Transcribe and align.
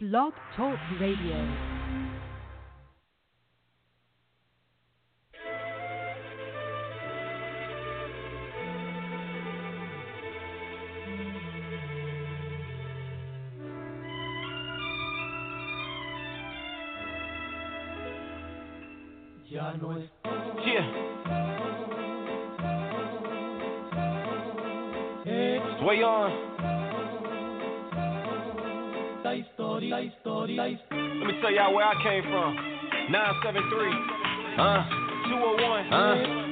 Blog 0.00 0.32
Talk 0.54 0.78
Radio. 1.00 1.34
Ya 19.50 19.72
no 19.80 19.98
es 19.98 20.07
y'all 31.58 31.74
where 31.74 31.86
I 31.86 31.94
came 32.02 32.22
from. 32.22 32.54
973. 33.10 33.90
Uh. 34.58 34.86
201. 35.28 35.92
Uh. 35.92 36.47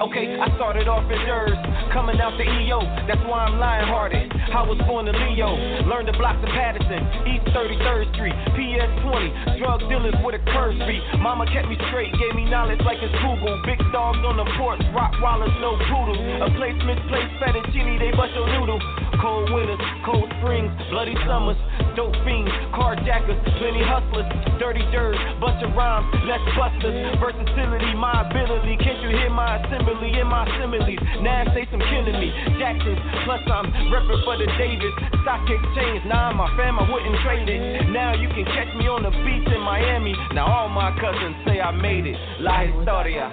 Okay, 0.00 0.32
I 0.32 0.48
started 0.56 0.88
off 0.88 1.04
in 1.12 1.20
Durs, 1.28 1.60
coming 1.92 2.16
out 2.24 2.32
the 2.40 2.48
EO. 2.48 2.80
That's 3.04 3.20
why 3.28 3.44
I'm 3.44 3.60
lion-hearted. 3.60 4.32
I 4.48 4.64
was 4.64 4.80
born 4.88 5.04
in 5.04 5.12
Leo, 5.12 5.52
learned 5.84 6.08
the 6.08 6.16
blocks 6.16 6.40
of 6.40 6.48
Paterson, 6.56 7.04
East 7.28 7.44
33rd 7.52 8.08
Street, 8.16 8.32
PS 8.56 8.88
20. 9.04 9.60
Drug 9.60 9.84
dealers 9.92 10.16
with 10.24 10.40
a 10.40 10.42
curse 10.56 10.80
beat. 10.88 11.04
Mama 11.20 11.44
kept 11.52 11.68
me 11.68 11.76
straight, 11.92 12.08
gave 12.16 12.32
me 12.32 12.48
knowledge 12.48 12.80
like 12.80 12.96
it's 13.04 13.12
Google. 13.20 13.60
Big 13.68 13.76
dogs 13.92 14.24
on 14.24 14.40
the 14.40 14.48
porch, 14.56 14.80
rock 14.96 15.12
wallers, 15.20 15.52
no 15.60 15.76
poodles. 15.92 16.16
A 16.16 16.48
place 16.56 16.80
misplaced 16.80 17.36
fettuccine, 17.36 18.00
they 18.00 18.16
bust 18.16 18.32
your 18.32 18.48
noodle. 18.56 18.80
Cold 19.20 19.52
winters, 19.52 19.84
cold 20.08 20.32
springs, 20.40 20.72
bloody 20.88 21.12
summers, 21.28 21.60
dope 21.96 22.14
fiends, 22.24 22.50
carjackers, 22.74 23.38
plenty 23.58 23.82
hustlers, 23.82 24.28
dirty 24.58 24.84
dirt, 24.92 25.16
bunch 25.40 25.62
of 25.62 25.74
rhymes, 25.74 26.06
less 26.26 26.42
busters, 26.56 26.94
versatility, 27.18 27.94
my 27.94 28.26
ability. 28.28 28.76
Can't 28.78 29.00
you 29.02 29.10
hear 29.10 29.30
my 29.30 29.60
assembly 29.60 30.14
in 30.18 30.26
my 30.26 30.44
similes? 30.58 31.00
Now 31.22 31.44
say 31.54 31.66
some 31.70 31.80
killing 31.80 32.18
me, 32.18 32.30
Jacksons, 32.58 32.98
plus 33.24 33.40
I'm 33.46 33.70
repping 33.90 34.22
for 34.24 34.36
the 34.38 34.46
Davis, 34.58 34.94
stock 35.22 35.44
exchange. 35.48 36.04
Nah, 36.06 36.32
my 36.32 36.48
fam, 36.56 36.78
I 36.78 36.86
wouldn't 36.90 37.18
trade 37.22 37.48
it. 37.48 37.88
Now 37.90 38.14
you 38.14 38.28
can 38.28 38.44
catch 38.44 38.70
me 38.76 38.88
on 38.88 39.02
the 39.02 39.10
beach 39.10 39.48
in 39.48 39.60
Miami. 39.60 40.14
Now 40.34 40.46
all 40.46 40.68
my 40.68 40.90
cousins 41.00 41.36
say 41.46 41.60
I 41.60 41.70
made 41.70 42.06
it. 42.06 42.16
La 42.40 42.64
historia. 42.64 43.30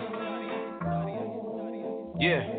Yeah. 2.20 2.58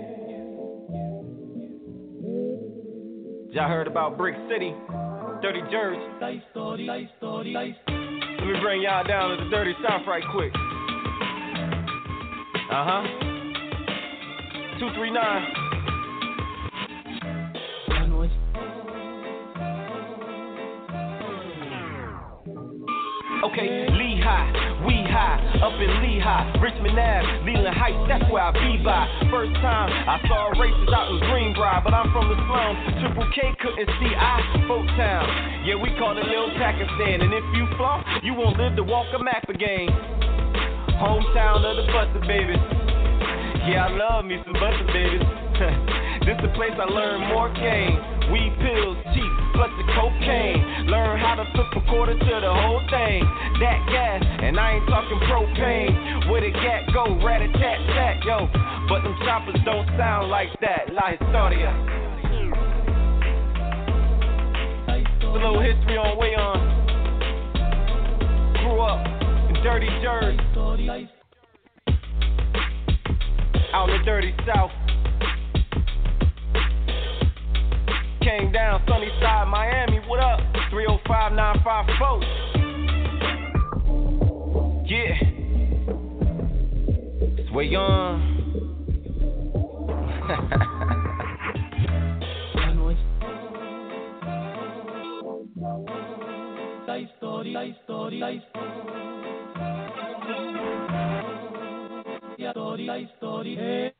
Y'all 3.50 3.66
heard 3.66 3.86
about 3.86 4.18
Brick 4.18 4.36
City, 4.48 4.74
Dirty 5.40 5.60
Jersey. 5.70 6.00
la 6.20 6.30
historia, 6.30 6.86
la 6.86 6.98
historia, 6.98 7.52
la 7.52 7.64
historia. 7.64 8.38
Let 8.38 8.46
me 8.46 8.60
bring 8.60 8.82
y'all 8.82 9.04
down 9.04 9.36
to 9.36 9.44
the 9.44 9.50
dirty 9.50 9.74
south 9.86 10.02
right 10.06 10.24
quick. 10.32 10.52
Uh 12.70 12.84
huh. 12.84 13.02
239. 14.78 15.52
Ya 17.88 18.06
no 18.06 18.24
es 18.24 18.30
Okay, 23.44 23.86
Lehigh, 23.92 24.67
high, 25.18 25.38
up 25.66 25.74
in 25.82 25.90
Lehigh, 25.98 26.46
Richmond 26.62 26.94
Ave, 26.94 27.26
Leland 27.42 27.74
Heights, 27.74 27.98
that's 28.06 28.26
where 28.30 28.46
I 28.46 28.54
be 28.54 28.78
by. 28.86 29.02
First 29.34 29.50
time 29.58 29.90
I 29.90 30.22
saw 30.30 30.54
races 30.54 30.90
out 30.94 31.10
in 31.10 31.18
Greenbrier, 31.26 31.82
but 31.82 31.90
I'm 31.90 32.14
from 32.14 32.30
the 32.30 32.38
slums. 32.46 32.78
Triple 33.02 33.26
K 33.34 33.50
couldn't 33.58 33.90
see 33.98 34.12
I, 34.14 34.38
Folk 34.70 34.86
Town. 34.94 35.26
Yeah, 35.66 35.74
we 35.74 35.90
call 35.98 36.14
it 36.14 36.22
Little 36.22 36.54
Pakistan, 36.54 37.26
and 37.26 37.34
if 37.34 37.46
you 37.58 37.66
flop, 37.74 38.06
you 38.22 38.34
won't 38.34 38.54
live 38.56 38.78
to 38.78 38.84
walk 38.86 39.10
a 39.10 39.18
map 39.18 39.48
again. 39.50 39.90
Hometown 41.02 41.66
of 41.66 41.74
the 41.82 41.86
Buster 41.90 42.22
Babies. 42.22 42.62
Yeah, 43.66 43.90
I 43.90 43.90
love 43.90 44.24
me 44.24 44.38
some 44.46 44.54
Buster 44.54 44.86
Babies. 44.94 45.26
this 46.26 46.38
the 46.46 46.52
place 46.54 46.74
I 46.78 46.86
learned 46.86 47.26
more 47.34 47.50
game. 47.54 48.17
Weed 48.32 48.52
pills, 48.60 48.98
cheap, 49.14 49.32
plus 49.56 49.72
the 49.80 49.86
cocaine. 49.96 50.88
Learn 50.88 51.18
how 51.18 51.34
to 51.36 51.44
flip 51.54 51.72
a 51.76 51.82
quarter 51.88 52.12
to 52.12 52.34
the 52.40 52.52
whole 52.52 52.84
thing. 52.92 53.24
That 53.60 53.80
gas, 53.88 54.20
and 54.24 54.60
I 54.60 54.76
ain't 54.76 54.88
talking 54.88 55.18
propane. 55.24 56.30
Where 56.30 56.42
the 56.42 56.52
gat 56.52 56.92
go, 56.92 57.16
rat 57.24 57.40
a 57.40 57.48
tat 57.52 57.78
tat, 57.96 58.24
yo. 58.24 58.48
But 58.88 59.02
them 59.02 59.16
choppers 59.24 59.56
don't 59.64 59.88
sound 59.96 60.28
like 60.28 60.48
that. 60.60 60.92
La 60.92 61.16
historia. 61.16 61.98
a 65.28 65.32
little 65.32 65.60
history 65.60 65.96
on 65.96 66.16
way 66.18 66.34
on. 66.34 66.58
Grew 68.60 68.80
up 68.80 69.04
in 69.48 69.62
dirty 69.62 69.88
Jersey, 70.02 70.36
la 70.36 70.42
historia, 70.42 70.86
la 70.86 70.98
historia. 70.98 71.18
out 73.74 73.90
in 73.90 73.98
the 73.98 74.04
dirty 74.04 74.34
South. 74.46 74.77
Came 78.20 78.52
down 78.52 78.82
sunny 78.88 79.08
side 79.20 79.48
Miami. 79.48 79.98
What 80.06 80.20
up? 80.20 80.40
305 80.70 81.32
954. 81.32 82.22
Yeah. 84.86 85.18
Sway 87.50 87.76
la 96.86 96.98
historia, 96.98 97.64
historia, 97.64 98.30
historia, 102.38 102.86
la 102.86 102.98
historia. 102.98 103.97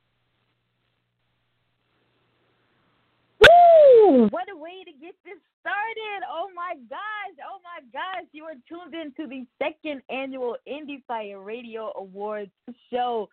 What 4.08 4.48
a 4.50 4.56
way 4.56 4.84
to 4.84 4.92
get 4.92 5.14
this 5.24 5.38
started. 5.60 6.24
Oh 6.30 6.48
my 6.54 6.74
gosh. 6.88 7.36
Oh 7.44 7.58
my 7.62 7.84
gosh. 7.92 8.26
You 8.32 8.44
are 8.44 8.54
tuned 8.66 8.94
in 8.94 9.12
to 9.20 9.28
the 9.28 9.44
second 9.58 10.00
annual 10.08 10.56
Indie 10.66 11.02
Fire 11.06 11.41
Radio 11.41 11.92
Awards 11.94 12.50
show. 12.91 13.28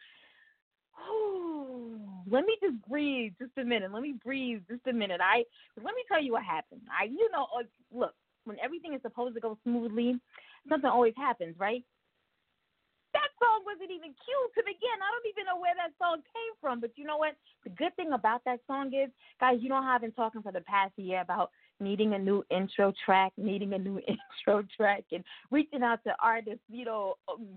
Let 2.30 2.46
me 2.46 2.58
just 2.62 2.76
breathe 2.90 3.34
just 3.40 3.52
a 3.58 3.64
minute. 3.64 3.94
Let 3.94 4.02
me 4.02 4.16
breathe 4.22 4.64
just 4.70 4.86
a 4.88 4.94
minute. 4.94 5.22
I 5.24 5.44
let 5.78 5.96
me 5.96 6.04
tell 6.10 6.22
you 6.22 6.34
what 6.34 6.44
happened. 6.44 6.82
I 6.92 7.06
you 7.06 7.30
know 7.32 7.48
uh, 7.58 7.64
look, 7.94 8.14
when 8.44 8.58
everything 8.62 8.94
is 8.94 9.02
supposed 9.02 9.36
to 9.36 9.42
go 9.42 9.58
smoothly, 9.64 10.20
something 10.68 10.90
always 10.90 11.14
happens, 11.16 11.56
right? 11.58 11.84
Song 13.40 13.64
wasn't 13.66 13.92
even 13.92 14.16
cute 14.16 14.52
to 14.56 14.64
begin. 14.64 14.98
I 15.04 15.12
don't 15.12 15.28
even 15.28 15.46
know 15.46 15.60
where 15.60 15.76
that 15.76 15.92
song 16.00 16.24
came 16.24 16.54
from. 16.62 16.80
But 16.80 16.92
you 16.96 17.06
know 17.06 17.18
what? 17.18 17.36
The 17.64 17.70
good 17.72 17.96
thing 17.96 18.14
about 18.14 18.42
that 18.46 18.60
song 18.68 18.94
is, 18.94 19.10
guys, 19.40 19.60
you 19.62 19.70
know 19.70 19.82
how 19.82 19.96
I've 19.96 20.02
been 20.02 20.12
talking 20.12 20.42
for 20.42 20.52
the 20.52 20.62
past 20.62 20.94
year 20.98 21.22
about 21.22 21.52
needing 21.80 22.14
a 22.14 22.20
new 22.20 22.44
intro 22.50 22.94
track, 23.04 23.34
needing 23.38 23.74
a 23.74 23.78
new 23.78 24.00
intro 24.08 24.64
track, 24.76 25.04
and 25.12 25.24
reaching 25.52 25.84
out 25.84 26.04
to 26.06 26.16
artists, 26.22 26.64
you 26.70 26.86
know, 26.86 27.16
um, 27.28 27.48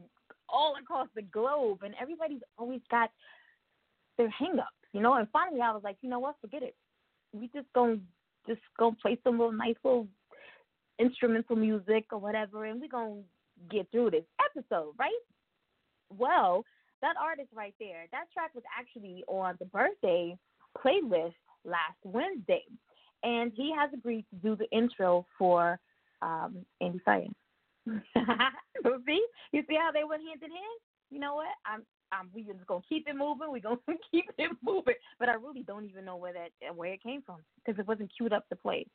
all 0.49 0.75
across 0.81 1.09
the 1.15 1.23
globe. 1.23 1.83
And 1.83 1.95
everybody's 2.01 2.43
always 2.57 2.81
got 2.91 3.11
their 4.17 4.29
hangups, 4.29 4.83
you 4.93 5.01
know. 5.01 5.15
And 5.15 5.29
finally, 5.33 5.61
I 5.61 5.71
was 5.73 5.83
like, 5.85 5.97
you 6.03 6.11
know 6.11 6.19
what? 6.19 6.37
Forget 6.41 6.63
it. 6.63 6.75
We 7.33 7.49
just 7.55 7.73
gonna 7.75 7.99
just 8.47 8.61
gonna 8.79 8.97
play 9.01 9.19
some 9.23 9.39
little 9.39 9.53
nice 9.53 9.77
little 9.85 10.09
instrumental 10.99 11.57
music 11.57 12.07
or 12.13 12.19
whatever, 12.19 12.65
and 12.65 12.81
we're 12.81 12.89
gonna 12.89 13.21
get 13.71 13.91
through 13.91 14.11
this 14.11 14.25
episode, 14.45 14.95
right? 14.99 15.13
Well, 16.17 16.65
that 17.03 17.15
artist 17.21 17.49
right 17.55 17.75
there, 17.79 18.07
that 18.13 18.25
track 18.33 18.55
was 18.55 18.65
actually 18.77 19.25
on 19.29 19.57
the 19.59 19.67
birthday 19.67 20.37
playlist 20.77 21.35
last 21.65 21.99
Wednesday, 22.05 22.65
and 23.23 23.53
he 23.55 23.73
has 23.77 23.91
agreed 23.93 24.25
to 24.31 24.37
do 24.37 24.57
the 24.57 24.69
intro 24.77 25.27
for 25.39 25.79
um, 26.23 26.65
Indie 26.83 27.03
Fire. 27.03 27.27
see, 29.07 29.27
you 29.53 29.63
see 29.69 29.77
how 29.77 29.91
they 29.93 30.05
went 30.05 30.23
hand 30.23 30.43
in 30.43 30.51
hand. 30.51 30.81
You 31.11 31.21
know 31.21 31.37
what? 31.37 31.49
I'm, 31.65 31.85
I'm. 32.13 32.29
We 32.35 32.43
just 32.43 32.67
gonna 32.67 32.83
keep 32.87 33.09
it 33.09 33.17
moving. 33.17 33.51
We're 33.51 33.61
gonna 33.61 33.79
keep 34.11 34.27
it 34.37 34.51
moving. 34.63 34.95
But 35.19 35.29
I 35.29 35.35
really 35.35 35.63
don't 35.63 35.87
even 35.87 36.05
know 36.05 36.17
where 36.17 36.35
that 36.35 36.77
where 36.77 36.93
it 36.93 37.03
came 37.03 37.23
from 37.23 37.37
because 37.65 37.79
it 37.79 37.89
wasn't 37.89 38.13
queued 38.17 38.33
up 38.33 38.49
to 38.49 38.57
play 38.57 38.87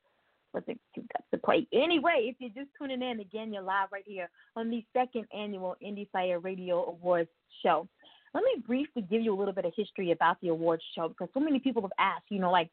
wasn't 0.53 0.79
queued 0.93 1.09
up 1.17 1.25
to 1.31 1.37
play. 1.37 1.67
Anyway, 1.73 2.31
if 2.31 2.35
you're 2.39 2.63
just 2.63 2.75
tuning 2.77 3.01
in 3.01 3.19
again, 3.19 3.51
you're 3.51 3.63
live 3.63 3.89
right 3.91 4.03
here 4.05 4.29
on 4.55 4.69
the 4.69 4.85
second 4.93 5.25
annual 5.35 5.75
Indie 5.83 6.09
Fire 6.11 6.39
Radio 6.39 6.85
Awards 6.85 7.29
show. 7.63 7.87
Let 8.33 8.43
me 8.43 8.63
briefly 8.65 9.03
give 9.09 9.21
you 9.21 9.33
a 9.33 9.37
little 9.37 9.53
bit 9.53 9.65
of 9.65 9.73
history 9.75 10.11
about 10.11 10.41
the 10.41 10.47
awards 10.49 10.83
show 10.95 11.07
because 11.07 11.29
so 11.33 11.39
many 11.39 11.59
people 11.59 11.81
have 11.83 11.91
asked, 11.99 12.25
you 12.29 12.39
know, 12.39 12.51
like, 12.51 12.69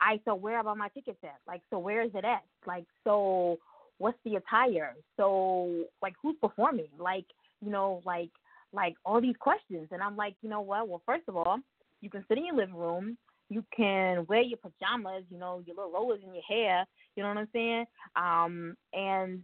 I 0.00 0.20
so 0.24 0.34
where 0.34 0.60
about 0.60 0.78
my 0.78 0.88
tickets 0.88 1.18
at? 1.22 1.40
Like, 1.46 1.62
so 1.68 1.78
where 1.78 2.02
is 2.02 2.10
it 2.14 2.24
at? 2.24 2.42
Like, 2.66 2.86
so 3.04 3.58
what's 3.98 4.18
the 4.24 4.36
attire? 4.36 4.94
So 5.16 5.84
like, 6.00 6.14
who's 6.22 6.36
performing? 6.40 6.88
Like, 6.98 7.26
you 7.60 7.70
know, 7.70 8.00
like, 8.06 8.30
like 8.72 8.94
all 9.04 9.20
these 9.20 9.36
questions, 9.38 9.88
and 9.90 10.00
I'm 10.00 10.16
like, 10.16 10.36
you 10.42 10.48
know 10.48 10.60
what? 10.60 10.88
Well, 10.88 11.02
first 11.04 11.24
of 11.28 11.36
all, 11.36 11.58
You 12.00 12.10
can 12.10 12.24
sit 12.28 12.38
in 12.38 12.46
your 12.46 12.56
living 12.56 12.74
room. 12.74 13.16
You 13.50 13.62
can 13.76 14.24
wear 14.26 14.40
your 14.40 14.58
pajamas, 14.58 15.24
you 15.28 15.38
know, 15.38 15.62
your 15.66 15.76
little 15.76 15.92
rollers 15.92 16.20
in 16.26 16.32
your 16.32 16.42
hair. 16.48 16.86
You 17.16 17.22
know 17.22 17.28
what 17.28 17.38
I'm 17.38 17.48
saying? 17.52 17.84
Um, 18.16 18.76
and 18.94 19.42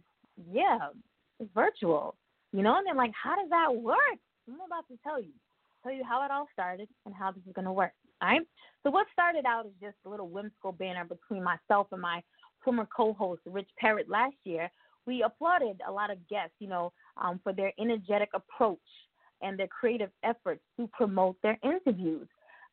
yeah, 0.51 0.79
it's 1.39 1.49
virtual. 1.53 2.15
You 2.53 2.63
know, 2.63 2.77
and 2.77 2.87
then 2.87 2.97
like, 2.97 3.11
how 3.21 3.35
does 3.35 3.49
that 3.49 3.75
work? 3.75 3.97
I'm 4.47 4.55
about 4.65 4.87
to 4.87 4.97
tell 5.03 5.21
you, 5.21 5.33
tell 5.83 5.91
you 5.91 6.03
how 6.03 6.23
it 6.25 6.31
all 6.31 6.47
started 6.53 6.87
and 7.05 7.13
how 7.13 7.31
this 7.31 7.43
is 7.45 7.53
gonna 7.53 7.73
work. 7.73 7.91
All 8.21 8.29
right. 8.29 8.41
So 8.81 8.89
what 8.89 9.05
started 9.13 9.45
out 9.45 9.65
as 9.65 9.73
just 9.81 9.97
a 10.05 10.09
little 10.09 10.29
whimsical 10.29 10.71
banner 10.71 11.03
between 11.03 11.43
myself 11.43 11.87
and 11.91 12.01
my 12.01 12.23
former 12.63 12.87
co-host 12.95 13.41
Rich 13.45 13.69
Parrott 13.79 14.09
last 14.09 14.35
year. 14.43 14.69
We 15.05 15.23
applauded 15.23 15.79
a 15.87 15.91
lot 15.91 16.11
of 16.11 16.17
guests, 16.27 16.55
you 16.59 16.67
know, 16.67 16.91
um, 17.15 17.39
for 17.41 17.53
their 17.53 17.71
energetic 17.79 18.29
approach 18.33 18.79
and 19.41 19.57
their 19.57 19.67
creative 19.67 20.09
efforts 20.23 20.61
to 20.77 20.89
promote 20.91 21.37
their 21.41 21.57
interviews. 21.63 22.27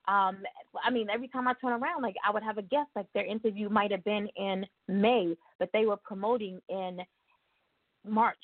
Um, 0.06 0.38
I 0.82 0.90
mean, 0.90 1.08
every 1.08 1.28
time 1.28 1.48
I 1.48 1.54
turn 1.54 1.72
around, 1.72 2.02
like 2.02 2.16
I 2.26 2.30
would 2.30 2.42
have 2.42 2.58
a 2.58 2.62
guest, 2.62 2.90
like 2.94 3.06
their 3.14 3.24
interview 3.24 3.68
might 3.68 3.90
have 3.90 4.04
been 4.04 4.28
in 4.36 4.66
May, 4.86 5.34
but 5.58 5.70
they 5.72 5.86
were 5.86 5.96
promoting 5.96 6.60
in 6.68 6.98
March. 8.06 8.36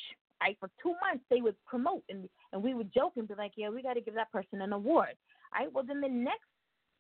Right, 0.43 0.57
for 0.59 0.71
two 0.83 0.95
months 1.07 1.23
they 1.29 1.43
would 1.43 1.57
promote, 1.67 2.03
and 2.09 2.27
and 2.55 2.63
we 2.63 2.73
would 2.73 2.95
joke 2.95 3.13
and 3.17 3.29
be 3.29 3.35
like, 3.35 3.53
"Yeah, 3.57 3.69
we 3.69 3.83
got 3.83 3.93
to 3.95 4.01
give 4.01 4.15
that 4.15 4.33
person 4.33 4.63
an 4.63 4.73
award." 4.73 5.15
Right, 5.53 5.71
well 5.71 5.85
then 5.87 6.01
the 6.01 6.09
next 6.09 6.49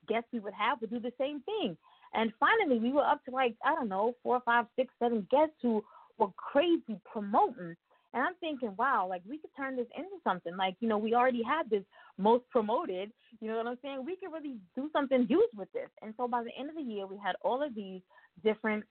guest 0.08 0.26
we 0.30 0.40
would 0.40 0.52
have 0.52 0.78
would 0.82 0.90
do 0.90 1.00
the 1.00 1.12
same 1.18 1.40
thing, 1.44 1.74
and 2.12 2.34
finally 2.38 2.78
we 2.78 2.92
were 2.92 3.02
up 3.02 3.24
to 3.24 3.30
like 3.30 3.56
I 3.64 3.74
don't 3.74 3.88
know 3.88 4.14
four, 4.22 4.42
five, 4.44 4.66
six, 4.76 4.92
seven 4.98 5.26
guests 5.30 5.54
who 5.62 5.82
were 6.18 6.28
crazy 6.36 7.00
promoting 7.10 7.76
and 8.12 8.22
I'm 8.22 8.34
thinking, 8.40 8.74
wow, 8.76 9.06
like 9.08 9.22
we 9.28 9.38
could 9.38 9.50
turn 9.56 9.76
this 9.76 9.86
into 9.96 10.16
something. 10.24 10.56
Like, 10.56 10.76
you 10.80 10.88
know, 10.88 10.98
we 10.98 11.14
already 11.14 11.42
had 11.42 11.70
this 11.70 11.84
most 12.18 12.44
promoted, 12.50 13.12
you 13.40 13.48
know 13.48 13.56
what 13.56 13.66
I'm 13.66 13.78
saying? 13.82 14.04
We 14.04 14.16
could 14.16 14.32
really 14.32 14.56
do 14.74 14.90
something 14.92 15.26
huge 15.26 15.50
with 15.56 15.70
this. 15.72 15.88
And 16.02 16.12
so 16.16 16.26
by 16.26 16.42
the 16.42 16.50
end 16.58 16.70
of 16.70 16.76
the 16.76 16.82
year, 16.82 17.06
we 17.06 17.16
had 17.24 17.36
all 17.42 17.62
of 17.62 17.74
these 17.74 18.00
different 18.42 18.84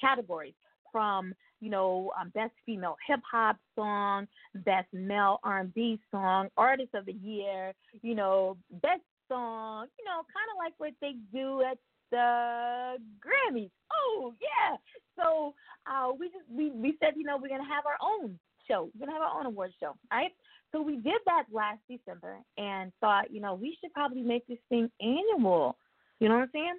categories 0.00 0.54
from, 0.90 1.34
you 1.60 1.70
know, 1.70 2.10
um, 2.20 2.30
best 2.34 2.52
female 2.64 2.96
hip 3.06 3.20
hop 3.30 3.56
song, 3.74 4.26
best 4.54 4.88
male 4.92 5.38
R&B 5.44 6.00
song, 6.10 6.48
artist 6.56 6.94
of 6.94 7.06
the 7.06 7.12
year, 7.12 7.72
you 8.02 8.14
know, 8.14 8.56
best 8.82 9.02
song, 9.28 9.86
you 9.98 10.04
know, 10.04 10.22
kind 10.32 10.48
of 10.52 10.58
like 10.58 10.74
what 10.78 10.92
they 11.00 11.14
do 11.32 11.62
at 11.62 11.78
the 12.10 12.96
Grammys. 13.20 13.70
Oh 13.92 14.32
yeah. 14.40 14.76
So 15.16 15.54
uh, 15.86 16.12
we 16.18 16.28
just 16.28 16.44
we, 16.50 16.70
we 16.70 16.96
said 17.00 17.14
you 17.16 17.24
know 17.24 17.38
we're 17.40 17.48
gonna 17.48 17.68
have 17.68 17.84
our 17.86 17.98
own 18.00 18.38
show. 18.68 18.90
We're 18.94 19.06
gonna 19.06 19.18
have 19.18 19.22
our 19.22 19.38
own 19.38 19.46
award 19.46 19.72
show. 19.80 19.94
Right. 20.10 20.30
So 20.72 20.80
we 20.80 20.96
did 20.96 21.20
that 21.26 21.44
last 21.52 21.80
December 21.88 22.36
and 22.56 22.92
thought 23.00 23.30
you 23.30 23.40
know 23.40 23.54
we 23.54 23.76
should 23.80 23.92
probably 23.92 24.22
make 24.22 24.46
this 24.46 24.58
thing 24.68 24.90
annual. 25.00 25.76
You 26.20 26.28
know 26.28 26.36
what 26.36 26.42
I'm 26.44 26.50
saying? 26.52 26.78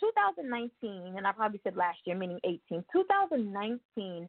2019, 0.00 1.14
and 1.16 1.26
I 1.26 1.32
probably 1.32 1.60
said 1.62 1.76
last 1.76 1.98
year, 2.04 2.16
meaning 2.16 2.40
18. 2.44 2.84
2019 2.92 4.28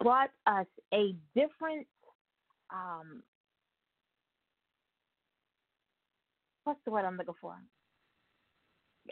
brought 0.00 0.30
us 0.46 0.66
a 0.92 1.14
different 1.34 1.86
um, 2.70 3.22
what's 6.62 6.78
the 6.84 6.92
word 6.92 7.04
I'm 7.04 7.16
looking 7.16 7.34
for? 7.40 7.56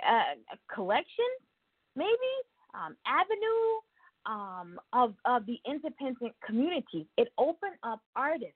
uh, 0.00 0.34
a 0.52 0.74
collection, 0.74 1.28
maybe 1.96 2.32
um, 2.74 2.96
avenue 3.06 3.80
um, 4.26 4.78
of 4.92 5.14
of 5.24 5.46
the 5.46 5.58
independent 5.66 6.32
community. 6.46 7.06
It 7.16 7.28
opened 7.38 7.76
up 7.82 8.00
artists 8.16 8.54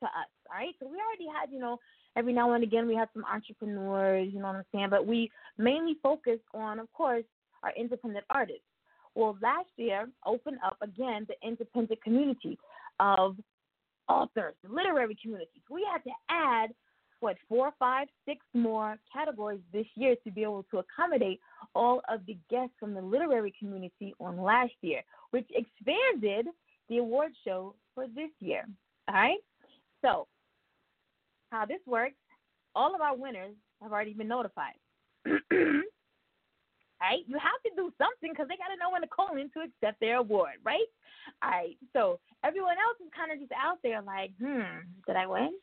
to 0.00 0.06
us. 0.06 0.28
All 0.50 0.58
right, 0.58 0.74
so 0.80 0.86
we 0.86 0.96
already 0.96 1.28
had 1.40 1.52
you 1.52 1.60
know 1.60 1.78
every 2.16 2.32
now 2.32 2.52
and 2.52 2.64
again 2.64 2.86
we 2.86 2.94
had 2.94 3.08
some 3.12 3.24
entrepreneurs, 3.24 4.28
you 4.32 4.40
know 4.40 4.46
what 4.46 4.56
I'm 4.56 4.64
saying, 4.72 4.88
but 4.90 5.06
we 5.06 5.30
mainly 5.58 5.96
focused 6.02 6.44
on, 6.52 6.78
of 6.78 6.92
course, 6.92 7.24
our 7.62 7.72
independent 7.76 8.24
artists. 8.30 8.62
Well, 9.14 9.38
last 9.42 9.68
year 9.76 10.08
opened 10.26 10.58
up 10.64 10.76
again 10.80 11.26
the 11.28 11.34
independent 11.46 12.02
community 12.02 12.58
of 13.00 13.36
authors, 14.08 14.54
the 14.62 14.72
literary 14.72 15.16
community. 15.20 15.62
We 15.70 15.86
had 15.90 16.02
to 16.04 16.10
add 16.28 16.70
what 17.24 17.36
four, 17.48 17.72
five, 17.78 18.06
six 18.26 18.44
more 18.52 18.98
categories 19.10 19.60
this 19.72 19.86
year 19.94 20.14
to 20.24 20.30
be 20.30 20.42
able 20.42 20.64
to 20.70 20.78
accommodate 20.78 21.40
all 21.74 22.02
of 22.10 22.20
the 22.26 22.36
guests 22.50 22.74
from 22.78 22.92
the 22.92 23.00
literary 23.00 23.52
community 23.58 24.14
on 24.20 24.40
last 24.40 24.74
year, 24.82 25.00
which 25.30 25.48
expanded 25.54 26.46
the 26.90 26.98
award 26.98 27.32
show 27.42 27.74
for 27.94 28.06
this 28.08 28.30
year. 28.40 28.66
All 29.08 29.14
right. 29.14 29.38
So, 30.02 30.26
how 31.50 31.64
this 31.64 31.80
works, 31.86 32.16
all 32.74 32.94
of 32.94 33.00
our 33.00 33.16
winners 33.16 33.54
have 33.80 33.90
already 33.90 34.12
been 34.12 34.28
notified. 34.28 34.74
right? 35.24 35.40
You 37.26 37.38
have 37.38 37.62
to 37.64 37.70
do 37.74 37.90
something 37.96 38.32
because 38.32 38.48
they 38.48 38.56
got 38.56 38.68
to 38.68 38.78
know 38.78 38.90
when 38.92 39.00
to 39.00 39.08
call 39.08 39.36
in 39.36 39.48
to 39.50 39.60
accept 39.60 39.98
their 40.00 40.16
award, 40.16 40.56
right? 40.62 40.84
All 41.42 41.50
right. 41.50 41.76
So 41.94 42.20
everyone 42.44 42.76
else 42.76 42.98
is 43.00 43.10
kind 43.16 43.32
of 43.32 43.38
just 43.38 43.52
out 43.52 43.78
there 43.82 44.02
like, 44.02 44.32
hmm, 44.38 44.84
did 45.06 45.16
I 45.16 45.26
win? 45.26 45.54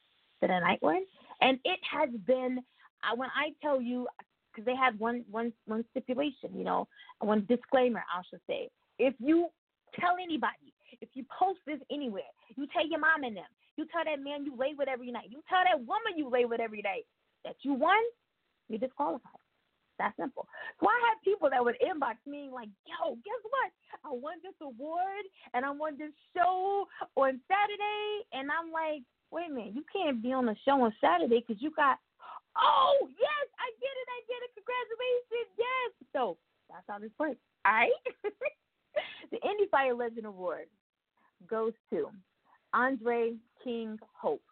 Did 0.42 0.52
I 0.52 0.60
not 0.60 0.82
win? 0.82 1.06
and 1.42 1.60
it 1.66 1.80
has 1.92 2.10
been 2.26 2.60
uh, 3.04 3.16
when 3.16 3.30
I 3.30 3.52
tell 3.62 3.82
you 3.82 4.08
because 4.52 4.66
they 4.66 4.76
had 4.76 4.98
one 5.00 5.26
one 5.30 5.52
one 5.66 5.84
stipulation, 5.92 6.54
you 6.54 6.64
know, 6.64 6.88
one 7.20 7.46
disclaimer 7.50 8.04
I 8.14 8.22
should 8.30 8.42
say. 8.48 8.70
If 9.00 9.16
you 9.20 9.48
tell 10.00 10.16
anybody, 10.22 10.74
if 11.02 11.10
you 11.14 11.26
post 11.38 11.60
this 11.66 11.80
anywhere, 11.92 12.30
you 12.56 12.68
tell 12.72 12.88
your 12.88 13.00
mom 13.00 13.24
and 13.24 13.36
them, 13.36 13.50
you 13.76 13.86
tell 13.92 14.06
that 14.06 14.24
man 14.24 14.46
you 14.46 14.56
lay 14.56 14.74
with 14.78 14.88
every 14.88 15.12
night, 15.12 15.30
you 15.30 15.42
tell 15.50 15.64
that 15.66 15.80
woman 15.80 16.14
you 16.16 16.30
lay 16.30 16.46
with 16.46 16.62
every 16.62 16.82
day 16.82 17.04
that 17.44 17.56
you 17.64 17.74
won, 17.74 17.98
you're 18.70 18.80
disqualified. 18.80 19.42
That 19.98 20.14
simple. 20.18 20.48
So 20.80 20.88
I 20.88 20.98
had 21.10 21.22
people 21.24 21.50
that 21.50 21.64
would 21.64 21.76
inbox 21.82 22.18
me 22.26 22.50
like, 22.52 22.70
"Yo, 22.86 23.16
guess 23.16 23.42
what? 23.50 23.70
I 24.06 24.14
won 24.14 24.38
this 24.44 24.56
award 24.62 25.26
and 25.54 25.66
I 25.66 25.72
won 25.72 25.98
this 25.98 26.14
show 26.36 26.88
on 27.16 27.40
Saturday," 27.48 28.26
and 28.34 28.50
I'm 28.52 28.72
like, 28.72 29.04
wait 29.31 29.50
a 29.50 29.54
minute, 29.54 29.74
you 29.74 29.83
can't 29.92 30.22
be 30.22 30.33
on 30.33 30.45
the 30.45 30.56
show 30.66 30.81
on 30.81 30.94
Saturday 31.00 31.44
because 31.45 31.62
you 31.62 31.72
got, 31.72 31.98
oh, 32.57 32.98
yes, 33.07 33.45
I 33.57 33.68
get 33.80 33.95
it, 33.95 34.07
I 34.12 34.19
get 34.28 34.44
it, 34.44 34.51
congratulations, 34.56 35.51
yes. 35.57 35.92
So 36.13 36.38
that's 36.69 36.86
how 36.88 37.00
this 37.00 37.12
works. 37.18 37.39
All 37.66 37.74
right. 37.74 37.92
the 39.31 39.38
Indie 39.38 39.69
Fire 39.69 39.94
Legend 39.94 40.25
Award 40.25 40.68
goes 41.50 41.74
to 41.92 42.10
Andre 42.74 43.33
King 43.63 43.98
Hope, 44.13 44.44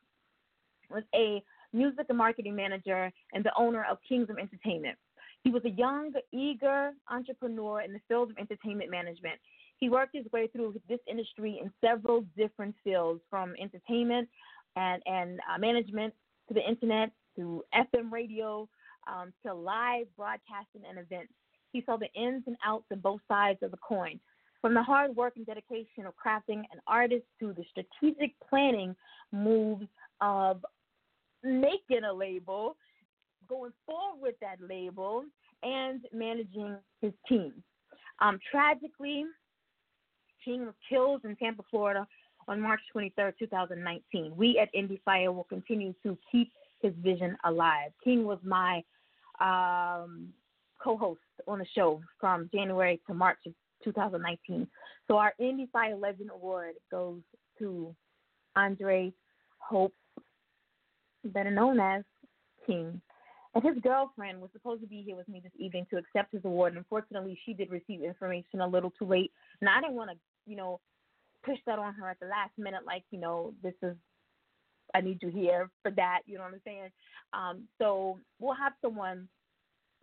was 0.90 1.04
a 1.14 1.44
music 1.74 2.06
and 2.10 2.18
marketing 2.18 2.56
manager 2.56 3.12
and 3.34 3.44
the 3.44 3.52
owner 3.58 3.86
of 3.90 3.98
Kingdom 4.08 4.38
Entertainment. 4.40 4.98
He 5.44 5.52
was 5.52 5.64
a 5.66 5.70
young, 5.70 6.12
eager 6.34 6.92
entrepreneur 7.10 7.82
in 7.82 7.94
the 7.94 8.00
field 8.08 8.32
of 8.32 8.38
entertainment 8.38 8.92
management. 8.92 9.40
He 9.78 9.88
worked 9.88 10.16
his 10.16 10.26
way 10.34 10.48
through 10.48 10.76
this 10.90 11.00
industry 11.10 11.62
in 11.62 11.72
several 11.80 12.26
different 12.36 12.76
fields, 12.84 13.22
from 13.30 13.54
entertainment 13.62 14.28
and 14.76 15.02
and 15.06 15.40
uh, 15.54 15.58
management 15.58 16.14
to 16.48 16.54
the 16.54 16.68
internet 16.68 17.12
to 17.36 17.64
FM 17.76 18.12
radio 18.12 18.68
um, 19.08 19.34
to 19.46 19.54
live 19.54 20.08
broadcasting 20.18 20.82
and 20.88 21.00
events. 21.00 21.34
He 21.72 21.84
saw 21.86 21.98
the 21.98 22.12
ins 22.20 22.44
and 22.48 22.58
outs 22.66 22.86
of 22.92 23.02
both 23.02 23.22
sides 23.28 23.60
of 23.62 23.72
the 23.72 23.78
coin. 23.78 24.20
From 24.62 24.74
the 24.74 24.84
hard 24.84 25.16
work 25.16 25.34
and 25.38 25.46
dedication 25.46 26.06
of 26.06 26.14
crafting 26.16 26.64
an 26.72 26.82
artist 26.86 27.24
to 27.40 27.54
the 27.54 27.64
strategic 27.70 28.34
planning 28.50 28.96
moves 29.32 29.88
of 30.20 30.66
making 31.44 32.04
a 32.10 32.14
label, 32.14 32.76
going 33.48 33.72
forward 33.86 34.22
with 34.22 34.36
that 34.42 34.58
label, 34.68 35.24
and 35.64 36.02
managing 36.14 36.76
his 37.02 37.14
team. 37.28 37.54
Um, 38.20 38.40
tragically, 38.52 39.24
King 40.44 40.66
was 40.66 40.76
killed 40.90 41.22
in 41.24 41.36
Tampa, 41.38 41.64
Florida 41.70 42.06
on 42.50 42.60
March 42.60 42.82
23, 42.92 43.32
2019. 43.38 44.34
We 44.36 44.60
at 44.60 44.74
Indie 44.74 45.00
Fire 45.06 45.32
will 45.32 45.44
continue 45.44 45.94
to 46.04 46.18
keep 46.32 46.52
his 46.82 46.94
vision 47.02 47.38
alive. 47.46 47.92
King 48.04 48.26
was 48.26 48.40
my 48.44 48.84
um, 49.40 50.30
co 50.84 50.98
host 50.98 51.22
on 51.48 51.60
the 51.60 51.66
show 51.76 52.02
from 52.20 52.50
January 52.54 53.00
to 53.08 53.14
March 53.14 53.38
of 53.46 53.54
2019. 53.84 54.68
So 55.08 55.18
our 55.18 55.34
Indie 55.40 55.70
Fire 55.72 55.96
Legend 55.96 56.32
Award 56.34 56.74
goes 56.90 57.22
to 57.60 57.96
Andre 58.56 59.14
Hope, 59.60 59.94
better 61.24 61.52
known 61.52 61.80
as 61.80 62.04
King. 62.66 63.00
And 63.54 63.64
his 63.64 63.82
girlfriend 63.84 64.42
was 64.42 64.50
supposed 64.54 64.82
to 64.82 64.88
be 64.88 65.04
here 65.06 65.16
with 65.16 65.28
me 65.28 65.40
this 65.44 65.52
evening 65.58 65.86
to 65.92 65.98
accept 65.98 66.34
his 66.34 66.46
award. 66.46 66.76
Unfortunately, 66.76 67.40
she 67.46 67.54
did 67.54 67.70
receive 67.70 68.04
information 68.04 68.62
a 68.62 68.68
little 68.68 68.92
too 68.98 69.06
late. 69.06 69.32
And 69.62 69.70
I 69.70 69.82
didn't 69.82 69.96
want 69.96 70.12
to, 70.12 70.18
you 70.46 70.56
know, 70.56 70.80
push 71.50 71.60
that 71.66 71.80
on 71.80 71.94
her 71.96 72.10
at 72.10 72.20
the 72.20 72.28
last 72.28 72.52
minute, 72.58 72.82
like, 72.86 73.04
you 73.12 73.20
know, 73.20 73.54
this 73.64 73.74
is, 73.82 73.96
I 74.94 75.02
need 75.02 75.20
you 75.22 75.30
here 75.30 75.70
for 75.82 75.92
that, 75.92 76.20
you 76.26 76.38
know 76.38 76.44
what 76.44 76.54
I'm 76.54 76.62
saying? 76.66 76.90
Um, 77.34 77.64
so 77.80 78.20
we'll 78.40 78.56
have 78.56 78.74
someone 78.82 79.28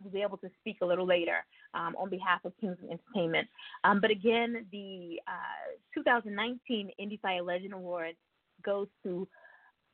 who'll 0.01 0.11
be 0.11 0.21
able 0.21 0.37
to 0.37 0.49
speak 0.59 0.77
a 0.81 0.85
little 0.85 1.05
later 1.05 1.45
um, 1.73 1.95
on 1.97 2.09
behalf 2.09 2.41
of 2.45 2.53
Kingdom 2.59 2.85
Entertainment. 2.91 3.47
Um, 3.83 3.99
but 4.01 4.11
again, 4.11 4.65
the 4.71 5.19
uh, 5.27 5.75
2019 5.93 6.91
Indie 6.99 7.19
Fire 7.21 7.41
Legend 7.41 7.73
Award 7.73 8.15
goes 8.63 8.87
to 9.03 9.27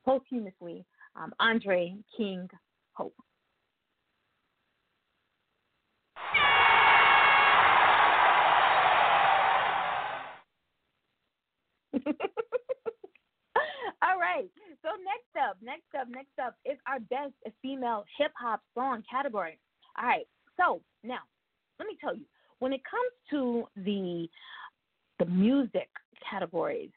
posthumously 0.06 0.86
um, 1.16 1.34
Andre 1.40 1.96
King 2.18 2.50
All 14.02 14.20
right. 14.20 14.50
So 14.82 14.90
next 15.04 15.34
up, 15.42 15.58
next 15.62 15.88
up, 16.00 16.08
next 16.10 16.38
up 16.44 16.56
is 16.66 16.78
our 16.88 17.00
best 17.00 17.34
female 17.62 18.04
hip 18.18 18.32
hop 18.38 18.62
song 18.76 19.04
category. 19.10 19.60
All 19.98 20.06
right. 20.06 20.28
So 20.58 20.82
now, 21.04 21.20
let 21.80 21.88
me 21.88 21.98
tell 22.02 22.16
you, 22.16 22.26
when 22.60 22.74
it 22.74 22.82
comes 22.90 23.12
to 23.32 23.68
the 23.84 24.28
the 25.20 25.26
music 25.26 25.90
categories, 26.30 26.92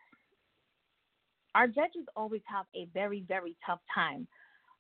our 1.54 1.66
judges 1.66 2.06
always 2.16 2.42
have 2.46 2.66
a 2.74 2.86
very, 2.92 3.24
very 3.28 3.56
tough 3.64 3.80
time 3.94 4.26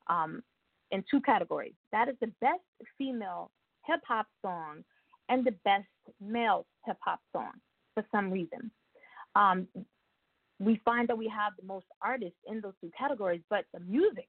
um, 0.08 0.42
in 0.90 1.04
two 1.10 1.20
categories. 1.20 1.74
That 1.92 2.08
is 2.08 2.16
the 2.20 2.32
best 2.40 2.60
female 2.98 3.50
hip 3.86 4.00
hop 4.06 4.26
song 4.42 4.84
and 5.28 5.44
the 5.44 5.54
best 5.64 5.86
male 6.20 6.66
hip 6.84 6.98
hop 7.04 7.20
song 7.32 7.52
for 7.94 8.04
some 8.12 8.30
reason. 8.30 8.70
Um, 9.34 9.66
we 10.58 10.80
find 10.84 11.08
that 11.08 11.18
we 11.18 11.28
have 11.28 11.52
the 11.60 11.66
most 11.66 11.86
artists 12.00 12.38
in 12.46 12.60
those 12.60 12.74
two 12.80 12.90
categories, 12.98 13.42
but 13.50 13.64
the 13.72 13.80
music 13.80 14.28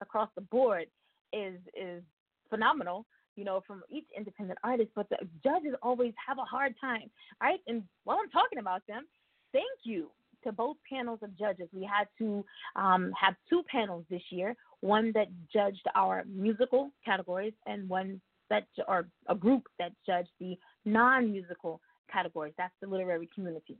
across 0.00 0.28
the 0.34 0.40
board 0.42 0.86
is 1.32 1.58
is 1.74 2.02
phenomenal, 2.48 3.06
you 3.36 3.44
know, 3.44 3.62
from 3.66 3.82
each 3.90 4.06
independent 4.16 4.58
artist. 4.64 4.90
But 4.94 5.08
the 5.10 5.18
judges 5.44 5.74
always 5.82 6.14
have 6.26 6.38
a 6.38 6.44
hard 6.44 6.74
time, 6.80 7.10
right? 7.42 7.60
And 7.66 7.82
while 8.04 8.18
I'm 8.22 8.30
talking 8.30 8.58
about 8.58 8.82
them, 8.88 9.04
thank 9.52 9.66
you 9.84 10.10
to 10.44 10.52
both 10.52 10.76
panels 10.90 11.20
of 11.22 11.36
judges. 11.38 11.68
We 11.72 11.84
had 11.84 12.08
to 12.18 12.44
um, 12.76 13.12
have 13.20 13.34
two 13.48 13.62
panels 13.70 14.04
this 14.10 14.22
year, 14.30 14.56
one 14.80 15.12
that 15.14 15.28
judged 15.52 15.86
our 15.94 16.24
musical 16.26 16.90
categories 17.04 17.52
and 17.66 17.88
one 17.88 18.20
that, 18.48 18.66
or 18.88 19.06
a 19.28 19.34
group 19.34 19.68
that 19.78 19.92
judged 20.06 20.30
the 20.40 20.58
non-musical 20.84 21.80
categories. 22.12 22.54
That's 22.58 22.74
the 22.80 22.88
literary 22.88 23.28
community. 23.34 23.76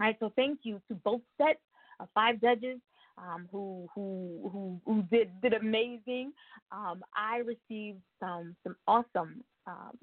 All 0.00 0.06
right, 0.06 0.16
so 0.18 0.32
thank 0.34 0.60
you 0.64 0.80
to 0.88 0.94
both 0.94 1.20
sets 1.38 1.60
of 2.00 2.08
five 2.14 2.40
judges 2.40 2.80
um, 3.18 3.48
who 3.50 3.88
who 3.94 4.50
who 4.52 4.80
who 4.84 5.02
did 5.10 5.30
did 5.40 5.54
amazing. 5.54 6.32
Um, 6.72 7.02
I 7.16 7.38
received 7.38 8.00
some 8.20 8.56
some 8.64 8.76
awesome 8.88 9.44
um, 9.66 9.96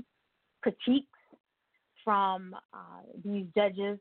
critiques 0.62 1.08
from 2.04 2.56
uh, 2.74 3.02
these 3.24 3.46
judges 3.56 4.00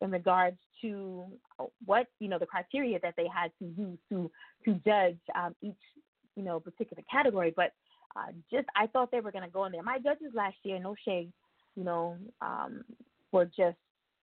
in 0.00 0.10
regards 0.10 0.58
to 0.82 1.24
what 1.84 2.06
you 2.20 2.28
know 2.28 2.38
the 2.38 2.46
criteria 2.46 2.98
that 3.02 3.14
they 3.16 3.26
had 3.34 3.50
to 3.58 3.64
use 3.80 3.98
to 4.10 4.30
to 4.64 4.74
judge 4.84 5.18
um, 5.34 5.54
each 5.62 5.74
you 6.36 6.42
know 6.42 6.60
particular 6.60 7.02
category. 7.10 7.52
But 7.56 7.72
uh, 8.16 8.32
just 8.52 8.66
I 8.76 8.86
thought 8.88 9.10
they 9.10 9.20
were 9.20 9.32
going 9.32 9.44
to 9.44 9.50
go 9.50 9.64
in 9.64 9.72
there. 9.72 9.82
My 9.82 9.98
judges 9.98 10.32
last 10.34 10.56
year, 10.64 10.78
no 10.78 10.94
shade, 11.04 11.32
you 11.76 11.84
know, 11.84 12.16
um, 12.42 12.84
were 13.32 13.46
just 13.46 13.78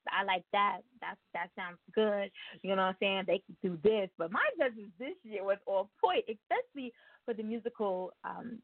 I 0.09 0.23
like 0.23 0.43
that. 0.53 0.79
That's 1.01 1.19
that 1.33 1.49
sounds 1.55 1.77
good. 1.93 2.31
You 2.61 2.75
know 2.75 2.83
what 2.83 2.89
I'm 2.89 2.95
saying? 2.99 3.23
They 3.27 3.41
can 3.45 3.57
do 3.61 3.77
this. 3.83 4.09
But 4.17 4.31
my 4.31 4.45
judges 4.57 4.89
this 4.99 5.15
year 5.23 5.43
was 5.43 5.57
on 5.65 5.87
point, 6.03 6.25
especially 6.27 6.93
for 7.25 7.33
the 7.33 7.43
musical 7.43 8.13
um 8.23 8.59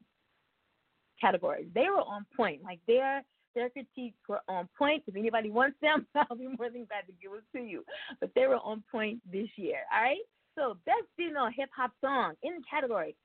categories. 1.20 1.68
They 1.74 1.90
were 1.90 2.02
on 2.02 2.26
point. 2.36 2.64
Like 2.64 2.80
their 2.88 3.24
their 3.56 3.70
critiques 3.70 4.18
were 4.28 4.42
on 4.48 4.70
point. 4.78 5.04
If 5.08 5.16
anybody 5.16 5.50
wants 5.50 5.78
them, 5.82 6.06
I'll 6.16 6.38
be 6.38 6.48
more 6.48 6.70
than 6.70 6.86
glad 6.86 7.08
to 7.08 7.14
give 7.22 7.32
it 7.34 7.58
to 7.58 7.64
you. 7.64 7.84
But 8.20 8.32
they 8.36 8.48
were 8.48 8.58
on 8.58 8.84
point 8.92 9.20
this 9.32 9.50
year. 9.56 9.80
All 9.94 10.02
right. 10.02 10.26
So 10.56 10.78
best 10.86 11.06
female 11.16 11.50
hip 11.56 11.70
hop 11.76 11.92
song 12.02 12.34
in 12.44 12.56
the 12.56 12.62
category. 12.70 13.16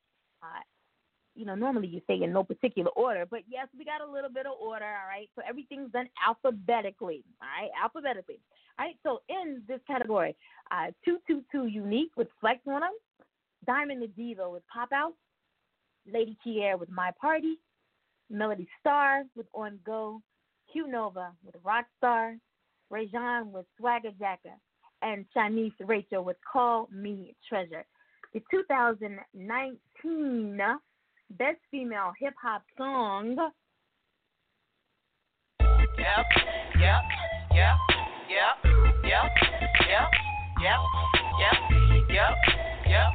Uh, 0.43 0.61
you 1.35 1.47
know, 1.47 1.55
normally 1.55 1.89
you 1.89 2.03
say 2.07 2.23
in 2.23 2.33
no 2.33 2.45
particular 2.45 2.91
order, 2.91 3.27
but 3.29 3.41
yes, 3.49 3.69
we 3.79 3.85
got 3.85 4.07
a 4.07 4.11
little 4.11 4.31
bit 4.31 4.47
of 4.47 4.53
order, 4.61 4.85
all 4.85 5.09
right? 5.09 5.29
So 5.35 5.43
everything's 5.49 5.93
done 5.93 6.09
alphabetically, 6.27 7.25
all 7.41 7.49
right? 7.49 7.71
Alphabetically. 7.83 8.41
All 8.79 8.87
right, 8.87 8.97
so 9.03 9.21
in 9.29 9.63
this 9.69 9.81
category, 9.87 10.35
uh, 10.71 10.93
222 11.05 11.67
Unique 11.67 12.11
with 12.17 12.29
Flex 12.41 12.61
on 12.67 12.81
them, 12.81 12.93
Diamond 13.67 14.03
the 14.03 14.09
Diva 14.09 14.49
with 14.49 14.63
Pop 14.73 14.91
Out, 14.93 15.13
Lady 16.11 16.37
Kier 16.45 16.79
with 16.79 16.91
My 16.91 17.11
Party, 17.21 17.57
Melody 18.31 18.67
Star 18.81 19.25
with 19.37 19.47
On 19.55 19.79
Go, 19.85 20.23
Q 20.73 20.89
Nova 20.89 21.33
with 21.45 21.55
Rockstar, 21.63 22.39
Rajon 22.91 23.53
with 23.53 23.67
Swagger 23.79 24.11
Jacker, 24.19 24.57
and 25.03 25.27
Shanice 25.37 25.73
Rachel 25.81 26.25
with 26.25 26.37
Call 26.51 26.89
Me 26.93 27.35
Treasure. 27.49 27.85
The 28.33 28.43
2019 28.51 30.61
Best 31.39 31.59
Female 31.71 32.13
Hip 32.21 32.35
Hop 32.43 32.63
Song. 32.77 33.37
Yep, 35.61 36.27
yep, 36.79 37.03
yep, 37.55 37.77
yep, 38.29 38.57
yep, 39.05 39.31
yep, 39.85 40.11
yep, 40.61 40.81
yep, 41.39 41.57
yep, 42.11 42.37
yep, 42.87 43.13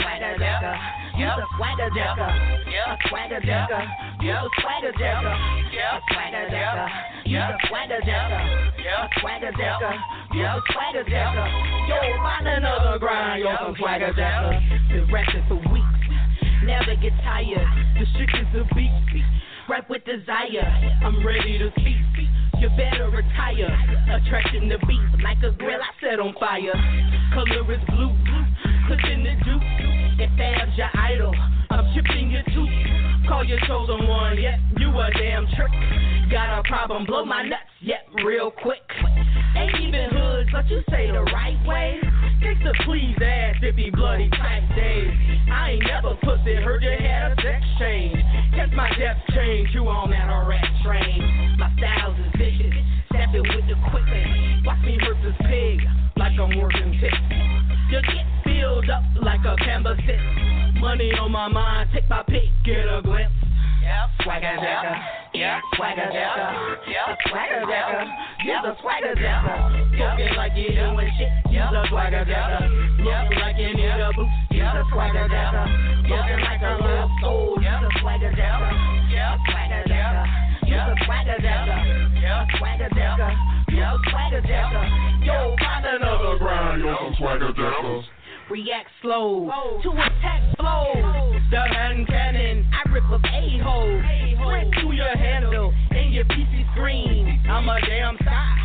swagger 0.00 0.38
decker, 0.38 0.74
you 1.16 1.26
the 1.26 1.46
swagger 1.56 1.90
decker, 1.90 2.30
yep, 2.70 2.98
swagger 3.08 3.40
decker, 3.40 3.82
you 4.20 4.32
the 4.32 4.50
swagger 4.60 4.92
decker, 4.92 5.34
yep, 5.72 6.02
swagger 6.10 6.46
decker, 6.50 6.88
you 7.26 7.38
the 7.38 7.58
swagger 7.68 8.00
decker, 8.00 8.42
yep, 8.82 9.10
swagger 9.20 9.52
decker, 9.52 9.94
you 10.34 10.42
the 10.42 10.62
swagger 10.72 11.04
decker. 11.04 11.46
Yo, 11.88 11.96
find 12.22 12.46
another 12.46 12.98
grind, 12.98 13.42
yo, 13.42 13.56
some 13.60 13.74
swagger 13.78 14.12
decker. 14.12 14.60
Been 14.88 15.10
rapping 15.12 15.44
for 15.48 15.56
weeks 15.72 15.98
never 16.68 16.94
get 17.00 17.12
tired. 17.24 17.66
The 17.96 18.04
shit 18.12 18.28
is 18.28 18.60
a 18.60 18.74
beat. 18.74 19.24
Rap 19.68 19.88
with 19.88 20.04
desire. 20.04 20.68
I'm 21.02 21.24
ready 21.26 21.58
to 21.58 21.70
speak. 21.80 21.96
You 22.60 22.68
better 22.76 23.08
retire. 23.08 23.72
Attraction 24.12 24.68
to 24.68 24.78
beat 24.86 25.22
like 25.24 25.38
a 25.42 25.50
grill 25.56 25.80
I 25.80 25.92
set 26.00 26.20
on 26.20 26.34
fire. 26.38 26.76
Color 27.32 27.72
is 27.72 27.80
blue. 27.88 28.12
Clipping 28.88 29.20
the 29.20 29.36
dupe. 29.44 29.60
If 30.16 30.32
Fab's 30.40 30.72
your 30.80 30.88
idol, 30.96 31.34
I'm 31.68 31.84
chipping 31.92 32.30
your 32.30 32.40
tooth. 32.56 33.28
Call 33.28 33.44
your 33.44 33.60
chosen 33.68 34.08
one. 34.08 34.40
Yep, 34.40 34.80
you 34.80 34.88
a 34.88 35.10
damn 35.12 35.44
trick. 35.52 35.68
Got 36.32 36.58
a 36.58 36.62
problem, 36.64 37.04
blow 37.04 37.22
my 37.26 37.42
nuts. 37.42 37.68
Yep, 37.82 38.24
real 38.24 38.50
quick. 38.50 38.80
Ain't 39.56 39.76
even 39.84 40.08
hoods, 40.08 40.48
but 40.50 40.66
you 40.70 40.80
say 40.88 41.12
the 41.12 41.20
right 41.20 41.60
way. 41.68 42.00
Gangsta 42.40 42.72
please 42.86 43.14
ass 43.20 43.56
if 43.60 43.76
he 43.76 43.90
bloody 43.90 44.30
tight 44.30 44.64
days. 44.74 45.12
I 45.52 45.72
ain't 45.72 45.84
never 45.84 46.16
pussy, 46.24 46.56
heard 46.56 46.82
you 46.82 46.88
had 46.88 47.32
a 47.32 47.36
sex 47.42 47.60
change. 47.78 48.16
Catch 48.56 48.72
my 48.72 48.88
death 48.96 49.20
change, 49.36 49.68
you 49.74 49.84
on 49.86 50.08
that 50.16 50.32
rat 50.48 50.64
train. 50.82 51.56
My 51.58 51.68
styles 51.76 52.16
is 52.24 52.32
vicious, 52.40 52.72
step 53.12 53.36
it 53.36 53.44
with 53.44 53.68
the 53.68 53.76
quickness. 53.90 54.64
Watch 54.64 54.80
me 54.80 54.96
hurt 54.96 55.20
this 55.20 55.36
pig 55.44 55.84
like 56.16 56.32
I'm 56.40 56.56
working 56.56 56.96
tick. 57.00 57.12
You 57.90 58.00
get 58.00 58.37
filled 58.58 58.90
up 58.90 59.02
like 59.22 59.44
a 59.46 59.54
canvas 59.62 59.98
Money 60.80 61.10
on 61.14 61.32
my 61.32 61.48
mind, 61.48 61.90
take 61.92 62.08
my 62.08 62.22
pick, 62.22 62.50
get 62.64 62.86
a 62.86 63.02
glimpse. 63.02 63.34
Yep. 63.82 64.22
Swagger 64.22 64.56
decker. 64.62 64.96
Yep. 65.34 65.62
Swagger 65.74 66.10
decker. 66.12 66.50
Yep. 66.86 67.18
Swagger 67.30 67.62
decker. 67.66 68.04
You're 68.44 68.62
the 68.62 68.74
swagger 68.82 69.14
decker. 69.14 69.58
Talking 69.98 70.34
like 70.36 70.52
you 70.54 70.70
doing 70.70 71.10
shit. 71.18 71.30
You're 71.50 71.70
the 71.72 71.82
swagger 71.88 72.24
decker. 72.24 72.68
Looking 73.00 73.38
like 73.38 73.56
you 73.58 73.74
need 73.74 73.98
a 73.98 74.10
boost. 74.14 74.30
You're 74.50 74.70
the 74.70 74.84
swagger 74.92 75.26
decker. 75.26 75.66
Looking 76.04 76.42
like 76.46 76.62
a 76.62 76.74
little 76.78 77.10
soul. 77.22 77.56
The 77.58 77.90
swagger 78.02 78.32
decker. 78.34 78.70
Yep. 79.10 79.38
Swagger 79.50 79.82
decker. 79.88 80.26
You're 80.68 80.86
the 80.86 80.96
swagger 81.06 81.38
decker. 81.42 81.78
Yep. 82.22 82.46
Swagger 82.58 82.90
decker. 82.94 83.30
You're 83.72 83.98
swagger 84.10 84.42
decker. 84.42 84.84
Yo, 85.26 85.56
find 85.58 85.86
another 85.86 86.38
grind. 86.38 86.82
You're 86.82 86.96
some 86.98 87.14
swagger 87.18 87.52
deckers 87.52 88.04
react 88.50 88.88
slow 89.02 89.50
to 89.82 89.90
attack 89.92 90.56
flow. 90.56 90.92
The 91.50 91.60
hand 91.60 92.06
cannon, 92.06 92.68
I 92.72 92.90
rip 92.90 93.04
up 93.04 93.20
a 93.24 93.58
hole, 93.62 94.00
sprint 94.36 94.74
to 94.80 94.92
your 94.92 95.16
handle 95.16 95.72
and 95.90 96.12
your 96.12 96.24
PC 96.24 96.72
screen. 96.72 97.40
I'm 97.48 97.68
a 97.68 97.80
damn 97.80 98.16
star, 98.16 98.56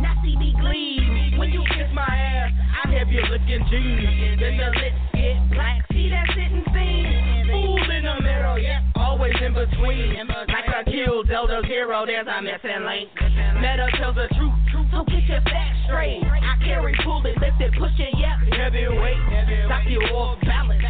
not 0.00 0.16
see 0.24 0.36
me 0.36 0.54
gleam. 0.60 1.38
When 1.38 1.50
you 1.50 1.62
kiss 1.70 1.88
my 1.94 2.02
ass, 2.06 2.52
I 2.84 2.92
have 2.98 3.08
you 3.08 3.22
looking 3.22 3.66
jeans. 3.70 4.40
Then 4.40 4.56
the 4.58 4.70
lips 4.78 4.98
get 5.14 5.50
black, 5.50 5.86
see 5.92 6.10
that 6.10 6.26
sitting 6.28 6.64
scene. 6.74 7.46
Fool 7.50 7.90
in 7.90 8.04
the 8.04 8.22
middle, 8.22 8.58
yeah, 8.58 8.82
always 9.10 9.34
in 9.42 9.52
between. 9.52 10.14
Like 10.30 10.70
I 10.70 10.84
killed 10.86 11.26
Zelda's 11.26 11.66
hero, 11.66 12.06
there's 12.06 12.26
a 12.30 12.38
missing 12.40 12.86
link. 12.86 13.10
Meta 13.58 13.90
tells 13.98 14.14
the 14.14 14.30
truth, 14.38 14.54
so 14.94 15.02
get 15.10 15.26
your 15.26 15.42
facts 15.42 15.78
straight. 15.86 16.22
I 16.22 16.54
carry, 16.62 16.94
pull 17.02 17.26
it, 17.26 17.34
lift 17.42 17.58
it, 17.58 17.74
push 17.74 17.90
it, 17.98 18.14
yeah, 18.14 18.38
heavyweight. 18.54 19.66
Knock 19.66 19.82
you 19.90 19.98
off 20.14 20.38
balance. 20.46 20.86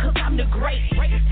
Cause 0.00 0.16
I'm 0.16 0.36
the 0.36 0.48
great. 0.48 0.80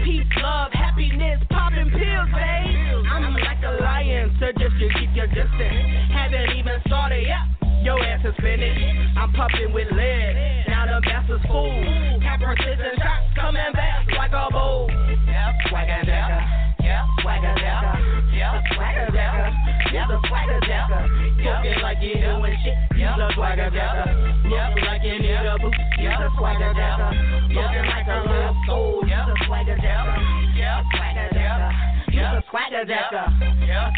Peace, 0.04 0.28
love, 0.42 0.72
happiness, 0.72 1.40
popping 1.48 1.88
pills, 1.88 2.28
babe. 2.36 3.00
I'm 3.08 3.32
like 3.32 3.62
a 3.64 3.80
lion, 3.80 4.36
so 4.38 4.52
just 4.60 4.76
to 4.76 4.86
keep 5.00 5.16
your 5.16 5.28
distance. 5.28 6.12
Haven't 6.12 6.52
even 6.52 6.76
started 6.86 7.24
yet. 7.24 7.48
Your 7.82 8.02
ass 8.04 8.20
is 8.26 8.34
finished. 8.42 8.82
I'm 9.16 9.32
pumping 9.32 9.72
with 9.72 9.88
lead. 9.92 10.66
Now 10.68 10.84
the 10.84 11.00
bastards 11.06 11.44
full. 11.46 11.70
Have 12.20 12.40
precision 12.40 12.92
shots 12.98 13.26
a 23.18 23.28
swagger 23.34 23.70
jacker. 23.70 24.10
Looking 24.44 24.84
like 24.84 25.02
you 25.02 25.18
need 25.18 25.34
a 25.34 25.58
boost, 25.58 25.78
use 25.98 26.12
a 26.12 26.28
swagger 26.38 26.72
jacker. 26.74 27.10
Looking 27.48 27.86
like 27.88 28.08
a 28.08 28.18
little 28.26 28.56
soul, 28.66 29.02
use 29.04 29.12
a 29.12 29.36
swagger 29.46 29.76
jacker. 29.76 30.16
Swagger 30.96 31.28
jacker. 31.32 31.72
A 32.16 32.42
swagger 32.50 32.84
jacker. 32.84 33.26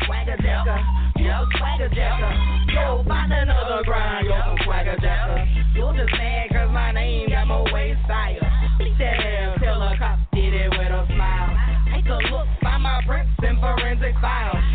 Swagger 0.07 0.37
jacker. 0.43 0.79
A 1.19 1.47
swagger 1.59 1.89
jacker. 1.95 2.33
Yo, 2.73 3.05
find 3.07 3.33
another 3.33 3.83
grind, 3.85 4.27
yo, 4.27 4.39
some 4.45 4.59
swagger 4.65 4.97
jacker. 5.01 5.45
You're 5.75 5.95
just 5.95 6.13
mad 6.13 6.51
cause 6.51 6.71
my 6.73 6.93
name 6.93 7.31
got 7.31 7.47
more 7.47 7.65
waist 7.73 8.01
style. 8.05 8.39
Beat 8.79 8.99
that 8.99 9.19
ass, 9.19 9.59
tell 9.63 9.83
a 9.83 9.97
cop 9.99 10.19
did 10.33 10.55
it 10.55 10.71
with 10.71 10.93
a 10.93 11.07
smile. 11.15 11.57
Take 11.93 12.07
a 12.07 12.19
look, 12.31 12.47
find 12.63 12.83
my 12.83 13.03
prints 13.07 13.33
in 13.43 13.59
forensic 13.61 14.15
files. 14.21 14.68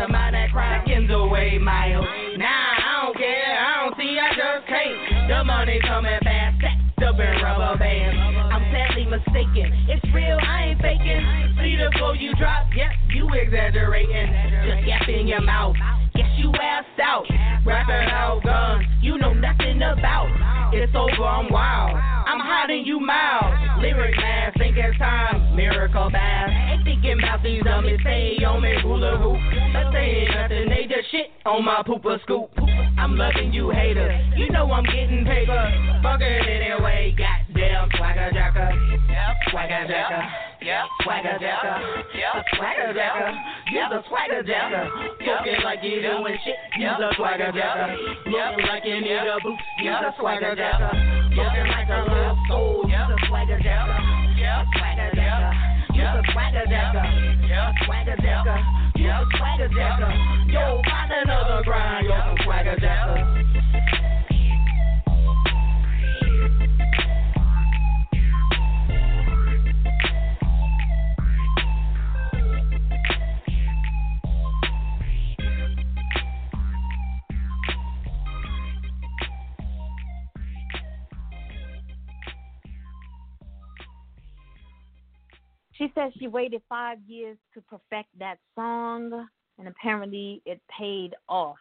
I 0.00 0.08
got 0.08 0.32
that 0.32 0.50
crime 0.50 0.80
seconds 0.86 1.10
away 1.12 1.58
miles. 1.58 2.06
Nah, 2.38 2.48
I 2.48 3.04
don't 3.04 3.16
care, 3.16 3.52
I 3.52 3.84
don't 3.84 3.96
see, 4.00 4.16
I 4.16 4.32
just 4.32 4.66
can't. 4.66 5.28
The 5.28 5.44
money 5.44 5.78
coming 5.86 6.18
fast, 6.24 6.56
stacked 6.56 7.02
up 7.04 7.20
in 7.20 7.42
rubber 7.44 7.76
bands. 7.76 8.16
I'm 8.48 8.64
sadly 8.72 9.04
mistaken, 9.04 9.68
it's 9.92 10.14
real, 10.14 10.38
I 10.40 10.72
ain't 10.72 10.80
faking. 10.80 11.20
See 11.60 11.76
the 11.76 11.92
flow 11.98 12.12
you 12.12 12.32
drop, 12.36 12.64
yep, 12.74 12.96
you 13.12 13.28
exaggerating. 13.28 14.32
Just 14.64 14.88
yapping 14.88 15.28
your 15.28 15.42
mouth. 15.42 15.76
You 16.40 16.50
ass 16.56 16.84
out, 17.04 17.26
rapping 17.66 18.08
out 18.08 18.40
guns, 18.42 18.86
you 19.02 19.18
know 19.18 19.34
nothing 19.34 19.76
about. 19.76 20.72
It's 20.72 20.90
over, 20.96 21.22
I'm 21.22 21.52
wild. 21.52 21.92
I'm 21.92 22.40
hiding 22.40 22.86
you 22.86 22.98
mild. 22.98 23.82
Lyric 23.82 24.16
man, 24.16 24.52
think 24.56 24.74
it's 24.78 24.96
time. 24.96 25.54
Miracle 25.54 26.08
bass. 26.10 26.48
Ain't 26.48 26.84
thinking 26.84 27.18
about 27.18 27.42
these 27.42 27.62
dummies. 27.62 28.00
Stay 28.00 28.38
on 28.42 28.62
me, 28.62 28.72
hula 28.80 29.18
hoop. 29.18 29.36
But 29.74 29.92
they 29.92 30.24
ain't 30.24 30.34
nothing. 30.34 30.68
They 30.70 30.88
just 30.88 31.10
shit 31.10 31.28
on 31.44 31.62
my 31.62 31.82
pooper 31.86 32.18
scoop. 32.22 32.48
I'm 32.96 33.18
loving 33.18 33.52
you 33.52 33.68
haters. 33.68 34.16
You 34.38 34.48
know 34.48 34.72
I'm 34.72 34.84
getting 34.84 35.26
paper. 35.26 36.00
Fuck 36.02 36.22
it 36.22 36.48
anyway. 36.48 37.14
Goddamn 37.18 37.88
swagger 37.98 38.30
jacker. 38.32 38.70
Swagger 39.50 39.84
jacker. 39.88 40.49
Swagger 40.60 41.38
jacker. 41.40 42.04
Swagger 42.56 42.92
jacker. 42.92 43.32
You're 43.72 43.88
the 43.88 44.02
swagger 44.08 44.42
jacker. 44.42 44.90
Talking 45.24 45.56
like 45.64 45.82
you 45.82 46.02
doing 46.02 46.36
shit. 46.44 46.56
Use 46.78 47.00
a 47.00 47.14
swagger 47.16 47.50
jacker. 47.52 47.96
Looking 48.26 48.66
like 48.68 48.84
you 48.84 49.00
need 49.00 49.24
a 49.24 49.38
boost. 49.42 49.62
Use 49.80 49.96
a 50.04 50.12
swagger 50.20 50.54
jacker. 50.54 50.92
Looking 51.32 51.66
like 51.66 51.88
a 51.88 52.04
little 52.04 52.36
soul. 52.48 52.84
Use 52.84 52.92
a 52.92 53.16
swagger 53.28 53.58
jacker. 53.60 53.98
Swagger 54.76 55.10
jacker. 55.16 55.52
Use 55.96 56.04
a 56.04 56.32
swagger 56.32 56.66
jacker. 56.68 57.04
Swagger 57.86 58.16
jacker. 58.20 58.58
Use 58.96 59.08
a 59.08 59.24
swagger 59.38 59.68
jacker. 59.68 60.12
Yo, 60.52 60.82
find 60.84 61.12
another 61.24 61.62
grind. 61.64 62.06
Yo, 62.06 62.20
some 62.20 62.36
swagger 62.44 62.76
jacker. 62.78 63.49
She 85.80 85.90
says 85.94 86.12
she 86.18 86.28
waited 86.28 86.60
five 86.68 86.98
years 87.06 87.38
to 87.54 87.62
perfect 87.62 88.10
that 88.18 88.36
song, 88.54 89.26
and 89.58 89.66
apparently 89.66 90.42
it 90.44 90.60
paid 90.78 91.14
off. 91.26 91.56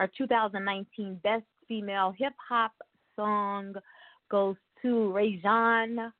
Our 0.00 0.08
2019 0.16 1.20
Best 1.22 1.44
Female 1.68 2.14
Hip 2.18 2.32
Hop 2.48 2.72
Song 3.14 3.74
goes 4.30 4.56
to 4.80 5.12
Rajon 5.12 6.10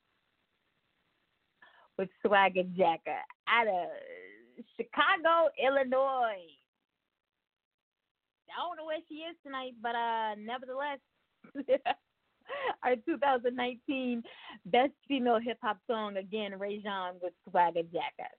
with 1.97 2.11
Swagger 2.27 2.65
Jacker 2.77 3.23
out 3.49 3.69
of 3.69 3.89
Chicago, 4.77 5.49
Illinois. 5.59 6.45
I 8.51 8.61
don't 8.61 8.77
know 8.77 8.85
where 8.85 8.99
she 9.09 9.15
is 9.15 9.37
tonight, 9.43 9.73
but 9.83 9.95
uh, 9.95 10.35
nevertheless, 10.39 10.99
our 12.85 12.97
2019 12.97 14.23
Best 14.67 14.93
Female 15.09 15.39
Hip 15.41 15.59
Hop 15.63 15.79
Song 15.87 16.17
again, 16.17 16.59
Rajon 16.59 17.15
with 17.23 17.33
Swagger 17.49 17.83
Jacker. 17.83 18.31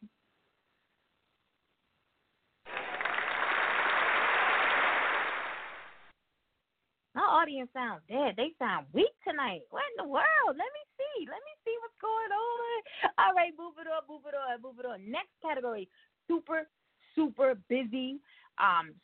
Our 7.16 7.44
audience 7.44 7.70
sounds 7.74 8.02
dead. 8.08 8.36
They 8.38 8.56
sound 8.58 8.88
weak 8.94 9.12
tonight. 9.28 9.62
What 9.70 9.84
in 9.92 10.06
the 10.06 10.10
world? 10.10 10.56
Let 10.56 10.72
me 10.72 10.84
see. 10.96 11.28
Let 11.28 11.44
me 11.44 11.54
see 11.66 11.76
what's 11.84 12.00
going 12.00 12.32
on. 12.32 12.78
All 13.20 13.36
right, 13.36 13.52
move 13.60 13.76
it 13.84 13.88
on, 13.92 14.08
move 14.08 14.24
it 14.28 14.36
on, 14.36 14.62
move 14.62 14.80
it 14.80 14.86
on. 14.86 15.12
Next 15.12 15.36
category: 15.44 15.90
super, 16.28 16.70
super 17.14 17.56
busy. 17.68 18.22
Um, 18.58 18.96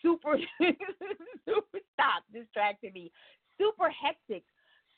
super, 0.00 0.38
super. 1.44 1.78
Stop 1.92 2.24
distracting 2.32 2.92
me. 2.94 3.12
Super 3.58 3.90
hectic, 3.90 4.42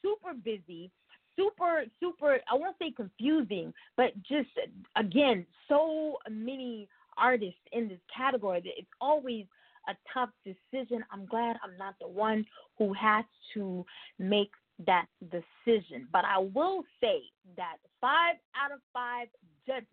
super 0.03 0.35
busy, 0.35 0.91
super, 1.37 1.85
super. 2.01 2.39
I 2.51 2.55
won't 2.55 2.77
say 2.79 2.91
confusing, 2.91 3.73
but 3.97 4.13
just 4.23 4.49
again, 4.97 5.47
so 5.69 6.17
many 6.31 6.89
artists 7.17 7.61
in 7.73 7.89
this 7.89 8.01
category 8.15 8.61
that 8.61 8.73
it's 8.77 8.89
always 9.01 9.47
a 9.89 9.95
tough 10.13 10.31
decision. 10.45 11.05
I'm 11.13 11.27
glad 11.27 11.57
I'm 11.63 11.77
not 11.79 11.95
the 12.01 12.09
one 12.09 12.45
who 12.79 12.93
has 12.95 13.25
to 13.55 13.85
make 14.19 14.51
that 14.87 15.07
decision. 15.31 16.09
But 16.13 16.25
I 16.25 16.39
will 16.39 16.83
say 17.01 17.23
that 17.57 17.77
five 18.01 18.37
out 18.55 18.73
of 18.73 18.81
five 18.93 19.29
judges, 19.67 19.87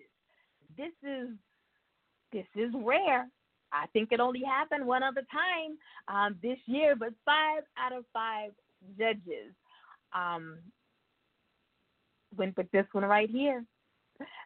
this 0.78 0.91
is 1.04 1.30
this 2.32 2.45
is 2.56 2.73
rare. 2.76 3.28
I 3.73 3.88
think 3.88 4.09
it 4.12 4.19
only 4.19 4.43
happened 4.43 4.86
one 4.86 5.03
other 5.03 5.23
time 5.31 5.77
um, 6.07 6.38
this 6.41 6.57
year, 6.65 6.95
but 6.95 7.09
five 7.25 7.63
out 7.77 7.91
of 7.91 8.05
five 8.13 8.51
judges 8.97 9.53
um, 10.13 10.59
went 12.38 12.55
with 12.55 12.69
this 12.71 12.86
one 12.91 13.03
right 13.03 13.29
here. 13.29 13.65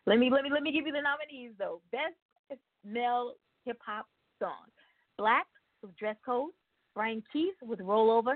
Let 0.06 0.18
me 0.18 0.30
let 0.32 0.44
me 0.44 0.50
let 0.52 0.64
me 0.64 0.72
give 0.72 0.88
you 0.88 0.94
the 0.94 1.02
nominees 1.02 1.52
though. 1.60 1.82
Best 1.92 2.16
male 2.86 3.34
hip 3.66 3.78
hop 3.86 4.08
song. 4.40 4.72
Black 5.18 5.46
with 5.82 5.96
Dress 5.98 6.16
Code, 6.26 6.52
Brian 6.96 7.22
Keith 7.32 7.56
with 7.62 7.80
Rollover, 7.80 8.36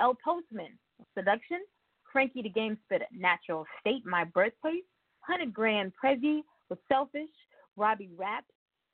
El 0.00 0.16
Postman, 0.24 0.78
Seduction, 1.16 1.60
Cranky 2.04 2.42
the 2.42 2.48
Game 2.48 2.76
Spitter, 2.84 3.06
Natural 3.12 3.64
State, 3.80 4.04
My 4.04 4.24
Birthplace, 4.24 4.84
100 5.26 5.52
Grand 5.54 5.92
Prezi 6.02 6.40
with 6.68 6.78
Selfish, 6.88 7.30
Robbie 7.76 8.10
Raps 8.16 8.46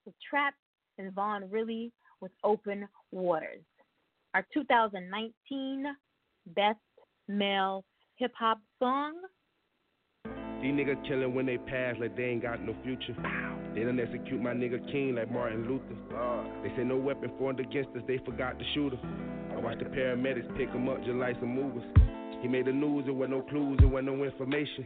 with 0.04 0.14
Trap, 0.28 0.54
and 1.00 1.12
Vaughn 1.14 1.50
Really 1.50 1.92
with 2.20 2.32
Open 2.44 2.86
Waters. 3.10 3.64
Our 4.34 4.46
2019 4.54 5.86
Best 6.54 6.78
Male 7.28 7.84
Hip 8.16 8.32
Hop 8.38 8.58
Song. 8.78 9.14
These 10.62 10.74
niggas 10.74 11.08
killing 11.08 11.34
when 11.34 11.46
they 11.46 11.56
pass 11.56 11.96
like 11.98 12.16
they 12.16 12.24
ain't 12.24 12.42
got 12.42 12.62
no 12.62 12.76
future. 12.84 13.16
They 13.74 13.82
done 13.82 13.98
execute 13.98 14.40
my 14.40 14.52
nigga 14.52 14.78
King 14.92 15.14
like 15.14 15.32
Martin 15.32 15.66
Luther. 15.66 15.96
They 16.62 16.68
say 16.76 16.84
no 16.84 16.96
weapon 16.96 17.30
formed 17.38 17.60
against 17.60 17.90
us, 17.96 18.02
they 18.06 18.18
forgot 18.18 18.58
the 18.58 18.64
shooter. 18.74 18.98
I 19.52 19.58
watched 19.58 19.78
the 19.78 19.86
paramedics 19.86 20.54
pick 20.56 20.68
him 20.68 20.88
up 20.88 20.98
just 20.98 21.16
like 21.16 21.36
some 21.40 21.54
movers. 21.54 21.84
He 22.42 22.48
made 22.48 22.66
the 22.66 22.72
news, 22.72 23.04
there 23.06 23.14
were 23.14 23.28
no 23.28 23.42
clues, 23.42 23.78
there 23.78 23.88
was 23.88 24.04
no 24.04 24.22
information. 24.22 24.84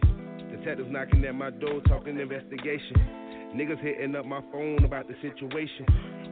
Detectives 0.64 0.90
knocking 0.90 1.22
at 1.26 1.34
my 1.34 1.50
door, 1.50 1.82
talking 1.88 2.18
investigation. 2.18 2.96
Niggas 3.54 3.80
hitting 3.80 4.16
up 4.16 4.24
my 4.24 4.40
phone 4.50 4.82
about 4.82 5.06
the 5.06 5.14
situation. 5.20 5.84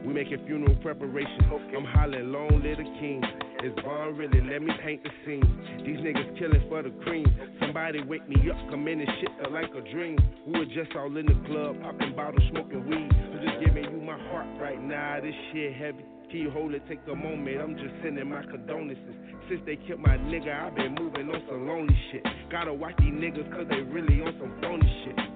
We 0.05 0.13
making 0.13 0.45
funeral 0.45 0.75
preparation. 0.77 1.39
I'm 1.75 1.85
hollering, 1.85 2.31
long 2.31 2.61
live 2.61 2.77
the 2.77 2.83
king. 2.99 3.23
It's 3.63 3.79
Vaughn 3.81 4.17
really, 4.17 4.41
let 4.41 4.61
me 4.61 4.73
paint 4.83 5.01
the 5.03 5.09
scene. 5.25 5.47
These 5.85 6.03
niggas 6.03 6.37
killing 6.37 6.67
for 6.67 6.83
the 6.83 6.91
cream. 7.03 7.25
Somebody 7.61 8.03
wake 8.03 8.27
me 8.27 8.35
up, 8.51 8.57
come 8.69 8.87
in 8.89 8.99
and 8.99 9.09
shit 9.21 9.51
like 9.51 9.71
a 9.71 9.81
dream. 9.93 10.17
We 10.45 10.59
were 10.59 10.65
just 10.65 10.93
all 10.97 11.15
in 11.15 11.25
the 11.25 11.39
club, 11.47 11.81
popping 11.81 12.15
bottles, 12.15 12.43
smoking 12.51 12.85
weed. 12.85 13.09
I'm 13.15 13.39
just 13.39 13.65
giving 13.65 13.85
you 13.85 14.01
my 14.01 14.19
heart 14.27 14.47
right 14.59 14.81
now. 14.81 15.19
This 15.21 15.33
shit 15.53 15.73
heavy. 15.75 16.03
Can 16.29 16.39
you 16.39 16.51
hold 16.51 16.73
it? 16.73 16.83
Take 16.89 16.99
a 17.09 17.15
moment. 17.15 17.61
I'm 17.61 17.75
just 17.75 17.93
sending 18.03 18.27
my 18.27 18.41
condolences. 18.43 19.15
Since 19.47 19.61
they 19.65 19.77
killed 19.87 20.01
my 20.01 20.17
nigga, 20.17 20.51
I've 20.51 20.75
been 20.75 20.95
moving 20.99 21.29
on 21.29 21.41
some 21.47 21.67
lonely 21.67 21.97
shit. 22.11 22.23
Gotta 22.51 22.73
watch 22.73 22.95
these 22.99 23.13
niggas 23.13 23.49
cause 23.55 23.67
they 23.69 23.81
really 23.81 24.19
on 24.21 24.35
some 24.39 24.51
phony 24.59 25.05
shit. 25.05 25.32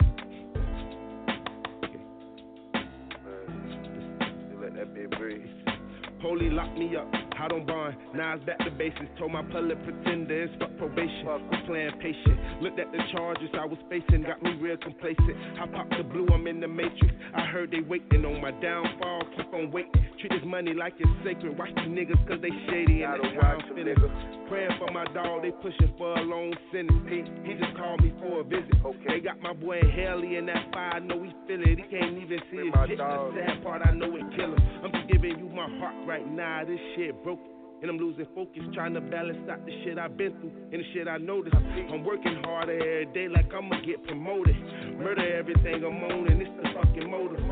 Let 4.97 5.11
that 5.11 5.11
bitch 5.11 5.19
breathe. 5.19 5.41
Police 6.21 6.53
lock 6.53 6.75
me 6.77 6.95
up. 6.95 7.26
I 7.39 7.47
don't 7.47 7.65
bond. 7.67 7.95
Now 8.15 8.35
it's 8.35 8.43
back 8.45 8.57
to 8.59 8.71
basics. 8.71 9.05
Told 9.19 9.31
my 9.31 9.43
public 9.43 9.77
pretenders 9.83 10.49
fuck 10.59 10.75
probation. 10.77 11.27
We 11.51 11.57
playing 11.67 11.91
patient. 12.01 12.61
Looked 12.61 12.79
at 12.79 12.91
the 12.91 12.99
charges 13.11 13.49
I 13.53 13.65
was 13.65 13.77
facing, 13.89 14.23
got 14.23 14.41
me 14.41 14.57
real 14.59 14.77
complacent. 14.77 15.37
I 15.61 15.67
popped 15.67 15.93
the 15.97 16.03
blue, 16.03 16.27
I'm 16.33 16.47
in 16.47 16.59
the 16.59 16.67
matrix. 16.67 17.13
I 17.35 17.45
heard 17.45 17.71
they 17.71 17.81
waiting 17.81 18.25
on 18.25 18.41
my 18.41 18.51
downfall. 18.51 19.23
Keep 19.35 19.53
on 19.53 19.71
waiting. 19.71 19.91
Treat 20.19 20.31
this 20.31 20.45
money 20.45 20.73
like 20.73 20.93
it's 20.97 21.09
sacred. 21.23 21.57
Watch 21.57 21.69
the 21.75 21.81
niggas 21.81 22.17
cause 22.27 22.39
they 22.41 22.49
shady 22.69 23.03
and 23.03 23.21
that's 23.21 23.35
how 23.41 23.53
I'm 23.53 23.75
feeling. 23.75 23.95
Praying 24.49 24.71
for 24.79 24.91
my 24.91 25.05
dog, 25.13 25.43
they 25.43 25.51
pushing 25.51 25.93
for 25.97 26.17
a 26.17 26.21
long 26.21 26.53
sentence. 26.71 27.05
He, 27.09 27.21
he 27.45 27.53
just 27.59 27.75
called 27.77 28.01
me 28.01 28.13
for 28.19 28.41
a 28.41 28.43
visit. 28.43 28.73
Okay. 28.83 29.07
They 29.07 29.19
got 29.19 29.39
my 29.41 29.53
boy 29.53 29.81
Haley 29.81 30.37
in 30.37 30.45
that 30.47 30.71
fire. 30.73 30.93
I 30.95 30.99
know 30.99 31.21
he 31.21 31.29
feel 31.47 31.61
it. 31.61 31.77
He 31.77 31.85
can't 31.91 32.17
even 32.17 32.39
see 32.49 32.65
his 32.65 32.73
shit. 32.87 32.97
The 32.97 33.31
sad 33.35 33.63
part, 33.63 33.81
I 33.85 33.91
know 33.91 34.15
it 34.15 34.25
kill 34.35 34.55
him. 34.55 34.61
I'm 34.83 34.91
just 34.91 35.11
giving 35.11 35.37
you 35.37 35.49
my 35.49 35.67
heart 35.79 35.95
right 36.07 36.25
now. 36.25 36.63
This 36.65 36.79
shit 36.95 37.13
broken. 37.27 37.45
And 37.81 37.91
I'm 37.91 37.97
losing 37.97 38.25
focus, 38.33 38.63
trying 38.73 38.93
to 38.93 39.01
balance 39.01 39.49
out 39.51 39.65
the 39.65 39.71
shit 39.83 39.99
I've 39.99 40.15
been 40.17 40.31
through 40.39 40.51
and 40.71 40.81
the 40.81 40.85
shit 40.93 41.07
I 41.09 41.17
noticed. 41.17 41.55
I'm 41.55 42.03
working 42.05 42.41
harder 42.43 42.73
every 42.73 43.05
day 43.13 43.27
like 43.27 43.53
I'ma 43.53 43.81
get 43.85 44.01
promoted. 44.07 44.55
Murder 44.97 45.37
everything 45.37 45.83
I'm 45.83 46.03
on, 46.03 46.27
and 46.31 46.41
it's 46.41 46.49
the 46.57 46.69
fucking 46.73 47.11
motive. 47.11 47.43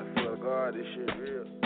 I 0.00 0.04
swear 0.14 0.34
to 0.34 0.42
God, 0.42 0.74
this 0.74 0.86
shit 0.94 1.10
real. 1.20 1.59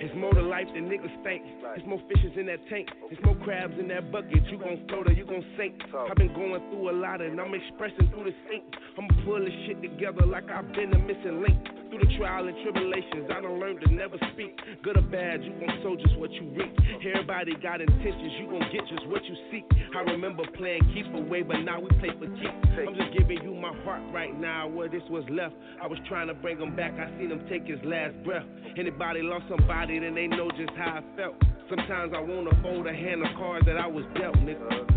It's 0.00 0.16
more 0.16 0.32
to 0.32 0.40
life 0.42 0.66
than 0.72 0.88
niggas 0.88 1.12
think. 1.22 1.42
It's 1.76 1.86
more 1.86 2.00
fishes 2.08 2.32
in 2.36 2.46
that 2.46 2.60
tank. 2.70 2.88
It's 3.10 3.20
more 3.22 3.36
crabs 3.44 3.74
in 3.78 3.88
that 3.88 4.10
bucket. 4.10 4.44
You 4.50 4.56
gon' 4.56 4.86
float 4.88 5.08
or 5.08 5.12
you 5.12 5.26
gon' 5.26 5.44
sink. 5.58 5.74
I've 5.94 6.16
been 6.16 6.32
going 6.32 6.58
through 6.70 6.90
a 6.90 6.96
lot 6.96 7.20
and 7.20 7.38
I'm 7.38 7.52
expressing 7.52 8.08
through 8.08 8.24
the 8.24 8.34
sink. 8.48 8.64
I'ma 8.96 9.08
pull 9.24 9.44
this 9.44 9.52
shit 9.66 9.82
together 9.82 10.24
like 10.24 10.48
I've 10.48 10.72
been 10.72 10.94
a 10.94 10.98
missing 10.98 11.42
link. 11.42 11.79
Through 11.90 12.06
the 12.06 12.16
trial 12.22 12.46
and 12.46 12.54
tribulations, 12.62 13.26
I 13.34 13.42
done 13.42 13.58
learned 13.58 13.80
to 13.82 13.90
never 13.92 14.14
speak. 14.32 14.54
Good 14.84 14.96
or 14.96 15.02
bad, 15.02 15.42
you 15.42 15.50
gon' 15.58 15.74
sow 15.82 15.96
just 15.96 16.16
what 16.22 16.30
you 16.30 16.46
reap. 16.54 16.70
Everybody 17.02 17.56
got 17.60 17.80
intentions, 17.80 18.30
you 18.38 18.46
gon' 18.46 18.62
get 18.70 18.86
just 18.86 19.08
what 19.08 19.24
you 19.26 19.34
seek. 19.50 19.66
I 19.96 20.06
remember 20.06 20.44
playing 20.54 20.86
keep 20.94 21.12
away, 21.12 21.42
but 21.42 21.66
now 21.66 21.80
we 21.80 21.88
play 21.98 22.14
for 22.14 22.30
keep. 22.38 22.54
I'm 22.86 22.94
just 22.94 23.10
giving 23.18 23.42
you 23.42 23.58
my 23.58 23.74
heart 23.82 24.02
right 24.14 24.30
now 24.38 24.68
where 24.68 24.88
this 24.88 25.02
was 25.10 25.24
left. 25.30 25.56
I 25.82 25.88
was 25.88 25.98
trying 26.06 26.28
to 26.28 26.34
bring 26.34 26.60
him 26.60 26.76
back, 26.76 26.94
I 26.94 27.10
seen 27.18 27.32
him 27.32 27.42
take 27.50 27.66
his 27.66 27.80
last 27.82 28.14
breath. 28.22 28.46
Anybody 28.78 29.22
lost 29.22 29.46
somebody, 29.48 29.98
then 29.98 30.14
they 30.14 30.28
know 30.28 30.48
just 30.54 30.70
how 30.78 31.02
I 31.02 31.16
felt. 31.18 31.34
Sometimes 31.68 32.12
I 32.14 32.20
wanna 32.20 32.54
fold 32.62 32.86
a 32.86 32.94
hand 32.94 33.26
of 33.26 33.34
cards 33.34 33.66
that 33.66 33.76
I 33.76 33.88
was 33.88 34.04
dealt, 34.14 34.36
nigga. 34.36 34.62
Uh, 34.62 34.90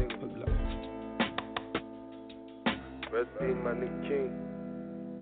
Rest 3.11 3.29
in 3.41 3.63
my 3.63 3.71
nigga 3.71 4.07
King. 4.07 4.52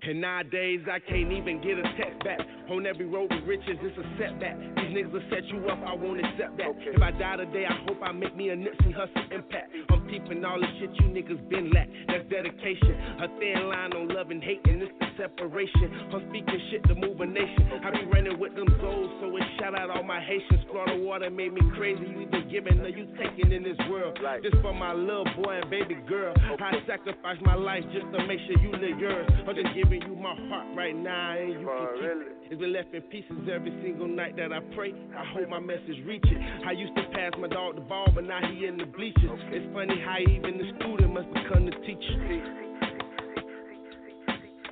And 0.04 0.20
nowadays 0.20 0.80
I 0.90 0.98
can't 0.98 1.32
even 1.32 1.62
get 1.62 1.78
a 1.78 1.82
text 1.96 2.24
back. 2.24 2.40
On 2.72 2.86
every 2.86 3.04
road 3.04 3.28
to 3.28 3.36
riches, 3.44 3.76
it's 3.84 3.98
a 4.00 4.06
setback. 4.16 4.56
These 4.56 4.96
niggas 4.96 5.12
will 5.12 5.28
set 5.28 5.44
you 5.52 5.60
up, 5.68 5.76
I 5.84 5.92
won't 5.92 6.24
accept 6.24 6.56
that. 6.56 6.68
Okay. 6.72 6.96
If 6.96 7.02
I 7.02 7.10
die 7.12 7.36
today, 7.36 7.66
I 7.68 7.76
hope 7.84 8.00
I 8.00 8.12
make 8.12 8.34
me 8.34 8.48
a 8.48 8.56
Nipsey 8.56 8.96
Hussle 8.96 9.28
impact. 9.30 9.68
I'm 9.90 10.00
peeping 10.08 10.42
all 10.42 10.56
the 10.58 10.66
shit 10.80 10.88
you 10.96 11.12
niggas 11.12 11.36
been 11.50 11.68
lack. 11.70 11.88
That's 12.08 12.24
dedication. 12.32 12.96
A 13.20 13.28
thin 13.38 13.68
line 13.68 13.92
on 13.92 14.08
love 14.08 14.30
and 14.30 14.42
hate, 14.42 14.64
and 14.64 14.80
it's 14.80 14.92
the 15.00 15.06
separation. 15.20 15.92
I'm 16.16 16.24
speaking 16.32 16.60
shit 16.72 16.82
to 16.88 16.94
move 16.94 17.20
a 17.20 17.26
nation. 17.26 17.76
I 17.84 17.90
be 17.92 18.06
running 18.08 18.40
with 18.40 18.56
them 18.56 18.68
goals, 18.80 19.10
so 19.20 19.36
it 19.36 19.44
shout 19.60 19.76
out 19.78 19.90
all 19.90 20.02
my 20.02 20.24
Haitians. 20.24 20.64
Florida 20.72 20.96
water 20.96 21.28
made 21.28 21.52
me 21.52 21.60
crazy. 21.76 22.00
You 22.08 22.24
either 22.24 22.40
giving 22.48 22.80
or 22.80 22.88
you 22.88 23.04
taking 23.20 23.52
in 23.52 23.62
this 23.62 23.76
world. 23.90 24.16
Right. 24.24 24.42
Just 24.42 24.56
for 24.64 24.72
my 24.72 24.94
little 24.94 25.28
boy 25.36 25.60
and 25.60 25.68
baby 25.68 25.96
girl. 26.08 26.32
I 26.58 26.72
sacrifice 26.86 27.36
my 27.44 27.54
life 27.54 27.84
just 27.92 28.06
to 28.16 28.26
make 28.26 28.40
sure 28.48 28.56
you 28.64 28.72
live 28.72 28.98
yours. 28.98 29.28
I'm 29.46 29.54
just 29.54 29.74
giving 29.76 30.00
you 30.08 30.16
my 30.16 30.32
heart 30.48 30.68
right 30.74 30.96
now, 30.96 31.36
and 31.36 31.52
you 31.60 31.68
Oh, 31.68 31.76
can 31.76 31.94
keep 32.00 32.04
really? 32.08 32.24
it. 32.24 32.32
It's 32.52 32.61
been 32.62 32.72
left 32.72 32.94
in 32.94 33.02
pieces 33.02 33.48
every 33.52 33.72
single 33.82 34.06
night 34.06 34.36
that 34.36 34.52
I 34.52 34.60
pray. 34.76 34.94
I 35.18 35.24
hope 35.34 35.48
my 35.48 35.58
message 35.58 36.00
reach 36.06 36.22
it. 36.24 36.38
I 36.64 36.70
used 36.70 36.94
to 36.94 37.02
pass 37.12 37.32
my 37.40 37.48
dog 37.48 37.74
the 37.74 37.80
ball, 37.80 38.06
but 38.14 38.22
now 38.22 38.38
he 38.52 38.66
in 38.66 38.76
the 38.76 38.84
bleachers. 38.84 39.40
It's 39.50 39.66
funny 39.74 40.00
how 40.04 40.18
even 40.20 40.58
the 40.58 40.70
student 40.78 41.12
must 41.12 41.26
become 41.34 41.66
the 41.66 41.72
teacher. 41.84 42.22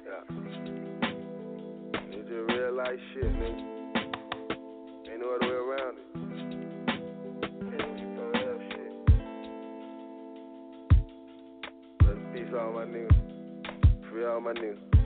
Yeah. 0.06 0.22
It's 2.12 2.28
just 2.28 2.30
real 2.30 2.72
life 2.76 3.00
shit, 3.12 3.24
nigga. 3.24 3.64
Ain't 5.10 5.20
no 5.20 5.34
other 5.34 5.48
way 5.48 5.58
around 5.58 5.98
it. 5.98 6.06
Yeah, 7.74 7.86
some 8.14 8.30
real 8.38 8.58
shit. 8.70 8.92
Peace, 12.34 12.54
all 12.56 12.72
my 12.72 12.84
niggas. 12.84 13.18
Free 14.08 14.24
all 14.26 14.40
my 14.40 14.52
niggas. 14.52 14.78
Know 14.92 15.00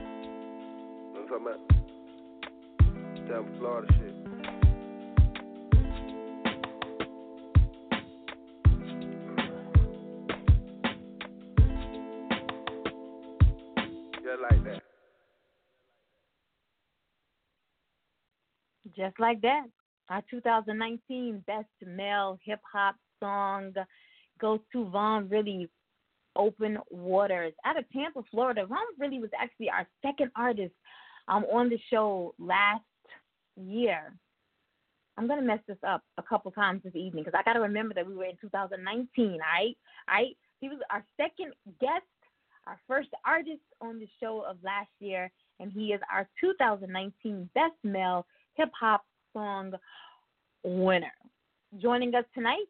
what 1.15 1.23
I'm 1.23 1.29
talking 1.29 1.47
about? 1.47 1.74
Florida 3.59 3.93
shit. 3.95 4.15
Just 14.23 14.41
like 14.43 14.65
that. 14.65 14.83
Just 18.95 19.19
like 19.19 19.41
that. 19.41 19.65
Our 20.11 20.23
2019 20.31 21.43
Best 21.47 21.67
Male 21.87 22.39
Hip 22.45 22.61
Hop 22.73 22.97
Song 23.21 23.73
goes 24.39 24.61
to 24.73 24.85
Vaughn 24.91 25.29
Really 25.31 25.71
Open 26.37 26.79
Waters 26.91 27.55
out 27.65 27.79
of 27.79 27.85
Tampa, 27.91 28.21
Florida. 28.31 28.67
Vaughn 28.67 28.79
Really 28.99 29.19
was 29.19 29.31
actually 29.41 29.71
our 29.71 29.87
second 30.03 30.31
artist 30.37 30.75
um, 31.29 31.45
on 31.45 31.71
the 31.71 31.79
show 31.91 32.35
last 32.39 32.83
year. 33.57 34.13
I'm 35.17 35.29
gonna 35.29 35.43
mess 35.43 35.61
this 35.69 35.79
up 35.87 36.03
a 36.19 36.23
couple 36.23 36.51
times 36.51 36.83
this 36.83 36.97
evening 36.97 37.25
because 37.25 37.39
I 37.39 37.43
gotta 37.45 37.61
remember 37.61 37.95
that 37.95 38.07
we 38.07 38.15
were 38.15 38.25
in 38.25 38.37
2019. 38.41 39.33
All 39.33 39.39
right, 39.39 39.77
all 40.09 40.15
right. 40.15 40.37
He 40.61 40.69
was 40.69 40.79
our 40.91 41.05
second 41.17 41.53
guest, 41.81 42.03
our 42.67 42.79
first 42.89 43.11
artist 43.25 43.63
on 43.81 43.99
the 43.99 44.09
show 44.21 44.45
of 44.49 44.57
last 44.65 44.91
year, 44.99 45.31
and 45.61 45.71
he 45.71 45.93
is 45.93 46.01
our 46.13 46.29
2019 46.41 47.49
Best 47.55 47.75
Male 47.85 48.27
Hip 48.55 48.71
Hop 48.79 49.05
Song 49.33 49.75
winner. 50.65 51.13
Joining 51.81 52.15
us 52.15 52.25
tonight. 52.35 52.67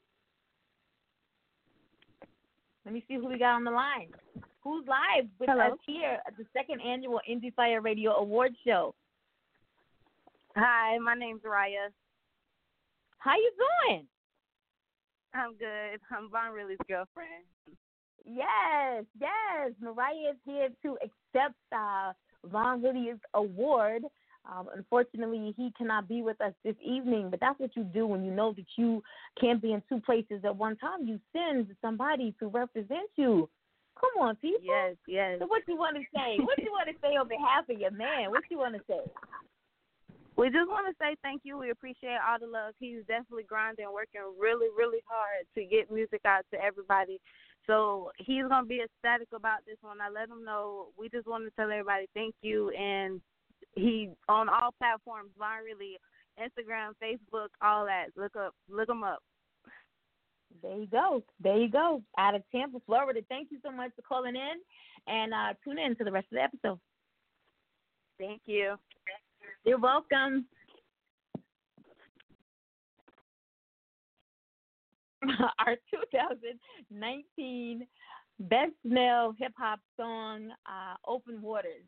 Let 2.84 2.92
me 2.92 3.04
see 3.08 3.14
who 3.14 3.28
we 3.28 3.38
got 3.38 3.54
on 3.54 3.64
the 3.64 3.70
line. 3.70 4.08
Who's 4.62 4.86
live 4.86 5.28
with 5.38 5.48
Hello. 5.48 5.72
us 5.72 5.78
here 5.86 6.18
at 6.26 6.36
the 6.36 6.44
second 6.52 6.80
annual 6.80 7.20
Indie 7.30 7.54
Fire 7.54 7.80
Radio 7.80 8.12
Award 8.12 8.54
Show? 8.66 8.94
Hi, 10.56 10.98
my 10.98 11.14
name's 11.14 11.42
Raya. 11.42 11.90
How 13.18 13.34
you 13.34 13.50
doing? 13.88 14.06
I'm 15.34 15.56
good. 15.56 16.00
I'm 16.16 16.30
Von 16.30 16.52
Really's 16.52 16.78
girlfriend. 16.86 17.44
Yes, 18.24 19.04
yes. 19.20 19.72
Mariah 19.80 20.30
is 20.30 20.36
here 20.44 20.68
to 20.82 20.96
accept 21.02 21.56
uh, 21.72 22.12
Von 22.44 22.82
Willie's 22.82 23.18
award. 23.34 24.04
Um, 24.46 24.68
unfortunately, 24.76 25.54
he 25.56 25.72
cannot 25.76 26.06
be 26.06 26.22
with 26.22 26.40
us 26.40 26.52
this 26.64 26.76
evening, 26.84 27.30
but 27.30 27.40
that's 27.40 27.58
what 27.58 27.74
you 27.74 27.82
do 27.82 28.06
when 28.06 28.24
you 28.24 28.30
know 28.30 28.52
that 28.52 28.66
you 28.76 29.02
can't 29.40 29.60
be 29.60 29.72
in 29.72 29.82
two 29.88 30.00
places 30.00 30.44
at 30.44 30.54
one 30.54 30.76
time. 30.76 31.04
You 31.04 31.18
send 31.32 31.74
somebody 31.82 32.34
to 32.38 32.46
represent 32.46 33.10
you. 33.16 33.48
Come 33.98 34.22
on, 34.22 34.36
people. 34.36 34.60
Yes, 34.62 34.96
yes. 35.08 35.38
So 35.40 35.46
what 35.46 35.62
you 35.66 35.76
want 35.76 35.96
to 35.96 36.02
say? 36.14 36.36
What 36.38 36.58
you 36.58 36.70
want 36.70 36.88
to 36.88 36.94
say 37.00 37.16
on 37.16 37.26
behalf 37.26 37.68
of 37.68 37.80
your 37.80 37.90
man? 37.90 38.30
What 38.30 38.44
you 38.50 38.58
want 38.58 38.74
to 38.74 38.82
say? 38.86 39.00
We 40.36 40.50
just 40.50 40.68
want 40.68 40.86
to 40.88 40.94
say 40.98 41.14
thank 41.22 41.42
you. 41.44 41.58
We 41.58 41.70
appreciate 41.70 42.18
all 42.18 42.38
the 42.40 42.46
love. 42.46 42.74
He's 42.80 43.06
definitely 43.06 43.44
grinding, 43.44 43.86
working 43.92 44.20
really, 44.38 44.66
really 44.76 44.98
hard 45.06 45.46
to 45.54 45.64
get 45.64 45.92
music 45.92 46.22
out 46.24 46.44
to 46.52 46.60
everybody. 46.60 47.20
So 47.66 48.10
he's 48.18 48.44
gonna 48.48 48.66
be 48.66 48.82
ecstatic 48.82 49.28
about 49.32 49.60
this 49.66 49.78
one. 49.80 50.00
I 50.00 50.10
let 50.10 50.28
him 50.28 50.44
know. 50.44 50.88
We 50.98 51.08
just 51.08 51.26
want 51.26 51.44
to 51.44 51.50
tell 51.56 51.70
everybody 51.70 52.06
thank 52.14 52.34
you, 52.42 52.70
and 52.70 53.20
he 53.74 54.10
on 54.28 54.48
all 54.48 54.74
platforms, 54.78 55.30
Von 55.38 55.64
Really, 55.64 55.96
Instagram, 56.38 56.92
Facebook, 57.02 57.48
all 57.62 57.86
that. 57.86 58.08
Look 58.16 58.36
up, 58.36 58.54
look 58.68 58.88
him 58.88 59.02
up. 59.02 59.22
There 60.62 60.76
you 60.76 60.86
go. 60.86 61.22
There 61.40 61.56
you 61.56 61.68
go. 61.68 62.02
Out 62.18 62.34
of 62.34 62.42
Tampa, 62.52 62.80
Florida. 62.86 63.20
Thank 63.28 63.50
you 63.50 63.58
so 63.64 63.72
much 63.72 63.92
for 63.96 64.02
calling 64.02 64.36
in, 64.36 64.56
and 65.06 65.32
uh, 65.32 65.54
tune 65.64 65.78
in 65.78 65.96
to 65.96 66.04
the 66.04 66.12
rest 66.12 66.26
of 66.32 66.36
the 66.36 66.42
episode. 66.42 66.78
Thank 68.18 68.42
you. 68.46 68.76
You're 69.64 69.78
welcome. 69.78 70.46
Our 75.66 75.76
2019 75.90 77.86
Best 78.40 78.72
Male 78.84 79.34
Hip 79.38 79.52
Hop 79.58 79.80
Song, 79.96 80.50
uh, 80.66 80.96
"Open 81.06 81.40
Waters," 81.40 81.84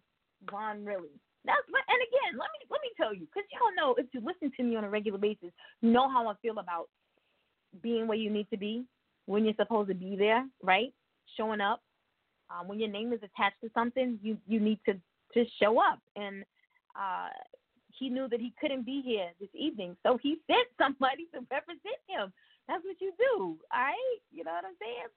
Von 0.51 0.85
Really. 0.85 1.11
That's 1.45 1.59
and 1.69 2.01
again, 2.09 2.39
let 2.39 2.49
me 2.55 2.67
let 2.71 2.81
me 2.83 2.89
tell 2.97 3.15
you, 3.15 3.27
because 3.27 3.45
y'all 3.53 3.75
know 3.77 3.95
if 3.99 4.07
you 4.13 4.21
listen 4.21 4.51
to 4.57 4.63
me 4.63 4.77
on 4.77 4.85
a 4.85 4.91
regular 4.91 5.19
basis, 5.19 5.51
you 5.83 5.91
know 5.93 6.09
how 6.09 6.29
I 6.29 6.35
feel 6.43 6.59
about 6.59 6.89
being 7.83 8.07
where 8.07 8.17
you 8.17 8.31
need 8.31 8.49
to 8.51 8.57
be 8.57 8.85
when 9.27 9.45
you're 9.45 9.55
supposed 9.57 9.89
to 9.91 9.95
be 9.95 10.17
there, 10.17 10.47
right? 10.63 10.93
Showing 11.37 11.61
up, 11.61 11.83
Um, 12.51 12.69
when 12.69 12.79
your 12.79 12.89
name 12.89 13.13
is 13.13 13.21
attached 13.23 13.61
to 13.63 13.71
something, 13.75 14.19
you 14.23 14.39
you 14.47 14.61
need 14.61 14.81
to 14.87 14.95
to 15.35 15.45
show 15.61 15.79
up. 15.81 16.01
And 16.17 16.45
uh, 16.97 17.29
he 17.99 18.09
knew 18.09 18.29
that 18.29 18.41
he 18.41 18.53
couldn't 18.61 18.85
be 18.85 19.03
here 19.05 19.31
this 19.41 19.49
evening, 19.55 19.97
so 20.05 20.19
he 20.23 20.39
sent 20.47 20.69
somebody 20.79 21.27
to 21.35 21.41
represent 21.51 22.01
him. 22.09 22.33
That's 22.69 22.85
what 22.85 23.01
you 23.01 23.13
do, 23.19 23.57
all 23.73 23.81
right? 23.81 24.19
You 24.33 24.45
know 24.45 24.53
what 24.53 24.65
I'm 24.65 24.77
saying? 24.81 25.09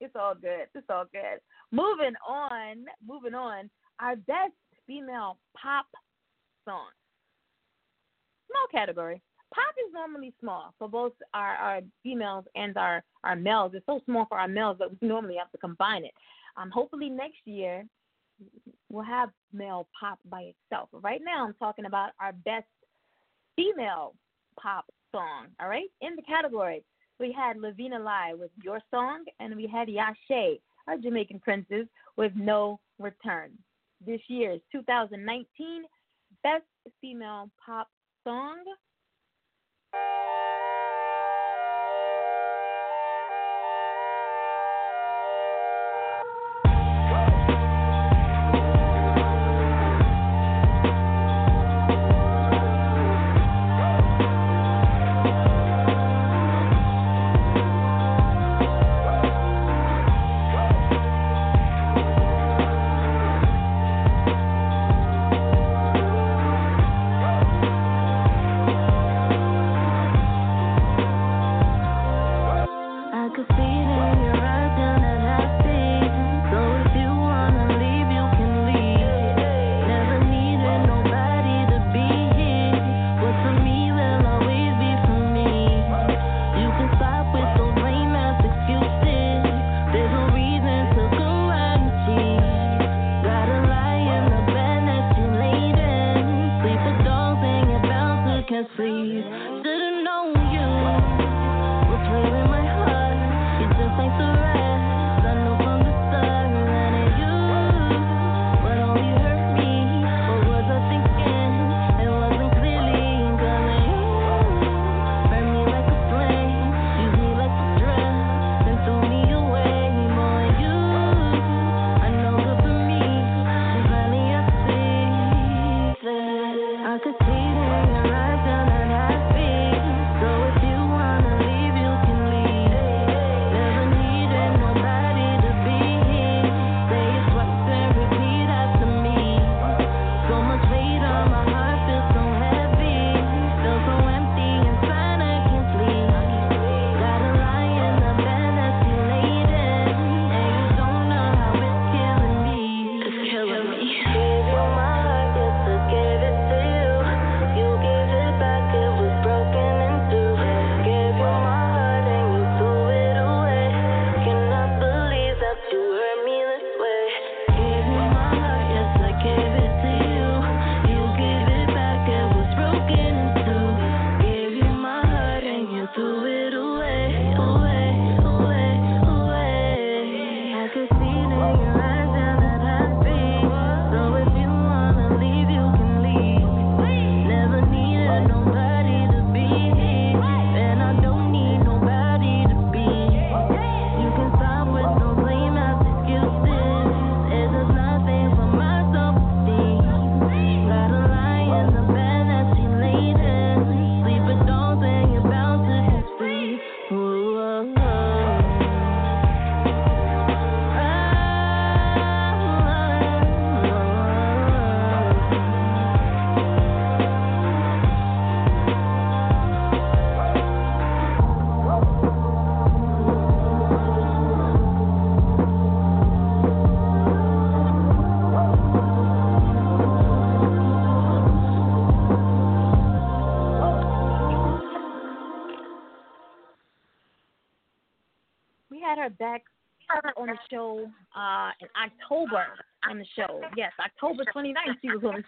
It's 0.00 0.14
all 0.16 0.34
good. 0.34 0.66
It's 0.74 0.86
all 0.90 1.04
good. 1.12 1.40
Moving 1.72 2.14
on. 2.26 2.84
Moving 3.06 3.34
on. 3.34 3.70
Our 4.00 4.16
best 4.16 4.52
female 4.86 5.38
pop 5.60 5.86
song. 6.66 6.88
Small 8.50 8.66
category. 8.70 9.22
Pop 9.54 9.74
is 9.86 9.92
normally 9.92 10.34
small 10.40 10.74
for 10.78 10.88
both 10.88 11.12
our, 11.32 11.54
our 11.54 11.80
females 12.02 12.44
and 12.54 12.76
our, 12.76 13.02
our 13.24 13.36
males. 13.36 13.72
It's 13.74 13.86
so 13.86 14.00
small 14.04 14.26
for 14.28 14.38
our 14.38 14.48
males 14.48 14.76
that 14.80 14.90
we 14.90 15.08
normally 15.08 15.36
have 15.38 15.50
to 15.52 15.58
combine 15.58 16.04
it. 16.04 16.12
Um, 16.56 16.70
hopefully 16.70 17.08
next 17.08 17.38
year 17.44 17.84
we'll 18.90 19.04
have 19.04 19.30
male 19.52 19.88
pop 19.98 20.18
by 20.28 20.52
itself. 20.52 20.88
Right 20.92 21.20
now 21.24 21.46
I'm 21.46 21.54
talking 21.54 21.86
about 21.86 22.10
our 22.20 22.32
best 22.32 22.66
female 23.56 24.14
pop 24.60 24.86
song. 25.12 25.46
All 25.60 25.68
right, 25.68 25.88
in 26.00 26.16
the 26.16 26.22
category 26.22 26.82
we 27.18 27.32
had 27.32 27.56
Lavina 27.58 27.98
Lai 27.98 28.34
with 28.34 28.50
Your 28.62 28.80
Song, 28.90 29.24
and 29.40 29.56
we 29.56 29.66
had 29.66 29.88
Yashe, 29.88 30.60
our 30.86 30.98
Jamaican 30.98 31.40
princess, 31.40 31.86
with 32.16 32.32
No 32.34 32.78
Return. 32.98 33.52
This 34.04 34.20
year's 34.28 34.60
2019 34.72 35.46
Best 36.42 36.64
Female 37.00 37.50
Pop 37.64 37.88
Song 38.24 38.58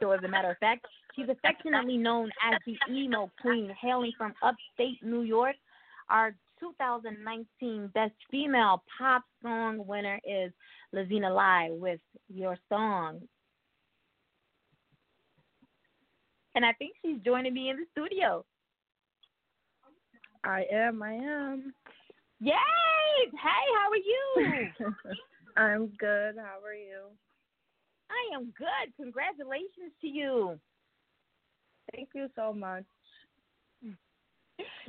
29th 0.01 0.07
she 0.07 0.07
was 0.07 0.19
on 0.23 0.23
the 0.23 0.23
show, 0.23 0.25
as 0.25 0.25
a 0.25 0.29
matter 0.29 0.51
of 0.51 0.59
fact. 0.59 0.87
She's 1.15 1.29
affectionately 1.29 1.97
known 1.97 2.31
as 2.53 2.59
the 2.67 2.77
emo 2.93 3.31
queen, 3.41 3.71
hailing 3.81 4.13
from 4.17 4.35
upstate 4.43 5.03
New 5.03 5.23
York. 5.23 5.57
Our 6.11 6.35
2019 6.61 7.91
Best 7.95 8.13
Female 8.31 8.83
Pop 8.99 9.23
Song 9.43 9.87
winner 9.87 10.19
is 10.25 10.53
Lavina 10.93 11.33
Lai 11.33 11.69
with 11.71 12.01
Your 12.29 12.57
Song. 12.69 13.21
And 16.55 16.65
I 16.65 16.73
think 16.73 16.93
she's 17.03 17.19
joining 17.25 17.55
me 17.55 17.71
in 17.71 17.77
the 17.77 17.85
studio. 17.93 18.45
I 20.45 20.65
am, 20.73 21.03
I 21.03 21.13
am. 21.13 21.75
Yay! 22.41 22.53
Hey, 23.33 23.65
how 23.77 23.91
are 23.91 23.97
you? 23.97 24.55
I'm 25.57 25.87
good. 25.99 26.37
How 26.37 26.59
are 26.65 26.75
you? 26.75 27.28
I 28.11 28.37
am 28.37 28.53
good. 28.57 28.95
Congratulations 28.97 29.93
to 30.01 30.07
you. 30.07 30.59
Thank 31.95 32.11
you 32.15 32.29
so 32.37 32.53
much. 32.53 32.85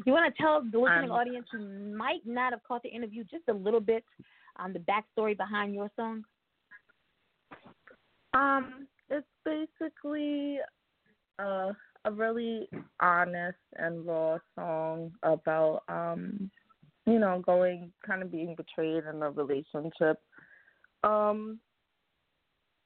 You 0.06 0.14
want 0.14 0.34
to 0.34 0.42
tell 0.42 0.62
the 0.62 0.80
listening 0.80 1.12
um, 1.12 1.18
audience 1.18 1.46
who 1.52 1.60
might 1.96 2.22
not 2.26 2.54
have 2.54 2.64
caught 2.64 2.84
the 2.84 2.90
interview 2.90 3.24
just 3.24 3.44
a 3.50 3.54
little 3.54 3.82
bit 3.82 4.04
on 4.58 4.74
the 4.74 4.80
backstory 4.80 5.38
behind 5.38 5.74
your 5.74 5.92
song? 5.96 6.24
Um, 8.34 8.88
it's 9.10 9.28
basically 9.46 10.58
uh, 11.38 11.74
a 12.06 12.12
really 12.12 12.70
honest 13.00 13.58
and 13.78 14.06
raw 14.06 14.38
song 14.56 15.12
about 15.24 15.84
um, 15.88 16.50
you 17.06 17.20
know, 17.20 17.42
going 17.46 17.92
kind 18.06 18.22
of 18.22 18.32
being 18.32 18.56
betrayed 18.56 19.04
in 19.12 19.22
a 19.22 19.32
relationship. 19.32 20.20
Um, 21.04 21.60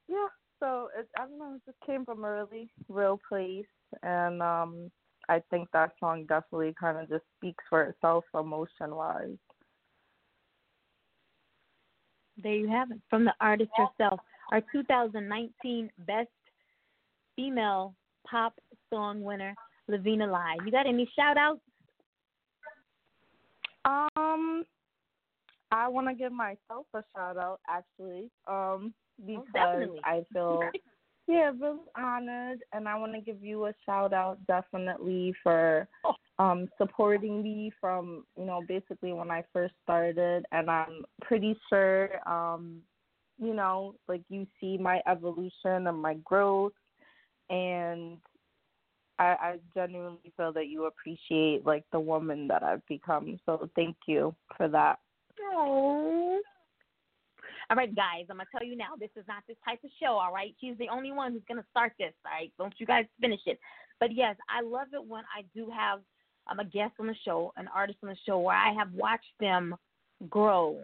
yeah, 0.07 0.27
so 0.59 0.89
it, 0.97 1.07
I 1.17 1.25
don't 1.25 1.37
know, 1.37 1.55
it 1.55 1.61
just 1.65 1.77
came 1.85 2.05
from 2.05 2.23
a 2.23 2.31
really 2.31 2.69
real 2.89 3.19
place, 3.27 3.65
and 4.01 4.41
um, 4.41 4.91
I 5.29 5.41
think 5.49 5.69
that 5.73 5.91
song 5.99 6.25
definitely 6.27 6.73
kind 6.79 6.97
of 6.97 7.09
just 7.09 7.23
speaks 7.37 7.63
for 7.69 7.83
itself 7.83 8.25
emotion 8.33 8.95
wise. 8.95 9.37
There 12.41 12.53
you 12.53 12.67
have 12.69 12.91
it 12.91 12.99
from 13.09 13.25
the 13.25 13.33
artist 13.39 13.71
herself. 13.75 14.19
Our 14.51 14.61
2019 14.71 15.89
Best 15.99 16.29
Female 17.35 17.95
Pop 18.29 18.53
Song 18.91 19.21
winner, 19.21 19.55
Lavina 19.87 20.27
Lai. 20.27 20.57
You 20.65 20.71
got 20.71 20.87
any 20.87 21.09
shout 21.15 21.37
outs? 21.37 21.61
Um, 23.85 24.63
I 25.71 25.87
want 25.87 26.07
to 26.07 26.13
give 26.13 26.31
myself 26.31 26.85
a 26.93 27.03
shout 27.15 27.37
out 27.37 27.59
actually, 27.67 28.29
um, 28.47 28.93
because 29.25 29.45
definitely. 29.53 29.99
I 30.03 30.23
feel 30.33 30.71
yeah 31.27 31.51
really 31.59 31.79
honored, 31.97 32.59
and 32.73 32.87
I 32.87 32.97
want 32.97 33.13
to 33.13 33.21
give 33.21 33.43
you 33.43 33.65
a 33.65 33.73
shout 33.85 34.13
out 34.13 34.45
definitely 34.47 35.33
for 35.43 35.87
um 36.39 36.67
supporting 36.77 37.43
me 37.43 37.71
from 37.79 38.25
you 38.37 38.45
know 38.45 38.63
basically 38.67 39.13
when 39.13 39.31
I 39.31 39.43
first 39.53 39.73
started, 39.83 40.45
and 40.51 40.69
I'm 40.69 41.03
pretty 41.21 41.57
sure 41.69 42.09
um 42.27 42.81
you 43.39 43.53
know 43.53 43.95
like 44.07 44.21
you 44.29 44.47
see 44.59 44.77
my 44.77 45.01
evolution 45.07 45.87
and 45.87 46.01
my 46.01 46.15
growth, 46.15 46.73
and 47.49 48.17
I, 49.19 49.23
I 49.23 49.55
genuinely 49.75 50.33
feel 50.35 50.51
that 50.53 50.67
you 50.67 50.85
appreciate 50.85 51.65
like 51.65 51.85
the 51.91 51.99
woman 51.99 52.47
that 52.47 52.63
I've 52.63 52.85
become. 52.87 53.39
So 53.45 53.69
thank 53.75 53.95
you 54.07 54.35
for 54.57 54.67
that. 54.67 54.99
Oh. 55.53 56.41
All 57.69 57.77
right, 57.77 57.95
guys, 57.95 58.25
I'm 58.29 58.37
gonna 58.37 58.49
tell 58.51 58.67
you 58.67 58.75
now. 58.75 58.95
This 58.99 59.09
is 59.15 59.25
not 59.27 59.43
this 59.47 59.57
type 59.65 59.79
of 59.83 59.89
show. 60.01 60.17
All 60.17 60.33
right, 60.33 60.53
she's 60.59 60.77
the 60.77 60.89
only 60.89 61.11
one 61.11 61.31
who's 61.31 61.41
gonna 61.47 61.65
start 61.71 61.93
this. 61.97 62.13
All 62.25 62.31
right, 62.31 62.51
don't 62.57 62.73
you 62.77 62.85
guys 62.85 63.05
finish 63.21 63.39
it. 63.45 63.59
But 63.99 64.13
yes, 64.13 64.35
I 64.49 64.61
love 64.61 64.87
it 64.93 65.03
when 65.03 65.23
I 65.35 65.43
do 65.55 65.69
have 65.69 66.01
um, 66.47 66.59
a 66.59 66.65
guest 66.65 66.93
on 66.99 67.07
the 67.07 67.15
show, 67.23 67.53
an 67.57 67.69
artist 67.73 67.99
on 68.03 68.09
the 68.09 68.17
show, 68.25 68.39
where 68.39 68.55
I 68.55 68.73
have 68.73 68.91
watched 68.93 69.33
them 69.39 69.75
grow. 70.29 70.79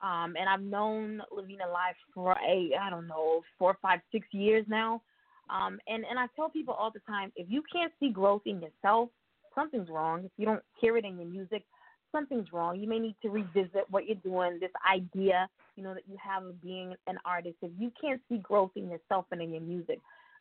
Um, 0.00 0.34
and 0.38 0.48
I've 0.48 0.62
known 0.62 1.22
Lavina 1.30 1.68
Lai 1.72 1.92
for 2.12 2.32
a 2.32 2.70
I 2.80 2.90
don't 2.90 3.06
know 3.06 3.42
four, 3.58 3.76
five, 3.80 4.00
six 4.10 4.26
years 4.32 4.66
now. 4.68 5.02
Um, 5.50 5.78
and 5.86 6.04
and 6.08 6.18
I 6.18 6.26
tell 6.34 6.48
people 6.48 6.74
all 6.74 6.90
the 6.90 7.00
time, 7.00 7.32
if 7.36 7.46
you 7.48 7.62
can't 7.72 7.92
see 8.00 8.10
growth 8.10 8.42
in 8.46 8.60
yourself, 8.60 9.10
something's 9.54 9.88
wrong. 9.88 10.24
If 10.24 10.32
you 10.36 10.46
don't 10.46 10.62
hear 10.80 10.96
it 10.96 11.04
in 11.04 11.18
your 11.18 11.28
music, 11.28 11.64
something's 12.12 12.52
wrong. 12.52 12.78
You 12.78 12.88
may 12.88 12.98
need 12.98 13.16
to 13.22 13.30
revisit 13.30 13.86
what 13.90 14.06
you're 14.06 14.16
doing, 14.16 14.58
this 14.60 14.70
idea, 14.90 15.48
you 15.76 15.82
know, 15.82 15.94
that 15.94 16.04
you 16.08 16.16
have 16.22 16.44
of 16.44 16.62
being 16.62 16.94
an 17.06 17.18
artist. 17.24 17.56
If 17.62 17.70
you 17.78 17.90
can't 18.00 18.20
see 18.28 18.38
growth 18.38 18.70
in 18.76 18.88
yourself 18.88 19.26
and 19.32 19.40
in 19.40 19.52
your 19.52 19.62
music, 19.62 19.98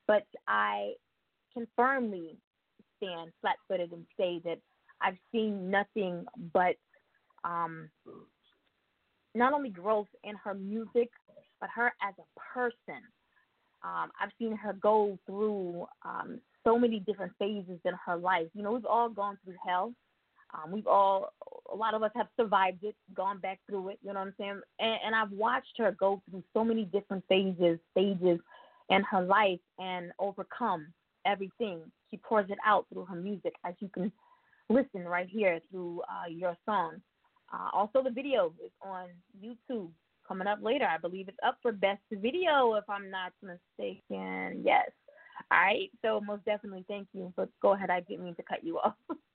but 0.07 0.25
I 0.47 0.93
can 1.53 1.67
firmly 1.75 2.35
stand 2.97 3.31
flat-footed 3.41 3.91
and 3.91 4.05
say 4.17 4.41
that 4.45 4.59
I've 5.01 5.17
seen 5.31 5.71
nothing 5.71 6.25
but 6.53 6.75
um, 7.43 7.89
not 9.33 9.53
only 9.53 9.69
growth 9.69 10.07
in 10.23 10.35
her 10.35 10.53
music, 10.53 11.09
but 11.59 11.69
her 11.73 11.93
as 12.07 12.13
a 12.19 12.39
person. 12.53 13.01
Um, 13.83 14.11
I've 14.21 14.29
seen 14.37 14.55
her 14.57 14.73
go 14.73 15.17
through 15.25 15.87
um, 16.03 16.39
so 16.63 16.77
many 16.77 16.99
different 16.99 17.33
phases 17.39 17.79
in 17.83 17.93
her 18.05 18.15
life. 18.15 18.47
You 18.53 18.61
know, 18.61 18.73
we've 18.73 18.85
all 18.85 19.09
gone 19.09 19.39
through 19.43 19.55
hell. 19.65 19.93
Um, 20.53 20.71
we've 20.71 20.87
all, 20.87 21.33
a 21.71 21.75
lot 21.75 21.93
of 21.93 22.03
us 22.03 22.11
have 22.15 22.27
survived 22.37 22.83
it, 22.83 22.95
gone 23.13 23.39
back 23.39 23.59
through 23.67 23.89
it. 23.89 23.99
You 24.01 24.13
know 24.13 24.19
what 24.19 24.27
I'm 24.27 24.33
saying? 24.37 24.61
And, 24.79 24.99
and 25.05 25.15
I've 25.15 25.31
watched 25.31 25.77
her 25.77 25.91
go 25.91 26.21
through 26.29 26.43
so 26.53 26.63
many 26.63 26.85
different 26.85 27.23
phases, 27.29 27.79
stages 27.91 28.39
in 28.89 29.03
her 29.09 29.21
life, 29.21 29.59
and 29.79 30.11
overcome 30.19 30.87
everything. 31.25 31.81
She 32.09 32.17
pours 32.17 32.49
it 32.49 32.57
out 32.65 32.85
through 32.91 33.05
her 33.05 33.15
music, 33.15 33.53
as 33.65 33.73
you 33.79 33.89
can 33.89 34.11
listen 34.69 35.07
right 35.07 35.29
here 35.29 35.59
through 35.69 36.01
uh, 36.01 36.29
your 36.29 36.57
song. 36.65 37.01
Uh, 37.53 37.69
also, 37.73 38.01
the 38.03 38.09
video 38.09 38.53
is 38.63 38.71
on 38.81 39.07
YouTube 39.43 39.89
coming 40.27 40.47
up 40.47 40.59
later. 40.61 40.85
I 40.85 40.97
believe 40.97 41.27
it's 41.27 41.37
up 41.45 41.57
for 41.61 41.71
best 41.71 42.01
video, 42.11 42.75
if 42.75 42.89
I'm 42.89 43.09
not 43.09 43.33
mistaken. 43.41 44.63
Yes. 44.65 44.89
All 45.51 45.59
right. 45.59 45.89
So 46.01 46.21
most 46.21 46.45
definitely, 46.45 46.85
thank 46.87 47.07
you. 47.13 47.33
But 47.35 47.49
go 47.61 47.73
ahead. 47.73 47.89
I 47.89 48.01
didn't 48.01 48.23
mean 48.23 48.35
to 48.35 48.43
cut 48.43 48.63
you 48.63 48.77
off. 48.79 48.93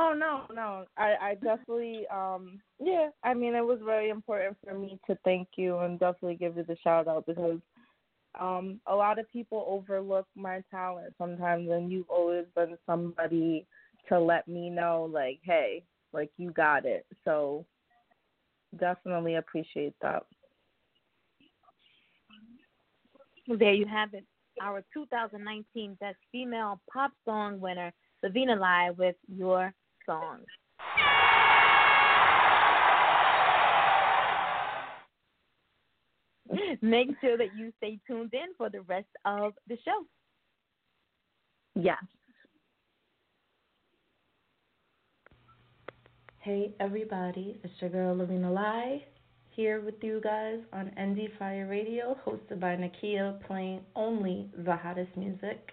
Oh 0.00 0.14
no, 0.16 0.42
no. 0.54 0.84
I, 0.96 1.14
I 1.20 1.34
definitely 1.34 2.06
um 2.06 2.60
yeah, 2.78 3.08
I 3.24 3.34
mean 3.34 3.56
it 3.56 3.64
was 3.64 3.80
very 3.84 4.10
important 4.10 4.56
for 4.64 4.72
me 4.72 4.98
to 5.08 5.18
thank 5.24 5.48
you 5.56 5.78
and 5.78 5.98
definitely 5.98 6.36
give 6.36 6.56
you 6.56 6.62
the 6.62 6.76
shout 6.84 7.08
out 7.08 7.26
because 7.26 7.58
um 8.38 8.80
a 8.86 8.94
lot 8.94 9.18
of 9.18 9.28
people 9.32 9.64
overlook 9.68 10.26
my 10.36 10.62
talent 10.70 11.14
sometimes 11.18 11.68
and 11.68 11.90
you've 11.90 12.08
always 12.08 12.46
been 12.54 12.78
somebody 12.86 13.66
to 14.08 14.20
let 14.20 14.46
me 14.46 14.70
know 14.70 15.10
like, 15.12 15.40
hey, 15.42 15.82
like 16.12 16.30
you 16.36 16.52
got 16.52 16.86
it. 16.86 17.04
So 17.24 17.66
definitely 18.78 19.34
appreciate 19.34 19.94
that. 20.00 20.22
Well, 23.48 23.58
there 23.58 23.74
you 23.74 23.86
have 23.86 24.14
it. 24.14 24.24
Our 24.62 24.84
2019 24.94 25.96
Best 26.00 26.18
Female 26.30 26.80
Pop 26.92 27.12
Song 27.24 27.58
winner, 27.60 27.92
Lavina 28.22 28.56
Lai, 28.56 28.90
with 28.90 29.16
Your 29.26 29.72
Song. 30.08 30.38
Make 36.82 37.08
sure 37.20 37.36
that 37.36 37.54
you 37.56 37.72
stay 37.76 37.98
tuned 38.06 38.32
in 38.32 38.54
for 38.56 38.70
the 38.70 38.80
rest 38.82 39.08
of 39.26 39.52
the 39.68 39.76
show. 39.84 40.06
Yes. 41.74 42.02
Hey 46.38 46.72
everybody, 46.80 47.60
it's 47.62 47.74
your 47.80 47.90
girl 47.90 48.16
Lavina 48.16 48.50
Lai 48.50 49.04
here 49.50 49.80
with 49.82 49.96
you 50.02 50.20
guys 50.22 50.60
on 50.72 50.92
Indie 50.98 51.36
Fire 51.36 51.66
Radio, 51.68 52.16
hosted 52.24 52.60
by 52.60 52.76
Nakia, 52.76 53.44
playing 53.46 53.80
only 53.96 54.48
the 54.56 54.76
hottest 54.76 55.14
music, 55.16 55.72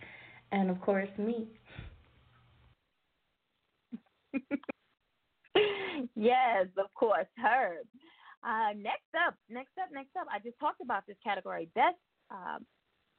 and 0.52 0.70
of 0.72 0.82
course 0.82 1.08
me. 1.18 1.48
yes, 6.16 6.68
of 6.78 6.94
course, 6.94 7.28
her. 7.38 7.78
Uh, 8.44 8.74
next 8.78 9.10
up, 9.26 9.36
next 9.50 9.72
up, 9.82 9.90
next 9.92 10.16
up. 10.20 10.28
I 10.32 10.40
just 10.40 10.60
talked 10.60 10.82
about 10.82 11.04
this 11.08 11.18
category, 11.24 11.70
best 11.74 11.96
uh, 12.32 12.60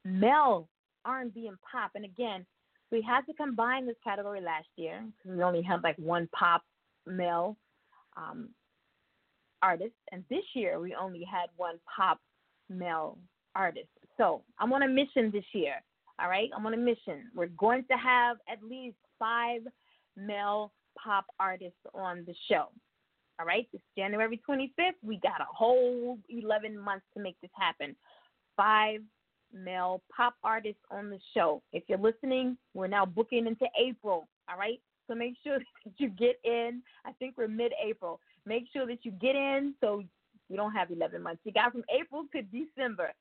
male 0.04 0.68
R&B 1.04 1.46
and 1.48 1.58
pop. 1.70 1.92
And 1.94 2.04
again, 2.04 2.46
we 2.92 3.02
had 3.02 3.22
to 3.26 3.34
combine 3.34 3.86
this 3.86 3.96
category 4.04 4.40
last 4.40 4.68
year 4.76 5.04
because 5.16 5.36
we 5.36 5.42
only 5.42 5.62
had 5.62 5.82
like 5.82 5.96
one 5.96 6.28
pop 6.38 6.62
male 7.06 7.56
um, 8.16 8.50
artist, 9.62 9.94
and 10.12 10.24
this 10.30 10.44
year 10.54 10.78
we 10.80 10.94
only 10.94 11.24
had 11.24 11.48
one 11.56 11.78
pop 11.94 12.20
male 12.70 13.18
artist. 13.54 13.88
So 14.16 14.42
I'm 14.58 14.72
on 14.72 14.82
a 14.82 14.88
mission 14.88 15.30
this 15.32 15.44
year. 15.52 15.82
All 16.18 16.28
right, 16.28 16.48
I'm 16.56 16.64
on 16.64 16.74
a 16.74 16.78
mission. 16.78 17.24
We're 17.34 17.48
going 17.48 17.84
to 17.90 17.96
have 17.96 18.38
at 18.50 18.62
least 18.62 18.96
five 19.18 19.60
male 20.16 20.72
pop 21.02 21.26
artists 21.38 21.78
on 21.94 22.24
the 22.26 22.34
show. 22.48 22.66
All 23.38 23.46
right, 23.46 23.68
it's 23.72 23.82
January 23.96 24.40
25th. 24.48 24.96
We 25.02 25.18
got 25.22 25.40
a 25.40 25.46
whole 25.50 26.18
11 26.28 26.78
months 26.78 27.04
to 27.14 27.22
make 27.22 27.36
this 27.42 27.50
happen. 27.58 27.94
Five 28.56 29.00
male 29.52 30.02
pop 30.14 30.34
artists 30.42 30.80
on 30.90 31.10
the 31.10 31.18
show. 31.34 31.62
If 31.72 31.84
you're 31.88 31.98
listening, 31.98 32.56
we're 32.74 32.86
now 32.86 33.04
booking 33.04 33.46
into 33.46 33.66
April. 33.78 34.28
All 34.50 34.58
right, 34.58 34.80
so 35.06 35.14
make 35.14 35.34
sure 35.44 35.58
that 35.84 35.92
you 35.98 36.08
get 36.08 36.40
in. 36.44 36.82
I 37.04 37.12
think 37.12 37.34
we're 37.36 37.48
mid 37.48 37.72
April. 37.84 38.20
Make 38.46 38.64
sure 38.72 38.86
that 38.86 39.04
you 39.04 39.12
get 39.12 39.36
in 39.36 39.74
so 39.80 40.02
you 40.48 40.56
don't 40.56 40.72
have 40.72 40.90
11 40.90 41.22
months. 41.22 41.42
You 41.44 41.52
got 41.52 41.72
from 41.72 41.84
April 41.94 42.24
to 42.32 42.42
December 42.42 43.12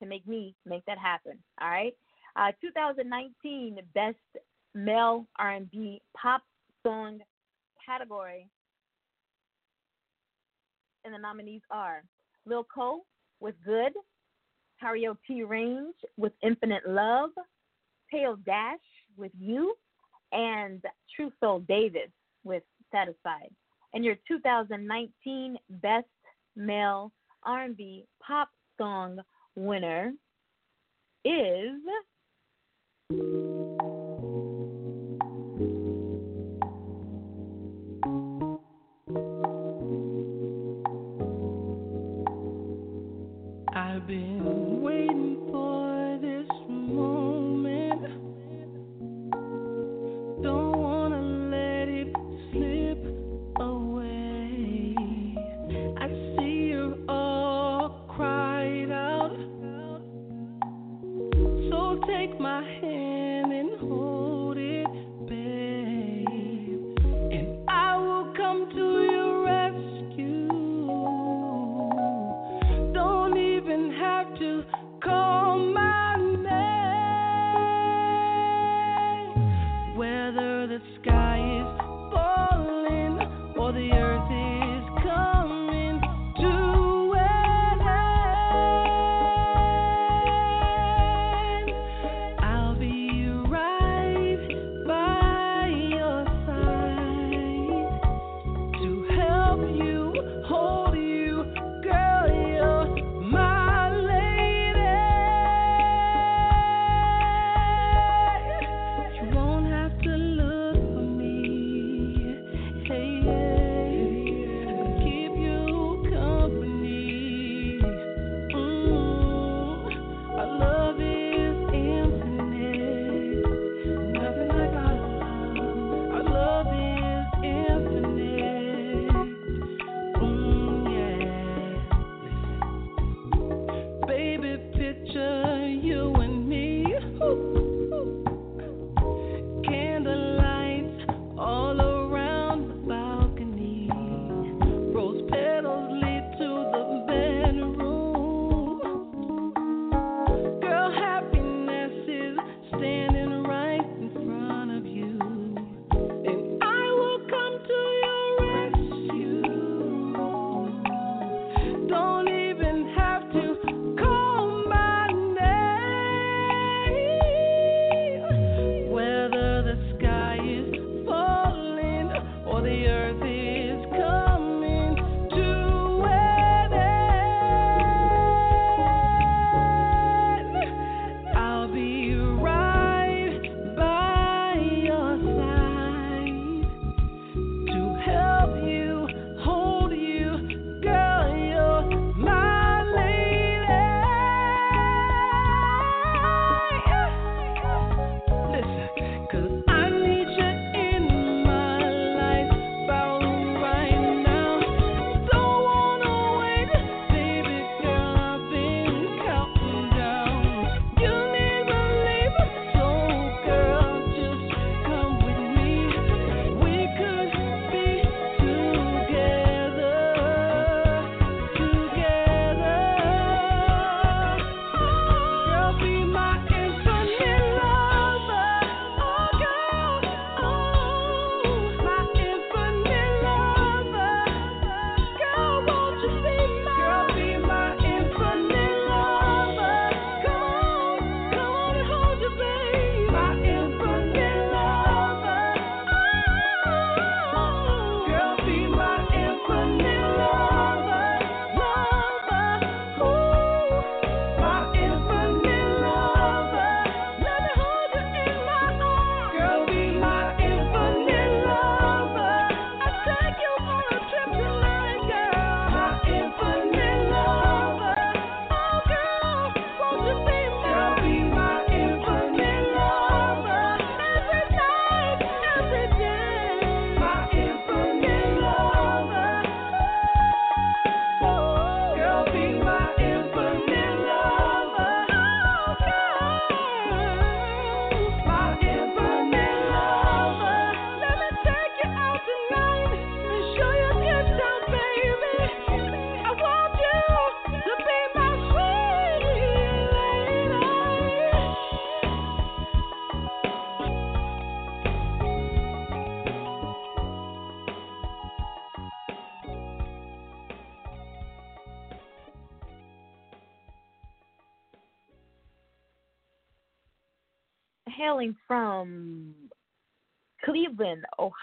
to 0.00 0.08
make 0.08 0.26
me 0.26 0.54
make 0.66 0.84
that 0.86 0.98
happen. 0.98 1.38
All 1.60 1.68
right. 1.68 1.94
Uh, 2.36 2.52
2019 2.60 3.78
Best 3.94 4.16
Male 4.74 5.26
R&B 5.38 6.00
Pop 6.16 6.42
song 6.88 7.18
category. 7.84 8.48
And 11.04 11.12
the 11.12 11.18
nominees 11.18 11.60
are 11.70 12.02
Lil 12.46 12.64
Cole 12.74 13.04
with 13.40 13.54
Good, 13.64 13.92
Tario 14.80 15.16
T. 15.26 15.42
Range 15.42 15.94
with 16.16 16.32
Infinite 16.42 16.88
Love, 16.88 17.30
Pale 18.10 18.38
Dash 18.46 18.78
with 19.18 19.32
You, 19.38 19.74
and 20.32 20.82
True 21.14 21.30
Soul 21.40 21.60
Davis 21.68 22.10
with 22.44 22.62
Satisfied. 22.90 23.50
And 23.92 24.02
your 24.04 24.16
2019 24.26 25.56
Best 25.68 26.06
Male 26.56 27.12
R&B 27.44 28.06
Pop 28.26 28.48
Song 28.78 29.18
winner 29.56 30.12
is. 31.24 31.80
been 44.08 44.80
waiting 44.80 45.36
for. 45.52 45.67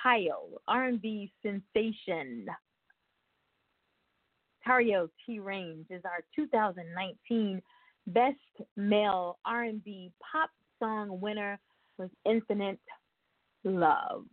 Ohio 0.06 0.42
R&B 0.68 1.32
sensation. 1.42 2.46
Tario 4.64 5.10
T. 5.26 5.40
Range 5.40 5.86
is 5.90 6.02
our 6.06 6.24
2019 6.36 7.62
Best 8.08 8.36
Male 8.76 9.40
R&B 9.46 10.12
Pop 10.32 10.50
Song 10.80 11.20
winner 11.20 11.60
with 11.98 12.12
Infinite 12.26 12.80
Love. 13.64 14.26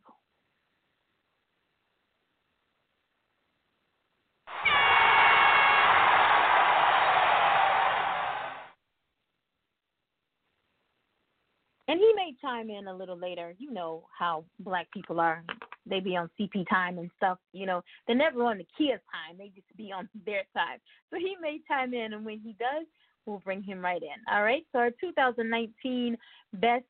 And 11.93 12.01
he 12.01 12.11
may 12.17 12.35
chime 12.41 12.71
in 12.71 12.89
a 12.89 12.97
little 12.97 13.19
later. 13.19 13.53
You 13.59 13.71
know 13.71 14.05
how 14.19 14.47
black 14.61 14.91
people 14.93 15.21
are. 15.21 15.45
They 15.85 16.01
be 16.01 16.17
on 16.17 16.31
CP 16.41 16.67
time 16.71 16.97
and 16.97 17.11
stuff. 17.19 17.37
You 17.53 17.67
know, 17.67 17.83
they're 18.07 18.17
never 18.17 18.43
on 18.45 18.57
the 18.57 18.67
Kia 18.79 18.95
time. 18.95 19.37
They 19.37 19.49
just 19.55 19.67
be 19.77 19.93
on 19.93 20.09
their 20.25 20.45
time. 20.57 20.79
So 21.11 21.19
he 21.19 21.37
may 21.43 21.61
chime 21.69 21.93
in, 21.93 22.15
and 22.15 22.25
when 22.25 22.41
he 22.41 22.57
does, 22.59 22.87
we'll 23.27 23.41
bring 23.41 23.63
him 23.63 23.85
right 23.85 24.03
in. 24.03 24.35
All 24.35 24.43
right. 24.43 24.65
So 24.73 24.79
our 24.79 24.91
2019 25.03 26.17
Best 26.55 26.85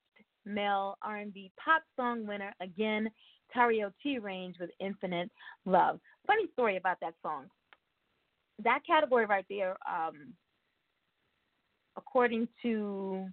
Male 0.47 0.97
R&B 1.03 1.51
Pop 1.59 1.83
Song 1.97 2.25
winner 2.25 2.55
again, 2.61 3.11
Tario 3.53 3.93
T 4.05 4.21
Range 4.21 4.55
with 4.61 4.71
Infinite 4.79 5.33
Love. 5.67 5.99
Funny 6.29 6.47
story 6.53 6.77
about 6.77 6.99
that 7.01 7.15
song. 7.25 7.47
That 8.63 8.83
category 8.87 9.27
right 9.27 9.47
there, 9.51 9.77
um, 9.85 10.33
according 11.97 12.47
to 12.63 13.27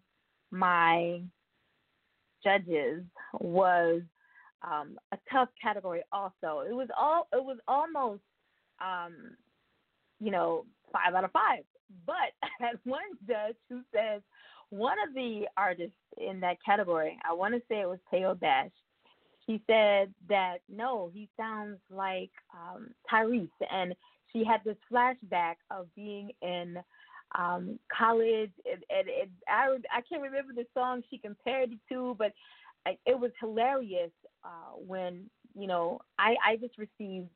my 0.49 1.21
judges 2.43 3.03
was 3.39 4.01
um, 4.61 4.97
a 5.11 5.17
tough 5.31 5.49
category. 5.61 6.01
Also, 6.11 6.63
it 6.67 6.73
was 6.73 6.87
all 6.97 7.27
it 7.33 7.43
was 7.43 7.57
almost 7.67 8.21
um, 8.81 9.13
you 10.19 10.31
know 10.31 10.65
five 10.91 11.13
out 11.13 11.23
of 11.23 11.31
five. 11.31 11.63
But 12.05 12.33
as 12.61 12.77
one 12.83 13.01
judge 13.27 13.55
who 13.69 13.81
says 13.93 14.21
one 14.69 14.97
of 15.07 15.13
the 15.15 15.45
artists 15.57 15.95
in 16.17 16.39
that 16.41 16.57
category, 16.63 17.17
I 17.27 17.33
want 17.33 17.55
to 17.55 17.61
say 17.69 17.81
it 17.81 17.89
was 17.89 17.99
Teo 18.11 18.35
Dash. 18.35 18.71
She 19.45 19.61
said 19.65 20.13
that 20.27 20.57
no, 20.69 21.09
he 21.11 21.27
sounds 21.35 21.79
like 21.89 22.29
um, 22.53 22.89
Tyrese, 23.11 23.49
and 23.71 23.95
she 24.31 24.43
had 24.43 24.61
this 24.63 24.77
flashback 24.91 25.55
of 25.71 25.87
being 25.95 26.29
in 26.43 26.77
um, 27.37 27.79
college, 27.95 28.51
and, 28.65 28.83
and, 28.89 29.07
and 29.07 29.29
I 29.47 29.97
I 29.97 30.01
can't 30.01 30.21
remember 30.21 30.53
the 30.53 30.65
song 30.73 31.03
she 31.09 31.17
compared 31.17 31.71
it 31.71 31.79
to, 31.89 32.15
but 32.17 32.33
it 33.05 33.19
was 33.19 33.31
hilarious 33.39 34.11
uh, 34.43 34.75
when 34.75 35.29
you 35.55 35.67
know 35.67 35.99
I 36.17 36.35
I 36.45 36.55
just 36.57 36.77
received 36.77 37.29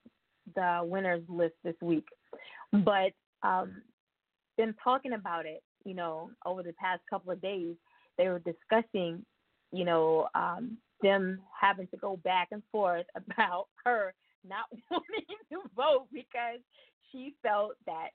the 0.56 0.82
winners 0.84 1.24
list 1.30 1.56
this 1.64 1.76
week, 1.82 2.08
but 2.72 3.12
um, 3.44 3.82
them 4.58 4.76
talking 4.84 5.14
about 5.14 5.46
it, 5.46 5.64
you 5.86 5.94
know, 5.94 6.32
over 6.46 6.64
the 6.64 6.74
past 6.74 7.02
couple 7.10 7.32
of 7.32 7.42
days, 7.42 7.76
they 8.18 8.28
were 8.28 8.40
discussing, 8.40 9.26
you 9.72 9.86
know, 9.86 10.28
um, 10.36 10.78
them 11.02 11.40
having 11.60 11.88
to 11.88 11.98
go 11.98 12.18
back 12.18 12.50
and 12.52 12.64
forth 12.72 13.06
about 13.16 13.68
her 13.84 14.14
not 14.48 14.66
wanting 14.92 15.38
to 15.50 15.62
vote 15.76 16.08
because 16.12 16.60
she 17.12 17.34
felt 17.42 17.74
that 17.86 18.10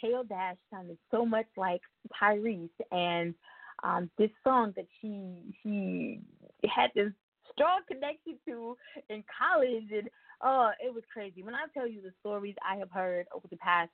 Teo 0.00 0.22
Dash 0.22 0.56
sounded 0.70 0.98
so 1.10 1.24
much 1.24 1.46
like 1.56 1.80
Tyrese, 2.20 2.68
and 2.90 3.34
um, 3.82 4.10
this 4.18 4.30
song 4.44 4.72
that 4.76 4.86
she 5.00 5.54
she 5.62 6.20
had 6.64 6.90
this 6.94 7.12
strong 7.52 7.80
connection 7.88 8.38
to 8.46 8.76
in 9.08 9.24
college, 9.38 9.90
and 9.92 10.08
oh, 10.42 10.70
it 10.84 10.92
was 10.92 11.04
crazy. 11.12 11.42
When 11.42 11.54
I 11.54 11.66
tell 11.74 11.88
you 11.88 12.00
the 12.00 12.12
stories 12.20 12.54
I 12.68 12.76
have 12.76 12.90
heard 12.90 13.26
over 13.34 13.46
the 13.48 13.56
past 13.56 13.90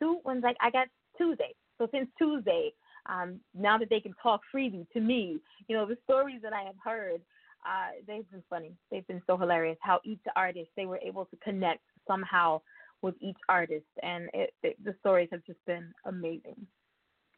two, 0.00 0.20
ones 0.24 0.42
like 0.42 0.56
I 0.60 0.70
got 0.70 0.88
Tuesday, 1.16 1.54
so 1.78 1.88
since 1.92 2.08
Tuesday, 2.18 2.72
um, 3.06 3.40
now 3.54 3.78
that 3.78 3.90
they 3.90 4.00
can 4.00 4.14
talk 4.22 4.40
freely 4.50 4.86
to 4.92 5.00
me, 5.00 5.38
you 5.68 5.76
know 5.76 5.86
the 5.86 5.98
stories 6.04 6.40
that 6.42 6.52
I 6.52 6.62
have 6.62 6.76
heard. 6.82 7.20
Uh, 7.66 7.92
they've 8.06 8.30
been 8.30 8.42
funny. 8.50 8.72
They've 8.90 9.06
been 9.06 9.22
so 9.26 9.38
hilarious. 9.38 9.78
How 9.80 9.98
each 10.04 10.20
artist 10.36 10.68
they 10.76 10.84
were 10.84 10.98
able 10.98 11.24
to 11.24 11.36
connect 11.42 11.80
somehow 12.06 12.60
with 13.04 13.14
each 13.20 13.36
artist, 13.50 13.84
and 14.02 14.30
it, 14.32 14.54
it, 14.62 14.82
the 14.82 14.94
stories 15.00 15.28
have 15.30 15.44
just 15.44 15.62
been 15.66 15.92
amazing. 16.06 16.56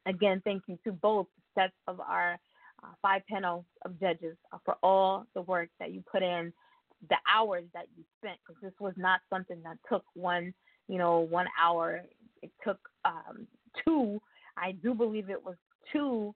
Again, 0.07 0.41
thank 0.45 0.63
you 0.69 0.79
to 0.85 0.93
both 0.93 1.27
sets 1.57 1.75
of 1.89 1.99
our 1.99 2.39
uh, 2.85 2.93
five 3.03 3.23
panels 3.29 3.65
of 3.85 3.99
judges 3.99 4.37
uh, 4.53 4.59
for 4.65 4.77
all 4.81 5.27
the 5.35 5.43
work 5.43 5.69
that 5.81 5.91
you 5.93 6.05
put 6.11 6.23
in, 6.23 6.53
the 7.11 7.17
hours 7.35 7.65
that 7.75 7.87
you 7.97 8.05
spent, 8.19 8.39
because 8.47 8.63
this 8.63 8.79
was 8.79 8.95
not 8.97 9.19
something 9.29 9.61
that 9.65 9.77
took 9.91 10.05
one, 10.15 10.55
you 10.87 10.99
know, 10.99 11.19
one 11.19 11.49
hour. 11.61 12.01
It 12.43 12.53
took 12.65 12.79
um, 13.05 13.49
two. 13.85 14.21
I 14.57 14.71
do 14.85 14.95
believe 14.95 15.31
it 15.31 15.45
was 15.45 15.57
two 15.93 16.33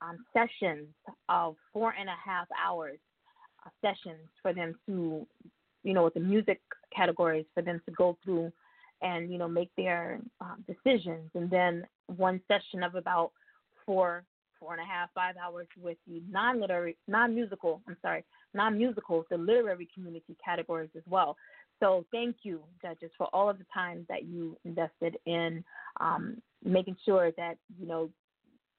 um, 0.00 0.24
sessions 0.32 0.88
of 1.28 1.54
four 1.74 1.94
and 2.00 2.08
a 2.08 2.16
half 2.24 2.46
hours 2.66 2.98
uh, 3.66 3.70
sessions 3.82 4.26
for 4.40 4.54
them 4.54 4.74
to, 4.86 5.26
you 5.82 5.92
know, 5.92 6.04
with 6.04 6.14
the 6.14 6.20
music 6.20 6.62
categories 6.96 7.44
for 7.52 7.62
them 7.62 7.78
to 7.84 7.92
go 7.92 8.16
through 8.24 8.50
and 9.02 9.30
you 9.30 9.38
know 9.38 9.48
make 9.48 9.70
their 9.76 10.20
uh, 10.40 10.54
decisions. 10.66 11.30
And 11.34 11.50
then 11.50 11.86
one 12.06 12.40
session 12.48 12.82
of 12.82 12.94
about 12.94 13.32
four 13.86 14.24
four 14.58 14.74
and 14.74 14.82
a 14.82 14.86
half 14.86 15.08
five 15.14 15.36
hours 15.42 15.66
with 15.80 15.96
the 16.06 16.20
non-literary 16.30 16.94
non-musical 17.08 17.80
i'm 17.88 17.96
sorry 18.02 18.22
non-musical 18.54 19.24
the 19.30 19.36
literary 19.36 19.88
community 19.94 20.36
categories 20.44 20.90
as 20.96 21.02
well. 21.08 21.36
So 21.78 22.04
thank 22.12 22.36
you 22.42 22.60
judges 22.82 23.10
for 23.16 23.28
all 23.32 23.48
of 23.48 23.58
the 23.58 23.64
time 23.72 24.04
that 24.08 24.24
you 24.24 24.56
invested 24.64 25.16
in 25.24 25.64
um, 25.98 26.36
making 26.62 26.96
sure 27.04 27.32
that 27.36 27.56
you 27.78 27.86
know 27.86 28.10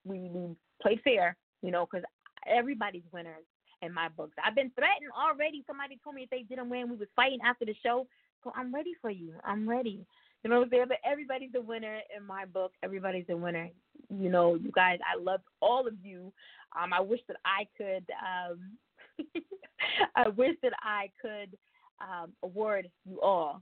we, 0.06 0.20
we 0.20 0.56
played 0.82 1.02
fair 1.04 1.36
you 1.62 1.72
know 1.72 1.88
because 1.90 2.06
everybody's 2.48 3.04
winners 3.12 3.46
in 3.82 3.92
my 3.92 4.08
books. 4.10 4.34
I've 4.46 4.56
been 4.56 4.72
threatened 4.76 5.10
already. 5.18 5.64
Somebody 5.66 6.00
told 6.04 6.16
me 6.16 6.24
if 6.24 6.30
they 6.30 6.44
didn't 6.44 6.70
win 6.70 6.90
we 6.90 6.98
was 6.98 7.08
fighting 7.16 7.40
after 7.46 7.66
the 7.66 7.76
show 7.84 8.06
so 8.44 8.52
I'm 8.56 8.74
ready 8.74 8.94
for 9.02 9.10
you. 9.10 9.34
I'm 9.44 9.68
ready. 9.68 10.06
You 10.44 10.50
know 10.50 10.58
what 10.58 10.66
I'm 10.66 10.70
saying? 10.72 10.86
But 10.88 10.98
everybody's 11.06 11.52
a 11.56 11.62
winner 11.62 12.00
in 12.16 12.26
my 12.26 12.46
book. 12.46 12.72
Everybody's 12.84 13.26
a 13.30 13.38
winner. 13.38 13.70
You 14.10 14.30
know, 14.30 14.56
you 14.56 14.72
guys, 14.72 15.00
I 15.02 15.22
love 15.22 15.42
all 15.62 15.88
of 15.88 15.94
you. 16.04 16.32
Um, 16.80 16.94
I 16.94 17.00
wish 17.00 17.20
that 17.28 17.38
I 17.46 17.68
could. 17.78 18.06
Um, 18.22 18.78
I 20.16 20.30
wish 20.30 20.56
that 20.64 20.74
I 20.82 21.10
could 21.22 21.58
um, 22.02 22.32
award 22.44 22.90
you 23.06 23.22
all 23.22 23.62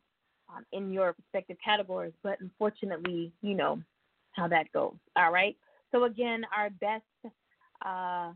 um, 0.56 0.66
in 0.72 0.92
your 0.92 1.16
respective 1.18 1.58
categories, 1.64 2.14
but 2.24 2.40
unfortunately, 2.40 3.32
you 3.42 3.56
know 3.56 3.80
how 4.32 4.48
that 4.48 4.72
goes. 4.72 4.96
All 5.16 5.32
right. 5.32 5.58
So 5.92 6.06
again, 6.06 6.44
our 6.56 6.70
best 6.70 7.04
uh, 7.86 8.32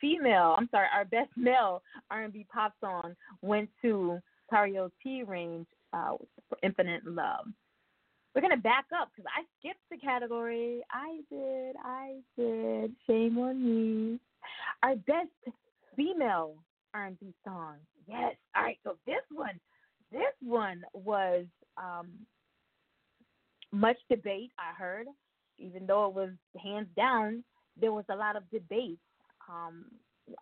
female, 0.00 0.54
I'm 0.58 0.68
sorry, 0.70 0.88
our 0.94 1.04
best 1.04 1.30
male 1.36 1.82
R&B 2.10 2.46
pop 2.52 2.74
song 2.80 3.14
went 3.42 3.68
to 3.82 4.20
Tario 4.50 4.90
T 5.02 5.22
range 5.22 5.66
uh, 5.92 6.16
for 6.48 6.58
Infinite 6.62 7.06
Love. 7.06 7.46
We're 8.34 8.40
gonna 8.40 8.56
back 8.56 8.86
up 8.98 9.10
because 9.14 9.30
I 9.36 9.44
skipped 9.58 9.80
the 9.90 9.98
category. 9.98 10.80
I 10.90 11.20
did, 11.30 11.76
I 11.84 12.16
did. 12.36 12.92
Shame 13.06 13.38
on 13.38 13.62
me. 13.62 14.20
Our 14.82 14.96
best 14.96 15.54
female 15.96 16.54
R&B 16.94 17.34
song. 17.44 17.76
Yes. 18.08 18.34
All 18.56 18.62
right. 18.62 18.78
So 18.84 18.96
this 19.06 19.22
one, 19.30 19.60
this 20.10 20.34
one 20.40 20.82
was 20.92 21.44
um, 21.76 22.08
much 23.70 23.96
debate. 24.10 24.50
I 24.58 24.76
heard, 24.78 25.06
even 25.58 25.86
though 25.86 26.06
it 26.06 26.14
was 26.14 26.30
hands 26.62 26.88
down, 26.96 27.44
there 27.80 27.92
was 27.92 28.04
a 28.10 28.16
lot 28.16 28.36
of 28.36 28.50
debate. 28.50 28.98
Um, 29.48 29.86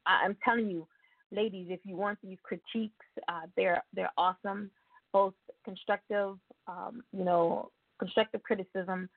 I, 0.07 0.25
I'm 0.25 0.37
telling 0.45 0.71
you, 0.71 0.87
ladies, 1.33 1.69
if 1.71 1.81
you 1.85 1.97
want 1.97 2.19
these 2.23 2.39
critiques, 2.43 3.07
uh, 3.29 3.43
they're 3.57 3.83
they're 3.95 4.13
awesome, 4.17 4.71
both 5.13 5.35
constructive, 5.65 6.37
um, 6.67 7.03
you 7.13 7.25
know, 7.25 7.71
constructive 7.99 8.43
criticism, 8.43 9.09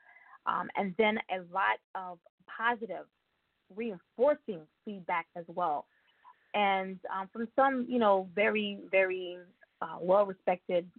um, 0.46 0.70
and 0.76 0.94
then 0.98 1.18
a 1.32 1.40
lot 1.54 1.78
of 1.96 2.20
positive, 2.48 3.06
reinforcing 3.76 4.62
feedback 4.86 5.28
as 5.36 5.46
well, 5.48 5.86
and 6.54 7.00
um, 7.14 7.30
from 7.32 7.48
some, 7.56 7.86
you 7.90 8.00
know, 8.00 8.28
very 8.36 8.80
very 8.92 9.38
uh, 9.82 9.98
well-respected 10.00 10.90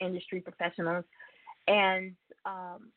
industry 0.00 0.40
professionals, 0.40 1.04
and 1.68 2.12
um, 2.44 2.90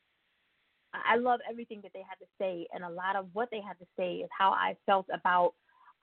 I 0.92 1.16
love 1.16 1.40
everything 1.48 1.80
that 1.82 1.92
they 1.92 2.02
had 2.08 2.18
to 2.20 2.26
say, 2.38 2.66
and 2.72 2.84
a 2.84 2.90
lot 2.90 3.16
of 3.16 3.26
what 3.32 3.48
they 3.50 3.60
had 3.60 3.78
to 3.78 3.86
say 3.96 4.16
is 4.16 4.30
how 4.36 4.50
I 4.50 4.76
felt 4.86 5.06
about 5.12 5.54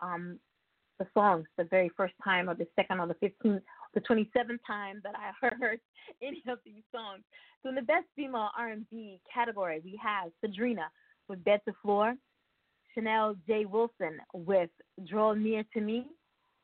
um, 0.02 0.40
the 1.04 1.20
songs 1.20 1.46
the 1.58 1.66
very 1.66 1.90
first 1.96 2.14
time 2.24 2.50
or 2.50 2.56
the 2.56 2.68
second 2.76 3.00
or 3.00 3.08
the 3.08 3.16
15th, 3.16 3.62
the 3.94 4.02
27th 4.02 4.60
time 4.66 5.02
that 5.04 5.14
I 5.16 5.32
heard 5.60 5.80
any 6.22 6.44
of 6.48 6.60
these 6.66 6.84
songs. 6.92 7.24
So 7.62 7.70
in 7.70 7.76
the 7.76 7.82
best 7.82 8.06
female 8.16 8.50
R&B 8.58 9.20
category, 9.34 9.82
we 9.84 10.00
have 10.04 10.32
Sadrina 10.44 10.86
with 11.28 11.44
Bed 11.44 11.62
to 11.68 11.74
Floor, 11.82 12.16
Chanel 12.94 13.36
J. 13.48 13.66
Wilson 13.66 14.20
with 14.34 14.70
Draw 15.08 15.34
Near 15.34 15.64
to 15.74 15.82
Me, 15.82 16.06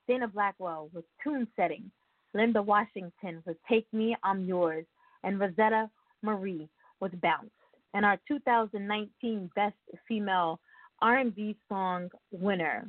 Dana 0.07 0.27
Blackwell 0.27 0.89
with 0.93 1.05
Tune 1.23 1.47
Setting, 1.55 1.89
Linda 2.33 2.61
Washington 2.61 3.41
with 3.45 3.57
Take 3.69 3.87
Me, 3.93 4.15
I'm 4.23 4.45
Yours, 4.45 4.85
and 5.23 5.39
Rosetta 5.39 5.89
Marie 6.21 6.69
with 6.99 7.19
Bounce. 7.21 7.49
And 7.93 8.05
our 8.05 8.19
2019 8.27 9.49
Best 9.55 9.75
Female 10.07 10.59
R&B 11.01 11.55
Song 11.69 12.09
winner 12.31 12.87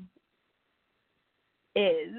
is 1.77 2.13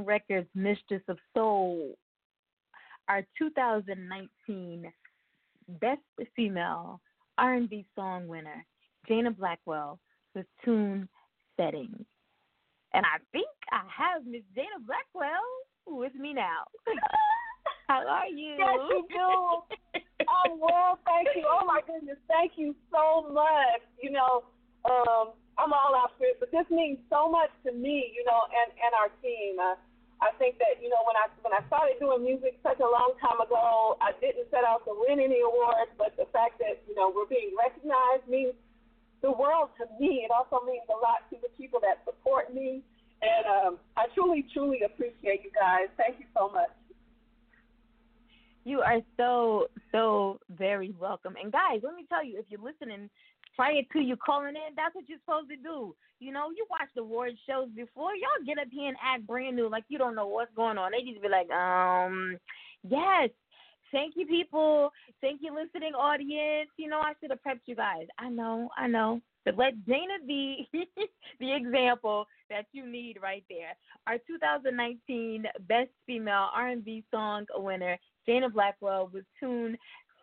Records 0.00 0.48
Mistress 0.54 1.02
of 1.08 1.18
Soul, 1.34 1.94
our 3.08 3.24
2019 3.38 4.92
Best 5.80 6.00
Female 6.34 7.00
R&B 7.38 7.86
Song 7.94 8.26
winner, 8.28 8.64
Dana 9.08 9.30
Blackwell, 9.30 9.98
with 10.34 10.46
Tune 10.64 11.08
Settings. 11.56 12.04
And 12.92 13.06
I 13.06 13.18
think 13.32 13.48
I 13.70 13.82
have 13.86 14.26
Miss 14.26 14.42
Dana 14.54 14.82
Blackwell 14.86 15.46
with 15.86 16.14
me 16.14 16.34
now. 16.34 16.66
How 17.88 18.06
are 18.06 18.28
you? 18.28 18.54
Yes, 18.58 18.78
you 18.88 19.06
do. 19.10 20.00
I'm 20.30 20.60
well, 20.60 20.98
thank 21.06 21.28
you. 21.34 21.44
Oh 21.48 21.64
my 21.66 21.80
goodness, 21.86 22.18
thank 22.28 22.52
you 22.56 22.74
so 22.90 23.30
much. 23.32 23.82
You 24.02 24.12
know, 24.12 24.44
um, 24.86 25.34
I'm 25.58 25.72
all 25.72 25.94
out 25.96 26.12
for 26.16 26.24
it, 26.24 26.38
but 26.38 26.50
this 26.52 26.66
means 26.70 26.98
so 27.10 27.28
much 27.28 27.50
to 27.66 27.72
me, 27.72 28.12
you 28.14 28.24
know, 28.24 28.40
and 28.46 28.70
and 28.78 28.92
our 28.94 29.10
team. 29.22 29.58
Uh, 29.58 29.74
I 30.20 30.36
think 30.36 30.60
that 30.60 30.80
you 30.84 30.92
know 30.92 31.00
when 31.08 31.16
I 31.16 31.32
when 31.40 31.56
I 31.56 31.64
started 31.66 31.96
doing 31.96 32.20
music 32.20 32.60
such 32.60 32.80
a 32.80 32.88
long 32.88 33.16
time 33.20 33.40
ago, 33.40 33.96
I 34.04 34.12
didn't 34.20 34.52
set 34.52 34.68
out 34.68 34.84
to 34.84 34.92
win 34.92 35.16
any 35.16 35.40
awards, 35.40 35.92
but 35.96 36.12
the 36.20 36.28
fact 36.28 36.60
that 36.60 36.84
you 36.84 36.94
know 36.94 37.08
we're 37.08 37.28
being 37.28 37.56
recognized 37.56 38.28
means 38.28 38.52
the 39.22 39.32
world 39.32 39.72
to 39.80 39.88
me. 39.96 40.28
It 40.28 40.30
also 40.30 40.64
means 40.64 40.84
a 40.92 40.98
lot 41.00 41.24
to 41.32 41.36
the 41.40 41.48
people 41.56 41.80
that 41.80 42.04
support 42.04 42.52
me, 42.52 42.84
and 43.24 43.44
um, 43.48 43.72
I 43.96 44.12
truly, 44.12 44.44
truly 44.52 44.84
appreciate 44.84 45.40
you 45.44 45.52
guys. 45.56 45.88
Thank 45.96 46.20
you 46.20 46.26
so 46.36 46.48
much. 46.52 46.70
You 48.64 48.80
are 48.80 49.00
so, 49.16 49.68
so 49.90 50.38
very 50.50 50.92
welcome. 51.00 51.34
And 51.42 51.50
guys, 51.50 51.80
let 51.82 51.94
me 51.94 52.04
tell 52.08 52.24
you, 52.24 52.38
if 52.38 52.44
you're 52.50 52.60
listening 52.60 53.08
prior 53.56 53.82
to 53.92 54.00
you 54.00 54.16
calling 54.16 54.54
in, 54.56 54.74
that's 54.76 54.94
what 54.94 55.08
you're 55.08 55.18
supposed 55.24 55.50
to 55.50 55.56
do. 55.56 55.94
You 56.18 56.32
know, 56.32 56.50
you 56.50 56.66
watch 56.70 56.88
the 56.94 57.02
award 57.02 57.32
shows 57.48 57.68
before, 57.74 58.14
y'all 58.14 58.46
get 58.46 58.58
up 58.58 58.68
here 58.70 58.88
and 58.88 58.96
act 59.02 59.26
brand 59.26 59.56
new 59.56 59.68
like 59.68 59.84
you 59.88 59.98
don't 59.98 60.14
know 60.14 60.26
what's 60.26 60.54
going 60.54 60.78
on. 60.78 60.92
They 60.92 61.10
just 61.10 61.22
be 61.22 61.28
like, 61.28 61.50
um, 61.50 62.38
yes. 62.88 63.30
Thank 63.92 64.14
you, 64.16 64.24
people. 64.24 64.92
Thank 65.20 65.40
you, 65.42 65.52
listening 65.52 65.94
audience. 65.94 66.70
You 66.76 66.88
know, 66.88 67.00
I 67.00 67.14
should 67.20 67.30
have 67.30 67.42
prepped 67.42 67.66
you 67.66 67.74
guys. 67.74 68.06
I 68.18 68.28
know, 68.28 68.68
I 68.76 68.86
know. 68.86 69.20
But 69.44 69.56
let 69.56 69.84
Dana 69.86 70.14
be 70.26 70.68
the 71.40 71.54
example 71.54 72.26
that 72.50 72.66
you 72.72 72.86
need 72.86 73.18
right 73.22 73.44
there. 73.48 73.76
Our 74.06 74.18
2019 74.26 75.44
Best 75.68 75.90
Female 76.06 76.50
R&B 76.54 77.04
Song 77.10 77.46
winner, 77.56 77.98
Dana 78.26 78.50
Blackwell, 78.50 79.10
with 79.12 79.24
tune 79.38 79.76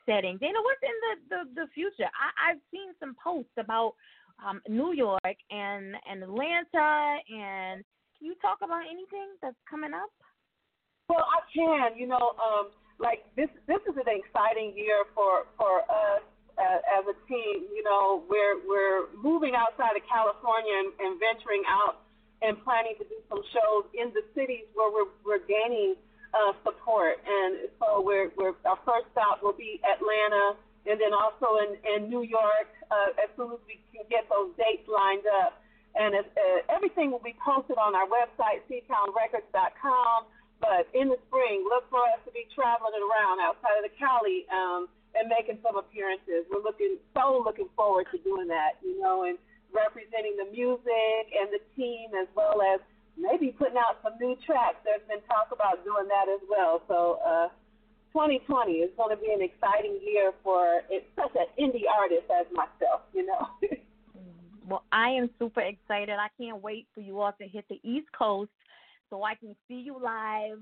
setting. 0.08 0.40
Dana, 0.40 0.58
what's 0.64 0.82
in 0.82 0.98
the 1.04 1.14
the, 1.30 1.40
the 1.62 1.68
future? 1.76 2.08
I, 2.08 2.56
I've 2.56 2.64
seen 2.72 2.96
some 3.00 3.14
posts 3.22 3.54
about 3.60 3.94
um, 4.42 4.62
New 4.68 4.94
York 4.96 5.38
and 5.52 5.94
and 6.10 6.24
Atlanta, 6.24 7.20
and 7.28 7.84
can 8.18 8.24
you 8.26 8.36
talk 8.42 8.64
about 8.64 8.82
anything 8.88 9.36
that's 9.44 9.60
coming 9.70 9.94
up? 9.94 10.10
Well, 11.10 11.28
I 11.28 11.44
can. 11.52 12.00
You 12.00 12.08
know, 12.08 12.34
um, 12.40 12.72
like 12.98 13.28
this. 13.36 13.52
This 13.68 13.84
is 13.86 14.00
an 14.00 14.08
exciting 14.08 14.74
year 14.74 15.04
for 15.14 15.46
for 15.60 15.84
us 15.86 16.24
as, 16.58 16.80
as 16.88 17.04
a 17.12 17.16
team. 17.28 17.68
You 17.76 17.84
know, 17.84 18.24
we're 18.32 18.64
we're 18.66 19.12
moving 19.20 19.54
outside 19.54 20.00
of 20.00 20.04
California 20.08 20.74
and, 20.74 20.90
and 20.98 21.12
venturing 21.20 21.64
out 21.68 22.08
and 22.42 22.58
planning 22.62 22.94
to 23.02 23.06
do 23.06 23.18
some 23.30 23.42
shows 23.50 23.90
in 23.98 24.14
the 24.14 24.22
cities 24.34 24.70
where 24.74 24.90
we're 24.90 25.12
we're 25.26 25.46
gaining 25.46 25.96
uh, 26.34 26.54
support. 26.64 27.20
And 27.26 27.70
so 27.80 28.02
we're 28.02 28.32
we're 28.38 28.56
our 28.66 28.80
first 28.86 29.08
stop 29.12 29.44
will 29.44 29.58
be 29.58 29.80
Atlanta, 29.84 30.58
and 30.86 31.00
then 31.00 31.14
also 31.14 31.62
in 31.64 31.78
in 31.96 32.10
New 32.10 32.24
York 32.24 32.70
uh, 32.92 33.24
as 33.24 33.30
soon 33.36 33.52
as 33.54 33.62
we 33.68 33.80
can 33.92 34.06
get 34.10 34.28
those 34.30 34.52
dates 34.58 34.88
lined 34.88 35.28
up. 35.46 35.62
And 35.98 36.14
uh, 36.14 36.24
everything 36.70 37.10
will 37.10 37.24
be 37.24 37.34
posted 37.42 37.78
on 37.82 37.96
our 37.98 38.06
website, 38.06 38.62
ctownrecords.com. 38.70 40.30
But 40.62 40.90
in 40.94 41.10
the 41.10 41.18
spring, 41.30 41.66
look 41.66 41.90
for 41.90 42.02
us 42.14 42.22
to 42.26 42.32
be 42.34 42.46
traveling 42.54 42.98
around 42.98 43.42
outside 43.42 43.78
of 43.78 43.86
the 43.86 43.94
Cali 43.98 44.46
um, 44.50 44.90
and 45.14 45.30
making 45.30 45.58
some 45.66 45.78
appearances. 45.78 46.46
We're 46.50 46.62
looking 46.62 46.98
so 47.14 47.42
looking 47.46 47.70
forward 47.76 48.06
to 48.14 48.18
doing 48.22 48.48
that, 48.50 48.78
you 48.82 48.98
know, 49.02 49.26
and 49.26 49.38
representing 49.74 50.38
the 50.38 50.50
music 50.50 51.24
and 51.34 51.50
the 51.54 51.62
team 51.76 52.14
as 52.18 52.28
well 52.34 52.62
as 52.62 52.80
maybe 53.18 53.52
putting 53.52 53.78
out 53.78 53.98
some 54.04 54.14
new 54.22 54.38
tracks. 54.46 54.78
There's 54.86 55.02
been 55.08 55.22
talk 55.28 55.50
about 55.52 55.84
doing 55.84 56.08
that 56.08 56.30
as 56.30 56.42
well. 56.50 56.82
So 56.88 57.20
uh, 57.26 57.48
2020 58.14 58.72
is 58.74 58.92
going 58.96 59.16
to 59.16 59.22
be 59.22 59.32
an 59.34 59.42
exciting 59.42 60.00
year 60.06 60.32
for 60.44 60.82
such 61.16 61.36
an 61.36 61.50
indie 61.60 61.90
artist 61.90 62.30
as 62.30 62.46
myself, 62.54 63.02
you 63.14 63.26
know. 63.26 63.48
well, 64.68 64.84
I 64.92 65.10
am 65.10 65.30
super 65.40 65.62
excited. 65.62 66.16
I 66.18 66.30
can't 66.40 66.62
wait 66.62 66.88
for 66.94 67.02
you 67.02 67.20
all 67.20 67.34
to 67.42 67.48
hit 67.48 67.66
the 67.70 67.80
East 67.84 68.08
Coast 68.18 68.52
so 69.10 69.24
I 69.24 69.36
can 69.36 69.56
see 69.68 69.76
you 69.76 69.98
live 70.02 70.60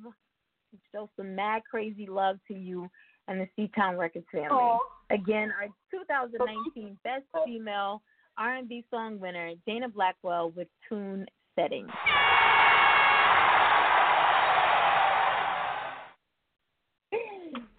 and 0.71 0.81
show 0.91 1.09
some 1.17 1.35
mad 1.35 1.63
crazy 1.69 2.07
love 2.07 2.37
to 2.47 2.53
you 2.53 2.89
and 3.27 3.41
the 3.41 3.47
C 3.55 3.69
Town 3.75 3.97
Records 3.97 4.25
family. 4.31 4.77
Again, 5.09 5.51
our 5.59 5.67
2019 5.91 6.97
Best 7.03 7.23
Female 7.45 8.01
R&B 8.37 8.85
Song 8.91 9.19
winner, 9.19 9.53
Dana 9.65 9.89
Blackwell 9.89 10.51
with 10.51 10.67
Tune 10.89 11.25
Setting. 11.55 11.87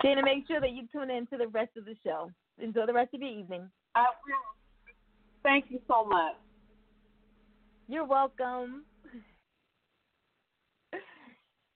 Dana, 0.03 0.23
make 0.23 0.47
sure 0.47 0.61
that 0.61 0.73
you 0.73 0.87
tune 0.93 1.11
in 1.11 1.27
to 1.27 1.37
the 1.37 1.49
rest 1.49 1.71
of 1.77 1.85
the 1.85 1.97
show. 2.05 2.31
Enjoy 2.59 2.87
the 2.87 2.93
rest 2.93 3.13
of 3.13 3.21
your 3.21 3.31
evening. 3.31 3.69
I 3.95 4.05
will. 4.05 4.37
Thank 5.43 5.67
you 5.69 5.81
so 5.89 6.05
much. 6.05 6.35
You're 7.89 8.05
welcome. 8.05 8.85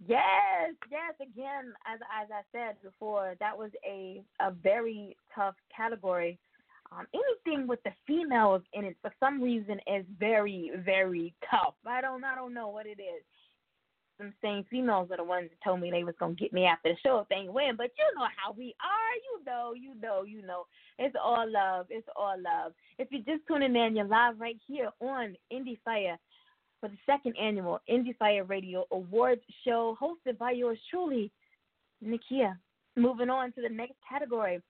Yes, 0.06 0.74
yes. 0.90 1.14
Again, 1.20 1.72
as 1.86 2.00
as 2.22 2.28
I 2.32 2.42
said 2.52 2.76
before, 2.82 3.34
that 3.38 3.56
was 3.56 3.70
a 3.86 4.22
a 4.40 4.50
very 4.50 5.16
tough 5.34 5.54
category. 5.76 6.38
Um, 6.92 7.06
anything 7.14 7.68
with 7.68 7.80
the 7.84 7.92
females 8.06 8.62
in 8.72 8.84
it, 8.84 8.96
for 9.00 9.12
some 9.20 9.40
reason, 9.42 9.78
is 9.86 10.04
very 10.18 10.72
very 10.84 11.34
tough. 11.50 11.74
I 11.86 12.00
don't 12.00 12.24
I 12.24 12.34
don't 12.34 12.54
know 12.54 12.68
what 12.68 12.86
it 12.86 13.00
is. 13.00 13.22
Some 14.18 14.34
same 14.42 14.64
females 14.68 15.08
are 15.10 15.16
the 15.16 15.24
ones 15.24 15.48
that 15.50 15.64
told 15.64 15.80
me 15.80 15.90
they 15.90 16.04
was 16.04 16.14
gonna 16.18 16.34
get 16.34 16.52
me 16.52 16.64
after 16.64 16.90
the 16.92 16.98
show 17.02 17.20
if 17.20 17.28
they 17.28 17.48
win. 17.48 17.76
But 17.76 17.90
you 17.96 18.18
know 18.18 18.26
how 18.36 18.52
we 18.52 18.74
are. 18.82 19.14
You 19.24 19.44
know, 19.46 19.72
you 19.72 19.94
know, 20.00 20.24
you 20.24 20.46
know. 20.46 20.66
It's 20.98 21.16
all 21.22 21.50
love. 21.50 21.86
It's 21.88 22.08
all 22.16 22.36
love. 22.36 22.72
If 22.98 23.08
you're 23.10 23.22
just 23.22 23.46
tuning 23.46 23.76
in, 23.76 23.96
you're 23.96 24.04
live 24.04 24.38
right 24.38 24.58
here 24.66 24.90
on 25.00 25.36
Indie 25.52 25.78
Fire 25.84 26.18
for 26.80 26.88
the 26.88 26.98
second 27.06 27.36
annual 27.40 27.80
Indie 27.88 28.16
Fire 28.16 28.44
Radio 28.44 28.84
Awards 28.90 29.42
show 29.64 29.96
hosted 30.00 30.38
by 30.38 30.50
yours 30.52 30.78
truly, 30.90 31.30
Nikia. 32.04 32.56
Moving 32.96 33.30
on 33.30 33.52
to 33.52 33.62
the 33.62 33.68
next 33.68 33.94
category. 34.08 34.60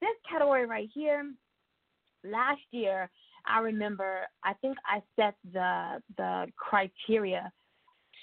This 0.00 0.10
category 0.30 0.66
right 0.66 0.88
here, 0.94 1.32
last 2.30 2.62
year, 2.70 3.10
I 3.46 3.60
remember, 3.60 4.26
I 4.44 4.54
think 4.54 4.76
I 4.86 5.02
set 5.14 5.34
the 5.52 6.02
the 6.16 6.46
criteria 6.56 7.52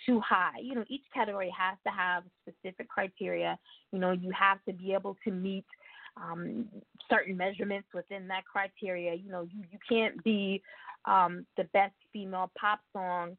too 0.06 0.20
high. 0.20 0.60
You 0.62 0.76
know, 0.76 0.86
each 0.90 1.06
category 1.14 1.52
has 1.58 1.78
to 1.86 1.92
have 1.92 2.24
specific 2.42 2.90
criteria. 2.90 3.58
You 3.92 4.00
know, 4.00 4.12
you 4.12 4.32
have 4.38 4.64
to 4.68 4.74
be 4.74 4.94
able 4.94 5.16
to 5.24 5.32
meet 5.32 5.66
um, 6.18 6.68
certain 7.10 7.38
measurements 7.38 7.88
within 7.94 8.28
that 8.28 8.44
criteria. 8.46 9.14
You 9.14 9.32
know, 9.32 9.44
you, 9.44 9.64
you 9.72 9.80
can't 9.88 10.22
be 10.24 10.62
um, 11.06 11.46
the 11.58 11.64
best 11.74 11.96
female 12.12 12.52
pop 12.60 12.80
song 12.92 13.38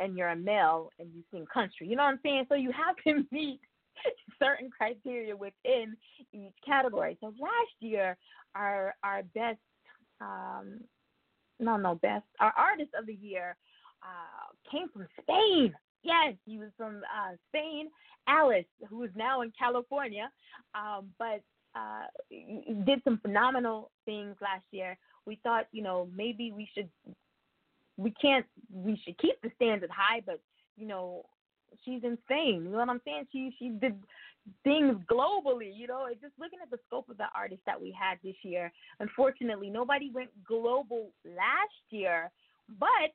and 0.00 0.16
you're 0.16 0.30
a 0.30 0.36
male 0.36 0.90
and 0.98 1.08
you 1.14 1.22
sing 1.30 1.46
country. 1.52 1.86
You 1.86 1.96
know 1.96 2.04
what 2.04 2.10
I'm 2.10 2.20
saying? 2.22 2.46
So 2.48 2.54
you 2.54 2.72
have 2.72 2.96
to 3.06 3.24
meet 3.32 3.60
certain 4.38 4.70
criteria 4.70 5.36
within 5.36 5.96
each 6.32 6.54
category. 6.66 7.16
So 7.20 7.26
last 7.26 7.74
year, 7.80 8.16
our 8.54 8.94
our 9.02 9.22
best, 9.34 9.58
um, 10.20 10.80
no, 11.60 11.76
no, 11.76 11.94
best, 11.96 12.24
our 12.40 12.52
artist 12.56 12.90
of 12.98 13.06
the 13.06 13.14
year 13.14 13.56
uh, 14.02 14.70
came 14.70 14.88
from 14.88 15.06
Spain. 15.20 15.74
Yes, 16.02 16.34
he 16.44 16.58
was 16.58 16.68
from 16.76 16.96
uh, 16.96 17.36
Spain. 17.48 17.88
Alice, 18.26 18.64
who 18.88 19.02
is 19.02 19.10
now 19.14 19.42
in 19.42 19.52
California, 19.58 20.30
um, 20.74 21.10
but 21.18 21.42
uh, 21.74 22.06
did 22.86 23.02
some 23.04 23.18
phenomenal 23.18 23.90
things 24.04 24.36
last 24.40 24.64
year. 24.70 24.96
We 25.26 25.38
thought, 25.42 25.66
you 25.72 25.82
know, 25.82 26.08
maybe 26.14 26.52
we 26.52 26.68
should, 26.74 26.88
we 27.96 28.12
can't, 28.12 28.46
we 28.72 29.00
should 29.04 29.18
keep 29.18 29.40
the 29.42 29.50
standard 29.56 29.90
high, 29.90 30.22
but 30.24 30.40
you 30.76 30.86
know, 30.86 31.24
she's 31.84 32.02
insane. 32.02 32.64
You 32.64 32.70
know 32.70 32.78
what 32.78 32.88
I'm 32.88 33.00
saying? 33.04 33.26
She 33.32 33.54
she 33.58 33.70
did 33.70 33.96
things 34.62 34.96
globally. 35.10 35.70
You 35.74 35.86
know, 35.86 36.06
just 36.20 36.34
looking 36.38 36.58
at 36.62 36.70
the 36.70 36.78
scope 36.86 37.08
of 37.08 37.16
the 37.16 37.26
artists 37.34 37.64
that 37.66 37.80
we 37.80 37.96
had 37.98 38.18
this 38.22 38.36
year. 38.42 38.72
Unfortunately, 39.00 39.70
nobody 39.70 40.10
went 40.12 40.30
global 40.46 41.10
last 41.24 41.82
year, 41.90 42.30
but 42.78 43.14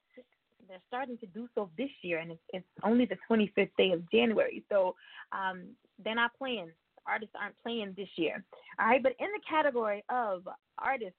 they're 0.68 0.78
starting 0.88 1.18
to 1.18 1.26
do 1.28 1.48
so 1.56 1.70
this 1.78 1.90
year, 2.02 2.20
and 2.20 2.32
it's, 2.32 2.42
it's 2.54 2.66
only 2.84 3.06
the 3.06 3.18
25th 3.30 3.70
day 3.78 3.92
of 3.92 4.10
January. 4.12 4.64
So 4.70 4.96
um, 5.32 5.64
they're 6.04 6.16
not 6.16 6.32
playing 6.38 6.72
artists 7.10 7.36
aren't 7.40 7.58
playing 7.64 7.94
this 7.98 8.10
year. 8.16 8.44
All 8.80 8.88
right, 8.88 9.02
but 9.02 9.14
in 9.20 9.28
the 9.34 9.42
category 9.50 10.04
of 10.10 10.48
artists 10.78 11.18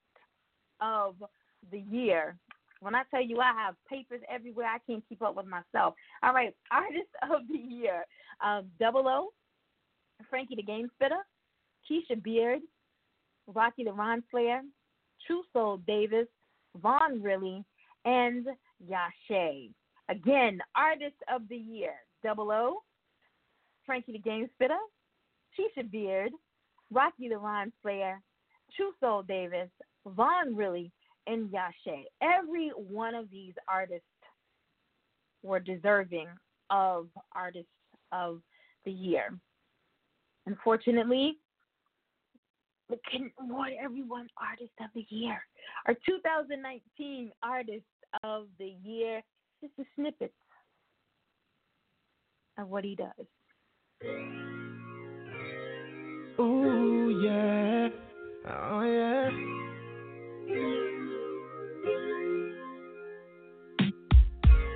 of 0.79 1.15
the 1.71 1.79
year, 1.79 2.37
when 2.79 2.95
I 2.95 3.03
tell 3.11 3.21
you 3.21 3.39
I 3.39 3.53
have 3.53 3.75
papers 3.87 4.21
everywhere, 4.33 4.67
I 4.67 4.79
can't 4.87 5.03
keep 5.07 5.21
up 5.21 5.35
with 5.35 5.45
myself. 5.45 5.95
All 6.23 6.33
right, 6.33 6.55
artist 6.71 7.09
of 7.23 7.41
the 7.51 7.57
year, 7.57 8.05
um, 8.43 8.67
Double 8.79 9.07
O, 9.07 9.29
Frankie 10.29 10.55
the 10.55 10.63
Game 10.63 10.89
Spitter, 10.95 11.19
Keisha 11.89 12.21
Beard, 12.21 12.61
Rocky 13.47 13.83
the 13.83 13.93
Ron 13.93 14.23
Slayer, 14.31 14.61
True 15.25 15.43
Soul 15.53 15.77
Davis, 15.87 16.27
Vaughn 16.81 17.21
Riley, 17.21 17.63
and 18.05 18.45
Yashe. 18.89 19.71
Again, 20.09 20.59
artist 20.75 21.15
of 21.33 21.47
the 21.49 21.57
year, 21.57 21.93
Double 22.23 22.51
O, 22.51 22.83
Frankie 23.85 24.13
the 24.13 24.19
Game 24.19 24.49
Spitter, 24.55 24.77
Keisha 25.57 25.89
Beard, 25.89 26.31
Rocky 26.91 27.29
the 27.29 27.37
Ron 27.37 27.71
Slayer, 27.81 28.21
True 28.75 28.91
Soul 28.99 29.23
Davis, 29.23 29.69
Vaughn 30.05 30.55
Riley, 30.55 30.91
and 31.27 31.49
Yashe. 31.49 32.03
Every 32.21 32.69
one 32.69 33.15
of 33.15 33.29
these 33.29 33.53
artists 33.67 34.05
were 35.43 35.59
deserving 35.59 36.27
of 36.69 37.07
Artists 37.33 37.67
of 38.11 38.41
the 38.85 38.91
Year. 38.91 39.37
Unfortunately, 40.51 41.37
couldn't 43.09 43.31
award 43.39 43.71
everyone 43.81 44.27
Artist 44.35 44.73
of 44.81 44.87
the 44.93 45.05
Year. 45.07 45.39
Our 45.87 45.93
2019 46.05 47.31
Artist 47.41 47.85
of 48.25 48.47
the 48.59 48.75
Year, 48.83 49.21
just 49.61 49.71
a 49.79 49.83
snippet 49.95 50.33
of 52.57 52.67
what 52.67 52.83
he 52.83 52.95
does. 52.95 53.25
Ooh, 56.37 57.21
yeah. 57.23 57.87
Oh, 58.49 58.81
yeah. 58.81 59.29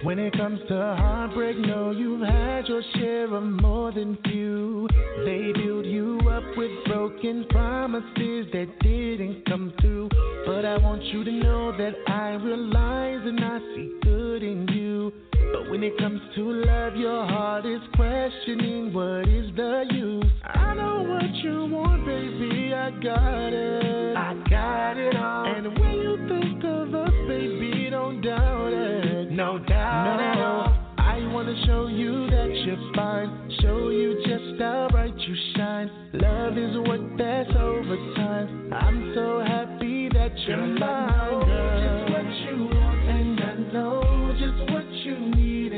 When 0.04 0.20
it 0.20 0.32
comes 0.38 0.62
to 0.70 0.74
heartbreak, 0.74 1.58
no, 1.58 1.92
you've 1.92 2.22
had 2.22 2.66
your 2.68 2.82
share 2.94 3.36
of 3.36 3.44
more 3.44 3.92
than 3.92 4.18
few. 4.24 4.88
They 5.24 5.54
build 5.54 5.86
you 5.86 6.20
up 6.30 6.44
with 6.58 6.72
broken 6.88 7.46
promises 7.50 8.48
that 8.52 8.68
didn't 8.82 9.46
come 9.46 9.74
through. 9.80 10.10
But 10.46 10.66
I 10.66 10.78
want 10.78 11.04
you 11.06 11.24
to 11.24 11.32
know 11.32 11.72
that 11.78 11.94
I 12.08 12.32
realize 12.32 13.22
and 13.24 13.40
I 13.40 13.60
see 13.74 13.94
good 14.04 14.44
in 14.44 14.68
you. 14.68 15.14
But 15.54 15.70
when 15.70 15.84
it 15.84 15.98
comes 15.98 16.20
to 16.36 16.52
love, 16.52 16.96
your 16.96 17.26
heart 17.26 17.66
is 17.66 17.82
questioning 17.96 18.94
what 18.94 19.28
is 19.28 19.56
the 19.56 19.86
use. 19.92 20.26
I 20.44 20.74
know 20.74 21.04
what 21.04 21.34
you 21.36 21.66
want, 21.66 22.06
baby. 22.06 22.74
I 22.74 22.92
got 23.02 23.54
it. 23.54 24.18
I 24.18 24.34
got 24.50 24.98
it 24.98 25.16
all. 25.16 25.46
And 25.46 25.80
when 25.80 25.94
you 25.94 26.18
think 26.28 26.64
of 26.64 26.94
us, 26.94 27.14
baby, 27.28 27.90
don't 27.90 28.22
doubt 28.22 28.74
it. 28.74 29.32
No 29.32 29.60
doubt 29.60 30.20
at 30.20 30.38
all. 30.40 30.86
I 30.98 31.26
wanna 31.32 31.56
show 31.66 31.88
you 31.88 32.30
that 32.30 32.50
you're 32.66 32.94
fine. 32.94 33.45
Show 33.66 33.90
you 33.90 34.22
just 34.28 34.62
how 34.62 34.88
bright 34.92 35.18
you 35.18 35.36
shine. 35.56 35.90
Love 36.14 36.56
is 36.56 36.78
work 36.88 37.02
that's 37.18 37.50
over 37.58 37.98
time. 38.16 38.72
I'm 38.72 39.12
so 39.16 39.40
happy 39.44 40.08
that 40.10 40.38
you're 40.46 40.58
mine. 40.58 41.10
I 41.10 41.32
know 41.32 41.82
just 41.82 42.14
what 42.14 42.28
you 42.46 42.58
want, 42.66 43.10
and 43.10 43.40
I 43.42 43.74
know 43.74 44.36
just 44.38 44.72
what 44.72 44.86
you 45.04 45.18
need, 45.36 45.74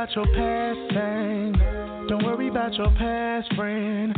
about 0.00 0.16
your 0.16 0.26
past 0.28 0.94
thing. 0.94 1.52
Don't 2.08 2.24
worry 2.24 2.48
about 2.48 2.72
your 2.72 2.90
past 2.92 3.54
friend. 3.54 4.14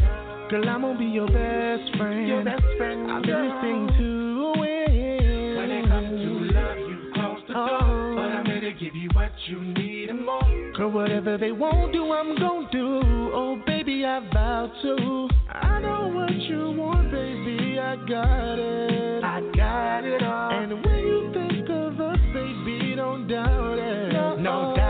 Girl, 0.48 0.68
I'm 0.68 0.82
gonna 0.82 0.96
be 0.96 1.06
your 1.06 1.26
best 1.26 1.96
friend. 1.96 2.28
Your 2.28 2.44
best 2.44 2.62
friend. 2.78 3.10
I've 3.10 3.22
been 3.22 3.48
listening 3.48 3.88
to 3.98 4.62
it. 4.62 5.56
When 5.56 5.70
it 5.72 5.88
comes 5.88 6.08
to 6.08 6.54
love, 6.54 6.78
you 6.78 7.12
close 7.14 7.42
the 7.48 7.54
door. 7.54 7.68
Oh. 7.82 8.14
But 8.14 8.30
I'm 8.30 8.46
here 8.46 8.60
to 8.60 8.72
give 8.78 8.94
you 8.94 9.08
what 9.12 9.32
you 9.46 9.60
need 9.60 10.10
and 10.10 10.24
more. 10.24 10.72
Girl, 10.76 10.92
whatever 10.92 11.36
they 11.36 11.50
won't 11.50 11.92
do, 11.92 12.12
I'm 12.12 12.38
gonna 12.38 12.68
do. 12.70 13.00
Oh, 13.34 13.60
baby, 13.66 14.04
I 14.04 14.20
vow 14.32 14.70
to. 14.82 15.28
I 15.48 15.80
know 15.80 16.12
what 16.14 16.32
you 16.32 16.70
want, 16.78 17.10
baby. 17.10 17.80
I 17.80 17.96
got 18.08 18.58
it. 18.60 19.24
I 19.24 19.40
got 19.56 20.04
it 20.04 20.22
all. 20.22 20.62
And 20.62 20.84
when 20.84 20.98
you 20.98 21.30
think 21.34 21.68
of 21.70 22.00
us, 22.00 22.18
baby, 22.32 22.94
don't 22.94 23.26
doubt 23.26 23.78
it. 23.78 24.12
No, 24.12 24.36
no 24.36 24.76
doubt 24.76 24.81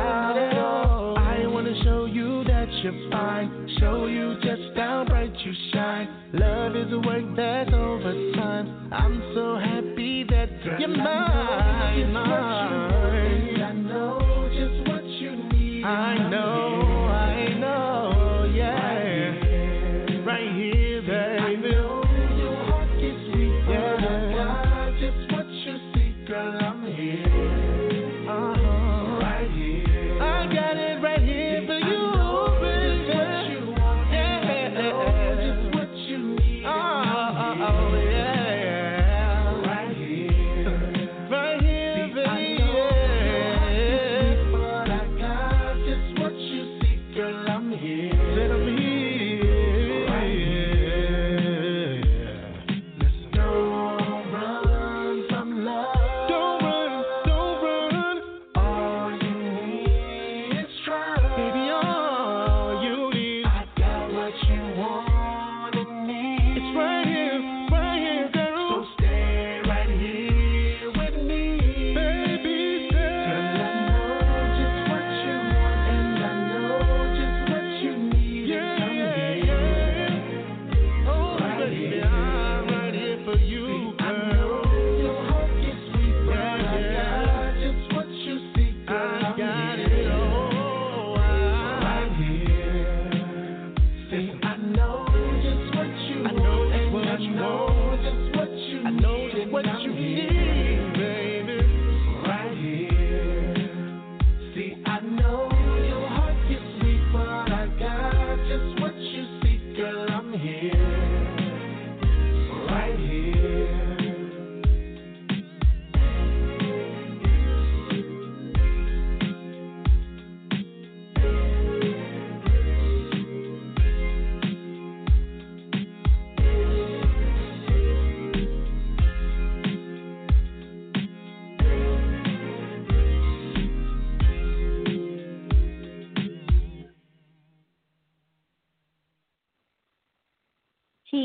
you're 2.82 3.10
fine. 3.10 3.68
Show 3.78 4.06
you 4.06 4.34
just 4.42 4.76
how 4.76 5.04
bright 5.06 5.32
you 5.44 5.52
shine. 5.72 6.08
Love 6.32 6.74
is 6.74 6.92
a 6.92 6.98
work 6.98 7.24
that's 7.36 7.72
over 7.72 8.12
time. 8.34 8.92
I'm 8.92 9.22
so 9.34 9.56
happy 9.56 10.24
that 10.24 10.48
you're 10.78 10.88
mine. 10.88 12.12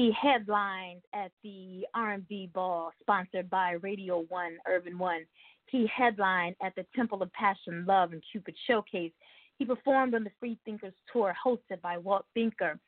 He 0.07 0.13
headlined 0.13 1.01
at 1.13 1.33
the 1.43 1.85
R&B 1.93 2.49
Ball 2.53 2.91
sponsored 3.01 3.49
by 3.49 3.71
Radio 3.81 4.23
One, 4.29 4.55
Urban 4.65 4.97
One. 4.97 5.25
He 5.65 5.85
headlined 5.93 6.55
at 6.63 6.73
the 6.75 6.85
Temple 6.95 7.21
of 7.21 7.29
Passion, 7.33 7.85
Love, 7.85 8.13
and 8.13 8.23
Cupid 8.31 8.55
Showcase. 8.67 9.11
He 9.57 9.65
performed 9.65 10.15
on 10.15 10.23
the 10.23 10.29
Free 10.39 10.57
Thinkers 10.63 10.93
Tour 11.11 11.35
hosted 11.45 11.81
by 11.81 11.97
Walt 11.97 12.25
Thinker. 12.33 12.79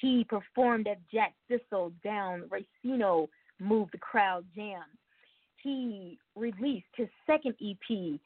He 0.00 0.26
performed 0.28 0.88
at 0.88 0.98
Jack 1.12 1.34
Thistle 1.48 1.92
Down 2.02 2.50
Racino 2.50 3.28
Move 3.60 3.88
the 3.92 3.98
Crowd 3.98 4.44
Jam. 4.56 4.82
He 5.62 6.18
released 6.34 6.86
his 6.96 7.08
second 7.24 7.54
EP, 7.64 8.18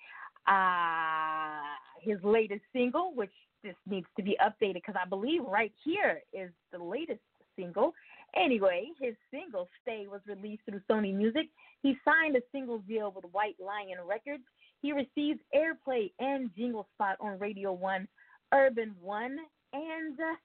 uh, 0.46 1.60
his 2.00 2.16
latest 2.24 2.62
single, 2.72 3.12
which 3.14 3.32
this 3.62 3.76
needs 3.86 4.06
to 4.16 4.22
be 4.22 4.38
updated 4.42 4.74
because 4.74 4.96
I 4.98 5.06
believe 5.06 5.42
right 5.44 5.72
here 5.84 6.22
is 6.32 6.48
the 6.72 6.82
latest 6.82 7.20
single. 7.58 7.92
Anyway, 8.38 8.86
his 9.00 9.14
single 9.32 9.68
Stay 9.82 10.06
was 10.08 10.20
released 10.26 10.62
through 10.64 10.80
Sony 10.90 11.14
Music. 11.14 11.46
He 11.82 11.96
signed 12.04 12.36
a 12.36 12.42
single 12.52 12.78
deal 12.78 13.12
with 13.14 13.24
White 13.32 13.56
Lion 13.58 13.98
Records. 14.06 14.44
He 14.80 14.92
received 14.92 15.40
airplay 15.54 16.12
and 16.20 16.50
jingle 16.56 16.86
spot 16.94 17.16
on 17.20 17.38
Radio 17.38 17.72
1, 17.72 18.06
Urban 18.54 18.94
1, 19.00 19.36
and 19.72 20.20
uh, 20.20 20.36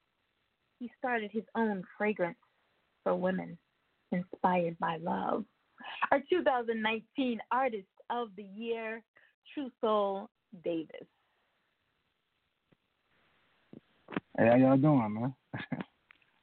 he 0.80 0.90
started 0.98 1.30
his 1.32 1.44
own 1.54 1.84
fragrance 1.96 2.38
for 3.04 3.14
women 3.14 3.56
inspired 4.10 4.76
by 4.80 4.96
love. 4.96 5.44
Our 6.10 6.20
2019 6.28 7.38
Artist 7.52 7.86
of 8.10 8.28
the 8.36 8.46
Year, 8.56 9.02
True 9.52 9.70
Soul 9.80 10.28
Davis. 10.64 10.88
Hey, 14.36 14.48
how 14.48 14.56
y'all 14.56 14.76
doing, 14.76 15.14
man? 15.14 15.34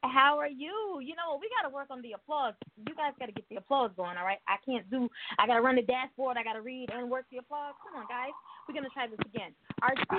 How 0.03 0.39
are 0.39 0.47
you? 0.47 0.99
You 1.01 1.15
know, 1.15 1.37
we 1.39 1.47
got 1.55 1.67
to 1.67 1.73
work 1.73 1.87
on 1.91 2.01
the 2.01 2.13
applause. 2.13 2.55
You 2.75 2.95
guys 2.95 3.13
got 3.19 3.27
to 3.27 3.31
get 3.31 3.45
the 3.49 3.57
applause 3.57 3.91
going, 3.95 4.17
all 4.17 4.25
right? 4.25 4.39
I 4.47 4.55
can't 4.65 4.89
do, 4.89 5.07
I 5.37 5.45
got 5.45 5.55
to 5.55 5.61
run 5.61 5.75
the 5.75 5.83
dashboard, 5.83 6.37
I 6.37 6.43
got 6.43 6.53
to 6.53 6.61
read 6.61 6.89
and 6.91 7.09
work 7.09 7.25
the 7.31 7.37
applause. 7.37 7.75
Come 7.85 8.01
on, 8.01 8.07
guys. 8.07 8.31
We're 8.67 8.73
going 8.73 8.85
to 8.85 8.89
try 8.89 9.07
this 9.07 9.19
again. 9.25 9.53
Our 9.81 9.93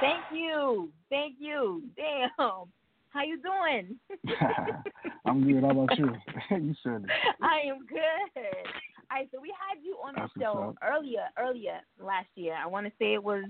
Thank 0.00 0.24
you. 0.32 0.90
Thank 1.08 1.36
you. 1.38 1.82
Damn. 1.96 2.28
How 2.36 3.22
you 3.24 3.40
doing? 3.40 3.96
I'm 5.24 5.50
good. 5.50 5.62
How 5.62 5.70
about 5.70 5.98
you? 5.98 6.12
you 6.50 6.74
said 6.82 7.04
it. 7.04 7.10
I 7.40 7.60
am 7.70 7.86
good. 7.88 8.42
All 9.10 9.18
right, 9.18 9.28
so 9.32 9.40
we 9.40 9.52
had 9.54 9.82
you 9.84 9.96
on 10.04 10.14
the 10.14 10.28
show 10.40 10.66
what's 10.66 10.78
earlier, 10.82 11.26
earlier 11.38 11.80
last 12.00 12.28
year. 12.34 12.54
I 12.54 12.66
want 12.66 12.86
to 12.86 12.92
say 12.98 13.14
it 13.14 13.22
was, 13.22 13.44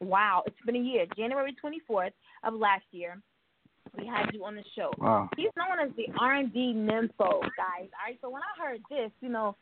wow, 0.00 0.42
it's 0.46 0.56
been 0.64 0.76
a 0.76 0.78
year. 0.78 1.06
January 1.16 1.54
24th 1.62 2.12
of 2.44 2.54
last 2.54 2.84
year, 2.90 3.20
we 3.98 4.06
had 4.06 4.30
you 4.32 4.44
on 4.44 4.54
the 4.54 4.64
show. 4.74 4.90
Wow. 4.98 5.28
He's 5.36 5.50
known 5.56 5.86
as 5.86 5.94
the 5.96 6.06
R&B 6.18 6.72
nympho, 6.74 7.42
guys. 7.56 7.88
All 7.92 8.06
right, 8.06 8.18
so 8.22 8.30
when 8.30 8.42
I 8.42 8.62
heard 8.62 8.80
this, 8.88 9.10
you 9.20 9.28
know, 9.28 9.56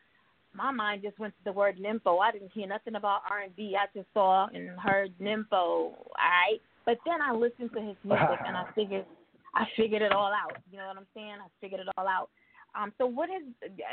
my 0.55 0.71
mind 0.71 1.03
just 1.03 1.19
went 1.19 1.35
to 1.35 1.45
the 1.45 1.53
word 1.53 1.79
nympho. 1.79 2.21
I 2.21 2.31
didn't 2.31 2.53
hear 2.53 2.67
nothing 2.67 2.95
about 2.95 3.23
R&B. 3.31 3.77
I 3.79 3.87
just 3.97 4.09
saw 4.15 4.47
and 4.55 4.79
heard 4.79 5.13
nympho. 5.21 5.53
All 5.53 6.13
right, 6.17 6.61
but 6.87 6.99
then 7.05 7.21
I 7.23 7.33
listened 7.33 7.71
to 7.75 7.81
his 7.81 7.97
music 8.05 8.39
and 8.47 8.57
I 8.57 8.65
figured, 8.75 9.05
I 9.55 9.65
figured 9.77 10.03
it 10.03 10.13
all 10.13 10.33
out. 10.33 10.57
You 10.71 10.79
know 10.79 10.87
what 10.87 10.97
I'm 10.97 11.07
saying? 11.15 11.37
I 11.43 11.49
figured 11.61 11.81
it 11.81 11.89
all 11.97 12.07
out. 12.07 12.31
Um, 12.79 12.93
so 12.97 13.07
what 13.07 13.29
has, 13.29 13.43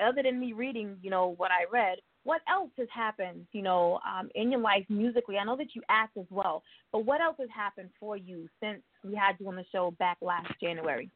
other 0.08 0.22
than 0.22 0.40
me 0.40 0.54
reading, 0.54 0.98
you 1.02 1.10
know, 1.10 1.34
what 1.38 1.50
I 1.52 1.66
read, 1.72 1.98
what 2.24 2.42
else 2.48 2.70
has 2.78 2.88
happened, 2.94 3.48
you 3.52 3.62
know, 3.62 4.00
um, 4.08 4.30
in 4.36 4.52
your 4.52 4.62
life 4.62 4.86
musically? 4.90 5.38
I 5.38 5.44
know 5.44 5.58
that 5.58 5.76
you 5.76 5.82
act 5.90 6.18
as 6.18 6.26
well, 6.30 6.62
but 6.92 7.06
what 7.06 7.20
else 7.20 7.36
has 7.40 7.50
happened 7.56 7.90
for 8.00 8.16
you 8.16 8.48
since 8.62 8.82
we 9.04 9.16
had 9.16 9.36
you 9.40 9.48
on 9.48 9.56
the 9.56 9.66
show 9.72 9.92
back 9.98 10.18
last 10.22 10.52
January? 10.62 11.10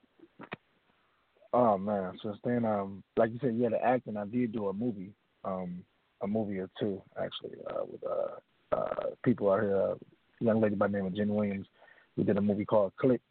Oh 1.54 1.78
man, 1.78 2.18
since 2.24 2.38
then, 2.44 2.64
um, 2.66 3.04
like 3.18 3.32
you 3.32 3.40
said, 3.42 3.56
yeah, 3.58 3.70
the 3.70 3.84
acting. 3.84 4.18
I 4.18 4.26
did 4.26 4.52
do 4.52 4.68
a 4.68 4.74
movie, 4.74 5.14
um, 5.44 5.84
a 6.22 6.28
movie 6.28 6.60
or 6.60 6.70
two 6.80 7.02
actually, 7.20 7.58
uh, 7.72 7.86
with 7.92 8.04
uh, 8.04 8.76
uh, 8.76 9.10
people 9.24 9.52
out 9.52 9.62
here. 9.62 9.76
Uh, 9.76 9.96
a 10.42 10.46
young 10.46 10.62
lady 10.62 10.76
by 10.76 10.88
the 10.88 10.94
name 10.94 11.08
of 11.08 11.16
Jen 11.16 11.34
Williams. 11.34 11.68
We 12.16 12.24
did 12.24 12.38
a 12.38 12.42
movie 12.42 12.66
called 12.66 12.94
Click, 13.00 13.22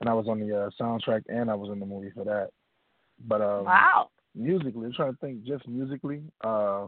and 0.00 0.08
I 0.08 0.14
was 0.14 0.26
on 0.28 0.40
the 0.40 0.64
uh, 0.64 0.70
soundtrack 0.80 1.22
and 1.28 1.50
I 1.50 1.54
was 1.54 1.70
in 1.70 1.78
the 1.78 1.86
movie 1.86 2.10
for 2.10 2.24
that. 2.24 2.50
But 3.26 3.40
um, 3.42 3.64
wow, 3.64 4.08
musically, 4.34 4.86
I'm 4.86 4.92
trying 4.92 5.12
to 5.12 5.18
think 5.18 5.44
just 5.44 5.66
musically. 5.68 6.22
Uh, 6.42 6.86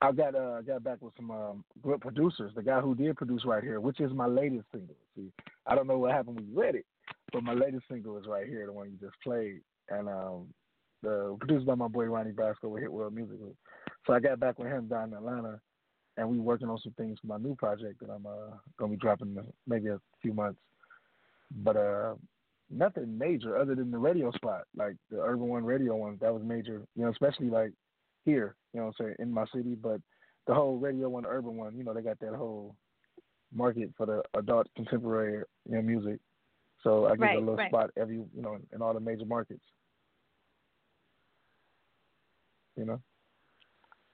I 0.00 0.12
got 0.12 0.34
uh, 0.34 0.60
got 0.62 0.84
back 0.84 0.98
with 1.00 1.14
some 1.16 1.30
um, 1.30 1.64
good 1.82 2.00
producers. 2.00 2.52
The 2.54 2.62
guy 2.62 2.80
who 2.80 2.94
did 2.94 3.16
produce 3.16 3.44
right 3.44 3.62
here, 3.62 3.80
which 3.80 4.00
is 4.00 4.12
my 4.12 4.26
latest 4.26 4.66
single. 4.72 4.96
See, 5.16 5.32
I 5.66 5.74
don't 5.74 5.88
know 5.88 5.98
what 5.98 6.12
happened 6.12 6.36
when 6.36 6.46
you 6.46 6.60
read 6.60 6.76
it, 6.76 6.86
but 7.32 7.42
my 7.42 7.52
latest 7.52 7.84
single 7.90 8.16
is 8.18 8.26
right 8.26 8.46
here, 8.46 8.66
the 8.66 8.72
one 8.72 8.90
you 8.90 8.96
just 9.00 9.20
played, 9.22 9.60
and 9.88 10.08
um, 10.08 10.46
the 11.02 11.36
produced 11.40 11.66
by 11.66 11.74
my 11.74 11.88
boy 11.88 12.04
Ronnie 12.04 12.30
Basco 12.30 12.68
with 12.68 12.82
Hit 12.82 12.92
World 12.92 13.14
Music. 13.14 13.38
So 14.06 14.12
I 14.12 14.20
got 14.20 14.40
back 14.40 14.58
with 14.58 14.68
him 14.68 14.86
down 14.86 15.08
in 15.08 15.14
Atlanta, 15.14 15.60
and 16.16 16.28
we 16.28 16.38
working 16.38 16.68
on 16.68 16.78
some 16.78 16.94
things 16.96 17.18
for 17.20 17.26
my 17.26 17.38
new 17.38 17.56
project 17.56 18.00
that 18.00 18.10
I'm 18.10 18.26
uh, 18.26 18.56
gonna 18.78 18.92
be 18.92 18.98
dropping 18.98 19.36
in 19.36 19.44
maybe 19.66 19.88
a 19.88 20.00
few 20.22 20.32
months. 20.32 20.60
But 21.50 21.76
uh, 21.76 22.14
nothing 22.70 23.16
major 23.16 23.56
other 23.56 23.74
than 23.74 23.90
the 23.90 23.98
radio 23.98 24.30
spot, 24.32 24.62
like 24.76 24.96
the 25.10 25.20
Urban 25.20 25.48
One 25.48 25.64
radio 25.64 25.96
one. 25.96 26.18
That 26.20 26.32
was 26.32 26.42
major, 26.44 26.82
you 26.94 27.04
know, 27.04 27.10
especially 27.10 27.48
like 27.48 27.72
here, 28.24 28.56
you 28.72 28.80
know 28.80 28.86
what 28.86 28.94
I'm 29.00 29.06
saying, 29.06 29.16
in 29.18 29.32
my 29.32 29.44
city. 29.54 29.74
But 29.74 30.00
the 30.46 30.54
whole 30.54 30.76
radio 30.76 31.08
one, 31.08 31.26
urban 31.26 31.56
one, 31.56 31.76
you 31.76 31.84
know, 31.84 31.94
they 31.94 32.02
got 32.02 32.18
that 32.20 32.34
whole 32.34 32.74
market 33.54 33.90
for 33.96 34.06
the 34.06 34.22
adult 34.38 34.66
contemporary 34.76 35.42
you 35.68 35.76
know, 35.76 35.82
music. 35.82 36.20
So 36.82 37.06
I 37.06 37.16
get 37.16 37.20
Right, 37.20 37.36
a 37.36 37.40
little 37.40 37.56
right. 37.56 37.70
spot 37.70 37.90
every, 37.96 38.16
you 38.16 38.42
know, 38.42 38.58
in 38.72 38.82
all 38.82 38.94
the 38.94 39.00
major 39.00 39.24
markets. 39.24 39.60
You 42.76 42.84
know. 42.84 43.00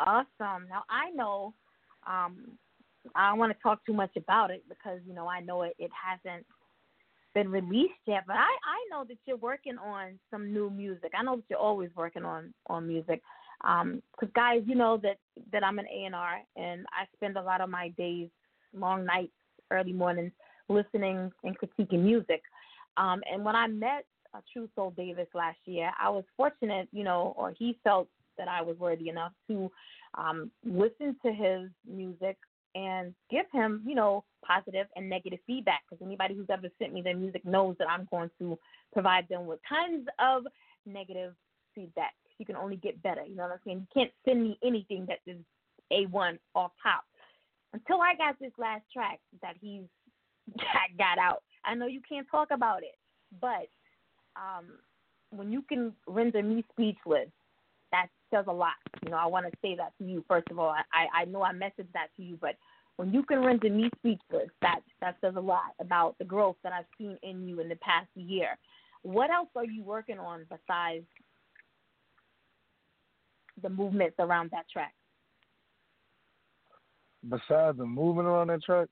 Awesome. 0.00 0.66
Now 0.68 0.84
I 0.88 1.11
know 1.14 1.55
um 2.07 2.59
I 3.14 3.28
don't 3.28 3.38
want 3.38 3.52
to 3.52 3.62
talk 3.62 3.84
too 3.84 3.92
much 3.92 4.16
about 4.16 4.50
it 4.50 4.64
because 4.68 5.00
you 5.07 5.14
know 5.14 5.28
I 5.28 5.40
know 5.40 5.62
it, 5.62 5.74
it 5.78 5.90
hasn't 5.92 6.46
been 7.35 7.51
released 7.51 8.03
yet, 8.07 8.24
but 8.26 8.37
I 8.37 8.51
I 8.64 8.78
know 8.91 9.05
that 9.09 9.18
you're 9.26 9.37
working 9.37 9.76
on 9.78 10.18
some 10.30 10.53
new 10.53 10.70
music. 10.70 11.12
I 11.18 11.22
know 11.22 11.37
that 11.37 11.45
you're 11.49 11.59
always 11.59 11.91
working 11.97 12.24
on 12.24 12.53
on 12.68 12.87
music. 12.87 13.22
Um, 13.62 14.03
'cause 14.18 14.28
guys, 14.35 14.62
you 14.66 14.74
know 14.74 14.97
that 14.99 15.18
that 15.53 15.64
I'm 15.64 15.78
an 15.78 15.87
A&R 15.89 16.41
and 16.57 16.87
I 16.93 17.07
spend 17.16 17.37
a 17.37 17.43
lot 17.43 17.61
of 17.61 17.70
my 17.70 17.89
days, 17.91 18.28
long 18.72 19.05
nights, 19.05 19.32
early 19.70 19.93
mornings 19.93 20.32
listening 20.68 21.30
and 21.43 21.59
critiquing 21.59 22.01
music. 22.03 22.43
Um, 22.97 23.22
and 23.30 23.45
when 23.45 23.57
I 23.57 23.66
met 23.66 24.07
uh, 24.35 24.41
True 24.53 24.68
Soul 24.74 24.91
Davis 24.93 25.28
last 25.35 25.59
year, 25.66 25.91
I 26.01 26.09
was 26.09 26.24
fortunate, 26.37 26.89
you 26.93 27.05
know, 27.05 27.35
or 27.37 27.53
he 27.53 27.78
felt 27.85 28.09
that 28.39 28.49
I 28.49 28.62
was 28.62 28.76
worthy 28.78 29.09
enough 29.09 29.32
to 29.49 29.70
um, 30.14 30.51
listen 30.64 31.16
to 31.24 31.32
his 31.32 31.70
music 31.89 32.37
and 32.74 33.14
give 33.30 33.47
him, 33.53 33.82
you 33.87 33.95
know, 33.95 34.24
positive 34.47 34.86
and 34.97 35.09
negative 35.09 35.40
feedback. 35.47 35.82
Because 35.88 36.05
anybody 36.05 36.34
who's 36.34 36.51
ever 36.51 36.68
sent 36.78 36.92
me 36.92 37.03
their 37.03 37.16
music 37.16 37.45
knows 37.45 37.76
that 37.78 37.88
I'm 37.88 38.09
going 38.11 38.30
to 38.38 38.59
provide 38.92 39.28
them 39.28 39.47
with 39.47 39.61
tons 39.68 40.07
of 40.18 40.45
negative 40.86 41.34
feedback. 41.74 42.14
You 42.38 42.47
can 42.47 42.57
only 42.57 42.76
get 42.76 43.03
better. 43.03 43.24
You 43.24 43.36
know 43.36 43.45
what 43.45 43.53
I'm 43.53 43.59
saying? 43.64 43.86
You 43.86 44.03
can't 44.03 44.12
send 44.24 44.42
me 44.42 44.59
anything 44.64 45.07
that 45.09 45.18
is 45.26 45.38
A1 45.92 46.38
off 46.55 46.72
top. 46.82 47.05
Until 47.72 48.01
I 48.01 48.14
got 48.16 48.38
this 48.40 48.53
last 48.59 48.82
track 48.92 49.20
that 49.42 49.55
he's 49.61 49.82
that 50.57 50.88
got, 50.99 51.18
out. 51.18 51.42
I 51.64 51.74
know 51.74 51.86
you 51.86 52.01
can't 52.07 52.26
talk 52.30 52.49
about 52.53 52.82
it, 52.82 52.97
but 53.40 53.68
um, 54.36 54.66
when 55.30 55.51
you 55.51 55.62
can 55.62 55.92
render 56.07 56.42
me 56.42 56.64
speechless, 56.72 57.28
that 57.92 58.09
says 58.32 58.45
a 58.49 58.53
lot. 58.53 58.74
You 59.05 59.11
know, 59.11 59.16
I 59.16 59.26
want 59.26 59.47
to 59.47 59.53
say 59.62 59.76
that 59.76 59.92
to 59.99 60.05
you 60.05 60.24
first 60.28 60.51
of 60.51 60.59
all. 60.59 60.70
I 60.70 61.22
I 61.22 61.24
know 61.24 61.42
I 61.42 61.53
messaged 61.53 61.92
that 61.95 62.09
to 62.16 62.22
you, 62.22 62.36
but 62.40 62.57
when 62.97 63.12
you 63.12 63.22
can 63.24 63.45
render 63.45 63.70
me 63.70 63.90
speechless, 63.99 64.49
that 64.62 64.80
that 65.01 65.16
says 65.20 65.34
a 65.36 65.40
lot 65.40 65.74
about 65.80 66.16
the 66.18 66.24
growth 66.24 66.57
that 66.62 66.72
I've 66.72 66.84
seen 66.97 67.18
in 67.22 67.47
you 67.49 67.61
in 67.61 67.68
the 67.68 67.76
past 67.76 68.09
year. 68.14 68.57
What 69.03 69.30
else 69.30 69.49
are 69.57 69.64
you 69.64 69.82
working 69.82 70.18
on 70.18 70.47
besides 70.49 71.05
the 73.62 73.68
movements 73.68 74.16
around 74.18 74.51
that 74.53 74.68
track? 74.72 74.95
Besides 77.28 77.78
the 77.78 77.86
movement 77.86 78.28
around 78.28 78.49
that 78.49 78.62
track, 78.62 78.88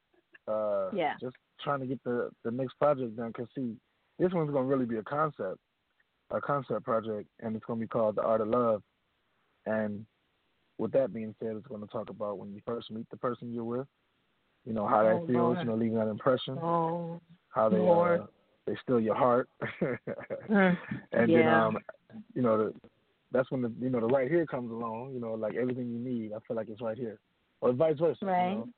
uh, 0.48 0.90
Yeah. 0.92 1.14
just 1.20 1.36
trying 1.60 1.80
to 1.80 1.86
get 1.86 2.02
the 2.02 2.30
the 2.42 2.50
next 2.50 2.74
project 2.74 3.16
done. 3.16 3.32
Cause 3.32 3.48
see, 3.54 3.76
this 4.18 4.32
one's 4.32 4.50
gonna 4.50 4.66
really 4.66 4.86
be 4.86 4.96
a 4.96 5.02
concept, 5.02 5.58
a 6.30 6.40
concept 6.40 6.84
project, 6.84 7.28
and 7.40 7.54
it's 7.54 7.64
gonna 7.64 7.80
be 7.80 7.86
called 7.86 8.16
The 8.16 8.22
Art 8.22 8.40
of 8.40 8.48
Love. 8.48 8.82
And 9.66 10.04
with 10.78 10.92
that 10.92 11.12
being 11.12 11.34
said, 11.38 11.56
it's 11.56 11.66
gonna 11.66 11.86
talk 11.86 12.10
about 12.10 12.38
when 12.38 12.52
you 12.52 12.60
first 12.66 12.90
meet 12.90 13.08
the 13.10 13.16
person 13.16 13.52
you're 13.52 13.64
with, 13.64 13.86
you 14.64 14.72
know 14.72 14.86
how 14.86 15.02
Oh, 15.02 15.06
that 15.06 15.26
feels, 15.26 15.38
Lord. 15.38 15.58
you 15.62 15.68
know, 15.68 15.74
leaving 15.74 15.98
that 15.98 16.08
impression, 16.08 16.58
Oh, 16.62 17.20
how 17.48 17.68
they 17.68 17.76
uh, 17.78 18.26
they 18.66 18.76
steal 18.82 19.00
your 19.00 19.14
heart, 19.14 19.48
Mm, 20.50 20.76
and 21.12 21.34
then 21.34 21.48
um, 21.48 21.78
you 22.34 22.42
know, 22.42 22.56
the, 22.58 22.74
that's 23.32 23.50
when 23.50 23.62
the 23.62 23.72
you 23.80 23.88
know 23.90 24.00
the 24.00 24.06
right 24.06 24.30
here 24.30 24.46
comes 24.46 24.70
along. 24.70 25.12
You 25.14 25.20
know, 25.20 25.34
like 25.34 25.54
everything 25.54 25.90
you 25.90 25.98
need, 25.98 26.32
I 26.32 26.38
feel 26.46 26.56
like 26.56 26.68
it's 26.68 26.80
right 26.82 26.96
here, 26.98 27.18
or 27.60 27.72
vice 27.72 27.98
versa. 27.98 28.18
you 28.22 28.26
Right. 28.26 28.50
know? 28.50 28.68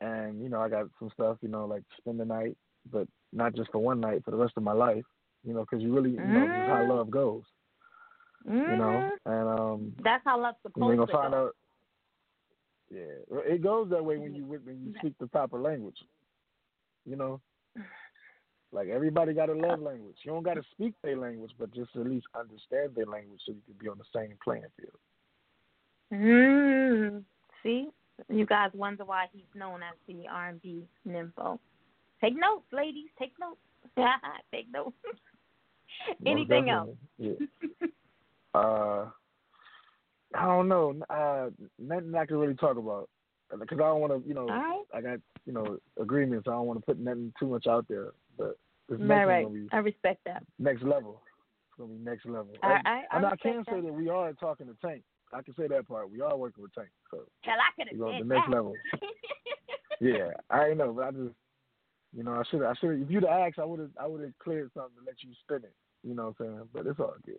And 0.00 0.42
you 0.42 0.48
know, 0.48 0.60
I 0.60 0.68
got 0.68 0.86
some 0.98 1.10
stuff, 1.14 1.38
you 1.42 1.48
know, 1.48 1.64
like 1.66 1.82
spend 1.98 2.18
the 2.18 2.24
night, 2.24 2.56
but 2.90 3.06
not 3.32 3.54
just 3.54 3.70
for 3.70 3.78
one 3.78 4.00
night, 4.00 4.22
for 4.24 4.30
the 4.32 4.36
rest 4.36 4.54
of 4.56 4.62
my 4.62 4.72
life. 4.72 5.04
You 5.44 5.54
know, 5.54 5.60
because 5.60 5.82
you 5.82 5.92
really, 5.94 6.10
you 6.10 6.18
know, 6.18 6.46
this 6.48 6.58
is 6.58 6.66
how 6.66 6.82
Mm. 6.82 6.88
love 6.88 7.10
goes. 7.10 7.42
You 8.44 8.76
know, 8.76 9.10
Mhm. 9.12 9.18
and 9.26 9.60
um, 9.60 9.96
That's 10.02 10.24
how 10.24 10.40
love's 10.40 10.58
supposed 10.62 10.96
gonna 10.96 11.06
to 11.06 11.12
find 11.12 11.32
go. 11.32 11.46
out. 11.46 11.56
Yeah, 12.90 13.42
it 13.46 13.62
goes 13.62 13.88
that 13.90 14.04
way 14.04 14.18
when 14.18 14.34
you 14.34 14.44
when 14.44 14.84
you 14.84 14.94
speak 14.98 15.16
the 15.18 15.26
proper 15.26 15.58
language. 15.58 15.96
You 17.06 17.16
know, 17.16 17.40
like 18.72 18.88
everybody 18.88 19.32
got 19.32 19.48
a 19.48 19.54
love 19.54 19.80
language. 19.80 20.16
You 20.24 20.32
don't 20.32 20.42
got 20.42 20.54
to 20.54 20.62
speak 20.72 20.94
their 21.02 21.16
language, 21.16 21.52
but 21.58 21.72
just 21.72 21.94
at 21.96 22.06
least 22.06 22.26
understand 22.34 22.94
their 22.94 23.06
language 23.06 23.40
so 23.46 23.52
you 23.52 23.62
can 23.66 23.74
be 23.78 23.88
on 23.88 23.98
the 23.98 24.04
same 24.14 24.36
playing 24.42 24.64
field. 24.76 24.98
Mm. 26.12 27.24
See, 27.62 27.88
you 28.28 28.44
guys 28.44 28.70
wonder 28.74 29.04
why 29.04 29.26
he's 29.32 29.42
known 29.54 29.82
as 29.82 29.94
the 30.06 30.28
R&B 30.28 30.84
nympho. 31.08 31.58
Take 32.20 32.34
notes, 32.38 32.66
ladies. 32.72 33.08
Take 33.18 33.32
notes. 33.40 33.60
Take 34.52 34.70
notes. 34.72 34.96
Anything 36.26 36.68
else? 36.70 36.90
Yeah. 37.18 37.32
uh, 38.54 39.06
I 40.34 40.44
don't 40.46 40.68
know. 40.68 40.94
Uh, 41.10 41.50
nothing 41.78 42.14
I 42.14 42.26
can 42.26 42.36
really 42.38 42.54
talk 42.54 42.76
about 42.76 43.08
because 43.58 43.78
I 43.78 43.82
don't 43.84 44.00
want 44.00 44.12
to. 44.22 44.28
You 44.28 44.34
know, 44.34 44.46
right. 44.46 44.82
I 44.94 45.00
got 45.00 45.18
you 45.46 45.52
know 45.52 45.78
agreements. 46.00 46.48
I 46.48 46.52
don't 46.52 46.66
want 46.66 46.80
to 46.80 46.86
put 46.86 46.98
nothing 46.98 47.32
too 47.38 47.46
much 47.46 47.66
out 47.66 47.86
there. 47.88 48.12
But 48.38 48.56
this 48.88 48.98
next 48.98 49.08
Right, 49.10 49.24
right. 49.26 49.44
gonna 49.44 49.54
be 49.54 49.68
I 49.72 49.78
respect 49.78 50.20
that. 50.24 50.42
next 50.58 50.82
level. 50.82 51.22
It's 51.68 51.78
gonna 51.78 51.92
be 51.92 52.04
next 52.04 52.26
level. 52.26 52.48
I- 52.62 52.72
And- 52.76 52.88
I- 52.88 52.90
I 53.10 53.16
and 53.16 53.26
I 53.26 53.36
can 53.36 53.64
say 53.64 53.76
that. 53.76 53.82
that 53.84 53.92
we 53.92 54.08
are 54.08 54.32
talking 54.34 54.66
to 54.66 54.74
Tank 54.86 55.02
I 55.34 55.40
can 55.40 55.54
say 55.54 55.66
that 55.66 55.88
part. 55.88 56.10
We 56.10 56.20
are 56.20 56.36
working 56.36 56.62
with 56.62 56.74
Tank, 56.74 56.88
so 57.10 57.20
Hell, 57.40 57.56
I 57.58 57.70
could 57.74 57.88
have 57.90 58.02
on 58.02 58.18
the 58.28 58.34
next 58.34 58.46
that. 58.50 58.54
level. 58.54 58.74
Yeah, 60.00 60.30
I 60.50 60.74
know, 60.74 60.92
but 60.92 61.04
I 61.04 61.10
just, 61.12 61.34
you 62.12 62.24
know, 62.24 62.32
I 62.32 62.42
should, 62.50 62.62
I 62.64 62.74
should. 62.74 63.02
If 63.02 63.08
you'd 63.10 63.24
asked, 63.24 63.60
I 63.60 63.64
would 63.64 63.78
have, 63.78 63.90
I 64.00 64.06
would 64.08 64.20
have 64.22 64.36
cleared 64.40 64.70
something 64.74 64.96
to 64.98 65.06
let 65.06 65.22
you 65.22 65.30
spin 65.44 65.58
it. 65.64 65.74
You 66.02 66.14
know 66.16 66.34
what 66.36 66.44
I'm 66.44 66.54
saying? 66.56 66.68
But 66.72 66.86
it's 66.88 66.98
all 66.98 67.14
good. 67.24 67.36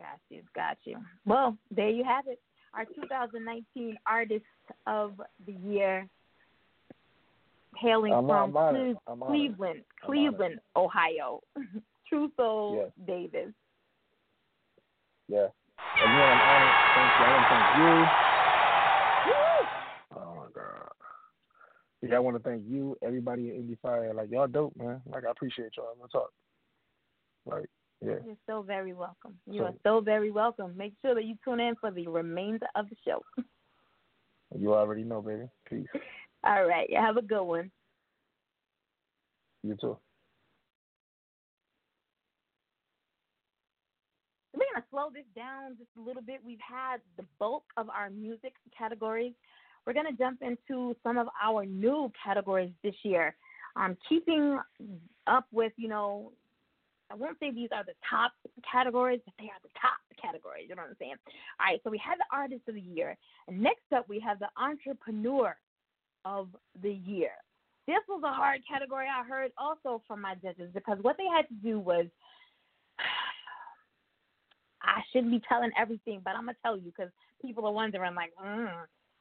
Got 0.00 0.18
you, 0.30 0.42
got 0.54 0.78
you. 0.84 0.96
Well, 1.26 1.56
there 1.70 1.90
you 1.90 2.04
have 2.04 2.26
it. 2.26 2.40
Our 2.72 2.86
2019 2.86 3.98
Artist 4.06 4.44
of 4.86 5.20
the 5.46 5.52
Year, 5.52 6.08
hailing 7.76 8.12
I'm- 8.14 8.26
from. 8.26 8.52
Cle-. 8.52 9.26
Cleveland, 9.26 9.82
Cleveland, 10.02 10.60
Ohio. 10.74 11.42
True 12.08 12.30
Soul 12.36 12.90
Yes. 12.96 13.06
Davis. 13.06 13.52
Yeah. 15.28 15.48
Again, 16.04 16.28
I'm 16.30 16.40
honored. 16.40 16.70
Thank 16.94 17.06
you. 17.18 17.24
I 17.24 17.30
want 17.30 17.42
to 17.42 17.54
thank 17.54 17.76
you. 17.76 18.06
Oh 20.16 20.34
my 20.34 20.46
God. 20.54 20.88
Yeah, 22.02 22.16
I 22.16 22.18
want 22.18 22.36
to 22.36 22.42
thank 22.42 22.62
you, 22.66 22.96
everybody 23.02 23.50
at 23.50 23.56
Indie 23.56 23.78
Fire. 23.80 24.12
Like 24.14 24.30
y'all 24.30 24.46
dope, 24.48 24.74
man. 24.76 25.02
Like 25.12 25.24
I 25.26 25.30
appreciate 25.30 25.72
y'all. 25.76 25.94
Let's 26.00 26.12
talk. 26.12 26.30
Like, 27.46 27.68
yeah. 28.00 28.14
You're 28.24 28.36
so 28.46 28.62
very 28.62 28.92
welcome. 28.92 29.38
You 29.46 29.64
are 29.64 29.72
So- 29.84 29.98
so 29.98 30.00
very 30.00 30.30
welcome. 30.30 30.76
Make 30.76 30.94
sure 31.02 31.14
that 31.14 31.24
you 31.24 31.36
tune 31.44 31.60
in 31.60 31.74
for 31.76 31.90
the 31.90 32.06
remainder 32.08 32.66
of 32.74 32.88
the 32.88 32.96
show. 33.06 33.22
You 34.58 34.74
already 34.74 35.04
know, 35.04 35.20
baby. 35.22 35.48
Peace. 35.68 35.86
All 36.44 36.64
right. 36.64 36.90
Have 36.94 37.16
a 37.18 37.22
good 37.22 37.42
one. 37.44 37.70
You 39.62 39.76
too. 39.80 39.96
We're 44.54 44.64
going 44.72 44.82
to 44.82 44.88
slow 44.90 45.08
this 45.12 45.24
down 45.36 45.76
just 45.78 45.90
a 45.96 46.00
little 46.00 46.22
bit. 46.22 46.40
We've 46.44 46.58
had 46.60 46.98
the 47.16 47.24
bulk 47.38 47.64
of 47.76 47.88
our 47.90 48.10
music 48.10 48.54
categories. 48.76 49.34
We're 49.86 49.92
going 49.92 50.06
to 50.06 50.12
jump 50.18 50.42
into 50.42 50.96
some 51.02 51.16
of 51.18 51.28
our 51.42 51.64
new 51.64 52.10
categories 52.22 52.72
this 52.82 52.94
year. 53.04 53.34
Um, 53.76 53.96
keeping 54.08 54.58
up 55.26 55.46
with, 55.52 55.72
you 55.76 55.88
know, 55.88 56.32
I 57.10 57.14
won't 57.14 57.38
say 57.40 57.50
these 57.50 57.70
are 57.74 57.84
the 57.84 57.94
top 58.08 58.32
categories, 58.70 59.20
but 59.24 59.34
they 59.38 59.46
are 59.46 59.60
the 59.62 59.74
top 59.80 59.98
categories. 60.20 60.66
You 60.68 60.76
know 60.76 60.82
what 60.82 60.90
I'm 60.90 60.96
saying? 60.98 61.16
All 61.58 61.66
right, 61.66 61.80
so 61.82 61.90
we 61.90 61.98
have 61.98 62.18
the 62.18 62.36
Artist 62.36 62.62
of 62.68 62.74
the 62.74 62.80
Year. 62.80 63.16
And 63.48 63.60
next 63.60 63.90
up, 63.94 64.08
we 64.08 64.20
have 64.20 64.38
the 64.38 64.48
Entrepreneur 64.56 65.56
of 66.24 66.48
the 66.82 66.92
Year. 66.92 67.32
This 67.86 67.98
was 68.08 68.22
a 68.24 68.32
hard 68.32 68.60
category 68.70 69.06
I 69.10 69.26
heard 69.26 69.50
also 69.58 70.02
from 70.06 70.20
my 70.20 70.34
judges 70.36 70.70
because 70.72 70.98
what 71.02 71.16
they 71.18 71.26
had 71.26 71.48
to 71.48 71.54
do 71.54 71.80
was 71.80 72.06
I 74.82 75.00
shouldn't 75.12 75.32
be 75.32 75.42
telling 75.48 75.72
everything, 75.76 76.20
but 76.24 76.36
I'm 76.36 76.46
gonna 76.46 76.56
tell 76.62 76.76
you 76.76 76.92
because 76.96 77.10
people 77.42 77.66
are 77.66 77.72
wondering, 77.72 78.14
like, 78.14 78.30
mm, 78.42 78.70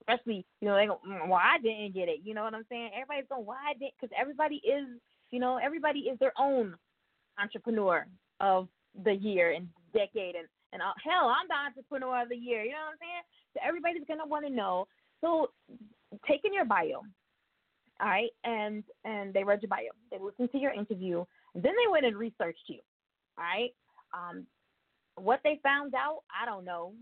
especially 0.01 0.45
you 0.61 0.67
know, 0.67 0.75
they 0.75 0.85
go, 0.85 0.99
mm, 1.07 1.27
well, 1.27 1.41
I 1.41 1.57
didn't 1.57 1.95
get 1.95 2.09
it. 2.09 2.19
You 2.23 2.35
know 2.35 2.43
what 2.43 2.53
I'm 2.53 2.65
saying? 2.69 2.91
Everybody's 2.93 3.27
going, 3.29 3.45
why 3.45 3.57
I 3.71 3.73
didn't? 3.73 3.93
Because 3.99 4.15
everybody 4.19 4.57
is, 4.57 4.85
you 5.31 5.39
know, 5.39 5.57
everybody 5.57 6.01
is 6.01 6.19
their 6.19 6.33
own 6.37 6.75
entrepreneur 7.41 8.05
of 8.39 8.67
the 9.03 9.13
year 9.13 9.51
and 9.51 9.67
decade, 9.93 10.35
and 10.35 10.47
and 10.71 10.81
uh, 10.81 10.93
hell, 11.03 11.29
I'm 11.29 11.47
the 11.47 11.55
entrepreneur 11.55 12.21
of 12.21 12.29
the 12.29 12.35
year. 12.35 12.63
You 12.63 12.71
know 12.71 12.85
what 12.85 12.91
I'm 12.91 12.97
saying? 12.99 13.23
So 13.53 13.59
everybody's 13.67 14.07
gonna 14.07 14.25
want 14.25 14.45
to 14.45 14.51
know. 14.51 14.87
So, 15.21 15.51
taking 16.27 16.53
your 16.53 16.65
bio, 16.65 17.01
all 18.01 18.07
right, 18.07 18.29
and 18.43 18.83
and 19.03 19.33
they 19.33 19.43
read 19.43 19.61
your 19.61 19.69
bio, 19.69 19.89
they 20.11 20.17
listened 20.19 20.51
to 20.51 20.57
your 20.57 20.71
interview, 20.71 21.25
then 21.55 21.73
they 21.73 21.91
went 21.91 22.05
and 22.05 22.15
researched 22.15 22.67
you, 22.67 22.79
all 23.37 23.43
right. 23.43 23.71
Um, 24.13 24.45
what 25.15 25.41
they 25.43 25.59
found 25.63 25.93
out, 25.93 26.21
I 26.29 26.45
don't 26.45 26.65
know. 26.65 26.93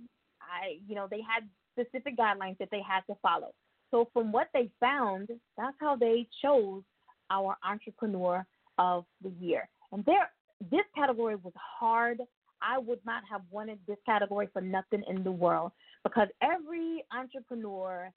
I, 0.41 0.79
you 0.87 0.95
know, 0.95 1.07
they 1.09 1.21
had 1.21 1.47
specific 1.73 2.17
guidelines 2.17 2.57
that 2.57 2.69
they 2.71 2.81
had 2.81 3.01
to 3.07 3.17
follow. 3.21 3.53
So 3.91 4.09
from 4.13 4.31
what 4.31 4.47
they 4.53 4.69
found, 4.79 5.29
that's 5.57 5.75
how 5.79 5.95
they 5.95 6.27
chose 6.41 6.83
our 7.29 7.57
entrepreneur 7.63 8.45
of 8.77 9.05
the 9.21 9.31
year. 9.39 9.69
And 9.91 10.03
there, 10.05 10.31
this 10.71 10.85
category 10.95 11.35
was 11.35 11.53
hard. 11.55 12.21
I 12.61 12.77
would 12.79 12.99
not 13.05 13.23
have 13.29 13.41
wanted 13.51 13.79
this 13.87 13.97
category 14.05 14.49
for 14.51 14.61
nothing 14.61 15.03
in 15.07 15.23
the 15.23 15.31
world 15.31 15.71
because 16.03 16.27
every 16.41 17.03
entrepreneur 17.15 18.11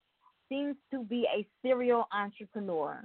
seems 0.49 0.77
to 0.91 1.05
be 1.05 1.27
a 1.35 1.47
serial 1.62 2.07
entrepreneur. 2.12 3.05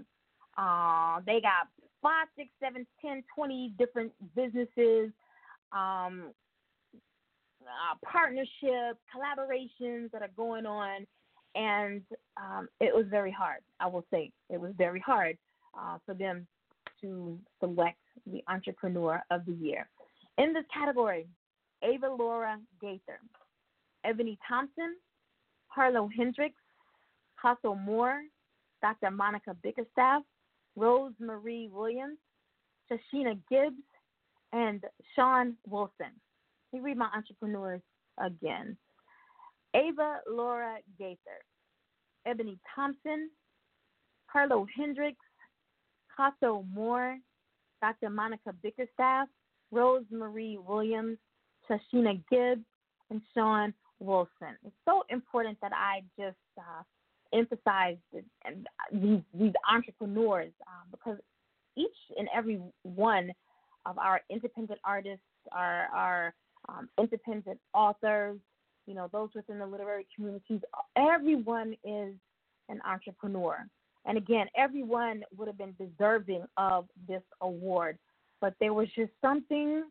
Uh, 0.57 1.20
they 1.26 1.41
got 1.41 1.68
five, 2.01 2.28
six, 2.38 2.49
seven, 2.61 2.88
ten, 3.01 3.24
twenty 3.36 3.74
different 3.78 4.11
businesses. 4.36 5.11
Um, 5.72 6.32
uh, 7.66 7.95
partnerships, 8.05 8.99
collaborations 9.13 10.11
that 10.11 10.22
are 10.22 10.30
going 10.38 10.66
on, 10.66 11.05
and 11.55 12.01
um, 12.38 12.68
it 12.80 12.93
was 12.93 13.05
very 13.09 13.32
hard. 13.32 13.61
I 13.80 13.88
will 13.88 14.05
say 14.11 14.32
it 14.49 14.59
was 14.59 14.72
very 14.78 14.99
hard 14.99 15.38
uh, 15.78 15.97
for 16.05 16.13
them 16.13 16.47
to 17.01 17.39
select 17.59 17.97
the 18.32 18.43
entrepreneur 18.47 19.21
of 19.32 19.45
the 19.45 19.53
year. 19.53 19.88
In 20.38 20.53
this 20.53 20.65
category, 20.73 21.28
Ava 21.84 22.09
Laura 22.09 22.57
Gaither, 22.82 23.19
Ebony 24.03 24.38
Thompson, 24.47 24.95
Harlow 25.67 26.09
Hendricks, 26.15 26.61
Hustle 27.36 27.76
Moore, 27.76 28.21
Dr. 28.82 29.11
Monica 29.11 29.55
Bickerstaff, 29.61 30.23
Rose 30.76 31.13
Marie 31.19 31.69
Williams, 31.71 32.17
Shashina 32.89 33.38
Gibbs, 33.49 33.76
and 34.53 34.84
Sean 35.15 35.55
Wilson. 35.67 36.13
Let 36.71 36.80
me 36.80 36.80
read 36.82 36.97
my 36.97 37.09
entrepreneurs 37.15 37.82
again. 38.19 38.78
Ava 39.76 40.19
Laura 40.30 40.78
Gaither, 40.97 41.17
Ebony 42.26 42.57
Thompson, 42.73 43.30
Harlow 44.28 44.65
Hendricks, 44.76 45.17
Casso 46.17 46.65
Moore, 46.73 47.17
Dr. 47.82 48.09
Monica 48.09 48.53
Bickerstaff, 48.63 49.28
Rose 49.71 50.05
Marie 50.11 50.57
Williams, 50.57 51.17
Shashina 51.69 52.21
Gibbs, 52.30 52.65
and 53.09 53.21
Sean 53.34 53.73
Wilson. 53.99 54.57
It's 54.65 54.76
so 54.86 55.03
important 55.09 55.57
that 55.61 55.71
I 55.73 56.03
just 56.17 56.38
uh, 56.57 56.84
emphasize 57.34 57.97
and 58.45 58.67
these 58.91 59.21
these 59.34 59.53
entrepreneurs 59.69 60.51
uh, 60.61 60.86
because 60.91 61.17
each 61.76 62.17
and 62.17 62.28
every 62.34 62.61
one 62.84 63.32
of 63.86 63.97
our 63.97 64.21
independent 64.30 64.80
artists, 64.84 65.26
our 65.51 65.88
our 65.93 66.34
um, 66.69 66.89
independent 66.99 67.59
authors, 67.73 68.39
you 68.88 68.93
know, 68.95 69.09
those 69.11 69.30
within 69.36 69.59
the 69.59 69.65
literary 69.65 70.07
communities, 70.15 70.61
everyone 70.95 71.76
is 71.84 72.13
an 72.69 72.80
entrepreneur. 72.88 73.65
And 74.05 74.17
again, 74.17 74.47
everyone 74.55 75.23
would 75.35 75.47
have 75.47 75.57
been 75.57 75.75
deserving 75.79 76.45
of 76.57 76.85
this 77.07 77.23
award, 77.41 77.97
but 78.39 78.53
there 78.59 78.73
was 78.73 78.87
just 78.95 79.11
something 79.21 79.83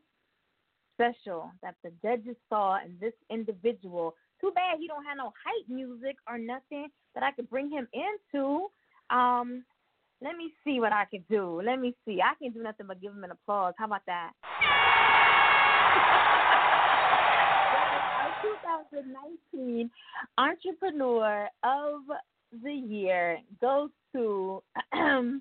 special 0.95 1.51
that 1.63 1.75
the 1.83 1.91
judges 2.03 2.37
saw 2.49 2.79
in 2.85 2.97
this 3.01 3.13
individual. 3.31 4.15
Too 4.41 4.53
bad 4.55 4.79
he 4.79 4.87
don't 4.87 5.05
have 5.05 5.17
no 5.17 5.33
hype 5.45 5.69
music 5.69 6.17
or 6.29 6.39
nothing 6.39 6.89
that 7.15 7.25
I 7.25 7.33
could 7.33 7.51
bring 7.51 7.71
him 7.71 7.89
into. 7.93 8.69
Um, 9.11 9.65
let 10.23 10.37
me 10.37 10.53
see 10.65 10.81
what 10.81 10.93
I 10.93 11.05
could 11.07 11.27
do. 11.29 11.61
Let 11.65 11.81
me 11.81 11.95
see. 12.05 12.21
I 12.23 12.35
can 12.43 12.53
do 12.53 12.63
nothing 12.63 12.87
but 12.87 13.01
give 13.01 13.13
him 13.13 13.25
an 13.25 13.33
applause. 13.33 13.75
How 13.77 13.87
about 13.87 14.03
that? 14.07 14.31
Our 18.25 18.31
2019 19.53 19.91
Entrepreneur 20.39 21.49
of 21.63 22.01
the 22.63 22.73
Year 22.73 23.39
goes 23.61 23.91
to 24.15 24.63
Chantel 24.95 25.41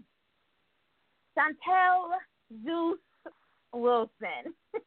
Zeus 2.65 2.99
Wilson. 3.73 4.53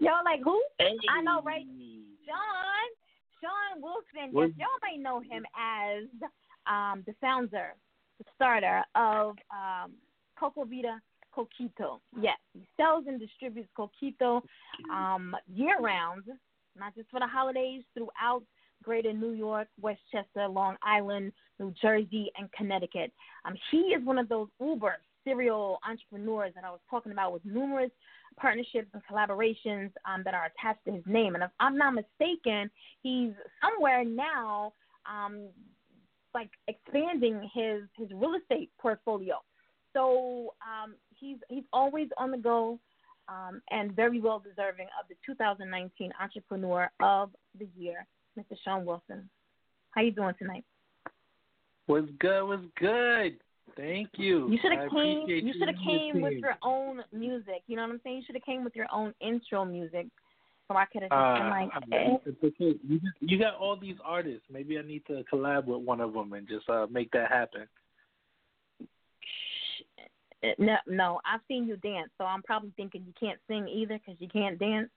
Y'all 0.00 0.24
like 0.24 0.40
who? 0.42 0.60
I 0.80 1.20
know, 1.22 1.42
right? 1.42 1.66
Sean. 2.26 2.88
Sean 3.40 3.82
Wilson. 3.82 4.32
Yes, 4.34 4.50
y'all 4.58 4.80
may 4.82 4.96
know 4.98 5.20
him 5.20 5.44
as 5.58 6.04
um, 6.66 7.02
the 7.06 7.14
founder, 7.20 7.74
the 8.18 8.24
starter 8.34 8.84
of 8.94 9.36
um, 9.50 9.92
Coco 10.38 10.64
Vita 10.64 11.00
Coquito. 11.36 12.00
Yes, 12.20 12.38
he 12.52 12.66
sells 12.76 13.04
and 13.08 13.18
distributes 13.18 13.68
Coquito 13.76 14.42
um, 14.92 15.34
year 15.52 15.78
round, 15.80 16.24
not 16.78 16.94
just 16.94 17.10
for 17.10 17.20
the 17.20 17.26
holidays, 17.26 17.82
throughout 17.94 18.42
greater 18.82 19.12
New 19.12 19.32
York, 19.32 19.68
Westchester, 19.80 20.48
Long 20.48 20.76
Island, 20.82 21.32
New 21.58 21.72
Jersey, 21.80 22.30
and 22.38 22.50
Connecticut. 22.52 23.12
Um, 23.44 23.54
he 23.70 23.78
is 23.78 24.04
one 24.04 24.18
of 24.18 24.28
those 24.28 24.48
uber 24.60 24.96
serial 25.24 25.78
entrepreneurs 25.88 26.52
that 26.54 26.64
I 26.64 26.70
was 26.70 26.80
talking 26.90 27.12
about 27.12 27.32
with 27.32 27.44
numerous 27.44 27.90
partnerships 28.38 28.88
and 28.94 29.02
collaborations 29.10 29.90
um, 30.10 30.22
that 30.24 30.32
are 30.34 30.46
attached 30.46 30.84
to 30.86 30.92
his 30.92 31.02
name. 31.06 31.34
And 31.34 31.44
if 31.44 31.50
I'm 31.60 31.76
not 31.76 31.94
mistaken, 31.94 32.70
he's 33.02 33.32
somewhere 33.60 34.04
now 34.04 34.72
um, 35.10 35.48
like 36.34 36.50
expanding 36.68 37.50
his 37.52 37.82
his 37.96 38.08
real 38.14 38.34
estate 38.40 38.70
portfolio. 38.80 39.36
So 39.92 40.54
um, 40.62 40.94
he's 41.18 41.36
he's 41.48 41.64
always 41.72 42.08
on 42.16 42.30
the 42.30 42.38
go. 42.38 42.78
um, 43.28 43.62
and 43.70 43.94
very 43.94 44.20
well 44.20 44.40
deserving 44.40 44.88
of 44.98 45.08
the 45.08 45.14
2019 45.24 46.12
Entrepreneur 46.20 46.90
of 47.00 47.30
the 47.58 47.68
Year, 47.76 48.06
Mr. 48.40 48.56
Sean 48.64 48.84
Wilson. 48.84 49.28
How 49.92 50.02
you 50.02 50.12
doing 50.12 50.34
tonight? 50.38 50.64
Was 51.86 52.04
good, 52.18 52.44
was 52.44 52.60
good. 52.78 53.38
Thank 53.76 54.10
you. 54.16 54.50
You 54.50 54.58
should 54.62 54.72
have 54.72 54.90
came. 54.90 55.24
You 55.28 55.52
should 55.58 55.68
have 55.68 55.76
came 55.84 56.20
with 56.20 56.34
your 56.34 56.56
own 56.62 57.02
music. 57.12 57.62
You 57.66 57.76
know 57.76 57.82
what 57.82 57.92
I'm 57.92 58.00
saying? 58.04 58.16
You 58.18 58.22
should 58.26 58.34
have 58.36 58.44
came 58.44 58.64
with 58.64 58.74
your 58.76 58.86
own 58.92 59.14
intro 59.20 59.64
music, 59.64 60.06
so 60.68 60.76
I 60.76 60.84
could 60.86 61.02
have 61.02 61.10
just 61.10 61.18
Uh, 61.18 61.38
been 61.38 61.50
like, 61.50 61.70
eh. 61.92 62.16
it's 62.26 62.44
okay. 62.44 62.78
You, 62.86 62.98
just- 63.00 63.16
you 63.20 63.38
got 63.38 63.54
all 63.54 63.76
these 63.76 63.96
artists. 64.04 64.46
Maybe 64.50 64.78
I 64.78 64.82
need 64.82 65.04
to 65.06 65.24
collab 65.32 65.66
with 65.66 65.82
one 65.82 66.00
of 66.00 66.12
them 66.12 66.32
and 66.32 66.46
just 66.48 66.68
uh, 66.68 66.86
make 66.90 67.10
that 67.12 67.30
happen. 67.30 67.66
no, 70.58 70.76
no. 70.86 71.20
I've 71.24 71.40
seen 71.48 71.66
you 71.66 71.76
dance, 71.76 72.10
so 72.18 72.24
I'm 72.24 72.42
probably 72.42 72.72
thinking 72.76 73.04
you 73.06 73.12
can't 73.18 73.38
sing 73.48 73.68
either 73.68 73.98
because 73.98 74.20
you 74.20 74.28
can't 74.28 74.58
dance. 74.58 74.88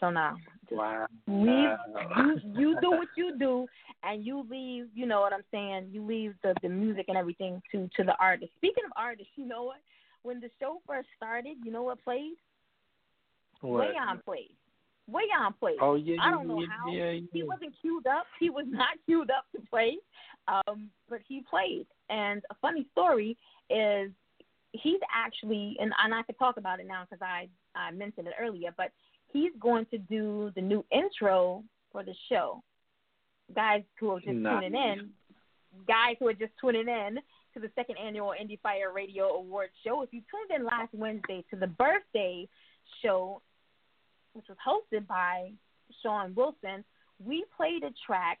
So 0.00 0.10
now, 0.10 0.36
Wow. 0.70 1.06
leave 1.26 1.70
you 2.16 2.40
you 2.54 2.76
do 2.80 2.90
what 2.98 3.08
you 3.16 3.38
do, 3.38 3.66
and 4.02 4.24
you 4.24 4.46
leave. 4.50 4.88
You 4.94 5.06
know 5.06 5.20
what 5.20 5.32
I'm 5.32 5.44
saying? 5.50 5.88
You 5.92 6.04
leave 6.04 6.34
the 6.42 6.54
the 6.62 6.68
music 6.68 7.06
and 7.08 7.16
everything 7.16 7.62
to 7.72 7.88
to 7.96 8.04
the 8.04 8.14
artist. 8.18 8.52
Speaking 8.56 8.84
of 8.84 8.92
artists, 8.96 9.32
you 9.36 9.46
know 9.46 9.64
what? 9.64 9.78
When 10.22 10.40
the 10.40 10.50
show 10.58 10.80
first 10.86 11.08
started, 11.16 11.58
you 11.62 11.70
know 11.70 11.82
what 11.82 12.02
played? 12.02 12.34
What? 13.60 13.88
Wayon 13.88 14.24
played. 14.24 14.56
Wayon 15.10 15.58
played. 15.60 15.76
Oh, 15.80 15.96
yeah, 15.96 16.16
I 16.20 16.30
don't 16.30 16.48
know 16.48 16.60
yeah, 16.60 16.66
how. 16.68 16.92
yeah, 16.92 17.20
He 17.32 17.42
wasn't 17.42 17.74
queued 17.80 18.06
up. 18.06 18.26
He 18.40 18.48
was 18.50 18.64
not 18.70 18.96
queued 19.04 19.30
up 19.30 19.44
to 19.54 19.60
play, 19.68 19.98
um, 20.48 20.90
but 21.08 21.20
he 21.28 21.44
played. 21.48 21.86
And 22.08 22.42
a 22.50 22.54
funny 22.62 22.86
story 22.92 23.36
is 23.68 24.10
he's 24.72 25.00
actually, 25.14 25.76
and, 25.78 25.92
and 26.02 26.14
I 26.14 26.22
could 26.22 26.38
talk 26.38 26.56
about 26.56 26.80
it 26.80 26.86
now 26.86 27.04
because 27.08 27.22
I 27.22 27.48
I 27.76 27.90
mentioned 27.90 28.28
it 28.28 28.34
earlier, 28.40 28.70
but 28.76 28.92
he's 29.34 29.52
going 29.60 29.84
to 29.90 29.98
do 29.98 30.50
the 30.54 30.62
new 30.62 30.82
intro 30.90 31.62
for 31.92 32.02
the 32.02 32.14
show. 32.30 32.62
Guys 33.54 33.82
who 34.00 34.12
are 34.12 34.20
just 34.20 34.32
Nice. 34.32 34.62
tuning 34.62 34.74
in, 34.74 35.10
guys 35.86 36.16
who 36.18 36.28
are 36.28 36.32
just 36.32 36.52
tuning 36.58 36.88
in 36.88 37.18
to 37.52 37.60
the 37.60 37.70
second 37.74 37.96
annual 37.98 38.32
Indie 38.40 38.60
Fire 38.60 38.92
Radio 38.94 39.26
Awards 39.26 39.72
show. 39.84 40.00
If 40.02 40.12
you 40.12 40.22
tuned 40.30 40.58
in 40.58 40.64
last 40.64 40.94
Wednesday 40.94 41.44
to 41.50 41.56
the 41.56 41.66
birthday 41.66 42.48
show, 43.02 43.42
which 44.32 44.46
was 44.48 44.56
hosted 44.66 45.06
by 45.06 45.50
Sean 46.02 46.34
Wilson, 46.34 46.84
we 47.24 47.44
played 47.56 47.82
a 47.82 47.92
track, 48.06 48.38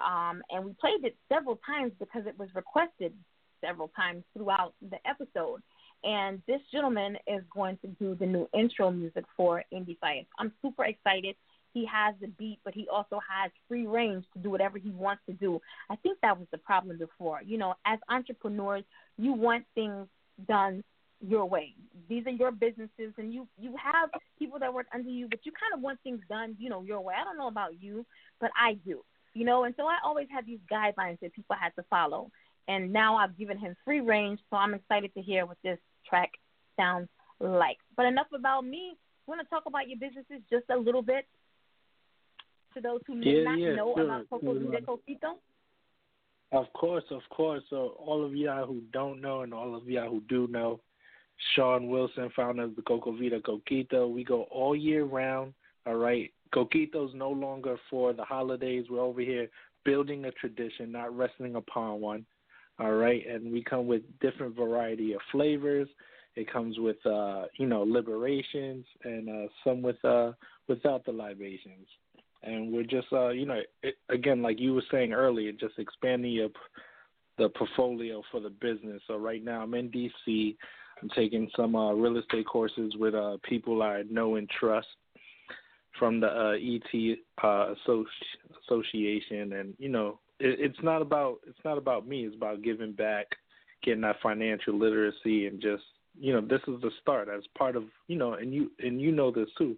um, 0.00 0.42
and 0.50 0.64
we 0.64 0.72
played 0.80 1.04
it 1.04 1.16
several 1.28 1.60
times 1.66 1.92
because 1.98 2.26
it 2.26 2.38
was 2.38 2.48
requested 2.54 3.12
several 3.60 3.88
times 3.88 4.24
throughout 4.34 4.74
the 4.90 4.98
episode. 5.06 5.62
And 6.02 6.42
this 6.46 6.60
gentleman 6.72 7.16
is 7.26 7.42
going 7.54 7.78
to 7.82 7.88
do 7.88 8.14
the 8.14 8.26
new 8.26 8.48
intro 8.54 8.90
music 8.90 9.24
for 9.36 9.62
Indie 9.72 9.98
Fire. 9.98 10.22
I'm 10.38 10.52
super 10.62 10.84
excited. 10.84 11.36
He 11.72 11.86
has 11.86 12.14
the 12.20 12.28
beat, 12.28 12.58
but 12.64 12.74
he 12.74 12.88
also 12.88 13.20
has 13.28 13.50
free 13.68 13.86
range 13.86 14.24
to 14.32 14.40
do 14.40 14.50
whatever 14.50 14.78
he 14.78 14.90
wants 14.90 15.22
to 15.26 15.34
do. 15.34 15.60
I 15.88 15.96
think 15.96 16.18
that 16.22 16.38
was 16.38 16.48
the 16.50 16.58
problem 16.58 16.98
before. 16.98 17.42
You 17.44 17.58
know, 17.58 17.74
as 17.86 17.98
entrepreneurs, 18.08 18.84
you 19.18 19.32
want 19.32 19.64
things 19.74 20.08
done 20.48 20.82
your 21.20 21.44
way. 21.44 21.74
These 22.08 22.26
are 22.26 22.30
your 22.30 22.50
businesses, 22.50 23.12
and 23.18 23.32
you 23.32 23.46
you 23.60 23.74
have 23.76 24.08
people 24.38 24.58
that 24.58 24.72
work 24.72 24.86
under 24.92 25.10
you, 25.10 25.28
but 25.28 25.40
you 25.44 25.52
kind 25.52 25.74
of 25.74 25.82
want 25.82 26.00
things 26.02 26.20
done, 26.28 26.56
you 26.58 26.70
know, 26.70 26.82
your 26.82 27.00
way. 27.00 27.14
I 27.20 27.24
don't 27.24 27.36
know 27.36 27.48
about 27.48 27.80
you, 27.80 28.06
but 28.40 28.50
I 28.58 28.74
do. 28.86 29.02
You 29.34 29.44
know, 29.44 29.64
and 29.64 29.74
so 29.76 29.86
I 29.86 29.98
always 30.04 30.26
had 30.30 30.46
these 30.46 30.58
guidelines 30.72 31.20
that 31.20 31.34
people 31.34 31.56
had 31.60 31.74
to 31.76 31.84
follow. 31.88 32.30
And 32.68 32.92
now 32.92 33.16
I've 33.16 33.36
given 33.36 33.58
him 33.58 33.76
free 33.84 34.00
range, 34.00 34.40
so 34.50 34.56
I'm 34.56 34.74
excited 34.74 35.12
to 35.14 35.22
hear 35.22 35.46
what 35.46 35.56
this 35.62 35.78
track 36.08 36.30
sounds 36.76 37.08
like. 37.40 37.78
But 37.96 38.06
enough 38.06 38.28
about 38.34 38.64
me. 38.64 38.92
I 38.94 39.30
Want 39.30 39.40
to 39.42 39.48
talk 39.48 39.64
about 39.66 39.88
your 39.88 39.98
businesses 39.98 40.42
just 40.50 40.64
a 40.70 40.76
little 40.76 41.02
bit 41.02 41.26
to 42.74 42.80
those 42.80 43.00
who 43.06 43.14
may 43.14 43.26
Yeah, 43.26 43.44
not 43.44 43.58
yeah, 43.58 43.74
know 43.74 43.94
sure, 43.96 44.04
about 44.04 44.28
Coco 44.28 44.58
sure. 44.58 44.70
de 44.70 44.80
Coquito? 44.80 45.34
Of 46.52 46.72
course, 46.72 47.04
of 47.10 47.22
course. 47.30 47.62
So 47.70 47.94
all 47.98 48.24
of 48.24 48.34
y'all 48.34 48.66
who 48.66 48.82
don't 48.92 49.20
know 49.20 49.42
and 49.42 49.54
all 49.54 49.76
of 49.76 49.88
y'all 49.88 50.10
who 50.10 50.20
do 50.28 50.48
know, 50.48 50.80
Sean 51.54 51.88
Wilson, 51.88 52.30
founder 52.34 52.64
of 52.64 52.76
the 52.76 52.82
Coco 52.82 53.12
Vida 53.16 53.40
Coquito. 53.40 54.10
We 54.10 54.24
go 54.24 54.42
all 54.50 54.74
year 54.74 55.04
round. 55.04 55.54
All 55.86 55.94
right. 55.94 56.32
Coquito's 56.52 57.12
no 57.14 57.30
longer 57.30 57.76
for 57.88 58.12
the 58.12 58.24
holidays. 58.24 58.86
We're 58.90 59.00
over 59.00 59.20
here 59.20 59.48
building 59.84 60.24
a 60.24 60.32
tradition, 60.32 60.92
not 60.92 61.16
resting 61.16 61.54
upon 61.54 62.00
one. 62.00 62.26
All 62.80 62.92
right. 62.92 63.22
And 63.28 63.52
we 63.52 63.62
come 63.62 63.86
with 63.86 64.02
different 64.20 64.56
variety 64.56 65.12
of 65.12 65.20
flavors. 65.30 65.88
It 66.34 66.50
comes 66.50 66.78
with 66.78 66.96
uh, 67.04 67.44
you 67.58 67.66
know, 67.66 67.82
liberations 67.82 68.86
and 69.04 69.28
uh 69.28 69.48
some 69.64 69.82
with 69.82 70.02
uh 70.04 70.32
without 70.68 71.04
the 71.04 71.12
libations. 71.12 71.86
And 72.42 72.72
we're 72.72 72.84
just 72.84 73.08
uh, 73.12 73.28
you 73.28 73.44
know, 73.44 73.60
it, 73.82 73.96
again 74.08 74.40
like 74.40 74.58
you 74.58 74.74
were 74.74 74.84
saying 74.90 75.12
earlier, 75.12 75.52
just 75.52 75.78
expanding 75.78 76.32
your 76.32 76.48
the 77.36 77.50
portfolio 77.50 78.22
for 78.30 78.40
the 78.40 78.50
business. 78.50 79.02
So 79.06 79.16
right 79.16 79.44
now 79.44 79.62
I'm 79.62 79.74
in 79.74 79.90
DC. 79.90 80.56
I'm 81.02 81.08
taking 81.10 81.50
some 81.56 81.74
uh, 81.74 81.92
real 81.92 82.18
estate 82.18 82.46
courses 82.46 82.94
with 82.98 83.14
uh, 83.14 83.38
people 83.42 83.82
I 83.82 84.02
know 84.10 84.36
and 84.36 84.48
trust 84.48 84.88
from 85.98 86.20
the 86.20 86.28
uh, 86.28 86.52
ET 86.52 87.18
uh, 87.42 87.74
associ- 87.74 88.04
association, 88.64 89.54
and 89.54 89.74
you 89.78 89.88
know 89.88 90.18
it's 90.40 90.78
not 90.82 91.02
about 91.02 91.38
it's 91.46 91.58
not 91.64 91.78
about 91.78 92.06
me. 92.06 92.24
It's 92.24 92.36
about 92.36 92.62
giving 92.62 92.92
back, 92.92 93.26
getting 93.84 94.00
that 94.02 94.16
financial 94.22 94.78
literacy, 94.78 95.46
and 95.46 95.60
just 95.60 95.82
you 96.18 96.32
know 96.32 96.40
this 96.40 96.60
is 96.66 96.80
the 96.80 96.90
start 97.00 97.28
as 97.28 97.42
part 97.56 97.76
of 97.76 97.84
you 98.08 98.16
know, 98.16 98.34
and 98.34 98.52
you 98.52 98.70
and 98.80 99.00
you 99.00 99.12
know 99.12 99.30
this 99.30 99.48
too. 99.56 99.76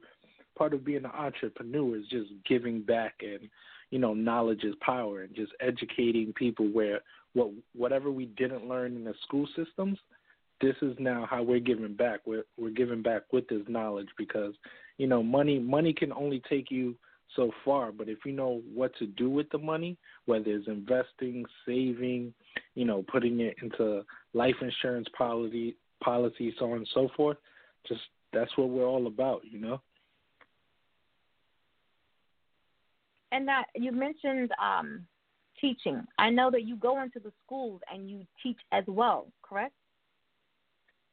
Part 0.56 0.74
of 0.74 0.84
being 0.84 1.04
an 1.04 1.06
entrepreneur 1.06 1.96
is 1.96 2.06
just 2.10 2.30
giving 2.48 2.82
back 2.82 3.14
and 3.20 3.48
you 3.90 3.98
know 3.98 4.14
knowledge 4.14 4.64
is 4.64 4.74
power 4.80 5.22
and 5.22 5.34
just 5.34 5.52
educating 5.60 6.32
people 6.32 6.66
where 6.66 7.00
what 7.34 7.50
whatever 7.74 8.10
we 8.10 8.26
didn't 8.26 8.68
learn 8.68 8.96
in 8.96 9.04
the 9.04 9.14
school 9.22 9.46
systems 9.56 9.98
this 10.60 10.76
is 10.80 10.94
now 10.98 11.26
how 11.28 11.42
we're 11.42 11.60
giving 11.60 11.94
back 11.94 12.20
we're 12.24 12.44
we're 12.58 12.70
giving 12.70 13.02
back 13.02 13.22
with 13.32 13.46
this 13.48 13.62
knowledge 13.68 14.08
because 14.16 14.54
you 14.98 15.06
know 15.06 15.22
money 15.22 15.58
money 15.58 15.92
can 15.92 16.12
only 16.12 16.42
take 16.48 16.70
you 16.70 16.94
so 17.36 17.50
far 17.64 17.92
but 17.92 18.08
if 18.08 18.18
you 18.24 18.32
know 18.32 18.62
what 18.74 18.94
to 18.96 19.06
do 19.06 19.30
with 19.30 19.48
the 19.50 19.58
money 19.58 19.96
whether 20.26 20.50
it's 20.50 20.68
investing 20.68 21.44
saving 21.66 22.32
you 22.74 22.84
know 22.84 23.04
putting 23.10 23.40
it 23.40 23.56
into 23.62 24.02
life 24.34 24.56
insurance 24.60 25.08
policy 25.16 25.76
policy 26.02 26.54
so 26.58 26.72
on 26.72 26.78
and 26.78 26.88
so 26.94 27.08
forth 27.16 27.36
just 27.86 28.00
that's 28.32 28.56
what 28.56 28.68
we're 28.68 28.86
all 28.86 29.06
about 29.06 29.42
you 29.44 29.58
know 29.60 29.80
And 33.32 33.48
that 33.48 33.64
you 33.74 33.92
mentioned 33.92 34.50
um, 34.62 35.06
teaching. 35.58 36.06
I 36.18 36.28
know 36.28 36.50
that 36.50 36.64
you 36.64 36.76
go 36.76 37.02
into 37.02 37.18
the 37.18 37.32
schools 37.44 37.80
and 37.92 38.08
you 38.08 38.26
teach 38.42 38.58
as 38.72 38.84
well, 38.86 39.26
correct? 39.42 39.72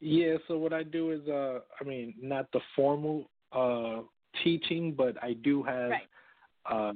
Yeah, 0.01 0.35
so 0.47 0.57
what 0.57 0.73
I 0.73 0.83
do 0.83 1.11
is 1.11 1.27
uh 1.27 1.59
I 1.79 1.83
mean, 1.83 2.13
not 2.21 2.51
the 2.51 2.59
formal 2.75 3.29
uh 3.53 4.01
teaching, 4.43 4.93
but 4.93 5.21
I 5.23 5.33
do 5.33 5.63
have 5.63 5.91
Right. 5.91 6.08
Uh 6.69 6.93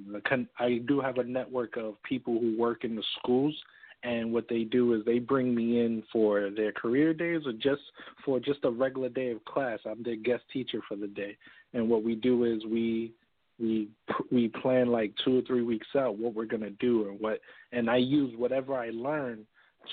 I 0.59 0.81
do 0.87 1.01
have 1.01 1.17
a 1.17 1.23
network 1.23 1.77
of 1.77 2.01
people 2.03 2.39
who 2.39 2.57
work 2.57 2.83
in 2.83 2.95
the 2.95 3.03
schools 3.19 3.55
and 4.03 4.33
what 4.33 4.47
they 4.49 4.63
do 4.63 4.93
is 4.93 5.05
they 5.05 5.19
bring 5.19 5.55
me 5.55 5.79
in 5.79 6.03
for 6.11 6.49
their 6.49 6.73
career 6.73 7.13
days 7.13 7.41
or 7.45 7.53
just 7.53 7.81
for 8.25 8.39
just 8.39 8.59
a 8.63 8.69
regular 8.69 9.09
day 9.09 9.31
of 9.31 9.43
class. 9.45 9.79
I'm 9.85 10.03
their 10.03 10.17
guest 10.17 10.43
teacher 10.51 10.81
for 10.87 10.97
the 10.97 11.07
day. 11.07 11.37
And 11.73 11.89
what 11.89 12.03
we 12.03 12.15
do 12.15 12.43
is 12.43 12.63
we 12.65 13.13
we 13.59 13.87
we 14.31 14.49
plan 14.49 14.87
like 14.87 15.13
2 15.23 15.39
or 15.39 15.41
3 15.43 15.61
weeks 15.61 15.87
out 15.95 16.17
what 16.17 16.33
we're 16.33 16.45
to 16.45 16.69
do 16.71 17.07
and 17.07 17.19
what 17.19 17.39
and 17.71 17.89
I 17.89 17.97
use 17.97 18.35
whatever 18.35 18.75
I 18.75 18.89
learn 18.89 19.45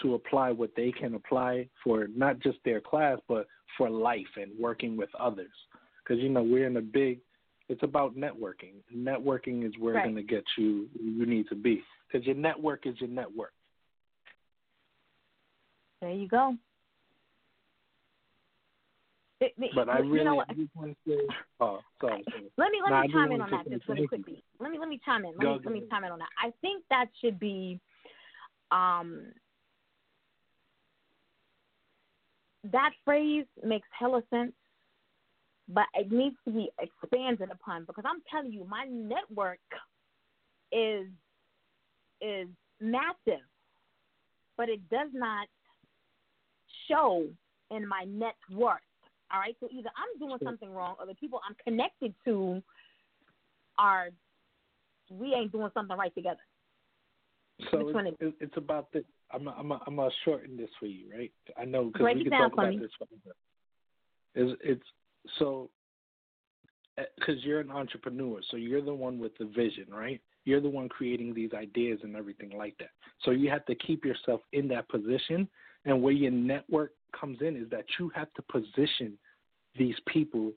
to 0.02 0.14
apply 0.14 0.50
what 0.50 0.70
they 0.76 0.90
can 0.92 1.14
apply 1.14 1.68
for 1.84 2.08
not 2.16 2.40
just 2.40 2.58
their 2.64 2.80
class 2.80 3.18
but 3.28 3.46
for 3.76 3.90
life 3.90 4.34
and 4.36 4.50
working 4.58 4.96
with 4.96 5.10
others 5.18 5.52
because 6.02 6.22
you 6.22 6.30
know 6.30 6.42
we're 6.42 6.66
in 6.66 6.78
a 6.78 6.82
big 6.82 7.20
it's 7.70 7.82
about 7.84 8.16
networking 8.16 8.74
networking 8.94 9.66
is 9.66 9.72
where 9.78 9.94
Right. 9.94 10.02
going 10.02 10.16
to 10.16 10.22
get 10.22 10.44
you 10.58 10.88
you 11.00 11.24
need 11.24 11.48
to 11.48 11.54
be 11.54 11.82
because 12.06 12.26
your 12.26 12.34
network 12.36 12.86
is 12.86 13.00
your 13.00 13.08
network 13.08 13.52
There 16.02 16.10
you 16.10 16.28
go. 16.28 16.56
It- 19.40 19.54
it- 19.58 19.74
but 19.74 19.88
I 19.88 19.98
really 19.98 20.18
you 20.18 20.24
know 20.24 20.34
what? 20.34 20.48
Just 20.48 20.74
want 20.74 20.96
to 21.06 21.10
say 21.10 21.34
oh 21.60 21.80
sorry. 22.00 22.24
Let 22.56 22.72
me 22.72 22.80
let 22.82 22.90
No, 22.90 23.02
me 23.02 23.34
in 23.34 23.40
on 23.40 23.50
that 23.50 23.68
just 23.68 23.88
really 23.88 24.06
quickly. 24.06 24.42
Let 24.58 24.70
me 24.70 24.78
let 24.78 24.88
me 24.88 24.98
chime 25.04 25.24
in. 25.24 25.32
Let 25.32 25.40
Go, 25.40 25.52
me 25.52 25.58
go 25.58 25.70
let 25.70 25.72
me 25.74 25.86
in 26.04 26.10
on 26.12 26.18
that. 26.18 26.28
I 26.42 26.52
think 26.60 26.84
that 26.90 27.06
should 27.20 27.38
be 27.38 27.80
um 28.70 29.32
that 32.64 32.92
phrase 33.04 33.46
makes 33.62 33.88
hella 33.92 34.22
sense, 34.30 34.52
but 35.72 35.86
it 35.94 36.10
needs 36.10 36.36
to 36.44 36.52
be 36.52 36.68
expanded 36.80 37.50
upon 37.50 37.84
because 37.84 38.04
I'm 38.06 38.22
telling 38.30 38.52
you, 38.52 38.64
my 38.64 38.84
network 38.86 39.58
is 40.72 41.06
is 42.20 42.48
massive, 42.80 43.44
but 44.56 44.68
it 44.68 44.80
does 44.90 45.08
not 45.12 45.46
show 46.88 47.26
in 47.70 47.86
my 47.86 48.04
net 48.06 48.36
worth. 48.50 48.80
All 49.32 49.38
right, 49.38 49.56
so 49.60 49.68
either 49.72 49.90
I'm 49.96 50.18
doing 50.18 50.38
something 50.42 50.72
wrong, 50.72 50.96
or 50.98 51.06
the 51.06 51.14
people 51.14 51.40
I'm 51.48 51.56
connected 51.64 52.14
to 52.24 52.62
are 53.78 54.08
we 55.10 55.34
ain't 55.34 55.52
doing 55.52 55.70
something 55.72 55.96
right 55.96 56.14
together. 56.14 56.40
So 57.70 57.88
it's, 57.88 58.16
it- 58.20 58.34
it's 58.40 58.56
about 58.56 58.92
this. 58.92 59.04
I'm 59.32 59.46
i 59.46 59.52
I'm 59.52 59.70
i 59.70 59.78
I'm 59.86 59.96
gonna 59.96 60.10
shorten 60.24 60.56
this 60.56 60.70
for 60.80 60.86
you, 60.86 61.04
right? 61.16 61.32
I 61.56 61.64
know 61.64 61.90
because 61.92 62.08
we 62.14 62.24
can 62.24 62.32
talk 62.32 62.52
about 62.52 62.70
me. 62.70 62.78
this 62.78 62.90
forever. 62.98 63.36
It's 64.34 64.60
it's 64.64 64.82
so 65.38 65.70
eh, 66.98 67.04
because 67.16 67.42
you're 67.44 67.60
an 67.60 67.70
entrepreneur, 67.70 68.40
so 68.50 68.56
you're 68.56 68.82
the 68.82 68.94
one 68.94 69.18
with 69.18 69.36
the 69.38 69.46
vision, 69.46 69.86
right? 69.90 70.20
You're 70.44 70.60
the 70.60 70.68
one 70.68 70.88
creating 70.88 71.34
these 71.34 71.52
ideas 71.52 72.00
and 72.02 72.16
everything 72.16 72.50
like 72.56 72.76
that. 72.78 72.90
So 73.24 73.30
you 73.30 73.50
have 73.50 73.66
to 73.66 73.74
keep 73.74 74.04
yourself 74.04 74.40
in 74.52 74.68
that 74.68 74.88
position, 74.88 75.48
and 75.84 76.02
where 76.02 76.12
your 76.12 76.30
network 76.30 76.92
comes 77.18 77.38
in 77.40 77.56
is 77.56 77.68
that 77.70 77.84
you 77.98 78.10
have 78.14 78.32
to 78.34 78.42
position 78.42 79.18
these 79.78 79.96
people 80.06 80.52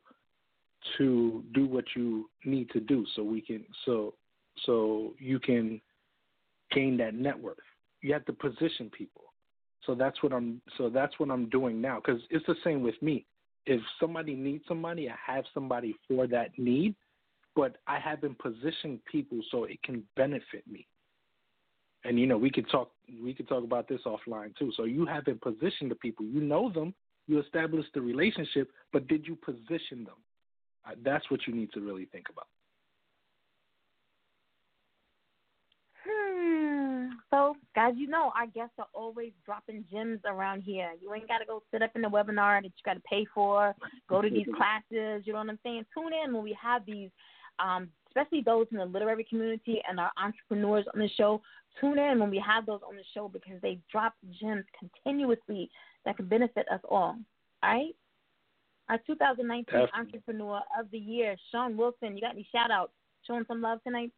to 0.97 1.43
do 1.53 1.65
what 1.65 1.85
you 1.95 2.29
need 2.45 2.69
to 2.71 2.79
do, 2.79 3.05
so 3.15 3.23
we 3.23 3.41
can 3.41 3.63
so 3.85 4.13
so 4.65 5.13
you 5.17 5.39
can 5.39 5.81
gain 6.71 6.97
that 6.97 7.15
network. 7.15 7.59
You 8.01 8.13
have 8.13 8.25
to 8.25 8.33
position 8.33 8.91
people. 8.95 9.23
So 9.85 9.95
that's 9.95 10.21
what 10.23 10.33
I'm. 10.33 10.61
So 10.77 10.89
that's 10.89 11.17
what 11.19 11.29
I'm 11.29 11.49
doing 11.49 11.81
now. 11.81 12.01
Because 12.03 12.21
it's 12.29 12.45
the 12.45 12.55
same 12.63 12.81
with 12.81 12.99
me. 13.01 13.25
If 13.65 13.81
somebody 13.99 14.35
needs 14.35 14.63
somebody, 14.67 15.09
I 15.09 15.15
have 15.25 15.45
somebody 15.53 15.95
for 16.07 16.27
that 16.27 16.57
need, 16.57 16.95
but 17.55 17.77
I 17.87 17.99
haven't 17.99 18.37
positioned 18.39 18.99
people 19.09 19.39
so 19.51 19.63
it 19.63 19.81
can 19.83 20.03
benefit 20.15 20.65
me. 20.69 20.87
And 22.03 22.19
you 22.19 22.27
know, 22.27 22.37
we 22.37 22.49
could 22.49 22.69
talk. 22.69 22.91
We 23.21 23.33
could 23.33 23.47
talk 23.47 23.63
about 23.63 23.87
this 23.87 24.01
offline 24.05 24.55
too. 24.57 24.71
So 24.75 24.83
you 24.83 25.05
haven't 25.05 25.41
positioned 25.41 25.91
the 25.91 25.95
people. 25.95 26.25
You 26.25 26.41
know 26.41 26.69
them. 26.69 26.93
You 27.27 27.39
established 27.39 27.89
the 27.93 28.01
relationship, 28.01 28.69
but 28.91 29.07
did 29.07 29.25
you 29.25 29.37
position 29.37 30.03
them? 30.03 30.15
Uh, 30.85 30.95
That's 31.03 31.29
what 31.31 31.47
you 31.47 31.53
need 31.55 31.71
to 31.73 31.79
really 31.79 32.05
think 32.05 32.25
about. 32.29 32.47
Hmm. 36.05 37.07
So, 37.33 37.55
guys, 37.73 37.93
you 37.97 38.07
know 38.07 38.31
our 38.37 38.45
guests 38.45 38.75
are 38.77 38.85
always 38.93 39.31
dropping 39.43 39.85
gems 39.91 40.19
around 40.23 40.61
here. 40.61 40.91
You 41.01 41.11
ain't 41.15 41.27
got 41.27 41.39
to 41.39 41.45
go 41.45 41.63
sit 41.71 41.81
up 41.81 41.89
in 41.95 42.03
the 42.03 42.07
webinar 42.07 42.61
that 42.61 42.65
you 42.65 42.83
got 42.85 42.93
to 42.93 42.99
pay 43.09 43.25
for, 43.33 43.73
go 44.07 44.21
to 44.21 44.29
these 44.29 44.45
classes. 44.55 45.23
You 45.25 45.33
know 45.33 45.39
what 45.39 45.49
I'm 45.49 45.59
saying? 45.63 45.83
Tune 45.95 46.11
in 46.13 46.31
when 46.31 46.43
we 46.43 46.55
have 46.61 46.85
these, 46.85 47.09
um, 47.57 47.89
especially 48.07 48.41
those 48.41 48.67
in 48.69 48.77
the 48.77 48.85
literary 48.85 49.25
community 49.27 49.81
and 49.89 49.99
our 49.99 50.11
entrepreneurs 50.23 50.85
on 50.93 50.99
the 50.99 51.09
show. 51.17 51.41
Tune 51.81 51.97
in 51.97 52.19
when 52.19 52.29
we 52.29 52.37
have 52.45 52.67
those 52.67 52.81
on 52.87 52.95
the 52.95 53.03
show 53.15 53.27
because 53.27 53.59
they 53.63 53.79
drop 53.91 54.13
gems 54.39 54.65
continuously 54.77 55.71
that 56.05 56.17
can 56.17 56.27
benefit 56.27 56.67
us 56.71 56.81
all. 56.87 57.17
All 57.17 57.17
right? 57.63 57.95
Our 58.89 58.99
2019 59.07 59.65
Definitely. 59.65 59.89
Entrepreneur 59.99 60.61
of 60.79 60.91
the 60.91 60.99
Year, 60.99 61.35
Sean 61.51 61.77
Wilson. 61.77 62.15
You 62.15 62.21
got 62.21 62.33
any 62.33 62.47
shout 62.51 62.69
outs? 62.69 62.93
Showing 63.25 63.45
some 63.47 63.61
love 63.61 63.81
tonight? 63.83 64.11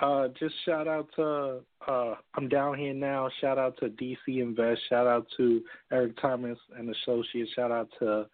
Uh, 0.00 0.28
just 0.38 0.54
shout 0.64 0.86
out 0.86 1.08
to 1.16 1.60
uh, 1.88 2.14
I'm 2.34 2.48
down 2.48 2.78
here 2.78 2.94
now. 2.94 3.28
Shout 3.40 3.58
out 3.58 3.76
to 3.78 3.88
DC 3.88 4.16
Invest. 4.26 4.80
Shout 4.88 5.06
out 5.06 5.26
to 5.36 5.62
Eric 5.90 6.20
Thomas 6.20 6.58
and 6.76 6.94
Associates. 6.94 7.50
Shout 7.56 7.72
out 7.72 7.88
to 7.98 8.26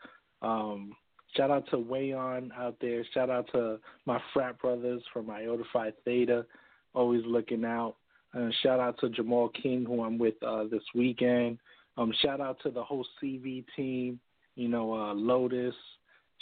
um, 0.42 0.94
shout 1.34 1.50
out 1.50 1.68
to 1.70 1.76
Wayon 1.76 2.50
out 2.58 2.76
there. 2.80 3.04
Shout 3.14 3.30
out 3.30 3.48
to 3.52 3.78
my 4.04 4.20
frat 4.32 4.58
brothers 4.58 5.02
from 5.12 5.30
Iota 5.30 5.64
Phi 5.72 5.92
Theta, 6.04 6.44
always 6.92 7.22
looking 7.24 7.64
out. 7.64 7.96
And 8.34 8.52
shout 8.62 8.80
out 8.80 8.98
to 9.00 9.08
Jamal 9.08 9.48
King, 9.48 9.84
who 9.86 10.02
I'm 10.02 10.18
with 10.18 10.34
uh, 10.46 10.64
this 10.64 10.82
weekend. 10.94 11.58
Um, 11.96 12.12
shout 12.20 12.40
out 12.40 12.58
to 12.64 12.70
the 12.70 12.82
whole 12.82 13.06
CV 13.22 13.64
team. 13.76 14.20
You 14.56 14.68
know, 14.68 14.92
uh, 14.92 15.14
Lotus. 15.14 15.74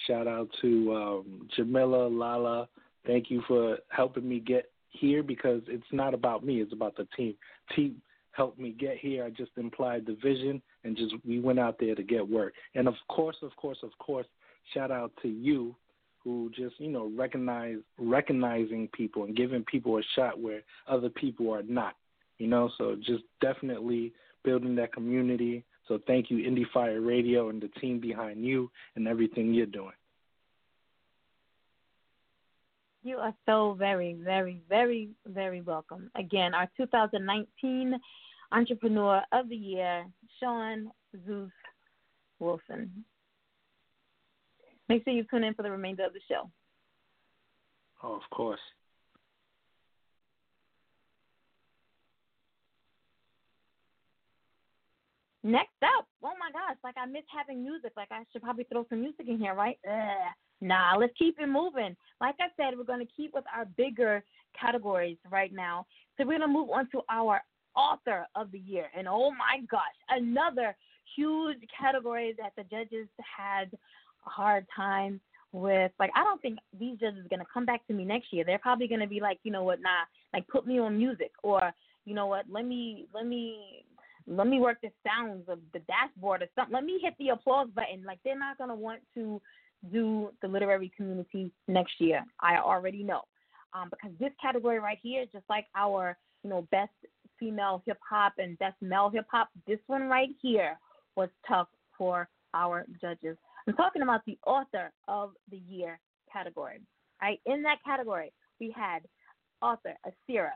Shout 0.08 0.26
out 0.26 0.48
to 0.62 0.94
um, 0.94 1.48
Jamila, 1.54 2.08
Lala. 2.08 2.68
Thank 3.06 3.30
you 3.30 3.42
for 3.46 3.78
helping 3.88 4.28
me 4.28 4.40
get 4.40 4.71
here 4.92 5.22
because 5.22 5.62
it's 5.66 5.84
not 5.92 6.14
about 6.14 6.44
me, 6.44 6.60
it's 6.60 6.72
about 6.72 6.96
the 6.96 7.06
team. 7.16 7.34
Team 7.74 8.00
helped 8.32 8.58
me 8.58 8.70
get 8.70 8.98
here. 8.98 9.24
I 9.24 9.30
just 9.30 9.50
implied 9.56 10.06
the 10.06 10.16
vision 10.22 10.62
and 10.84 10.96
just 10.96 11.14
we 11.26 11.38
went 11.38 11.58
out 11.58 11.76
there 11.78 11.94
to 11.94 12.02
get 12.02 12.26
work. 12.28 12.54
And 12.74 12.88
of 12.88 12.94
course, 13.08 13.36
of 13.42 13.54
course, 13.56 13.78
of 13.82 13.90
course, 13.98 14.26
shout 14.72 14.90
out 14.90 15.12
to 15.22 15.28
you 15.28 15.74
who 16.24 16.50
just, 16.54 16.78
you 16.78 16.88
know, 16.88 17.10
recognize 17.16 17.76
recognizing 17.98 18.88
people 18.88 19.24
and 19.24 19.36
giving 19.36 19.64
people 19.64 19.98
a 19.98 20.02
shot 20.14 20.40
where 20.40 20.60
other 20.88 21.08
people 21.08 21.52
are 21.52 21.62
not. 21.64 21.94
You 22.38 22.48
know, 22.48 22.70
so 22.78 22.96
just 22.96 23.24
definitely 23.40 24.12
building 24.44 24.74
that 24.76 24.92
community. 24.92 25.64
So 25.88 25.98
thank 26.06 26.30
you, 26.30 26.38
Indie 26.38 26.68
Fire 26.72 27.00
Radio 27.00 27.50
and 27.50 27.60
the 27.60 27.68
team 27.80 28.00
behind 28.00 28.44
you 28.44 28.70
and 28.96 29.06
everything 29.06 29.52
you're 29.52 29.66
doing. 29.66 29.92
You 33.04 33.18
are 33.18 33.34
so 33.46 33.74
very, 33.78 34.14
very, 34.14 34.60
very, 34.68 35.10
very 35.26 35.60
welcome. 35.60 36.10
Again, 36.14 36.54
our 36.54 36.68
2019 36.76 37.98
Entrepreneur 38.52 39.22
of 39.32 39.48
the 39.48 39.56
Year, 39.56 40.06
Sean 40.38 40.90
Zeus 41.26 41.50
Wilson. 42.38 43.04
Make 44.88 45.02
sure 45.04 45.12
you 45.12 45.24
tune 45.30 45.42
in 45.42 45.54
for 45.54 45.62
the 45.62 45.70
remainder 45.70 46.04
of 46.04 46.12
the 46.12 46.20
show. 46.28 46.48
Oh, 48.04 48.14
of 48.14 48.22
course. 48.30 48.60
Next 55.44 55.82
up, 55.82 56.06
oh 56.22 56.34
my 56.38 56.52
gosh, 56.52 56.76
like 56.84 56.94
I 56.96 57.06
miss 57.06 57.24
having 57.36 57.64
music. 57.64 57.92
Like 57.96 58.08
I 58.12 58.22
should 58.32 58.42
probably 58.42 58.64
throw 58.64 58.86
some 58.88 59.00
music 59.00 59.26
in 59.28 59.38
here, 59.38 59.54
right? 59.54 59.78
Ugh. 59.88 60.32
Nah, 60.60 60.96
let's 60.96 61.12
keep 61.18 61.40
it 61.40 61.48
moving. 61.48 61.96
Like 62.20 62.36
I 62.38 62.46
said, 62.56 62.78
we're 62.78 62.84
going 62.84 63.04
to 63.04 63.12
keep 63.16 63.34
with 63.34 63.44
our 63.54 63.64
bigger 63.76 64.22
categories 64.58 65.18
right 65.28 65.52
now. 65.52 65.86
So 66.16 66.24
we're 66.24 66.38
going 66.38 66.42
to 66.42 66.46
move 66.48 66.70
on 66.70 66.88
to 66.92 67.00
our 67.10 67.42
author 67.74 68.26
of 68.36 68.52
the 68.52 68.60
year. 68.60 68.86
And 68.96 69.08
oh 69.08 69.32
my 69.32 69.64
gosh, 69.68 69.80
another 70.08 70.76
huge 71.16 71.58
category 71.78 72.36
that 72.38 72.52
the 72.56 72.62
judges 72.64 73.08
had 73.18 73.72
a 74.26 74.30
hard 74.30 74.66
time 74.74 75.20
with. 75.50 75.90
Like, 75.98 76.10
I 76.14 76.22
don't 76.22 76.40
think 76.40 76.58
these 76.78 76.98
judges 76.98 77.24
are 77.24 77.28
going 77.28 77.40
to 77.40 77.52
come 77.52 77.66
back 77.66 77.84
to 77.88 77.92
me 77.92 78.04
next 78.04 78.32
year. 78.32 78.44
They're 78.44 78.58
probably 78.58 78.86
going 78.86 79.00
to 79.00 79.08
be 79.08 79.20
like, 79.20 79.38
you 79.42 79.50
know 79.50 79.64
what, 79.64 79.80
nah, 79.80 80.04
like 80.32 80.46
put 80.46 80.66
me 80.66 80.78
on 80.78 80.96
music 80.96 81.32
or, 81.42 81.72
you 82.04 82.14
know 82.14 82.26
what, 82.26 82.44
let 82.48 82.66
me, 82.66 83.06
let 83.12 83.26
me, 83.26 83.84
let 84.26 84.46
me 84.46 84.60
work 84.60 84.78
the 84.82 84.90
sounds 85.06 85.48
of 85.48 85.58
the 85.72 85.80
dashboard 85.80 86.42
or 86.42 86.46
something. 86.54 86.74
Let 86.74 86.84
me 86.84 86.98
hit 87.02 87.14
the 87.18 87.30
applause 87.30 87.68
button. 87.74 88.04
Like, 88.04 88.18
they're 88.24 88.38
not 88.38 88.58
to 88.58 88.74
want 88.74 89.00
to 89.14 89.40
do 89.90 90.30
the 90.42 90.48
literary 90.48 90.92
community 90.96 91.50
next 91.68 91.94
year. 91.98 92.24
I 92.40 92.56
already 92.58 93.02
know. 93.02 93.22
Um, 93.74 93.88
because 93.90 94.16
this 94.20 94.32
category 94.40 94.78
right 94.78 94.98
here, 95.02 95.24
just 95.32 95.44
like 95.48 95.66
our, 95.74 96.16
you 96.42 96.50
know, 96.50 96.66
best 96.70 96.92
female 97.38 97.82
hip 97.86 97.98
hop 98.08 98.34
and 98.38 98.58
best 98.58 98.76
male 98.80 99.10
hip 99.10 99.26
hop, 99.30 99.48
this 99.66 99.78
one 99.86 100.04
right 100.04 100.30
here 100.40 100.78
was 101.16 101.28
tough 101.48 101.68
for 101.96 102.28
our 102.54 102.84
judges. 103.00 103.36
I'm 103.66 103.74
talking 103.74 104.02
about 104.02 104.20
the 104.26 104.38
author 104.46 104.92
of 105.08 105.30
the 105.50 105.60
year 105.68 105.98
category. 106.32 106.80
Right? 107.20 107.40
In 107.46 107.62
that 107.62 107.78
category, 107.84 108.32
we 108.60 108.74
had 108.76 109.00
author 109.60 109.94
Asira, 110.06 110.50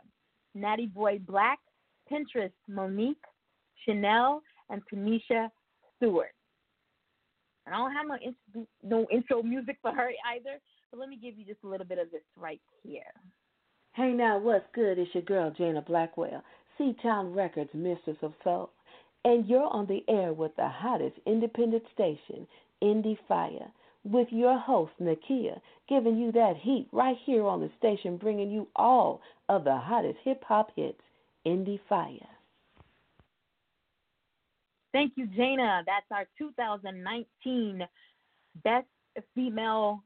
Natty 0.55 0.86
Boy 0.86 1.20
Black, 1.26 1.59
Pinterest 2.10 2.52
Monique, 2.68 3.16
Chanel, 3.84 4.42
and 4.70 4.82
Tanisha 4.92 5.50
Stewart. 5.96 6.32
And 7.66 7.74
I 7.74 7.78
don't 7.78 7.92
have 7.92 8.06
no 8.06 8.66
no 8.82 9.06
intro 9.12 9.42
music 9.42 9.78
for 9.82 9.92
her 9.92 10.10
either, 10.34 10.60
but 10.90 11.00
let 11.00 11.08
me 11.08 11.18
give 11.20 11.36
you 11.36 11.44
just 11.44 11.64
a 11.64 11.68
little 11.68 11.86
bit 11.86 11.98
of 11.98 12.10
this 12.10 12.22
right 12.36 12.60
here. 12.82 13.02
Hey 13.92 14.12
now, 14.12 14.38
what's 14.38 14.66
good? 14.74 14.98
It's 14.98 15.14
your 15.14 15.22
girl 15.22 15.52
Dana 15.56 15.82
Blackwell, 15.82 16.42
C 16.78 16.94
Town 17.02 17.32
Records, 17.32 17.70
Mistress 17.74 18.18
of 18.22 18.34
Soul, 18.44 18.70
and 19.24 19.46
you're 19.48 19.68
on 19.68 19.86
the 19.86 20.04
air 20.08 20.32
with 20.32 20.54
the 20.56 20.68
hottest 20.68 21.16
independent 21.26 21.82
station, 21.92 22.46
Indie 22.82 23.18
Fire, 23.26 23.70
with 24.04 24.28
your 24.30 24.58
host 24.58 24.92
Nakia, 25.00 25.60
giving 25.88 26.16
you 26.16 26.30
that 26.32 26.56
heat 26.60 26.88
right 26.92 27.16
here 27.24 27.46
on 27.46 27.60
the 27.60 27.70
station, 27.78 28.16
bringing 28.16 28.50
you 28.50 28.68
all 28.76 29.20
of 29.48 29.64
the 29.64 29.76
hottest 29.76 30.18
hip 30.22 30.44
hop 30.44 30.70
hits, 30.76 31.00
Indie 31.44 31.80
Fire. 31.88 32.28
Thank 34.97 35.12
you, 35.16 35.27
Dana. 35.27 35.82
That's 35.85 36.06
our 36.10 36.27
2019 36.39 37.86
Best 38.64 38.86
Female 39.35 40.02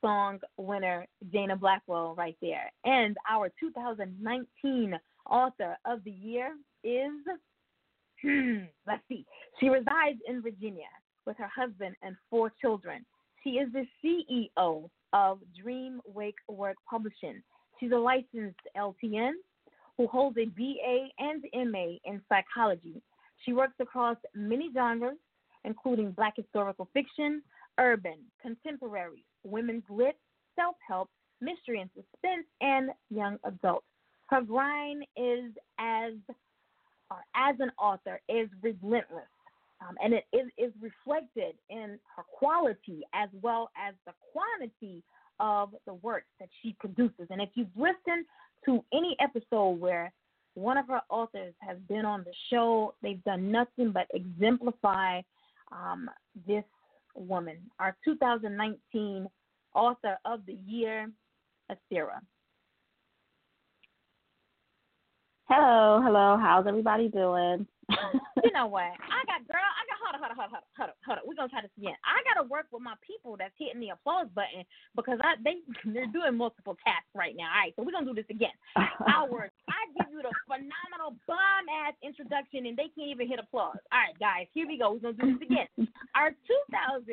Song 0.00 0.38
winner, 0.56 1.08
Dana 1.32 1.56
Blackwell, 1.56 2.14
right 2.14 2.36
there. 2.40 2.70
And 2.84 3.16
our 3.28 3.50
2019 3.58 4.94
Author 5.28 5.76
of 5.84 6.04
the 6.04 6.12
Year 6.12 6.54
is, 6.84 7.10
hmm, 8.22 8.58
let's 8.86 9.02
see, 9.08 9.26
she 9.58 9.68
resides 9.68 10.20
in 10.28 10.40
Virginia 10.40 10.92
with 11.26 11.36
her 11.38 11.50
husband 11.52 11.96
and 12.04 12.14
four 12.30 12.52
children. 12.60 13.04
She 13.42 13.54
is 13.54 13.70
the 13.72 13.86
CEO 14.04 14.88
of 15.12 15.40
Dream 15.60 16.00
Wake 16.06 16.38
Work 16.48 16.76
Publishing. 16.88 17.42
She's 17.80 17.90
a 17.90 17.96
licensed 17.96 18.60
LTN 18.76 19.32
who 19.96 20.06
holds 20.06 20.36
a 20.38 20.44
BA 20.44 21.08
and 21.18 21.42
MA 21.72 21.96
in 22.04 22.22
psychology. 22.28 23.02
She 23.44 23.52
works 23.52 23.74
across 23.80 24.16
many 24.34 24.70
genres 24.72 25.18
including 25.64 26.12
black 26.12 26.34
historical 26.36 26.88
fiction, 26.92 27.42
urban, 27.78 28.18
contemporary, 28.40 29.24
women's 29.44 29.84
lit, 29.88 30.16
self 30.56 30.76
help, 30.86 31.08
mystery 31.40 31.80
and 31.80 31.90
suspense, 31.94 32.46
and 32.60 32.90
young 33.10 33.38
adult. 33.44 33.84
Her 34.26 34.42
grind 34.42 35.04
is 35.16 35.52
as 35.78 36.12
as 37.36 37.56
an 37.58 37.70
author 37.78 38.20
is 38.28 38.48
relentless. 38.62 39.28
Um, 39.86 39.96
and 40.02 40.14
it 40.14 40.24
is, 40.32 40.46
is 40.56 40.72
reflected 40.80 41.56
in 41.68 41.98
her 42.16 42.22
quality 42.32 43.02
as 43.12 43.28
well 43.42 43.68
as 43.76 43.94
the 44.06 44.12
quantity 44.32 45.02
of 45.40 45.70
the 45.86 45.94
works 45.94 46.28
that 46.38 46.48
she 46.62 46.74
produces. 46.78 47.26
And 47.30 47.42
if 47.42 47.50
you've 47.54 47.76
listened 47.76 48.24
to 48.64 48.82
any 48.94 49.16
episode 49.20 49.80
where 49.80 50.12
one 50.54 50.76
of 50.76 50.86
her 50.88 51.00
authors 51.08 51.54
has 51.60 51.78
been 51.88 52.04
on 52.04 52.24
the 52.24 52.32
show, 52.50 52.94
they've 53.02 53.22
done 53.24 53.50
nothing 53.50 53.92
but 53.92 54.06
exemplify 54.12 55.20
um, 55.70 56.10
this 56.46 56.64
woman, 57.14 57.56
our 57.78 57.96
2019 58.04 59.26
author 59.74 60.18
of 60.24 60.44
the 60.46 60.58
year, 60.66 61.10
Asira. 61.70 62.20
Hello, 65.52 66.00
hello. 66.00 66.40
How's 66.40 66.64
everybody 66.64 67.12
doing? 67.12 67.68
you 68.40 68.52
know 68.56 68.72
what? 68.72 68.88
I 68.88 69.20
got 69.28 69.44
girl. 69.44 69.60
I 69.60 69.84
got 69.84 70.00
hold 70.00 70.16
on, 70.16 70.20
hold 70.24 70.32
on, 70.32 70.36
hold 70.40 70.48
on, 70.48 70.64
hold 70.80 70.88
on, 70.88 70.96
hold 71.04 71.18
on. 71.20 71.24
We're 71.28 71.36
gonna 71.36 71.52
try 71.52 71.60
this 71.60 71.76
again. 71.76 71.92
I 72.08 72.24
gotta 72.24 72.48
work 72.48 72.72
with 72.72 72.80
my 72.80 72.96
people 73.04 73.36
that's 73.36 73.52
hitting 73.60 73.76
the 73.76 73.92
applause 73.92 74.32
button 74.32 74.64
because 74.96 75.20
I 75.20 75.36
they 75.44 75.60
they're 75.92 76.08
doing 76.08 76.40
multiple 76.40 76.72
tasks 76.80 77.12
right 77.12 77.36
now. 77.36 77.52
All 77.52 77.68
right, 77.68 77.76
so 77.76 77.84
we're 77.84 77.92
gonna 77.92 78.08
do 78.08 78.16
this 78.16 78.32
again. 78.32 78.56
Howard, 79.04 79.52
I 79.68 79.92
give 80.00 80.08
you 80.08 80.24
the 80.24 80.32
phenomenal 80.48 81.20
bomb 81.28 81.68
ass 81.84 82.00
introduction 82.00 82.64
and 82.64 82.72
they 82.72 82.88
can't 82.96 83.12
even 83.12 83.28
hit 83.28 83.36
applause. 83.36 83.76
All 83.92 84.00
right, 84.00 84.16
guys, 84.16 84.48
here 84.56 84.64
we 84.64 84.80
go. 84.80 84.96
We're 84.96 85.12
gonna 85.12 85.20
do 85.20 85.36
this 85.36 85.52
again. 85.52 85.68
Our 86.16 86.32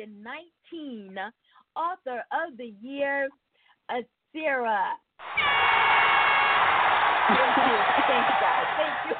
author 1.76 2.24
of 2.32 2.56
the 2.56 2.72
year, 2.80 3.28
Asira. 3.92 4.96
Thank 7.36 7.56
you. 7.66 7.76
Thank 8.08 8.26
you, 8.28 8.36
guys. 8.40 8.66
Thank 8.76 8.96
you. 9.08 9.16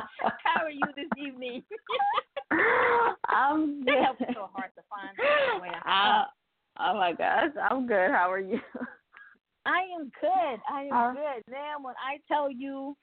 How 0.44 0.64
are 0.64 0.70
you 0.70 0.86
this 0.96 1.06
evening? 1.16 1.62
I'm 3.28 3.84
That 3.84 3.94
good. 3.94 4.04
helps 4.04 4.20
so 4.34 4.48
hard 4.52 4.70
to 4.76 4.82
find. 4.90 5.16
Anyway, 5.18 5.70
Uh, 5.86 6.24
oh 6.80 6.94
my 6.98 7.12
gosh, 7.12 7.50
I'm 7.70 7.86
good. 7.86 8.10
How 8.10 8.30
are 8.30 8.38
you? 8.40 8.60
I 9.66 9.80
am 9.98 10.10
good. 10.20 10.60
I 10.70 10.82
am 10.84 10.92
Uh, 10.92 11.12
good. 11.12 11.42
Man, 11.50 11.82
when 11.82 11.94
I 11.96 12.18
tell 12.28 12.50
you, 12.50 12.96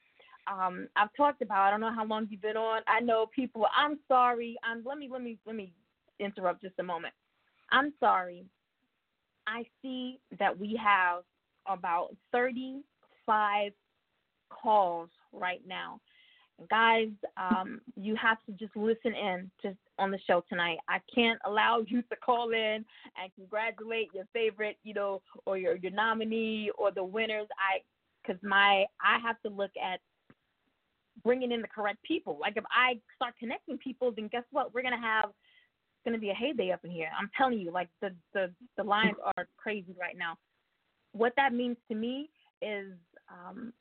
um, 0.47 0.87
I've 0.95 1.13
talked 1.17 1.41
about. 1.41 1.61
I 1.67 1.71
don't 1.71 1.81
know 1.81 1.91
how 1.93 2.05
long 2.05 2.27
you've 2.29 2.41
been 2.41 2.57
on. 2.57 2.81
I 2.87 2.99
know 2.99 3.25
people. 3.33 3.65
I'm 3.75 3.99
sorry. 4.07 4.57
I'm. 4.63 4.83
Let 4.85 4.97
me. 4.97 5.09
Let 5.11 5.21
me. 5.21 5.37
Let 5.45 5.55
me 5.55 5.73
interrupt 6.19 6.61
just 6.61 6.75
a 6.79 6.83
moment. 6.83 7.13
I'm 7.71 7.93
sorry. 7.99 8.45
I 9.47 9.65
see 9.81 10.19
that 10.39 10.57
we 10.57 10.79
have 10.81 11.23
about 11.67 12.15
35 13.31 13.71
calls 14.49 15.09
right 15.31 15.61
now. 15.67 15.99
Guys, 16.69 17.07
um, 17.37 17.81
you 17.95 18.15
have 18.15 18.37
to 18.45 18.51
just 18.51 18.75
listen 18.75 19.15
in 19.15 19.49
just 19.63 19.77
on 19.97 20.11
the 20.11 20.19
show 20.27 20.43
tonight. 20.47 20.77
I 20.87 20.99
can't 21.13 21.39
allow 21.45 21.83
you 21.87 22.03
to 22.03 22.15
call 22.23 22.51
in 22.51 22.85
and 23.19 23.33
congratulate 23.35 24.09
your 24.13 24.25
favorite, 24.31 24.77
you 24.83 24.93
know, 24.93 25.21
or 25.45 25.57
your 25.57 25.75
your 25.77 25.91
nominee 25.91 26.69
or 26.77 26.91
the 26.91 27.03
winners. 27.03 27.47
I 27.57 27.79
because 28.21 28.41
my 28.43 28.85
I 29.01 29.17
have 29.25 29.41
to 29.41 29.49
look 29.49 29.71
at 29.83 30.01
bringing 31.23 31.51
in 31.51 31.63
the 31.63 31.67
correct 31.67 32.03
people. 32.03 32.37
Like 32.39 32.57
if 32.57 32.63
I 32.69 32.99
start 33.15 33.33
connecting 33.39 33.79
people, 33.79 34.11
then 34.15 34.27
guess 34.31 34.43
what? 34.51 34.71
We're 34.71 34.83
gonna 34.83 35.01
have 35.01 35.29
it's 35.29 36.05
gonna 36.05 36.19
be 36.19 36.29
a 36.29 36.35
heyday 36.35 36.71
up 36.71 36.81
in 36.83 36.91
here. 36.91 37.09
I'm 37.19 37.31
telling 37.35 37.57
you, 37.57 37.71
like 37.71 37.89
the 38.01 38.13
the 38.33 38.51
the 38.77 38.83
lines 38.83 39.15
are 39.35 39.47
crazy 39.57 39.95
right 39.99 40.17
now. 40.17 40.35
What 41.13 41.33
that 41.37 41.53
means 41.53 41.77
to 41.89 41.95
me 41.95 42.29
is 42.61 42.93
um, 43.31 43.73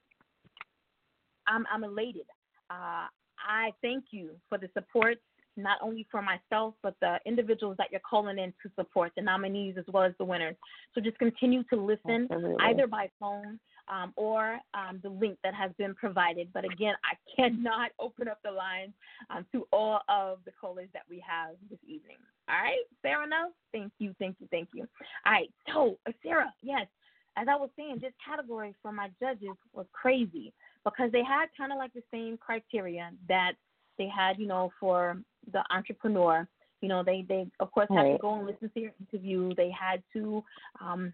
I'm 1.46 1.66
I'm 1.72 1.84
elated. 1.84 2.26
Uh, 2.70 3.06
I 3.46 3.70
thank 3.82 4.04
you 4.10 4.30
for 4.48 4.58
the 4.58 4.68
support, 4.74 5.18
not 5.56 5.78
only 5.82 6.06
for 6.10 6.22
myself, 6.22 6.74
but 6.82 6.94
the 7.00 7.18
individuals 7.26 7.76
that 7.78 7.88
you're 7.90 8.00
calling 8.08 8.38
in 8.38 8.52
to 8.62 8.70
support, 8.76 9.12
the 9.16 9.22
nominees 9.22 9.76
as 9.78 9.84
well 9.88 10.04
as 10.04 10.12
the 10.18 10.24
winners. 10.24 10.56
So 10.94 11.00
just 11.00 11.18
continue 11.18 11.64
to 11.72 11.76
listen 11.76 12.28
Absolutely. 12.30 12.64
either 12.64 12.86
by 12.86 13.10
phone 13.18 13.58
um, 13.88 14.12
or 14.16 14.58
um, 14.74 15.00
the 15.02 15.08
link 15.08 15.38
that 15.42 15.54
has 15.54 15.72
been 15.78 15.94
provided. 15.94 16.48
But 16.52 16.64
again, 16.64 16.94
I 17.04 17.16
cannot 17.34 17.90
open 17.98 18.28
up 18.28 18.38
the 18.44 18.50
lines 18.50 18.92
um, 19.30 19.46
to 19.52 19.66
all 19.72 20.00
of 20.08 20.38
the 20.44 20.52
callers 20.60 20.88
that 20.92 21.02
we 21.08 21.22
have 21.26 21.56
this 21.68 21.80
evening. 21.84 22.18
All 22.48 22.56
right, 22.56 22.84
fair 23.02 23.22
enough? 23.22 23.50
Thank 23.72 23.92
you, 23.98 24.14
thank 24.18 24.36
you, 24.40 24.48
thank 24.50 24.68
you. 24.74 24.86
All 25.24 25.32
right, 25.32 25.50
so 25.72 25.98
uh, 26.06 26.12
Sarah, 26.22 26.52
yes, 26.62 26.86
as 27.36 27.46
I 27.48 27.56
was 27.56 27.70
saying, 27.76 27.98
this 28.00 28.12
category 28.26 28.74
for 28.82 28.92
my 28.92 29.08
judges 29.20 29.56
was 29.72 29.86
crazy 29.92 30.52
because 30.84 31.12
they 31.12 31.22
had 31.22 31.46
kind 31.56 31.72
of 31.72 31.78
like 31.78 31.92
the 31.92 32.02
same 32.12 32.36
criteria 32.36 33.10
that 33.28 33.52
they 33.98 34.08
had, 34.08 34.38
you 34.38 34.46
know, 34.46 34.72
for 34.80 35.20
the 35.52 35.62
entrepreneur. 35.70 36.46
You 36.80 36.88
know, 36.88 37.02
they 37.04 37.24
they 37.28 37.46
of 37.60 37.70
course 37.72 37.88
had 37.90 38.04
to 38.04 38.18
go 38.20 38.36
and 38.36 38.46
listen 38.46 38.70
to 38.72 38.80
your 38.80 38.92
interview. 39.00 39.54
They 39.54 39.70
had 39.70 40.02
to 40.14 40.42
um, 40.80 41.12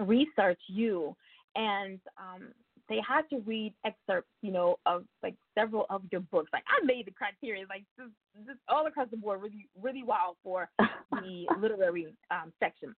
research 0.00 0.60
you, 0.68 1.16
and 1.56 1.98
um, 2.18 2.48
they 2.88 3.00
had 3.06 3.22
to 3.30 3.40
read 3.40 3.74
excerpts, 3.84 4.30
you 4.42 4.52
know, 4.52 4.78
of 4.86 5.04
like 5.22 5.34
several 5.58 5.86
of 5.90 6.02
your 6.12 6.20
books. 6.20 6.50
Like 6.52 6.62
I 6.68 6.84
made 6.84 7.06
the 7.06 7.10
criteria, 7.10 7.66
like 7.68 7.82
just, 7.98 8.12
just 8.46 8.58
all 8.68 8.86
across 8.86 9.08
the 9.10 9.16
board, 9.16 9.42
really 9.42 9.68
really 9.82 10.04
wild 10.04 10.36
for 10.44 10.68
the 11.10 11.46
literary 11.60 12.14
um, 12.30 12.52
section. 12.60 12.94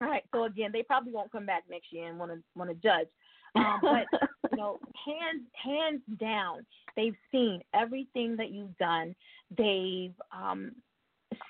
All 0.00 0.08
right, 0.08 0.24
so 0.34 0.44
again, 0.44 0.70
they 0.72 0.82
probably 0.82 1.12
won't 1.12 1.32
come 1.32 1.46
back 1.46 1.64
next 1.70 1.92
year 1.92 2.08
and 2.08 2.18
want 2.18 2.32
to 2.32 2.38
want 2.56 2.70
to 2.70 2.76
judge. 2.76 3.08
Um, 3.54 3.78
but 3.80 4.20
you 4.50 4.56
know, 4.56 4.78
hands 5.06 5.44
hands 5.52 6.02
down, 6.18 6.66
they've 6.96 7.16
seen 7.30 7.62
everything 7.74 8.36
that 8.36 8.50
you've 8.50 8.76
done. 8.78 9.14
They've 9.56 10.14
um, 10.32 10.72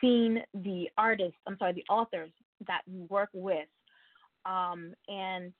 seen 0.00 0.42
the 0.54 0.88
artists, 0.98 1.38
I'm 1.46 1.56
sorry, 1.58 1.72
the 1.72 1.84
authors 1.92 2.30
that 2.66 2.82
you 2.86 3.06
work 3.08 3.30
with, 3.32 3.68
um, 4.46 4.94
and 5.08 5.52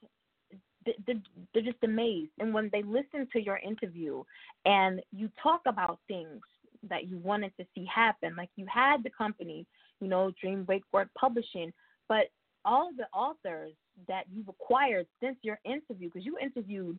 th- 0.84 0.96
th- 1.06 1.18
they're 1.52 1.62
just 1.62 1.82
amazed. 1.82 2.32
And 2.38 2.52
when 2.52 2.70
they 2.72 2.82
listen 2.82 3.26
to 3.32 3.40
your 3.42 3.58
interview 3.58 4.22
and 4.64 5.00
you 5.12 5.30
talk 5.42 5.62
about 5.66 5.98
things 6.08 6.40
that 6.88 7.08
you 7.08 7.18
wanted 7.18 7.52
to 7.58 7.66
see 7.74 7.86
happen, 7.92 8.34
like 8.36 8.50
you 8.56 8.66
had 8.72 9.02
the 9.02 9.10
company, 9.10 9.66
you 10.00 10.08
know, 10.08 10.32
Dream 10.40 10.64
Wake 10.68 10.84
Work 10.92 11.08
Publishing, 11.18 11.72
but 12.08 12.26
all 12.64 12.90
the 12.96 13.06
authors 13.12 13.72
that 14.08 14.24
you've 14.32 14.48
acquired 14.48 15.06
since 15.20 15.36
your 15.42 15.58
interview, 15.64 16.08
because 16.08 16.24
you 16.24 16.38
interviewed 16.38 16.98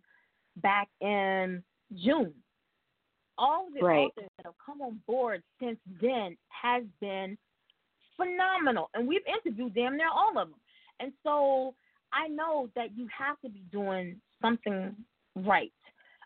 back 0.57 0.87
in 1.01 1.63
June, 1.95 2.33
all 3.37 3.67
the 3.73 3.83
Right. 3.83 4.07
authors 4.07 4.29
that 4.37 4.45
have 4.45 4.55
come 4.65 4.81
on 4.81 5.01
board 5.07 5.43
since 5.59 5.79
then 6.01 6.37
has 6.49 6.83
been 7.01 7.37
phenomenal. 8.15 8.89
And 8.93 9.07
we've 9.07 9.25
interviewed 9.27 9.73
damn 9.73 9.97
near 9.97 10.09
all 10.09 10.37
of 10.37 10.49
them. 10.49 10.59
And 10.99 11.11
so 11.23 11.75
I 12.13 12.27
know 12.29 12.69
that 12.75 12.97
you 12.97 13.07
have 13.07 13.39
to 13.41 13.49
be 13.49 13.63
doing 13.71 14.21
something 14.41 14.95
right, 15.35 15.73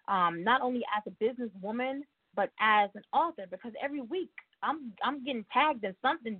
um, 0.07 0.43
not 0.43 0.61
only 0.61 0.83
as 0.95 1.03
a 1.07 1.23
businesswoman, 1.23 2.01
but 2.35 2.51
as 2.59 2.89
an 2.93 3.03
author, 3.11 3.45
because 3.49 3.73
every 3.81 4.01
week 4.01 4.29
I'm 4.61 4.93
I'm 5.03 5.23
getting 5.25 5.45
tagged 5.51 5.83
in 5.83 5.95
something 6.01 6.39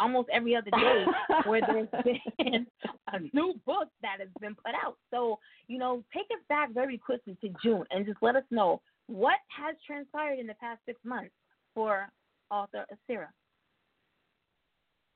almost 0.00 0.28
every 0.32 0.54
other 0.56 0.70
day 0.70 1.04
where 1.46 1.60
there's 1.66 1.88
been 2.38 2.66
a 3.12 3.18
new 3.32 3.54
book 3.66 3.88
that 4.02 4.16
has 4.20 4.28
been 4.40 4.54
put 4.54 4.74
out. 4.74 4.96
So, 5.10 5.38
you 5.68 5.78
know, 5.78 6.02
take 6.14 6.26
us 6.32 6.42
back 6.48 6.72
very 6.72 6.98
quickly 6.98 7.36
to 7.40 7.50
June 7.62 7.84
and 7.90 8.06
just 8.06 8.18
let 8.22 8.36
us 8.36 8.44
know 8.50 8.80
what 9.06 9.38
has 9.48 9.76
transpired 9.86 10.38
in 10.38 10.46
the 10.46 10.54
past 10.54 10.80
six 10.86 10.98
months 11.04 11.32
for 11.74 12.08
author 12.50 12.84
Asira. 12.92 13.26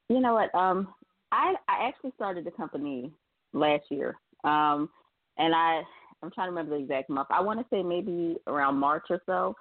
You 0.09 0.21
know 0.21 0.35
what? 0.35 0.55
Um, 0.55 0.89
I 1.33 1.55
I 1.69 1.89
actually 1.89 2.13
started 2.17 2.45
the 2.45 2.51
company 2.53 3.13
last 3.53 3.85
year. 3.91 4.17
Um, 4.45 4.89
and 5.39 5.55
I 5.55 5.83
I'm 6.23 6.31
trying 6.31 6.47
to 6.47 6.51
remember 6.51 6.77
the 6.77 6.83
exact 6.83 7.11
month. 7.11 7.29
I 7.31 7.41
want 7.41 7.61
to 7.61 7.67
say 7.71 7.83
maybe 7.83 8.37
around 8.47 8.77
March 8.77 9.05
or 9.11 9.21
so. 9.27 9.55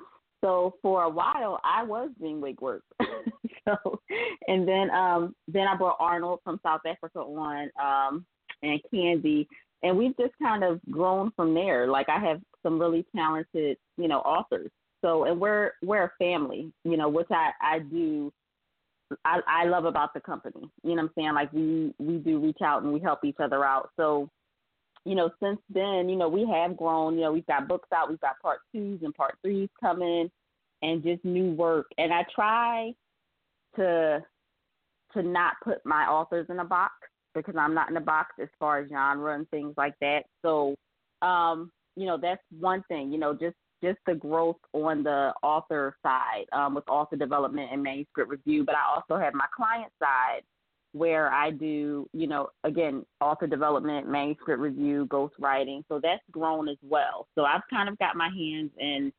So 0.45 0.75
for 0.83 1.05
a 1.05 1.09
while, 1.09 1.59
I 1.63 1.81
was 1.81 2.11
doing 2.19 2.39
wig 2.39 2.61
work. 2.61 2.83
so, 3.67 3.99
and 4.47 4.67
then 4.67 4.91
um, 4.91 5.35
then 5.47 5.67
I 5.67 5.75
brought 5.75 5.97
Arnold 5.99 6.41
from 6.43 6.59
South 6.61 6.81
Africa 6.85 7.17
on, 7.17 7.69
um, 7.81 8.25
and 8.61 8.79
Candy, 8.93 9.47
and 9.81 9.97
we've 9.97 10.15
just 10.17 10.33
kind 10.39 10.63
of 10.63 10.79
grown 10.91 11.31
from 11.35 11.55
there. 11.55 11.87
Like 11.87 12.09
I 12.09 12.19
have 12.19 12.41
some 12.61 12.79
really 12.79 13.07
talented, 13.15 13.77
you 13.97 14.07
know, 14.07 14.19
authors. 14.19 14.69
So, 15.03 15.23
and 15.23 15.39
we're 15.39 15.71
we're 15.83 16.03
a 16.03 16.11
family, 16.19 16.71
you 16.83 16.95
know, 16.95 17.09
which 17.09 17.31
I 17.31 17.49
I 17.59 17.79
do. 17.79 18.31
I, 19.23 19.39
I 19.47 19.65
love 19.65 19.85
about 19.85 20.13
the 20.13 20.19
company. 20.19 20.69
You 20.83 20.95
know 20.95 21.03
what 21.03 21.09
I'm 21.09 21.11
saying? 21.17 21.33
Like 21.33 21.51
we 21.53 21.91
we 21.97 22.17
do 22.17 22.37
reach 22.37 22.59
out 22.63 22.83
and 22.83 22.93
we 22.93 22.99
help 22.99 23.25
each 23.25 23.39
other 23.39 23.65
out. 23.65 23.89
So, 23.97 24.29
you 25.05 25.15
know, 25.15 25.29
since 25.41 25.59
then, 25.69 26.09
you 26.09 26.15
know, 26.15 26.27
we 26.27 26.47
have 26.47 26.75
grown. 26.75 27.15
You 27.15 27.21
know, 27.21 27.31
we've 27.33 27.45
got 27.45 27.67
books 27.67 27.89
out. 27.95 28.09
We've 28.09 28.19
got 28.19 28.39
part 28.41 28.59
twos 28.73 29.01
and 29.03 29.13
part 29.13 29.35
threes 29.41 29.69
coming. 29.79 30.29
and 30.81 31.03
just 31.03 31.23
new 31.23 31.51
work. 31.53 31.87
And 31.97 32.13
I 32.13 32.25
try 32.33 32.93
to 33.75 34.23
to 35.13 35.23
not 35.23 35.53
put 35.63 35.85
my 35.85 36.05
authors 36.05 36.47
in 36.49 36.59
a 36.59 36.65
box 36.65 36.93
because 37.33 37.55
I'm 37.57 37.73
not 37.73 37.89
in 37.89 37.97
a 37.97 38.01
box 38.01 38.35
as 38.41 38.49
far 38.59 38.79
as 38.79 38.89
genre 38.89 39.33
and 39.35 39.49
things 39.49 39.73
like 39.77 39.93
that. 40.01 40.23
So, 40.41 40.75
um, 41.21 41.71
you 41.95 42.05
know, 42.05 42.17
that's 42.21 42.41
one 42.59 42.83
thing. 42.87 43.11
You 43.11 43.19
know, 43.19 43.33
just 43.33 43.55
just 43.83 43.99
the 44.07 44.15
growth 44.15 44.57
on 44.73 45.03
the 45.03 45.33
author 45.43 45.95
side 46.03 46.45
um, 46.51 46.75
with 46.75 46.87
author 46.89 47.15
development 47.15 47.69
and 47.71 47.83
manuscript 47.83 48.29
review. 48.29 48.63
But 48.65 48.75
I 48.75 48.95
also 48.95 49.21
have 49.21 49.33
my 49.33 49.47
client 49.55 49.91
side 50.01 50.41
where 50.95 51.29
I 51.29 51.51
do, 51.51 52.07
you 52.13 52.25
know, 52.25 52.47
again, 52.63 53.05
author 53.19 53.47
development, 53.47 54.07
manuscript 54.07 54.61
review, 54.61 55.05
ghostwriting. 55.11 55.83
So 55.89 55.99
that's 56.01 56.23
grown 56.31 56.69
as 56.69 56.77
well. 56.81 57.27
So 57.35 57.43
I've 57.43 57.63
kind 57.69 57.89
of 57.89 57.99
got 57.99 58.15
my 58.15 58.29
hands 58.29 58.71
in 58.79 59.11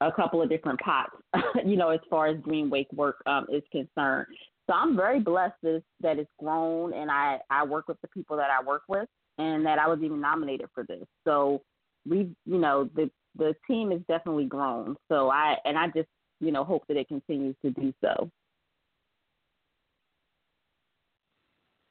a 0.00 0.10
couple 0.10 0.40
of 0.40 0.48
different 0.48 0.80
pots, 0.80 1.12
you 1.66 1.76
know, 1.76 1.90
as 1.90 2.00
far 2.08 2.28
as 2.28 2.40
Dream 2.42 2.70
Wake 2.70 2.90
work 2.94 3.16
um, 3.26 3.44
is 3.52 3.62
concerned. 3.70 4.28
So 4.66 4.72
I'm 4.72 4.96
very 4.96 5.20
blessed 5.20 5.56
that, 5.62 5.82
that 6.00 6.18
it's 6.18 6.30
grown 6.38 6.94
and 6.94 7.10
I, 7.10 7.38
I 7.50 7.64
work 7.64 7.88
with 7.88 8.00
the 8.00 8.08
people 8.08 8.38
that 8.38 8.48
I 8.50 8.64
work 8.64 8.84
with 8.88 9.06
and 9.36 9.66
that 9.66 9.78
I 9.78 9.88
was 9.88 9.98
even 10.02 10.22
nominated 10.22 10.68
for 10.74 10.84
this. 10.84 11.04
So 11.26 11.60
we, 12.08 12.30
you 12.46 12.58
know, 12.58 12.88
the, 12.96 13.10
the 13.36 13.54
team 13.68 13.90
has 13.90 14.00
definitely 14.08 14.46
grown. 14.46 14.96
So 15.10 15.28
I, 15.28 15.56
and 15.66 15.76
I 15.76 15.88
just, 15.88 16.08
you 16.40 16.50
know, 16.50 16.64
hope 16.64 16.84
that 16.88 16.96
it 16.96 17.08
continues 17.08 17.56
to 17.62 17.72
do 17.72 17.92
so. 18.02 18.30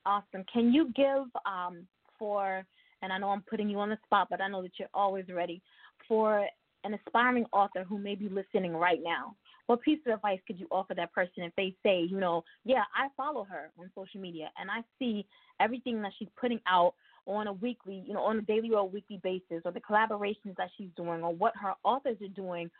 Awesome. 0.05 0.45
Can 0.51 0.73
you 0.73 0.91
give 0.95 1.25
um, 1.45 1.87
for, 2.17 2.65
and 3.01 3.13
I 3.13 3.17
know 3.17 3.29
I'm 3.29 3.43
putting 3.49 3.69
you 3.69 3.79
on 3.79 3.89
the 3.89 3.97
spot, 4.05 4.27
but 4.29 4.41
I 4.41 4.47
know 4.47 4.61
that 4.61 4.71
you're 4.77 4.89
always 4.93 5.25
ready, 5.29 5.61
for 6.07 6.45
an 6.83 6.93
aspiring 6.93 7.45
author 7.51 7.83
who 7.83 7.97
may 7.97 8.15
be 8.15 8.29
listening 8.29 8.73
right 8.73 8.99
now, 9.03 9.35
what 9.67 9.81
piece 9.81 9.99
of 10.07 10.13
advice 10.13 10.39
could 10.47 10.59
you 10.59 10.67
offer 10.71 10.95
that 10.95 11.13
person 11.13 11.43
if 11.43 11.53
they 11.55 11.75
say, 11.83 12.01
you 12.01 12.19
know, 12.19 12.43
yeah, 12.65 12.83
I 12.95 13.09
follow 13.15 13.43
her 13.43 13.69
on 13.77 13.91
social 13.93 14.19
media 14.19 14.49
and 14.59 14.71
I 14.71 14.81
see 14.97 15.27
everything 15.59 16.01
that 16.01 16.11
she's 16.17 16.29
putting 16.39 16.59
out 16.67 16.95
on 17.27 17.47
a 17.47 17.53
weekly, 17.53 18.03
you 18.07 18.13
know, 18.13 18.21
on 18.21 18.39
a 18.39 18.41
daily 18.41 18.71
or 18.71 18.79
a 18.79 18.85
weekly 18.85 19.19
basis, 19.21 19.61
or 19.65 19.71
the 19.71 19.81
collaborations 19.81 20.55
that 20.57 20.69
she's 20.77 20.89
doing, 20.95 21.21
or 21.21 21.35
what 21.35 21.53
her 21.61 21.73
authors 21.83 22.17
are 22.21 22.27
doing, 22.29 22.71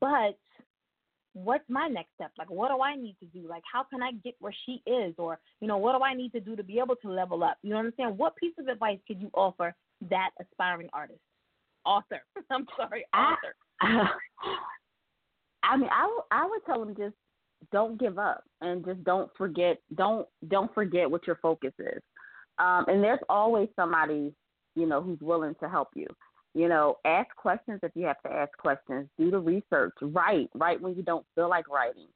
but 0.00 0.36
what's 1.34 1.68
my 1.68 1.88
next 1.88 2.14
step? 2.14 2.30
Like, 2.38 2.50
what 2.50 2.68
do 2.68 2.80
I 2.80 2.96
need 2.96 3.16
to 3.20 3.26
do? 3.26 3.46
Like, 3.48 3.62
how 3.70 3.84
can 3.84 4.02
I 4.02 4.12
get 4.22 4.34
where 4.38 4.54
she 4.64 4.82
is? 4.86 5.14
Or, 5.18 5.38
you 5.60 5.68
know, 5.68 5.76
what 5.76 5.96
do 5.96 6.02
I 6.02 6.14
need 6.14 6.32
to 6.32 6.40
do 6.40 6.56
to 6.56 6.62
be 6.62 6.78
able 6.78 6.96
to 6.96 7.10
level 7.10 7.44
up? 7.44 7.58
You 7.62 7.70
know 7.70 7.76
what 7.76 7.86
I'm 7.86 7.92
saying? 7.96 8.14
What 8.16 8.36
piece 8.36 8.54
of 8.58 8.68
advice 8.68 8.98
could 9.06 9.20
you 9.20 9.30
offer 9.34 9.74
that 10.08 10.30
aspiring 10.40 10.88
artist? 10.92 11.20
Author. 11.84 12.22
I'm 12.50 12.66
sorry, 12.76 13.04
author. 13.14 13.54
I, 13.80 14.06
I 15.64 15.76
mean, 15.76 15.90
I, 15.92 16.02
w- 16.02 16.22
I 16.30 16.46
would 16.46 16.64
tell 16.66 16.84
them 16.84 16.94
just 16.96 17.14
don't 17.72 17.98
give 17.98 18.18
up 18.18 18.44
and 18.60 18.84
just 18.84 19.02
don't 19.04 19.30
forget 19.38 19.78
don't 19.96 20.26
don't 20.48 20.72
forget 20.74 21.10
what 21.10 21.26
your 21.26 21.38
focus 21.40 21.72
is. 21.78 22.02
Um, 22.58 22.84
and 22.88 23.02
there's 23.02 23.20
always 23.28 23.68
somebody, 23.74 24.32
you 24.76 24.86
know, 24.86 25.02
who's 25.02 25.20
willing 25.20 25.54
to 25.60 25.68
help 25.68 25.88
you. 25.94 26.06
You 26.54 26.68
know, 26.68 26.96
ask 27.04 27.34
questions 27.36 27.80
if 27.82 27.92
you 27.94 28.06
have 28.06 28.22
to 28.22 28.32
ask 28.32 28.56
questions. 28.58 29.08
Do 29.18 29.30
the 29.30 29.40
research. 29.40 29.94
Write. 30.00 30.50
Write 30.54 30.80
when 30.80 30.94
you 30.94 31.02
don't 31.02 31.26
feel 31.34 31.48
like 31.48 31.68
writing. 31.68 32.06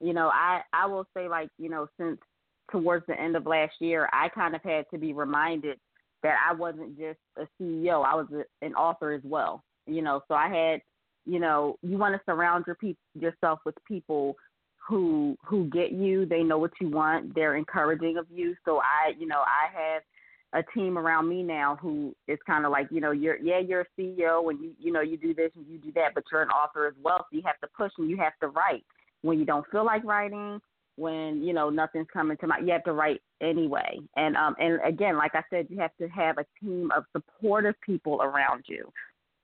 You 0.00 0.12
know, 0.12 0.28
I 0.28 0.60
I 0.72 0.86
will 0.86 1.06
say 1.16 1.28
like 1.28 1.50
you 1.58 1.68
know 1.68 1.88
since 1.98 2.18
towards 2.70 3.06
the 3.06 3.18
end 3.18 3.36
of 3.36 3.46
last 3.46 3.74
year, 3.80 4.08
I 4.12 4.28
kind 4.28 4.54
of 4.54 4.62
had 4.62 4.84
to 4.92 4.98
be 4.98 5.12
reminded 5.12 5.78
that 6.22 6.36
I 6.48 6.52
wasn't 6.52 6.98
just 6.98 7.18
a 7.36 7.46
CEO. 7.60 8.04
I 8.04 8.14
was 8.14 8.26
a, 8.32 8.64
an 8.64 8.74
author 8.74 9.12
as 9.12 9.22
well. 9.24 9.62
You 9.86 10.02
know, 10.02 10.20
so 10.28 10.34
I 10.34 10.48
had, 10.48 10.80
you 11.24 11.40
know, 11.40 11.78
you 11.82 11.96
want 11.96 12.14
to 12.14 12.20
surround 12.26 12.64
your 12.66 12.76
pe- 12.76 12.94
yourself 13.18 13.60
with 13.64 13.74
people 13.86 14.36
who 14.86 15.36
who 15.44 15.64
get 15.70 15.92
you. 15.92 16.26
They 16.26 16.42
know 16.42 16.58
what 16.58 16.72
you 16.80 16.88
want. 16.88 17.34
They're 17.34 17.56
encouraging 17.56 18.16
of 18.16 18.26
you. 18.30 18.54
So 18.64 18.78
I, 18.78 19.12
you 19.18 19.26
know, 19.26 19.40
I 19.40 19.72
have 19.72 20.02
a 20.54 20.62
team 20.74 20.96
around 20.96 21.28
me 21.28 21.42
now 21.42 21.76
who 21.80 22.14
is 22.26 22.38
kind 22.46 22.64
of 22.64 22.72
like, 22.72 22.88
you 22.90 23.00
know, 23.00 23.10
you're 23.10 23.38
yeah, 23.38 23.58
you're 23.58 23.82
a 23.82 24.00
CEO 24.00 24.50
and 24.50 24.60
you 24.60 24.72
you 24.78 24.92
know 24.92 25.00
you 25.00 25.16
do 25.18 25.34
this 25.34 25.50
and 25.56 25.66
you 25.66 25.78
do 25.78 25.92
that, 25.92 26.14
but 26.14 26.24
you're 26.32 26.42
an 26.42 26.48
author 26.48 26.86
as 26.86 26.94
well. 27.02 27.18
So 27.18 27.36
you 27.36 27.42
have 27.44 27.60
to 27.60 27.68
push 27.76 27.92
and 27.98 28.08
you 28.08 28.16
have 28.16 28.32
to 28.40 28.48
write 28.48 28.84
when 29.22 29.38
you 29.38 29.44
don't 29.44 29.66
feel 29.70 29.84
like 29.84 30.04
writing. 30.04 30.60
When 30.96 31.42
you 31.42 31.52
know 31.52 31.70
nothing's 31.70 32.08
coming 32.12 32.36
to 32.38 32.46
mind, 32.46 32.66
you 32.66 32.72
have 32.72 32.84
to 32.84 32.92
write 32.92 33.20
anyway. 33.40 33.98
And 34.16 34.36
um 34.36 34.56
and 34.58 34.80
again, 34.86 35.16
like 35.16 35.34
I 35.34 35.42
said, 35.50 35.66
you 35.68 35.78
have 35.78 35.96
to 36.00 36.08
have 36.08 36.38
a 36.38 36.46
team 36.60 36.90
of 36.96 37.04
supportive 37.12 37.74
people 37.84 38.20
around 38.22 38.64
you, 38.66 38.90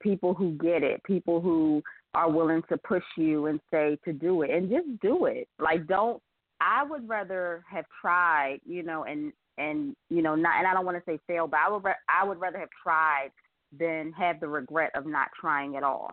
people 0.01 0.35
who 0.35 0.53
get 0.53 0.83
it, 0.83 1.03
people 1.05 1.41
who 1.41 1.83
are 2.15 2.31
willing 2.31 2.63
to 2.69 2.79
push 2.79 3.05
you 3.17 3.47
and 3.47 3.61
say 3.71 3.99
to 4.05 4.13
do 4.13 4.43
it 4.43 4.51
and 4.51 4.71
just 4.71 4.87
do 5.01 5.27
it. 5.27 5.49
Like 5.61 5.87
don't 5.87 6.21
I 6.61 6.83
would 6.83 7.09
rather 7.09 7.63
have 7.71 7.85
tried, 8.01 8.61
you 8.65 8.83
know, 8.83 9.05
and 9.05 9.33
and 9.59 9.95
you 10.11 10.23
know 10.23 10.35
not 10.35 10.59
and 10.59 10.67
I 10.67 10.75
don't 10.75 10.85
want 10.85 10.97
to 10.97 11.11
say 11.11 11.19
fail, 11.27 11.47
but 11.47 11.61
I 11.67 11.71
would 11.71 11.85
re- 11.85 11.95
I 12.09 12.25
would 12.25 12.41
rather 12.41 12.59
have 12.59 12.69
tried 12.83 13.31
than 13.79 14.13
have 14.13 14.41
the 14.41 14.49
regret 14.49 14.91
of 14.95 15.07
not 15.07 15.29
trying 15.39 15.77
at 15.77 15.83
all. 15.83 16.11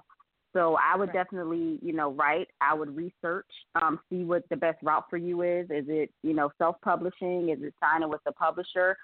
So 0.54 0.76
I 0.76 0.98
would 0.98 1.14
definitely, 1.14 1.80
you 1.82 1.94
know, 1.94 2.12
write. 2.12 2.50
I 2.60 2.74
would 2.74 2.94
research, 2.94 3.48
um, 3.82 4.00
see 4.10 4.24
what 4.26 4.44
the 4.50 4.58
best 4.58 4.80
route 4.84 5.06
for 5.10 5.16
you 5.16 5.44
is. 5.44 5.66
Is 5.70 5.86
it, 5.88 6.12
you 6.24 6.34
know, 6.34 6.52
self-publishing? 6.58 7.50
Is 7.50 7.60
it 7.62 7.74
signing 7.80 8.10
with 8.10 8.20
a 8.26 8.34
publisher? 8.34 8.98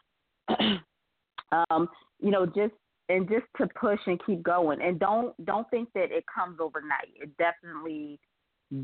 um, 0.50 1.88
you 2.20 2.32
know, 2.32 2.46
just 2.46 2.74
and 3.10 3.28
just 3.30 3.46
to 3.58 3.68
push 3.80 4.00
and 4.06 4.20
keep 4.26 4.44
going 4.44 4.82
and 4.82 5.00
don't 5.00 5.34
don't 5.46 5.70
think 5.70 5.90
that 5.94 6.12
it 6.12 6.24
comes 6.34 6.60
overnight 6.60 7.10
it 7.16 7.30
definitely 7.38 8.20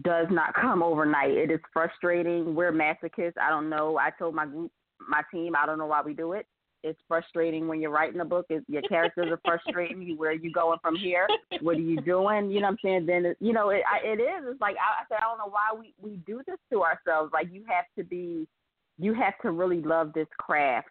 does 0.04 0.28
not 0.32 0.54
come 0.54 0.82
overnight 0.82 1.32
it 1.32 1.52
is 1.52 1.60
frustrating 1.72 2.56
we're 2.56 2.72
masochists 2.72 3.38
i 3.42 3.50
don't 3.50 3.70
know 3.70 3.98
i 3.98 4.10
told 4.18 4.34
my 4.34 4.46
group 4.46 4.72
my 5.08 5.22
team 5.32 5.56
i 5.56 5.66
don't 5.66 5.78
know 5.78 5.86
why 5.86 6.02
we 6.02 6.14
do 6.14 6.34
it. 6.34 6.46
It's 6.86 7.00
frustrating 7.08 7.70
when 7.70 7.80
you're 7.80 7.92
writing 7.92 8.20
a 8.20 8.26
book 8.26 8.46
it, 8.50 8.62
your 8.68 8.82
characters 8.82 9.28
are 9.32 9.40
frustrating 9.46 10.02
you 10.02 10.18
where 10.18 10.32
are 10.32 10.34
you 10.34 10.52
going 10.52 10.80
from 10.82 10.98
here? 10.98 11.28
What 11.62 11.78
are 11.78 11.80
you 11.80 12.02
doing? 12.02 12.52
You 12.52 12.60
know 12.60 12.68
what 12.68 12.72
i'm 12.72 12.78
saying? 12.84 13.06
Then 13.06 13.26
it, 13.26 13.38
you 13.40 13.54
know 13.54 13.70
it 13.70 13.84
I, 13.90 14.06
it 14.06 14.20
is 14.20 14.44
it's 14.46 14.62
like 14.62 14.76
I, 14.76 15.04
I 15.04 15.06
said 15.08 15.20
i 15.22 15.30
don't 15.30 15.38
know 15.38 15.50
why 15.50 15.78
we 15.78 15.94
we 16.02 16.18
do 16.26 16.42
this 16.46 16.58
to 16.72 16.84
ourselves 16.84 17.32
like 17.34 17.48
you 17.52 17.64
have 17.68 17.86
to 17.98 18.04
be 18.04 18.48
you 19.00 19.14
have 19.14 19.34
to 19.42 19.52
really 19.52 19.82
love 19.82 20.12
this 20.14 20.28
craft 20.38 20.90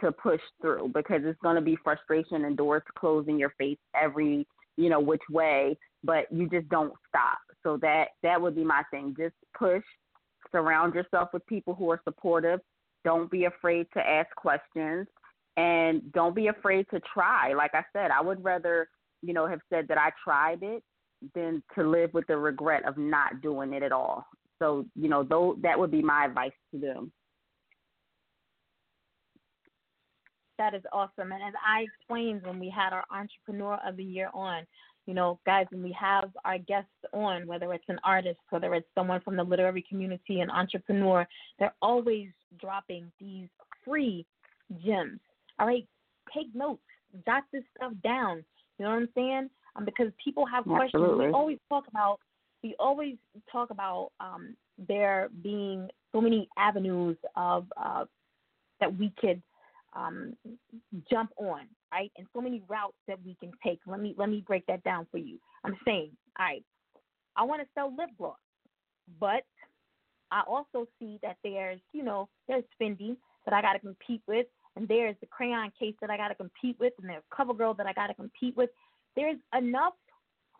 to 0.00 0.10
push 0.12 0.40
through 0.60 0.90
because 0.94 1.20
it's 1.24 1.38
going 1.42 1.56
to 1.56 1.62
be 1.62 1.76
frustration 1.84 2.44
and 2.44 2.56
doors 2.56 2.82
closing 2.98 3.38
your 3.38 3.54
face 3.58 3.78
every 4.00 4.46
you 4.76 4.88
know 4.88 5.00
which 5.00 5.22
way 5.30 5.76
but 6.04 6.30
you 6.32 6.48
just 6.48 6.68
don't 6.68 6.92
stop. 7.08 7.38
So 7.62 7.78
that 7.78 8.08
that 8.22 8.40
would 8.40 8.54
be 8.54 8.64
my 8.64 8.82
thing 8.90 9.14
just 9.16 9.34
push 9.56 9.84
surround 10.50 10.94
yourself 10.94 11.30
with 11.32 11.46
people 11.46 11.74
who 11.74 11.90
are 11.90 12.00
supportive 12.04 12.60
don't 13.04 13.30
be 13.30 13.44
afraid 13.44 13.86
to 13.94 14.00
ask 14.00 14.34
questions 14.36 15.06
and 15.56 16.12
don't 16.12 16.34
be 16.34 16.48
afraid 16.48 16.86
to 16.90 17.00
try. 17.00 17.52
Like 17.54 17.74
i 17.74 17.84
said 17.92 18.10
i 18.10 18.20
would 18.20 18.42
rather 18.42 18.88
you 19.22 19.34
know 19.34 19.46
have 19.46 19.60
said 19.70 19.86
that 19.88 19.98
i 19.98 20.10
tried 20.22 20.62
it 20.62 20.82
than 21.34 21.62
to 21.74 21.88
live 21.88 22.12
with 22.14 22.26
the 22.26 22.36
regret 22.36 22.86
of 22.86 22.98
not 22.98 23.40
doing 23.40 23.72
it 23.72 23.82
at 23.82 23.92
all. 23.92 24.26
So 24.60 24.86
you 24.94 25.08
know 25.08 25.22
though 25.22 25.56
that 25.62 25.78
would 25.78 25.90
be 25.90 26.02
my 26.02 26.24
advice 26.24 26.52
to 26.72 26.80
them. 26.80 27.12
That 30.58 30.74
is 30.74 30.82
awesome. 30.92 31.32
And 31.32 31.42
as 31.42 31.54
I 31.66 31.82
explained 31.82 32.42
when 32.44 32.60
we 32.60 32.70
had 32.70 32.92
our 32.92 33.04
Entrepreneur 33.10 33.80
of 33.84 33.96
the 33.96 34.04
Year 34.04 34.30
on, 34.32 34.64
you 35.06 35.14
know, 35.14 35.40
guys, 35.44 35.66
when 35.70 35.82
we 35.82 35.92
have 35.98 36.30
our 36.44 36.58
guests 36.58 36.90
on, 37.12 37.46
whether 37.46 37.72
it's 37.72 37.84
an 37.88 37.98
artist, 38.04 38.38
whether 38.50 38.74
it's 38.74 38.86
someone 38.94 39.20
from 39.20 39.36
the 39.36 39.42
literary 39.42 39.84
community, 39.88 40.40
an 40.40 40.50
entrepreneur, 40.50 41.26
they're 41.58 41.74
always 41.82 42.28
dropping 42.60 43.10
these 43.20 43.48
free 43.84 44.24
gems. 44.84 45.20
All 45.58 45.66
right, 45.66 45.86
take 46.34 46.54
notes, 46.54 46.82
jot 47.26 47.44
this 47.52 47.64
stuff 47.76 47.92
down. 48.02 48.44
You 48.78 48.84
know 48.84 48.92
what 48.92 49.02
I'm 49.02 49.08
saying? 49.14 49.50
Um, 49.76 49.84
because 49.84 50.12
people 50.22 50.46
have 50.46 50.64
questions. 50.64 50.94
Absolutely. 50.94 51.26
We 51.26 51.32
always 51.32 51.58
talk 51.68 51.84
about 51.88 52.20
we 52.62 52.76
always 52.78 53.16
talk 53.50 53.70
about 53.70 54.12
um, 54.20 54.56
there 54.78 55.28
being 55.42 55.88
so 56.12 56.20
many 56.20 56.48
avenues 56.56 57.16
of 57.34 57.66
uh, 57.76 58.04
that 58.80 58.96
we 58.96 59.12
could 59.18 59.42
um, 59.94 60.34
jump 61.10 61.30
on, 61.36 61.62
right? 61.92 62.10
And 62.16 62.26
so 62.34 62.40
many 62.40 62.62
routes 62.68 62.96
that 63.06 63.18
we 63.24 63.36
can 63.40 63.52
take. 63.64 63.80
Let 63.86 64.00
me 64.00 64.14
let 64.16 64.28
me 64.30 64.42
break 64.46 64.66
that 64.66 64.82
down 64.84 65.06
for 65.10 65.18
you. 65.18 65.38
I'm 65.64 65.76
saying, 65.84 66.10
all 66.38 66.46
right, 66.46 66.64
I 67.36 67.44
want 67.44 67.62
to 67.62 67.68
sell 67.74 67.94
lip 67.96 68.10
gloss, 68.18 68.36
but 69.20 69.44
I 70.30 70.42
also 70.46 70.86
see 70.98 71.18
that 71.22 71.36
there's, 71.44 71.80
you 71.92 72.02
know, 72.02 72.28
there's 72.48 72.64
Fenty 72.80 73.16
that 73.44 73.54
I 73.54 73.60
got 73.60 73.74
to 73.74 73.78
compete 73.80 74.22
with, 74.26 74.46
and 74.76 74.88
there's 74.88 75.16
the 75.20 75.26
crayon 75.26 75.70
case 75.78 75.94
that 76.00 76.10
I 76.10 76.16
got 76.16 76.28
to 76.28 76.34
compete 76.34 76.76
with, 76.80 76.94
and 77.00 77.08
there's 77.08 77.22
CoverGirl 77.32 77.76
that 77.76 77.86
I 77.86 77.92
got 77.92 78.06
to 78.06 78.14
compete 78.14 78.56
with. 78.56 78.70
There's 79.14 79.36
enough 79.56 79.92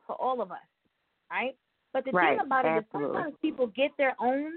for 0.07 0.15
all 0.17 0.43
of 0.43 0.51
us, 0.51 0.59
right? 1.31 1.57
But 1.95 2.05
the 2.05 2.13
Right, 2.13 2.37
thing 2.37 2.47
about 2.47 2.67
it 2.67 2.79
is 2.79 2.85
sometimes 2.93 3.35
people 3.41 3.67
get 3.69 3.91
their 3.97 4.15
own, 4.21 4.53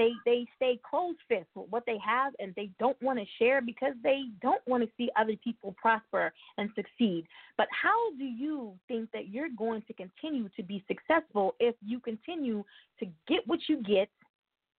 they 0.00 0.12
they 0.24 0.46
stay 0.56 0.80
closed 0.88 1.18
fist 1.28 1.46
with 1.54 1.68
what 1.68 1.84
they 1.84 1.98
have 2.04 2.32
and 2.38 2.54
they 2.54 2.70
don't 2.78 3.00
want 3.02 3.18
to 3.18 3.24
share 3.38 3.60
because 3.60 3.92
they 4.02 4.22
don't 4.40 4.66
want 4.66 4.82
to 4.82 4.88
see 4.96 5.10
other 5.18 5.34
people 5.44 5.74
prosper 5.80 6.32
and 6.56 6.70
succeed. 6.74 7.26
But 7.58 7.68
how 7.70 8.10
do 8.16 8.24
you 8.24 8.72
think 8.88 9.10
that 9.12 9.28
you're 9.28 9.50
going 9.50 9.82
to 9.82 9.92
continue 9.92 10.48
to 10.56 10.62
be 10.62 10.82
successful 10.88 11.54
if 11.60 11.74
you 11.84 12.00
continue 12.00 12.64
to 12.98 13.06
get 13.28 13.46
what 13.46 13.60
you 13.68 13.82
get, 13.82 14.08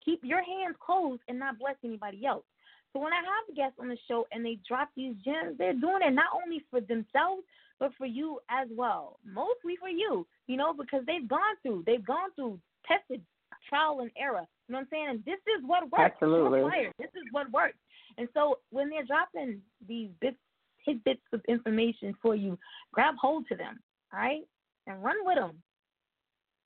keep 0.04 0.22
your 0.24 0.44
hands 0.44 0.76
closed 0.84 1.22
and 1.28 1.38
not 1.38 1.60
bless 1.60 1.76
anybody 1.84 2.26
else? 2.26 2.44
So 2.92 3.00
when 3.00 3.14
I 3.14 3.18
have 3.18 3.56
guests 3.56 3.78
on 3.80 3.90
the 3.90 3.98
show 4.08 4.26
and 4.32 4.44
they 4.44 4.58
drop 4.68 4.90
these 4.98 5.16
gems, 5.24 5.56
they're 5.60 5.74
doing 5.74 6.02
it 6.02 6.14
not 6.14 6.34
only 6.44 6.66
for 6.72 6.82
themselves 6.82 7.44
but 7.80 7.92
for 7.98 8.06
you 8.06 8.40
as 8.50 8.68
well. 8.76 9.18
Mostly 9.26 9.76
for 9.80 9.90
you, 9.90 10.28
you 10.48 10.58
know, 10.58 10.74
because 10.74 11.04
they've 11.08 11.28
gone 11.28 11.56
through, 11.62 11.84
they've 11.86 12.06
gone 12.06 12.30
through 12.36 12.60
tested 12.86 13.22
trial 13.68 14.00
and 14.02 14.12
error. 14.18 14.46
You 14.68 14.74
know 14.74 14.80
what 14.80 14.82
I'm 14.82 14.88
saying? 14.92 15.08
And 15.10 15.26
this 15.26 15.40
is 15.58 15.64
what 15.66 15.84
works. 15.92 16.14
Absolutely. 16.14 16.62
This 16.98 17.10
is 17.16 17.24
what 17.32 17.52
works. 17.52 17.78
And 18.18 18.28
so 18.34 18.60
when 18.72 18.90
they're 18.90 19.06
dropping 19.06 19.62
these 19.88 20.10
bits, 20.20 20.38
tidbits 20.84 21.22
of 21.34 21.42
information 21.48 22.16
for 22.22 22.36
you, 22.36 22.58
grab 22.92 23.16
hold 23.20 23.48
to 23.50 23.56
them, 23.56 23.80
all 24.14 24.20
right, 24.20 24.42
and 24.88 25.04
run 25.04 25.16
with 25.24 25.36
them, 25.36 25.62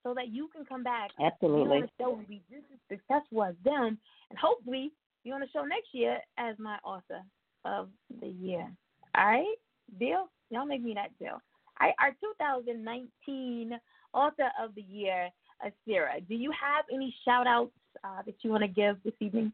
so 0.03 0.13
that 0.13 0.29
you 0.29 0.47
can 0.55 0.65
come 0.65 0.83
back. 0.83 1.11
Absolutely. 1.19 1.81
The 1.81 1.89
show 1.99 2.15
and 2.15 2.27
be 2.27 2.41
just 2.49 2.65
as 2.71 2.97
successful 2.97 3.43
as 3.43 3.55
them, 3.63 3.97
and 4.29 4.39
hopefully 4.39 4.91
be 5.23 5.31
on 5.31 5.41
the 5.41 5.47
show 5.51 5.63
next 5.63 5.89
year 5.91 6.19
as 6.37 6.55
my 6.59 6.77
author 6.83 7.21
of 7.65 7.89
the 8.21 8.27
year. 8.27 8.71
All 9.17 9.25
right, 9.25 9.55
deal. 9.99 10.29
Y'all 10.49 10.65
make 10.65 10.83
me 10.83 10.93
that 10.93 11.17
deal. 11.19 11.41
All 11.81 11.87
right, 11.87 11.95
our 11.99 12.11
2019 12.21 13.79
author 14.13 14.49
of 14.61 14.73
the 14.75 14.81
year 14.83 15.29
Asira. 15.63 16.25
Do 16.27 16.35
you 16.35 16.51
have 16.51 16.85
any 16.93 17.13
shout 17.25 17.47
outs 17.47 17.71
uh, 18.03 18.21
that 18.25 18.35
you 18.41 18.51
want 18.51 18.63
to 18.63 18.67
give 18.67 18.97
this 19.03 19.13
evening? 19.19 19.51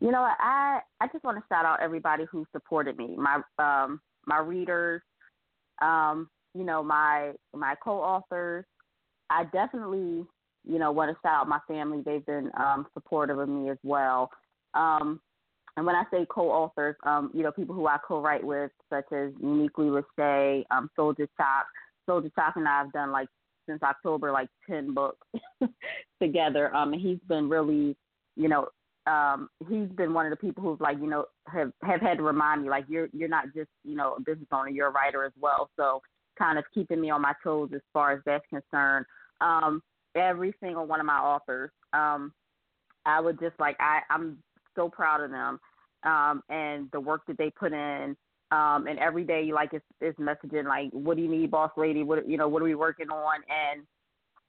You 0.00 0.10
know, 0.10 0.22
I 0.22 0.80
I 1.00 1.06
just 1.12 1.24
want 1.24 1.38
to 1.38 1.44
shout 1.48 1.66
out 1.66 1.80
everybody 1.80 2.24
who 2.30 2.46
supported 2.52 2.96
me, 2.96 3.16
my 3.16 3.42
um 3.58 4.00
my 4.26 4.38
readers, 4.38 5.02
um, 5.82 6.28
you 6.54 6.64
know, 6.64 6.82
my 6.82 7.32
my 7.54 7.74
co-authors. 7.82 8.64
I 9.28 9.44
definitely, 9.44 10.26
you 10.66 10.78
know, 10.78 10.90
want 10.90 11.10
to 11.10 11.20
shout 11.22 11.42
out 11.42 11.48
my 11.48 11.60
family. 11.68 12.02
They've 12.04 12.24
been 12.24 12.50
um 12.58 12.86
supportive 12.94 13.38
of 13.38 13.48
me 13.48 13.70
as 13.70 13.78
well. 13.82 14.30
Um 14.74 15.20
and 15.76 15.86
when 15.86 15.94
I 15.94 16.04
say 16.10 16.26
co-authors, 16.28 16.96
um, 17.04 17.30
you 17.32 17.42
know, 17.42 17.52
people 17.52 17.74
who 17.74 17.86
I 17.86 17.96
co-write 18.06 18.44
with, 18.44 18.70
such 18.90 19.10
as 19.12 19.30
Uniquely 19.40 19.86
Lachey, 19.86 20.64
um, 20.70 20.90
Soldier 20.96 21.28
Chop. 21.36 21.64
Soldier 22.06 22.30
Chop 22.34 22.56
and 22.56 22.68
I 22.68 22.78
have 22.78 22.92
done 22.92 23.12
like 23.12 23.28
since 23.70 23.82
October, 23.82 24.32
like 24.32 24.48
ten 24.68 24.94
books 24.94 25.26
together. 26.22 26.74
Um, 26.74 26.92
and 26.92 27.00
he's 27.00 27.18
been 27.28 27.48
really, 27.48 27.96
you 28.36 28.48
know, 28.48 28.68
um, 29.06 29.48
he's 29.68 29.88
been 29.88 30.12
one 30.12 30.26
of 30.26 30.30
the 30.30 30.36
people 30.36 30.62
who's 30.62 30.80
like, 30.80 30.98
you 30.98 31.06
know, 31.08 31.26
have 31.46 31.72
have 31.82 32.00
had 32.00 32.18
to 32.18 32.22
remind 32.22 32.62
me 32.62 32.70
like 32.70 32.84
you're 32.88 33.08
you're 33.12 33.28
not 33.28 33.46
just 33.54 33.70
you 33.84 33.96
know 33.96 34.14
a 34.14 34.20
business 34.20 34.48
owner, 34.52 34.68
you're 34.68 34.88
a 34.88 34.92
writer 34.92 35.24
as 35.24 35.32
well. 35.40 35.70
So 35.76 36.02
kind 36.38 36.58
of 36.58 36.64
keeping 36.74 37.00
me 37.00 37.10
on 37.10 37.22
my 37.22 37.34
toes 37.42 37.70
as 37.74 37.80
far 37.92 38.12
as 38.12 38.20
that's 38.26 38.44
concerned. 38.48 39.06
Um, 39.40 39.82
every 40.14 40.54
single 40.60 40.86
one 40.86 41.00
of 41.00 41.06
my 41.06 41.18
authors, 41.18 41.70
um, 41.92 42.32
I 43.06 43.20
would 43.20 43.38
just 43.40 43.58
like 43.58 43.76
I 43.80 44.00
I'm 44.10 44.38
so 44.76 44.88
proud 44.88 45.22
of 45.22 45.30
them 45.30 45.58
um, 46.04 46.42
and 46.48 46.88
the 46.92 47.00
work 47.00 47.22
that 47.26 47.38
they 47.38 47.50
put 47.50 47.72
in. 47.72 48.16
Um, 48.52 48.88
and 48.88 48.98
every 48.98 49.24
day, 49.24 49.50
like 49.52 49.70
it's, 49.72 49.84
it's 50.00 50.18
messaging 50.18 50.64
like, 50.64 50.90
"What 50.92 51.16
do 51.16 51.22
you 51.22 51.30
need, 51.30 51.50
boss 51.50 51.70
lady? 51.76 52.02
What 52.02 52.28
you 52.28 52.36
know? 52.36 52.48
What 52.48 52.62
are 52.62 52.64
we 52.66 52.74
working 52.74 53.08
on?" 53.08 53.40
And 53.48 53.86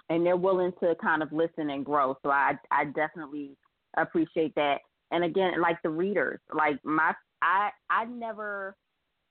and 0.09 0.25
they're 0.25 0.37
willing 0.37 0.73
to 0.81 0.95
kind 1.01 1.23
of 1.23 1.31
listen 1.31 1.69
and 1.69 1.85
grow. 1.85 2.17
So 2.23 2.31
I 2.31 2.53
I 2.71 2.85
definitely 2.85 3.51
appreciate 3.97 4.55
that. 4.55 4.79
And 5.11 5.23
again, 5.23 5.61
like 5.61 5.77
the 5.83 5.89
readers, 5.89 6.39
like 6.53 6.83
my 6.83 7.13
I 7.41 7.69
I 7.89 8.05
never 8.05 8.75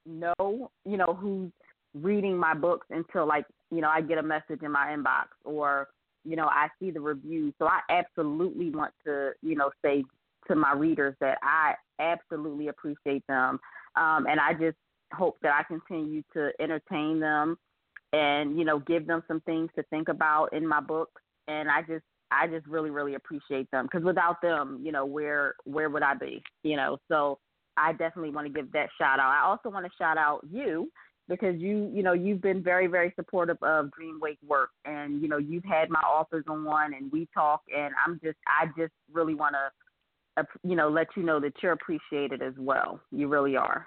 know 0.07 0.71
you 0.87 0.97
know 0.97 1.19
who's 1.21 1.51
reading 1.95 2.37
my 2.37 2.55
books 2.55 2.87
until 2.91 3.27
like 3.27 3.45
you 3.71 3.81
know 3.81 3.89
I 3.89 4.01
get 4.01 4.19
a 4.19 4.23
message 4.23 4.63
in 4.63 4.73
my 4.73 4.97
inbox 4.97 5.27
or 5.45 5.89
you 6.25 6.37
know 6.37 6.47
I 6.47 6.69
see 6.79 6.91
the 6.91 7.01
reviews. 7.01 7.55
So 7.59 7.67
I 7.67 7.81
absolutely 7.91 8.71
want 8.71 8.93
to 9.05 9.33
you 9.43 9.57
know 9.57 9.71
say 9.85 10.05
to 10.49 10.55
my 10.55 10.73
readers 10.73 11.15
that 11.21 11.39
I 11.43 11.75
absolutely 11.99 12.69
appreciate 12.69 13.27
them. 13.27 13.61
Um, 13.97 14.27
and 14.27 14.39
I 14.41 14.53
just 14.55 14.77
hope 15.13 15.39
that 15.43 15.53
I 15.53 15.63
continue 15.65 16.23
to 16.35 16.51
entertain 16.61 17.21
them 17.21 17.57
and, 18.13 18.59
you 18.59 18.65
know, 18.65 18.79
give 18.79 19.07
them 19.07 19.23
some 19.29 19.41
things 19.43 19.71
to 19.77 19.83
think 19.85 20.09
about 20.09 20.53
in 20.53 20.67
my 20.67 20.81
books. 20.81 21.21
And 21.49 21.69
I 21.69 21.83
just, 21.83 22.05
I 22.31 22.47
just 22.47 22.67
really, 22.67 22.91
really 22.91 23.15
appreciate 23.15 23.71
them 23.71 23.87
because 23.87 24.05
without 24.05 24.41
them, 24.41 24.81
you 24.83 24.93
know, 24.93 25.05
where, 25.05 25.55
where 25.65 25.91
would 25.91 26.03
I 26.03 26.15
be? 26.15 26.43
You 26.63 26.77
know, 26.77 26.99
so 27.09 27.39
I 27.77 27.93
definitely 27.93 28.31
want 28.31 28.47
to 28.47 28.53
give 28.53 28.71
that 28.73 28.89
shout 28.99 29.19
out. 29.19 29.31
I 29.31 29.45
also 29.45 29.71
want 29.71 29.87
to 29.87 29.93
shout 29.99 30.19
out 30.19 30.41
you 30.51 30.91
because 31.29 31.57
you, 31.57 31.91
you 31.95 32.03
know, 32.03 32.13
you've 32.13 32.43
been 32.43 32.63
very, 32.63 32.89
very 32.89 33.13
supportive 33.17 33.57
of 33.63 33.91
Dream 33.93 34.19
Wake 34.21 34.39
Work, 34.47 34.71
and 34.85 35.23
you 35.23 35.29
know, 35.29 35.39
you've 35.39 35.65
had 35.65 35.89
my 35.89 36.01
authors 36.01 36.45
on 36.49 36.65
one, 36.65 36.93
and 36.93 37.11
we 37.13 37.29
talk, 37.33 37.63
and 37.75 37.95
I'm 38.05 38.21
just, 38.23 38.37
I 38.47 38.67
just 38.77 38.93
really 39.13 39.35
want 39.35 39.55
to 39.55 39.71
you 40.63 40.77
know, 40.77 40.89
let 40.89 41.09
you 41.17 41.23
know 41.23 41.41
that 41.41 41.53
you're 41.63 41.73
appreciated 41.73 42.43
as 42.43 42.55
well. 42.59 43.01
You 43.11 43.29
really 43.29 43.57
are. 43.57 43.87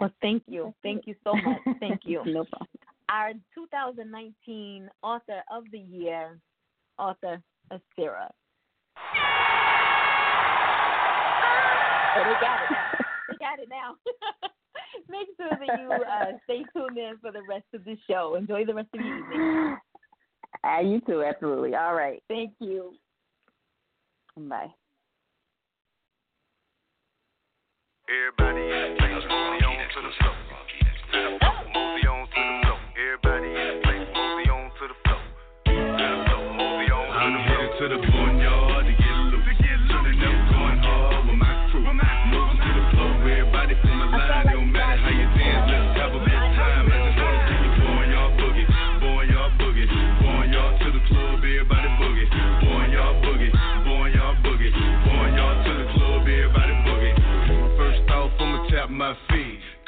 Well, 0.00 0.12
thank 0.20 0.42
you. 0.46 0.74
Thank 0.82 1.06
you 1.06 1.14
so 1.24 1.34
much. 1.34 1.60
Thank 1.80 2.02
you. 2.04 2.22
no 2.26 2.44
problem. 2.44 2.68
Our 3.08 3.32
2019 3.54 4.90
Author 5.02 5.42
of 5.50 5.64
the 5.72 5.78
Year, 5.78 6.38
author 6.98 7.40
Asira. 7.72 8.28
Oh, 12.18 12.24
they 12.24 12.40
got 12.40 12.62
it 12.62 12.70
now. 12.70 12.90
They 13.28 13.36
got 13.38 13.58
it 13.58 13.68
now. 13.68 13.94
Make 15.08 15.28
sure 15.36 15.50
that 15.50 15.80
you 15.80 15.92
uh, 15.92 16.32
stay 16.44 16.64
tuned 16.74 16.98
in 16.98 17.18
for 17.20 17.30
the 17.30 17.42
rest 17.48 17.66
of 17.74 17.84
the 17.84 17.96
show. 18.08 18.34
Enjoy 18.36 18.64
the 18.64 18.74
rest 18.74 18.88
of 18.94 19.00
the 19.00 19.06
evening. 19.06 19.76
Uh, 20.64 20.80
you 20.80 21.00
too, 21.06 21.22
absolutely. 21.22 21.74
All 21.74 21.94
right. 21.94 22.22
Thank 22.28 22.54
you. 22.60 22.94
Bye. 24.38 24.68
Everybody 28.06 28.60
in 28.60 28.92
the 28.92 28.98
place, 28.98 29.24
on 29.24 29.60
to 29.94 30.02
the 30.02 30.12
floor. 30.20 30.45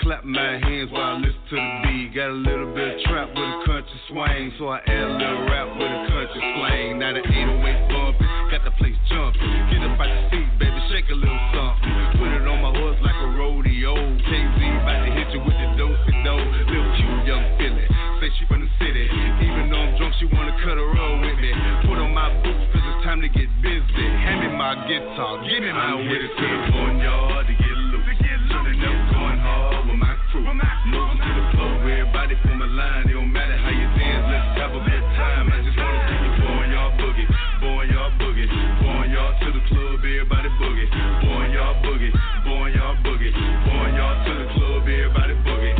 Clap 0.09 0.24
my 0.24 0.56
hands 0.64 0.89
while 0.89 1.05
I 1.05 1.20
listen 1.20 1.36
to 1.52 1.56
the 1.60 1.68
beat. 1.85 2.16
Got 2.16 2.32
a 2.32 2.40
little 2.40 2.72
bit 2.72 2.97
of 2.97 2.98
trap 3.12 3.28
with 3.28 3.44
a 3.44 3.60
country 3.68 4.01
swing, 4.09 4.56
so 4.56 4.72
I 4.72 4.80
add 4.89 5.05
a 5.05 5.12
little 5.20 5.44
rap 5.52 5.68
with 5.76 5.85
a 5.85 6.01
country 6.09 6.40
slang. 6.56 6.97
Now 6.97 7.12
the 7.12 7.20
808 7.20 7.93
bumping, 7.93 8.32
got 8.48 8.64
the 8.64 8.72
place 8.80 8.97
jumping. 9.12 9.52
Get 9.68 9.85
up 9.85 10.01
out 10.01 10.09
the 10.09 10.20
seat, 10.32 10.48
baby, 10.56 10.80
shake 10.89 11.12
a 11.12 11.18
little 11.20 11.44
something. 11.52 11.93
Put 12.16 12.24
it 12.24 12.40
on 12.40 12.56
my 12.56 12.72
horse 12.72 12.97
like 13.05 13.20
a 13.20 13.28
rodeo. 13.36 13.93
KZ 14.24 14.56
about 14.80 15.05
to 15.05 15.10
hit 15.12 15.28
you 15.28 15.44
with 15.44 15.60
the 15.60 15.76
dosey 15.76 16.16
do. 16.24 16.35
Little 16.40 16.89
cute 16.97 17.28
young 17.28 17.44
Philly, 17.60 17.85
say 18.24 18.32
she 18.40 18.48
from 18.48 18.64
the 18.64 18.70
city. 18.80 19.12
Even 19.44 19.68
though 19.68 19.93
I'm 19.93 19.93
drunk, 20.01 20.16
she 20.16 20.24
wanna 20.32 20.56
cut 20.64 20.80
a 20.80 20.86
roll 20.89 21.20
with 21.20 21.36
me. 21.36 21.52
Put 21.85 22.01
on 22.01 22.16
my 22.16 22.32
boots, 22.40 22.64
cause 22.72 22.80
it's 22.80 23.05
time 23.05 23.20
to 23.20 23.28
get 23.28 23.44
busy. 23.60 24.06
Hand 24.24 24.40
me 24.40 24.56
my 24.56 24.72
guitar, 24.89 25.44
give 25.44 25.60
me 25.60 25.68
my 25.68 26.01
whiskey. 26.01 26.32
to 26.32 26.47
the 26.48 27.38
line. 32.79 33.11
It 33.11 33.13
don't 33.19 33.33
matter 33.35 33.59
how 33.59 33.75
you 33.75 33.87
dance, 33.99 34.25
let's 34.31 34.63
have 34.63 34.71
a 34.71 34.83
good 34.87 35.05
time. 35.19 35.51
I 35.51 35.59
just 35.67 35.75
wanna 35.75 36.01
see 36.07 36.19
you 36.23 36.33
boneyard 36.47 36.95
boogie, 37.03 37.27
boneyard 37.59 38.13
boogie, 38.23 38.49
boneyard 38.79 39.35
to 39.43 39.49
the 39.51 39.63
club, 39.67 39.99
everybody 39.99 40.49
boogie, 40.63 40.89
boneyard 41.27 41.77
boogie, 41.83 42.13
boneyard 42.47 42.97
boogie, 43.03 43.35
boneyard 43.67 44.19
to 44.27 44.33
the 44.39 44.47
club, 44.55 44.83
everybody 44.87 45.35
boogie. 45.43 45.75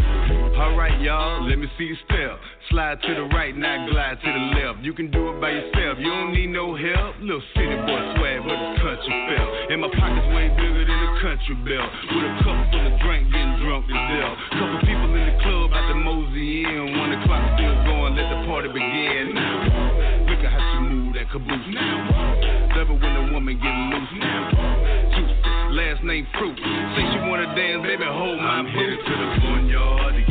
Alright, 0.59 1.01
y'all, 1.01 1.47
let 1.47 1.59
me 1.59 1.71
see 1.79 1.85
you 1.85 1.97
step. 2.05 2.43
Slide 2.71 3.01
to 3.01 3.15
the 3.17 3.25
right, 3.33 3.57
now 3.57 3.89
glide 3.89 4.21
to 4.21 4.29
the 4.29 4.45
left. 4.61 4.85
You 4.85 4.93
can 4.93 5.09
do 5.09 5.33
it 5.33 5.41
by 5.41 5.57
yourself, 5.57 5.97
you 5.97 6.13
don't 6.13 6.37
need 6.37 6.53
no 6.53 6.77
help. 6.77 7.17
Little 7.17 7.41
city 7.57 7.73
boy 7.89 8.01
swag, 8.13 8.45
but 8.45 8.61
it's 8.61 8.77
country 8.85 9.09
feel. 9.09 9.49
And 9.73 9.81
my 9.81 9.89
pockets 9.89 10.29
way 10.37 10.53
bigger 10.53 10.85
than 10.85 11.01
a 11.01 11.11
country 11.17 11.57
belt. 11.65 11.89
With 12.13 12.29
a 12.29 12.33
cup 12.45 12.61
full 12.69 12.85
of 12.85 12.95
drink, 13.01 13.33
getting 13.33 13.57
drunk 13.65 13.89
as 13.89 13.97
hell. 13.97 14.33
Couple 14.53 14.79
people 14.85 15.09
in 15.17 15.25
the 15.33 15.37
club 15.41 15.73
at 15.73 15.85
the 15.89 15.97
mosey 15.97 16.69
in. 16.69 16.93
One 16.93 17.17
o'clock 17.17 17.41
still 17.57 17.73
going, 17.89 18.13
let 18.21 18.29
the 18.37 18.39
party 18.45 18.69
begin. 18.69 19.33
Now, 19.33 20.29
look 20.29 20.41
at 20.45 20.53
how 20.53 20.61
she 20.61 20.79
move 20.93 21.17
that 21.17 21.33
caboose. 21.33 21.73
Love 21.73 22.93
it 22.93 22.99
when 23.01 23.15
a 23.17 23.25
woman 23.33 23.57
get 23.57 23.77
loose. 23.97 24.13
Now, 24.21 24.45
Juicy, 25.17 25.41
last 25.73 26.05
name 26.05 26.29
fruit. 26.37 26.53
Say 26.61 27.05
she 27.17 27.19
wanna 27.33 27.49
dance, 27.57 27.81
baby, 27.81 28.05
hold 28.05 28.37
my 28.37 28.61
boot. 28.61 28.99
to 29.09 29.13
the 29.17 29.29
barnyard 29.41 30.28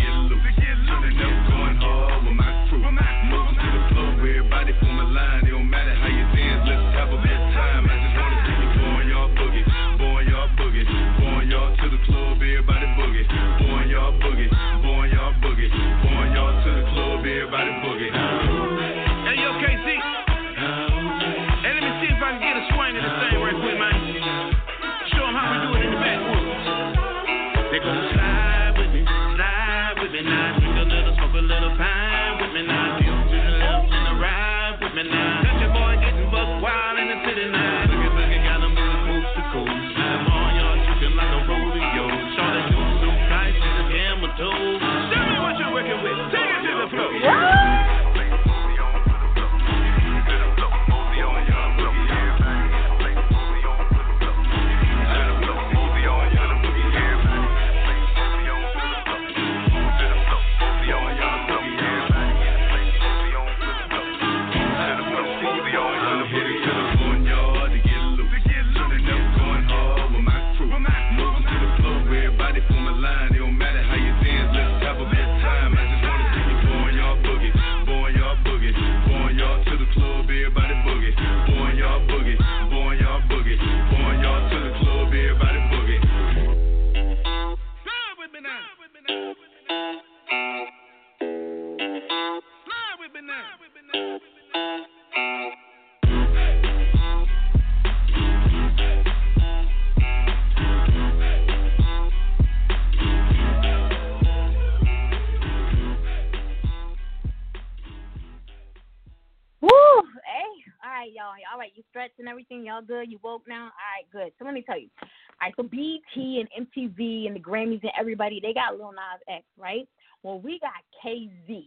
And 112.20 112.28
everything. 112.28 112.66
Y'all 112.66 112.82
good? 112.82 113.12
You 113.12 113.20
woke 113.24 113.44
now? 113.48 113.66
All 113.66 113.70
right, 113.70 114.08
good. 114.12 114.34
So 114.38 114.46
let 114.46 114.54
me 114.54 114.62
tell 114.62 114.80
you. 114.80 114.90
All 115.02 115.08
right, 115.42 115.54
so 115.56 115.64
BT 115.64 116.42
and 116.42 116.68
MTV 116.68 117.28
and 117.28 117.36
the 117.36 117.40
Grammys 117.40 117.82
and 117.82 117.92
everybody, 118.00 118.40
they 118.42 118.54
got 118.54 118.78
Lil 118.78 118.92
Nas 118.92 119.22
X, 119.30 119.46
right? 119.58 119.88
Well, 120.24 120.40
we 120.40 120.60
got 120.60 120.72
KZ. 121.04 121.66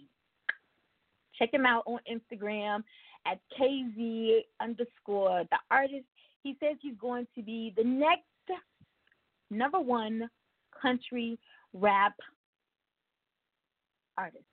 Check 1.39 1.55
him 1.55 1.67
out 1.67 1.85
on 1.87 2.01
Instagram 2.11 2.83
at 3.27 3.39
KZ 3.59 4.41
underscore 4.61 5.45
the 5.51 5.59
artist. 5.71 6.05
He 6.43 6.57
says 6.61 6.77
he's 6.81 6.97
going 7.01 7.27
to 7.35 7.43
be 7.43 7.73
the 7.77 7.85
next 7.85 8.25
number 9.51 9.81
one 9.81 10.29
country 10.81 11.39
rap 11.75 12.15
artist 14.17 14.45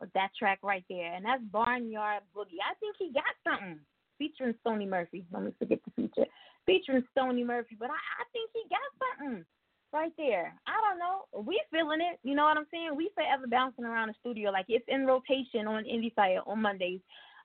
with 0.00 0.12
that 0.14 0.30
track 0.38 0.60
right 0.62 0.84
there, 0.88 1.14
and 1.14 1.24
that's 1.24 1.42
Barnyard 1.52 2.22
Boogie. 2.34 2.62
I 2.64 2.74
think 2.80 2.96
he 2.98 3.12
got 3.12 3.24
something 3.44 3.80
featuring 4.18 4.54
Stony 4.60 4.86
Murphy. 4.86 5.24
Let 5.32 5.44
me 5.44 5.52
forget 5.58 5.78
the 5.84 6.02
feature 6.02 6.26
featuring 6.68 7.02
Stony 7.12 7.42
Murphy, 7.42 7.76
but 7.80 7.88
I, 7.88 7.94
I 7.94 8.24
think 8.32 8.50
he 8.52 8.62
got 8.68 8.80
something 9.00 9.44
right 9.90 10.12
there. 10.18 10.54
I 10.66 10.76
don't 10.84 10.98
know. 10.98 11.42
We 11.42 11.60
feeling 11.72 12.00
it. 12.00 12.20
You 12.22 12.34
know 12.34 12.44
what 12.44 12.58
I'm 12.58 12.66
saying? 12.70 12.94
We 12.94 13.10
forever 13.14 13.46
bouncing 13.48 13.86
around 13.86 14.08
the 14.08 14.14
studio 14.20 14.50
like 14.50 14.66
it's 14.68 14.84
in 14.86 15.06
rotation 15.06 15.66
on 15.66 15.84
Indie 15.84 16.14
Fire 16.14 16.40
on 16.46 16.60
Mondays. 16.60 17.00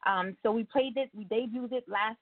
Um, 0.06 0.36
so 0.44 0.52
we 0.52 0.66
played 0.66 0.98
it. 0.98 1.10
We 1.14 1.24
debuted 1.26 1.72
it 1.72 1.86
last 1.88 2.18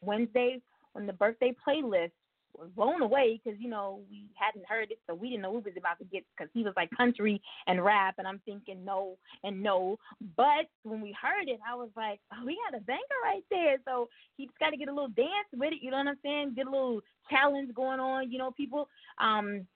Wednesday 0.00 0.62
on 0.96 1.06
the 1.06 1.12
birthday 1.12 1.54
playlist. 1.66 2.12
Was 2.60 2.68
blown 2.76 3.00
away 3.00 3.40
because 3.42 3.58
you 3.58 3.70
know 3.70 4.00
we 4.10 4.26
hadn't 4.34 4.66
heard 4.66 4.90
it, 4.90 4.98
so 5.06 5.14
we 5.14 5.30
didn't 5.30 5.42
know 5.42 5.50
we 5.50 5.60
was 5.60 5.72
about 5.78 5.98
to 5.98 6.04
get 6.04 6.24
because 6.36 6.50
he 6.52 6.62
was 6.62 6.74
like 6.76 6.90
country 6.90 7.40
and 7.66 7.82
rap, 7.82 8.16
and 8.18 8.28
I'm 8.28 8.40
thinking 8.44 8.84
no 8.84 9.16
and 9.44 9.62
no. 9.62 9.96
But 10.36 10.68
when 10.82 11.00
we 11.00 11.16
heard 11.20 11.48
it, 11.48 11.58
I 11.66 11.74
was 11.74 11.88
like, 11.96 12.20
oh, 12.34 12.44
we 12.44 12.58
got 12.70 12.78
a 12.78 12.84
banger 12.84 13.00
right 13.24 13.42
there. 13.50 13.78
So 13.86 14.10
he 14.36 14.44
just 14.44 14.58
got 14.58 14.70
to 14.70 14.76
get 14.76 14.88
a 14.88 14.92
little 14.92 15.08
dance 15.08 15.48
with 15.54 15.72
it. 15.72 15.82
You 15.82 15.90
know 15.90 15.96
what 15.98 16.08
I'm 16.08 16.18
saying? 16.22 16.52
Get 16.54 16.66
a 16.66 16.70
little 16.70 17.00
challenge 17.30 17.74
going 17.74 17.98
on. 17.98 18.30
You 18.30 18.38
know, 18.38 18.50
people. 18.50 18.88
Um, 19.18 19.66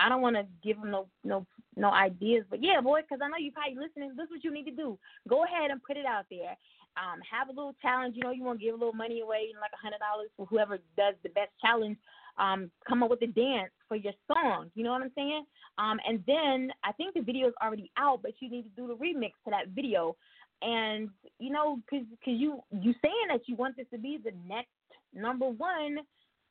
I 0.00 0.08
don't 0.08 0.22
want 0.22 0.36
to 0.36 0.46
give 0.62 0.76
him 0.76 0.92
no 0.92 1.08
no 1.24 1.44
no 1.76 1.90
ideas, 1.90 2.44
but 2.48 2.62
yeah, 2.62 2.80
boy, 2.80 3.00
because 3.02 3.18
I 3.20 3.28
know 3.28 3.36
you 3.36 3.50
probably 3.50 3.74
listening. 3.74 4.14
This 4.16 4.26
is 4.26 4.30
what 4.30 4.44
you 4.44 4.52
need 4.52 4.66
to 4.66 4.76
do. 4.76 4.96
Go 5.28 5.44
ahead 5.44 5.70
and 5.72 5.82
put 5.82 5.96
it 5.96 6.06
out 6.06 6.26
there. 6.30 6.56
Um, 6.96 7.20
have 7.30 7.48
a 7.48 7.52
little 7.52 7.74
challenge. 7.82 8.14
You 8.16 8.22
know, 8.22 8.30
you 8.30 8.42
want 8.42 8.60
to 8.60 8.64
give 8.64 8.74
a 8.74 8.78
little 8.78 8.94
money 8.94 9.20
away, 9.20 9.46
you 9.48 9.54
know, 9.54 9.60
like 9.60 9.74
a 9.74 9.82
hundred 9.82 9.98
dollars 9.98 10.30
for 10.36 10.46
whoever 10.46 10.78
does 10.96 11.14
the 11.22 11.30
best 11.30 11.50
challenge. 11.60 11.96
Um, 12.38 12.70
come 12.88 13.02
up 13.02 13.10
with 13.10 13.22
a 13.22 13.26
dance 13.26 13.70
for 13.88 13.96
your 13.96 14.12
song. 14.26 14.70
You 14.74 14.84
know 14.84 14.92
what 14.92 15.02
I'm 15.02 15.12
saying? 15.14 15.44
Um, 15.78 15.98
and 16.06 16.22
then 16.26 16.70
I 16.84 16.92
think 16.92 17.14
the 17.14 17.20
video 17.20 17.48
is 17.48 17.54
already 17.62 17.90
out, 17.96 18.20
but 18.22 18.32
you 18.40 18.50
need 18.50 18.62
to 18.62 18.68
do 18.76 18.86
the 18.86 18.94
remix 18.94 19.32
to 19.44 19.50
that 19.50 19.68
video. 19.74 20.16
And 20.62 21.08
you 21.38 21.50
know, 21.50 21.80
cause, 21.88 22.02
cause 22.24 22.34
you 22.36 22.62
you 22.72 22.94
saying 23.02 23.28
that 23.30 23.42
you 23.46 23.56
want 23.56 23.76
this 23.76 23.86
to 23.92 23.98
be 23.98 24.18
the 24.22 24.32
next 24.46 24.70
number 25.14 25.48
one, 25.48 25.98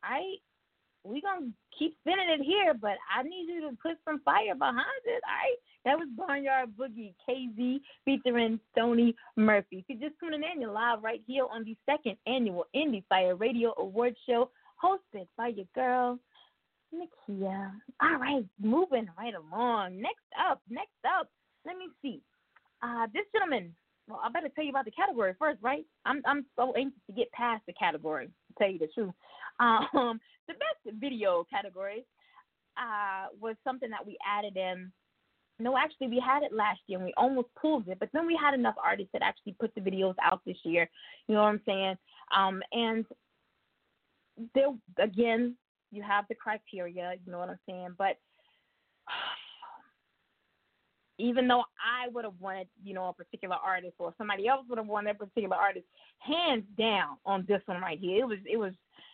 I 0.04 0.36
we 1.04 1.22
gonna 1.22 1.48
keep 1.78 1.96
spinning 2.02 2.30
it 2.30 2.44
here, 2.44 2.74
but 2.74 2.98
I 3.14 3.24
need 3.24 3.48
you 3.48 3.62
to 3.70 3.78
put 3.82 3.98
some 4.06 4.22
fire 4.22 4.56
behind 4.56 5.04
it. 5.06 5.22
All 5.26 5.34
right, 5.34 5.58
that 5.86 5.98
was 5.98 6.08
Barnyard 6.16 6.72
Boogie 6.78 7.14
KZ 7.28 7.80
featuring 8.06 8.60
Stony 8.72 9.16
Murphy. 9.36 9.80
If 9.80 9.86
you're 9.88 10.10
just 10.10 10.20
tuning 10.20 10.42
in, 10.54 10.62
you're 10.62 10.72
live 10.72 11.04
right 11.04 11.22
here 11.26 11.46
on 11.52 11.64
the 11.64 11.76
second 11.86 12.18
annual 12.28 12.66
Indie 12.76 13.04
Fire 13.10 13.36
Radio 13.36 13.74
Award 13.78 14.16
Show, 14.28 14.50
hosted 14.84 15.28
by 15.38 15.48
your 15.48 15.66
girl 15.76 16.20
Nikia. 16.94 17.72
All 18.02 18.18
right, 18.18 18.45
moving 18.62 19.08
right 19.18 19.34
along. 19.34 20.02
Next 20.02 20.26
up, 20.49 20.62
next 20.70 20.98
up, 21.06 21.30
let 21.66 21.78
me 21.78 21.88
see. 22.02 22.22
Uh, 22.82 23.08
this 23.14 23.26
gentleman. 23.34 23.76
Well, 24.08 24.22
I 24.24 24.30
better 24.30 24.48
tell 24.56 24.64
you 24.64 24.70
about 24.70 24.86
the 24.86 24.91
category 24.91 25.34
first, 25.38 25.62
right? 25.62 25.86
I'm 26.06 26.22
I'm 26.26 26.45
so 26.56 26.74
anxious 26.78 27.02
to 27.08 27.14
get 27.14 27.32
past 27.32 27.64
the 27.68 27.74
category. 27.74 28.28
To 28.28 28.54
tell 28.58 28.72
you 28.72 28.80
the 28.80 28.88
truth, 28.88 29.14
um, 29.60 30.20
the 30.48 30.54
best 30.54 30.98
video 30.99 31.45
category 31.49 32.06
uh, 32.78 33.28
was 33.40 33.56
something 33.64 33.90
that 33.90 34.06
we 34.06 34.18
added 34.26 34.56
in. 34.56 34.91
No, 35.60 35.76
actually, 35.76 36.08
we 36.08 36.24
had 36.24 36.44
it 36.44 36.54
last 36.54 36.80
year 36.86 36.99
and 36.99 37.06
we 37.06 37.14
almost 37.18 37.48
pulled 37.60 37.88
it, 37.88 37.98
but 37.99 38.10
then 38.14 38.28
we 38.28 38.40
had 38.40 38.54
enough 38.54 38.76
artists 38.82 39.10
that 39.12 39.24
actually 39.24 39.56
put 39.60 39.74
the 39.74 39.82
videos 39.82 40.14
out 40.24 40.41
this 40.45 40.58
year. 40.64 40.88
You 41.28 41.34
know 41.34 41.41
what 41.41 41.49
I'm 41.49 41.62
saying? 41.66 41.98
Um, 42.36 42.62
and 42.72 43.04
there 44.54 44.74
again, 45.00 45.56
you 45.92 46.04
have 46.04 46.26
the 46.30 46.36
criteria. 46.36 47.14
You 47.26 47.32
know 47.32 47.40
what 47.40 47.50
I'm 47.50 47.60
saying? 47.68 47.96
But 47.98 48.18
even 51.18 51.48
though 51.48 51.64
I 51.80 52.10
would 52.10 52.26
have 52.26 52.40
wanted, 52.40 52.68
you 52.84 52.94
know, 52.94 53.08
a 53.08 53.14
particular 53.14 53.56
artist 53.56 53.96
or 54.00 54.14
somebody 54.18 54.48
else 54.48 54.66
would 54.70 54.78
have 54.78 54.88
wanted 54.88 55.12
a 55.12 55.26
particular 55.26 55.56
artist, 55.56 55.86
hands 56.20 56.64
down 56.78 57.18
on 57.26 57.46
this 57.48 57.62
one 57.66 57.82
right 57.82 58.00
here, 58.00 58.22
it 58.22 58.28
was 58.28 58.40
it 58.46 58.58
was 58.58 58.74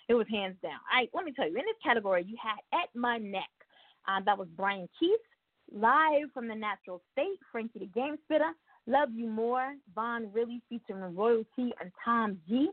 it 0.09 0.13
was 0.13 0.27
hands 0.29 0.55
down. 0.61 0.79
Right, 0.93 1.09
let 1.13 1.25
me 1.25 1.31
tell 1.31 1.47
you, 1.47 1.57
in 1.57 1.65
this 1.65 1.75
category, 1.83 2.25
you 2.27 2.37
had 2.41 2.57
At 2.77 2.89
My 2.95 3.17
Neck. 3.17 3.49
Um, 4.05 4.23
that 4.25 4.37
was 4.37 4.49
Brian 4.57 4.89
Keith, 4.99 5.19
live 5.71 6.29
from 6.33 6.49
the 6.49 6.55
Natural 6.55 7.01
State, 7.13 7.39
Frankie 7.51 7.79
the 7.79 7.85
Game 7.85 8.17
Spitter, 8.25 8.51
Love 8.85 9.09
You 9.13 9.27
More, 9.27 9.75
Von 9.95 10.29
Really 10.33 10.61
featuring 10.67 11.15
Royalty 11.15 11.73
and 11.79 11.91
Tom 12.03 12.37
G. 12.47 12.69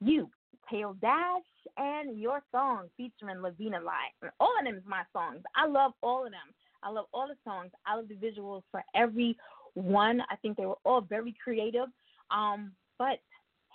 You, 0.00 0.28
Tail 0.70 0.96
Dash, 1.00 1.42
and 1.76 2.18
Your 2.18 2.42
Song 2.52 2.88
featuring 2.96 3.40
Lavina 3.40 3.80
Lai. 3.80 4.30
All 4.40 4.52
of 4.58 4.64
them 4.64 4.76
is 4.76 4.82
my 4.86 5.02
songs. 5.12 5.42
I 5.54 5.66
love 5.66 5.92
all 6.02 6.24
of 6.24 6.32
them. 6.32 6.54
I 6.82 6.90
love 6.90 7.06
all 7.12 7.28
the 7.28 7.36
songs. 7.44 7.70
I 7.86 7.96
love 7.96 8.08
the 8.08 8.14
visuals 8.14 8.62
for 8.70 8.82
every 8.94 9.36
one. 9.74 10.22
I 10.30 10.36
think 10.36 10.56
they 10.56 10.66
were 10.66 10.78
all 10.84 11.00
very 11.00 11.34
creative. 11.42 11.88
Um, 12.30 12.72
but 12.98 13.18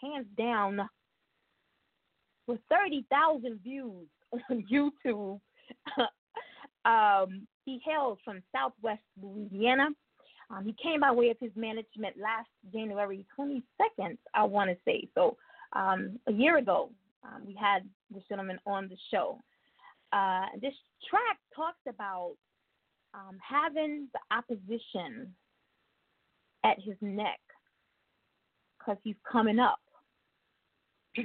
hands 0.02 0.28
down, 0.38 0.82
with 2.48 2.60
30,000 2.70 3.60
views 3.64 4.08
on 4.50 4.66
YouTube. 4.72 5.40
um, 6.86 7.48
he 7.66 7.80
hails 7.86 8.18
from 8.26 8.42
Southwest 8.54 9.02
Louisiana. 9.22 9.90
Um, 10.50 10.66
he 10.66 10.76
came 10.82 11.00
by 11.00 11.12
way 11.12 11.30
of 11.30 11.38
his 11.40 11.52
management 11.56 12.18
last 12.22 12.50
January 12.74 13.26
22nd, 13.40 14.18
I 14.34 14.44
want 14.44 14.70
to 14.70 14.78
say. 14.84 15.08
So 15.16 15.38
um, 15.74 16.20
a 16.28 16.32
year 16.32 16.58
ago, 16.58 16.90
um, 17.24 17.44
we 17.46 17.56
had 17.60 17.84
this 18.14 18.24
gentleman 18.28 18.60
on 18.66 18.88
the 18.88 18.98
show. 19.12 19.40
Uh, 20.12 20.46
this 20.62 20.74
track 21.10 21.38
talks 21.56 21.80
about 21.88 22.34
um, 23.14 23.38
having 23.48 24.08
the 24.14 24.36
opposition 24.36 25.34
at 26.64 26.78
his 26.80 26.96
neck 27.02 27.40
because 28.78 28.98
he's 29.04 29.16
coming 29.30 29.60
up. 29.60 29.80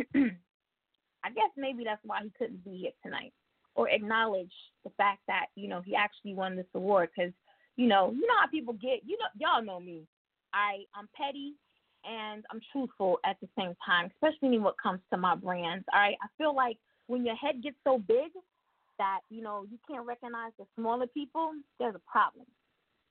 I 1.26 1.30
guess 1.30 1.50
maybe 1.56 1.84
that's 1.84 2.00
why 2.04 2.20
he 2.22 2.30
couldn't 2.38 2.64
be 2.64 2.78
here 2.78 2.92
tonight 3.02 3.32
or 3.74 3.90
acknowledge 3.90 4.52
the 4.84 4.90
fact 4.96 5.20
that 5.28 5.46
you 5.54 5.68
know 5.68 5.80
he 5.84 5.94
actually 5.94 6.34
won 6.34 6.56
this 6.56 6.66
award 6.74 7.10
because 7.14 7.32
you 7.76 7.86
know 7.86 8.10
you 8.12 8.22
know 8.22 8.34
how 8.40 8.48
people 8.48 8.74
get 8.74 9.00
you 9.04 9.16
know 9.18 9.26
y'all 9.38 9.64
know 9.64 9.78
me 9.78 10.06
I 10.52 10.84
I'm 10.94 11.08
petty 11.16 11.54
and 12.04 12.44
I'm 12.50 12.60
truthful 12.72 13.18
at 13.24 13.36
the 13.40 13.48
same 13.58 13.74
time 13.84 14.10
especially 14.14 14.58
when 14.58 14.68
it 14.68 14.82
comes 14.82 15.00
to 15.10 15.16
my 15.16 15.34
brands 15.34 15.84
all 15.92 16.00
right 16.00 16.16
I 16.22 16.26
feel 16.38 16.54
like 16.54 16.78
when 17.06 17.24
your 17.24 17.36
head 17.36 17.62
gets 17.62 17.76
so 17.84 17.98
big 17.98 18.32
that 18.98 19.20
you 19.30 19.42
know 19.42 19.64
you 19.70 19.78
can't 19.88 20.06
recognize 20.06 20.52
the 20.58 20.64
smaller 20.76 21.06
people 21.06 21.52
there's 21.78 21.94
a 21.94 22.10
problem 22.10 22.46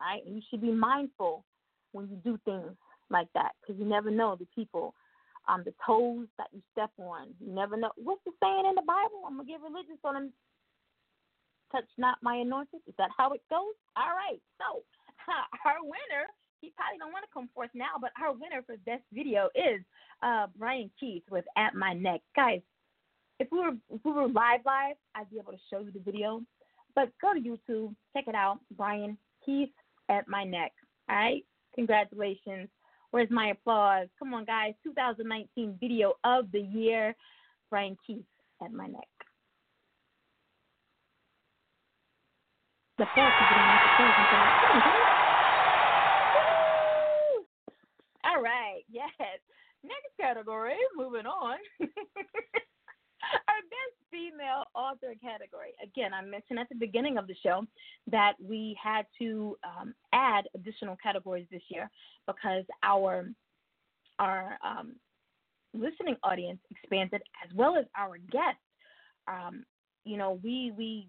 all 0.02 0.08
right 0.08 0.26
and 0.26 0.36
you 0.36 0.42
should 0.50 0.62
be 0.62 0.72
mindful 0.72 1.44
when 1.92 2.08
you 2.10 2.18
do 2.24 2.40
things 2.46 2.76
like 3.10 3.28
that 3.34 3.52
because 3.62 3.80
you 3.80 3.86
never 3.86 4.10
know 4.12 4.36
the 4.36 4.48
people 4.54 4.94
um 5.48 5.62
the 5.64 5.74
toes 5.86 6.28
that 6.38 6.48
you 6.54 6.62
step 6.72 6.92
on 6.98 7.28
you 7.40 7.54
never 7.54 7.78
know 7.78 7.92
what's 7.98 8.22
the 8.26 8.32
saying 8.42 8.66
in 8.68 8.76
the 8.76 8.82
bible 8.82 9.22
i'm 9.26 9.38
gonna 9.38 9.48
get 9.48 9.62
religious 9.62 10.00
on 10.04 10.16
them 10.16 10.34
touch 11.76 11.90
not 11.98 12.18
my 12.22 12.36
anointed. 12.38 12.80
Is 12.88 12.96
that 12.98 13.12
how 13.16 13.34
it 13.34 13.42
goes? 13.50 13.76
All 14.00 14.16
right. 14.16 14.40
So 14.60 14.84
our 15.66 15.84
winner, 15.84 16.32
he 16.66 16.74
probably 16.76 16.98
don't 16.98 17.14
want 17.14 17.24
to 17.24 17.34
come 17.34 17.50
forth 17.54 17.70
now, 17.76 18.02
but 18.02 18.10
our 18.20 18.34
winner 18.34 18.64
for 18.66 18.76
best 18.86 19.04
video 19.14 19.50
is 19.54 19.82
uh, 20.24 20.48
Brian 20.58 20.90
Keith 21.00 21.24
with 21.30 21.46
At 21.56 21.76
My 21.76 21.94
Neck. 21.94 22.22
Guys, 22.36 22.62
if 23.40 23.48
we 23.52 23.60
were 23.60 23.74
if 23.92 24.02
we 24.04 24.12
were 24.12 24.28
live 24.28 24.62
live, 24.66 24.96
I'd 25.14 25.30
be 25.30 25.38
able 25.38 25.52
to 25.52 25.60
show 25.70 25.80
you 25.80 25.92
the 25.92 26.00
video. 26.00 26.42
But 26.96 27.10
go 27.22 27.34
to 27.34 27.40
YouTube, 27.40 27.94
check 28.14 28.28
it 28.28 28.36
out. 28.36 28.60
Brian 28.76 29.18
Keith 29.46 29.70
at 30.10 30.28
my 30.28 30.44
neck. 30.44 30.72
All 31.10 31.16
right. 31.16 31.46
Congratulations. 31.76 32.70
Where's 33.12 33.30
my 33.30 33.50
applause? 33.50 34.08
Come 34.18 34.34
on, 34.34 34.46
guys. 34.46 34.74
2019 34.84 35.78
video 35.80 36.14
of 36.24 36.52
the 36.52 36.62
year. 36.62 37.16
Brian 37.70 37.98
Keith 38.08 38.26
at 38.64 38.72
my 38.72 38.88
neck. 38.88 39.08
The 42.98 43.06
fourth 43.14 43.28
is 43.28 43.48
getting 43.52 43.68
the 43.68 43.92
fourth 43.98 44.16
and 44.18 44.28
saying, 44.32 45.06
All 48.26 48.42
right, 48.42 48.82
yes. 48.90 49.12
Next 49.84 50.18
category, 50.20 50.74
moving 50.98 51.26
on. 51.28 51.58
Our 51.80 53.62
best 53.70 53.96
female 54.12 54.64
author 54.74 55.14
category. 55.22 55.74
Again, 55.84 56.14
I 56.14 56.22
mentioned 56.22 56.60
at 56.60 56.70
the 56.70 56.76
beginning 56.76 57.18
of 57.18 57.28
the 57.28 57.36
show 57.44 57.66
that 58.12 58.34
we 58.42 58.78
had 58.82 59.06
to 59.20 59.58
um, 59.64 59.94
add 60.14 60.46
additional 60.56 60.98
categories 61.02 61.48
this 61.52 61.62
year 61.70 61.90
because 62.28 62.64
our 62.84 63.30
our 64.20 64.58
um, 64.66 64.96
listening 65.74 66.16
audience 66.24 66.60
expanded 66.72 67.22
as 67.44 67.56
well 67.56 67.76
as 67.78 67.86
our 67.98 68.18
guests. 68.18 68.62
Um, 69.28 69.66
you 70.04 70.18
know, 70.18 70.40
we 70.44 70.72
we 70.78 71.08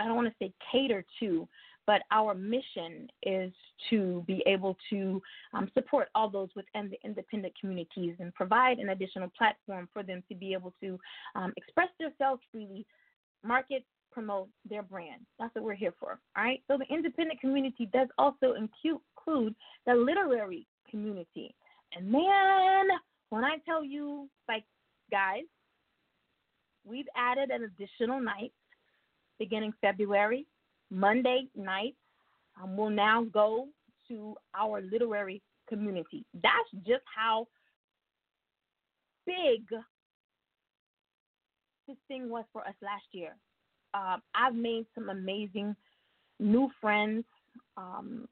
I 0.00 0.06
don't 0.06 0.16
want 0.16 0.28
to 0.28 0.34
say 0.38 0.52
cater 0.70 1.04
to, 1.20 1.48
but 1.86 2.02
our 2.10 2.34
mission 2.34 3.08
is 3.22 3.52
to 3.90 4.24
be 4.26 4.42
able 4.46 4.76
to 4.90 5.20
um, 5.52 5.70
support 5.74 6.08
all 6.14 6.30
those 6.30 6.48
within 6.54 6.90
the 6.90 6.98
independent 7.04 7.52
communities 7.60 8.14
and 8.20 8.34
provide 8.34 8.78
an 8.78 8.90
additional 8.90 9.30
platform 9.36 9.88
for 9.92 10.02
them 10.02 10.22
to 10.28 10.34
be 10.34 10.52
able 10.52 10.72
to 10.80 10.98
um, 11.34 11.52
express 11.56 11.88
themselves 11.98 12.40
freely, 12.50 12.86
market, 13.44 13.84
promote 14.12 14.48
their 14.68 14.82
brand. 14.82 15.22
That's 15.38 15.54
what 15.54 15.64
we're 15.64 15.74
here 15.74 15.94
for. 15.98 16.18
All 16.36 16.44
right. 16.44 16.62
So 16.68 16.78
the 16.78 16.94
independent 16.94 17.40
community 17.40 17.88
does 17.92 18.08
also 18.18 18.54
include 18.54 19.54
the 19.86 19.94
literary 19.94 20.66
community. 20.90 21.54
And 21.96 22.10
man, 22.10 22.86
when 23.30 23.44
I 23.44 23.56
tell 23.64 23.84
you, 23.84 24.28
like, 24.48 24.64
guys, 25.10 25.44
we've 26.84 27.06
added 27.16 27.50
an 27.50 27.64
additional 27.64 28.20
night 28.20 28.52
beginning 29.38 29.72
February. 29.80 30.46
Monday 30.92 31.48
night, 31.56 31.94
um, 32.62 32.76
will 32.76 32.90
now 32.90 33.24
go 33.32 33.68
to 34.08 34.34
our 34.54 34.82
literary 34.82 35.40
community. 35.68 36.24
That's 36.34 36.86
just 36.86 37.02
how 37.16 37.48
big 39.26 39.62
this 41.88 41.96
thing 42.08 42.28
was 42.28 42.44
for 42.52 42.62
us 42.66 42.74
last 42.82 43.04
year. 43.12 43.34
Uh, 43.94 44.18
I've 44.34 44.54
made 44.54 44.86
some 44.94 45.08
amazing 45.08 45.74
new 46.38 46.70
friends. 46.80 47.24
Um, 47.76 48.28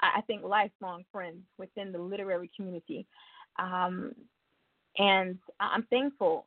I 0.00 0.20
think 0.26 0.42
lifelong 0.42 1.04
friends 1.10 1.42
within 1.58 1.92
the 1.92 1.98
literary 1.98 2.50
community. 2.54 3.06
Um, 3.58 4.12
and 4.98 5.38
I'm 5.60 5.84
thankful. 5.84 6.46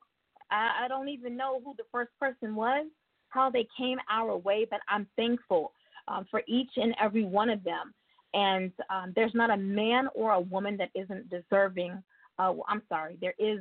I, 0.52 0.86
I 0.86 0.88
don't 0.88 1.10
even 1.10 1.36
know 1.36 1.60
who 1.64 1.74
the 1.78 1.84
first 1.92 2.12
person 2.20 2.56
was, 2.56 2.86
how 3.30 3.50
they 3.50 3.68
came 3.78 3.98
our 4.10 4.36
way, 4.38 4.66
but 4.70 4.80
I'm 4.90 5.08
thankful 5.16 5.72
um, 6.08 6.26
for 6.30 6.42
each 6.48 6.72
and 6.78 6.96
every 7.02 7.26
one 7.26 7.50
of 7.50 7.64
them. 7.64 7.94
And 8.34 8.72
um, 8.90 9.14
there's 9.16 9.34
not 9.34 9.50
a 9.50 9.58
man 9.58 10.08
or 10.16 10.32
a 10.32 10.40
woman 10.40 10.78
that 10.78 10.90
isn't 10.96 11.30
deserving. 11.30 12.02
Uh, 12.40 12.54
I'm 12.68 12.82
sorry, 12.90 13.18
there 13.22 13.34
is 13.40 13.60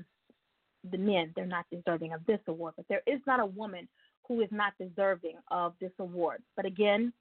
the 0.90 0.98
men, 0.98 1.32
they're 1.34 1.46
not 1.46 1.66
deserving 1.70 2.12
of 2.12 2.24
this 2.26 2.40
award, 2.46 2.74
but 2.76 2.86
there 2.88 3.02
is 3.06 3.20
not 3.26 3.40
a 3.40 3.46
woman 3.46 3.88
who 4.26 4.40
is 4.40 4.48
not 4.50 4.72
deserving 4.78 5.34
of 5.50 5.74
this 5.80 5.92
award. 5.98 6.42
But 6.56 6.64
again, 6.64 7.12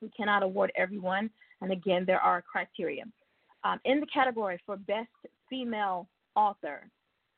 we 0.00 0.10
cannot 0.10 0.42
award 0.42 0.72
everyone. 0.76 1.30
And 1.60 1.72
again, 1.72 2.04
there 2.06 2.20
are 2.20 2.42
criteria. 2.42 3.04
Um, 3.62 3.80
in 3.84 4.00
the 4.00 4.06
category 4.06 4.60
for 4.66 4.76
Best 4.76 5.08
Female 5.48 6.08
Author, 6.36 6.88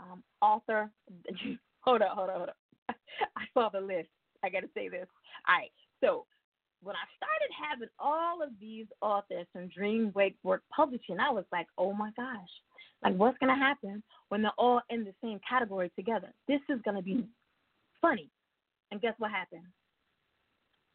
um, 0.00 0.22
author, 0.40 0.90
hold 1.80 2.02
up, 2.02 2.10
hold 2.12 2.30
up, 2.30 2.36
hold 2.36 2.48
up. 2.48 2.56
I 3.36 3.44
saw 3.54 3.68
the 3.68 3.80
list. 3.80 4.08
I 4.44 4.48
got 4.48 4.60
to 4.60 4.70
say 4.74 4.88
this. 4.88 5.06
All 5.48 5.56
right. 5.56 5.70
So 6.02 6.26
when 6.82 6.96
I 6.96 7.06
started 7.16 7.50
having 7.70 7.88
all 7.98 8.42
of 8.42 8.50
these 8.60 8.86
authors 9.00 9.46
from 9.52 9.68
Dream 9.68 10.12
Wake 10.14 10.36
Work 10.42 10.62
Publishing, 10.74 11.18
I 11.20 11.30
was 11.30 11.44
like, 11.52 11.66
oh 11.78 11.92
my 11.92 12.10
gosh, 12.16 12.48
like 13.02 13.16
what's 13.16 13.38
going 13.38 13.54
to 13.54 13.58
happen 13.58 14.02
when 14.28 14.42
they're 14.42 14.52
all 14.58 14.80
in 14.90 15.04
the 15.04 15.14
same 15.22 15.40
category 15.48 15.90
together? 15.96 16.32
This 16.48 16.60
is 16.68 16.80
going 16.84 16.96
to 16.96 17.02
be 17.02 17.24
funny. 18.00 18.30
And 18.90 19.00
guess 19.00 19.14
what 19.18 19.30
happened? 19.30 19.64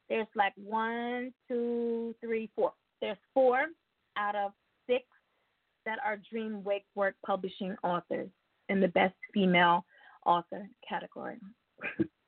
There's 0.10 0.28
like 0.36 0.54
one, 0.56 1.34
two, 1.48 2.16
three, 2.22 2.50
four. 2.56 2.74
There's 3.02 3.18
four 3.34 3.66
out 4.18 4.36
of 4.36 4.52
six 4.88 5.04
that 5.86 6.00
are 6.06 6.20
Dream 6.30 6.64
Wake 6.64 6.86
Work 6.96 7.16
Publishing 7.26 7.76
authors 7.84 8.30
in 8.70 8.80
the 8.80 8.88
Best 8.90 9.16
Female 9.34 9.86
Author 10.26 10.70
category. 10.88 11.38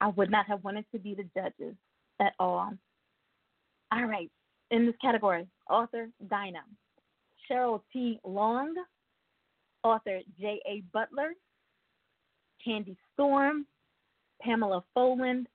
I 0.00 0.08
would 0.08 0.30
not 0.30 0.46
have 0.46 0.64
wanted 0.64 0.84
to 0.92 0.98
be 0.98 1.14
the 1.14 1.28
judges 1.34 1.74
at 2.20 2.32
all. 2.38 2.72
All 3.92 4.04
right, 4.04 4.30
in 4.70 4.86
this 4.86 4.94
category, 5.02 5.46
author 5.68 6.08
Dinah, 6.28 6.64
Cheryl 7.50 7.82
T. 7.92 8.18
Long, 8.24 8.74
author 9.84 10.20
J.A. 10.40 10.82
Butler, 10.92 11.32
Candy 12.64 12.96
Storm, 13.12 13.66
Pamela 14.40 14.82
Foland, 14.96 15.46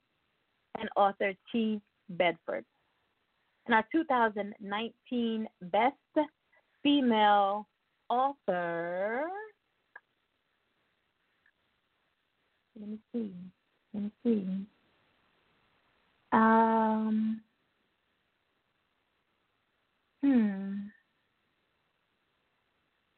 and 0.80 0.89
author 0.95 1.34
T. 1.52 1.81
Bedford. 2.10 2.64
And 3.65 3.76
our 3.76 3.85
2019 3.91 5.48
Best 5.64 5.95
Female 6.84 7.68
Author. 8.10 9.26
Let 12.80 12.89
me 12.89 12.99
see. 13.11 13.34
Let 13.94 14.04
me 14.04 14.12
see. 14.24 14.66
Um. 16.32 17.42
Hmm. 20.24 20.74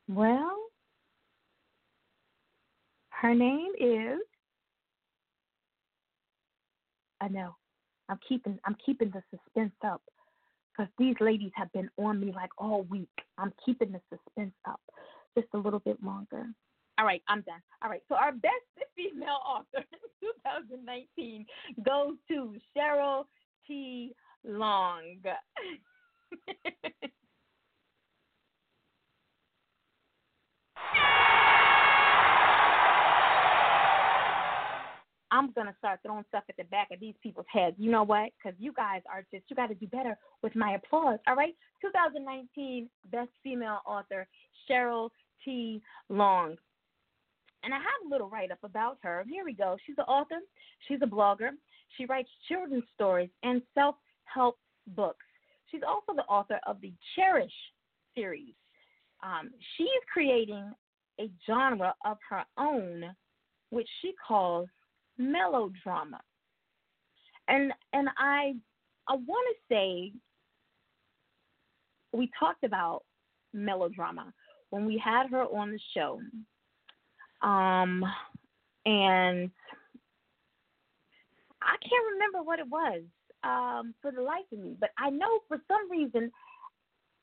Well, 0.08 0.58
her 3.10 3.36
name 3.36 3.72
is. 3.80 4.20
I 7.22 7.28
know. 7.28 7.56
I'm 8.10 8.20
keeping. 8.28 8.60
I'm 8.66 8.76
keeping 8.86 9.12
the 9.12 9.22
suspense 9.32 9.74
up 9.86 10.02
because 10.72 10.92
these 10.98 11.16
ladies 11.20 11.52
have 11.56 11.72
been 11.74 11.90
on 11.98 12.20
me 12.20 12.32
like 12.36 12.52
all 12.58 12.84
week. 12.84 13.10
I'm 13.38 13.54
keeping 13.66 13.92
the 13.92 14.02
suspense 14.10 14.54
up. 14.68 14.80
All 17.00 17.06
right, 17.06 17.22
I'm 17.30 17.42
done. 17.42 17.62
All 17.82 17.90
right, 17.90 18.04
so 18.10 18.16
our 18.16 18.34
best 18.34 18.52
female 18.96 19.40
author 19.48 19.78
in 19.78 20.00
2019 20.22 21.46
goes 21.86 22.16
to 22.28 22.56
Cheryl 22.76 23.24
T. 23.66 24.14
Long. 24.44 25.16
I'm 35.32 35.52
gonna 35.52 35.76
start 35.78 36.00
throwing 36.04 36.26
stuff 36.28 36.44
at 36.50 36.58
the 36.58 36.64
back 36.66 36.90
of 36.92 37.00
these 37.00 37.14
people's 37.24 37.46
heads. 37.50 37.78
You 37.80 37.92
know 37.92 38.04
what? 38.04 38.32
Because 38.44 38.60
you 38.60 38.74
guys 38.74 39.02
are 39.10 39.24
just 39.32 39.46
you 39.50 39.56
got 39.56 39.68
to 39.68 39.76
do 39.76 39.88
better 39.88 40.18
with 40.44 40.54
my 40.56 40.74
applause. 40.74 41.20
All 41.28 41.36
right, 41.36 41.56
2019 41.82 42.90
Best 43.10 43.30
Female 43.42 43.80
Author 43.86 44.28
Cheryl 44.70 45.12
T. 45.46 45.82
Long. 46.10 46.58
And 47.64 47.74
I 47.74 47.78
have 47.78 48.06
a 48.06 48.10
little 48.10 48.30
write 48.30 48.52
up 48.52 48.64
about 48.64 48.98
her. 49.04 49.26
Here 49.30 49.44
we 49.44 49.54
go. 49.54 49.78
She's 49.86 49.98
an 49.98 50.06
author. 50.06 50.40
She's 50.88 51.00
a 51.02 51.06
blogger. 51.06 51.50
She 51.98 52.06
writes 52.06 52.30
children's 52.48 52.86
stories 52.94 53.30
and 53.44 53.62
self 53.74 53.96
help 54.24 54.58
books. 54.88 55.26
She's 55.70 55.82
also 55.88 56.14
the 56.16 56.24
author 56.24 56.60
of 56.66 56.80
the 56.82 56.94
Cherish 57.16 57.52
series. 58.16 58.54
Um, 59.22 59.52
she's 59.76 59.88
creating 60.12 60.72
a 61.20 61.30
genre 61.46 61.94
of 62.06 62.18
her 62.30 62.44
own, 62.58 63.04
which 63.70 63.88
she 64.02 64.14
calls 64.26 64.68
melodrama. 65.18 66.22
And 67.48 67.74
and 67.94 68.08
I 68.18 68.54
I 69.08 69.16
want 69.16 69.56
to 69.56 69.74
say 69.74 70.12
we 72.14 72.30
talked 72.40 72.64
about 72.64 73.04
melodrama 73.54 74.34
when 74.70 74.86
we 74.86 75.02
had 75.04 75.30
her 75.32 75.44
on 75.44 75.72
the 75.72 75.80
show. 75.94 76.20
Um, 77.42 78.04
and 78.86 79.52
I 81.62 81.76
can't 81.82 82.14
remember 82.14 82.42
what 82.44 82.60
it 82.60 82.68
was 82.68 83.02
um, 83.44 83.94
for 84.02 84.12
the 84.12 84.22
life 84.22 84.46
of 84.52 84.60
me, 84.60 84.76
but 84.80 84.90
I 84.98 85.10
know 85.10 85.40
for 85.48 85.58
some 85.68 85.90
reason 85.90 86.32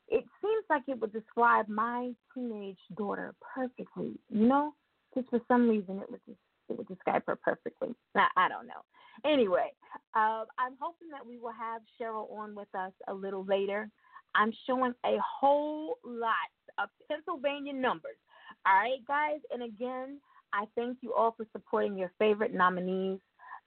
it 0.09 0.23
seems 0.41 0.63
like 0.69 0.83
it 0.87 0.99
would 0.99 1.11
describe 1.11 1.67
my 1.67 2.11
teenage 2.33 2.79
daughter 2.95 3.35
perfectly. 3.53 4.13
You 4.29 4.47
know, 4.47 4.73
just 5.15 5.29
for 5.29 5.39
some 5.47 5.69
reason 5.69 5.99
it 5.99 6.09
would 6.09 6.21
just 6.25 6.39
it 6.69 6.77
would 6.77 6.87
describe 6.87 7.23
her 7.27 7.35
perfectly. 7.35 7.89
I, 8.15 8.27
I 8.35 8.49
don't 8.49 8.67
know. 8.67 8.83
Anyway, 9.25 9.71
uh, 10.15 10.43
I'm 10.57 10.75
hoping 10.79 11.09
that 11.11 11.25
we 11.25 11.37
will 11.37 11.53
have 11.57 11.81
Cheryl 11.99 12.31
on 12.31 12.55
with 12.55 12.67
us 12.75 12.91
a 13.07 13.13
little 13.13 13.45
later. 13.45 13.89
I'm 14.35 14.51
showing 14.67 14.93
a 15.05 15.17
whole 15.39 15.97
lot 16.03 16.33
of 16.77 16.89
Pennsylvania 17.07 17.73
numbers. 17.73 18.17
All 18.65 18.73
right, 18.73 19.05
guys. 19.07 19.39
And 19.51 19.63
again, 19.63 20.19
I 20.53 20.65
thank 20.75 20.97
you 21.01 21.13
all 21.13 21.33
for 21.35 21.45
supporting 21.51 21.97
your 21.97 22.11
favorite 22.19 22.53
nominees, 22.53 23.19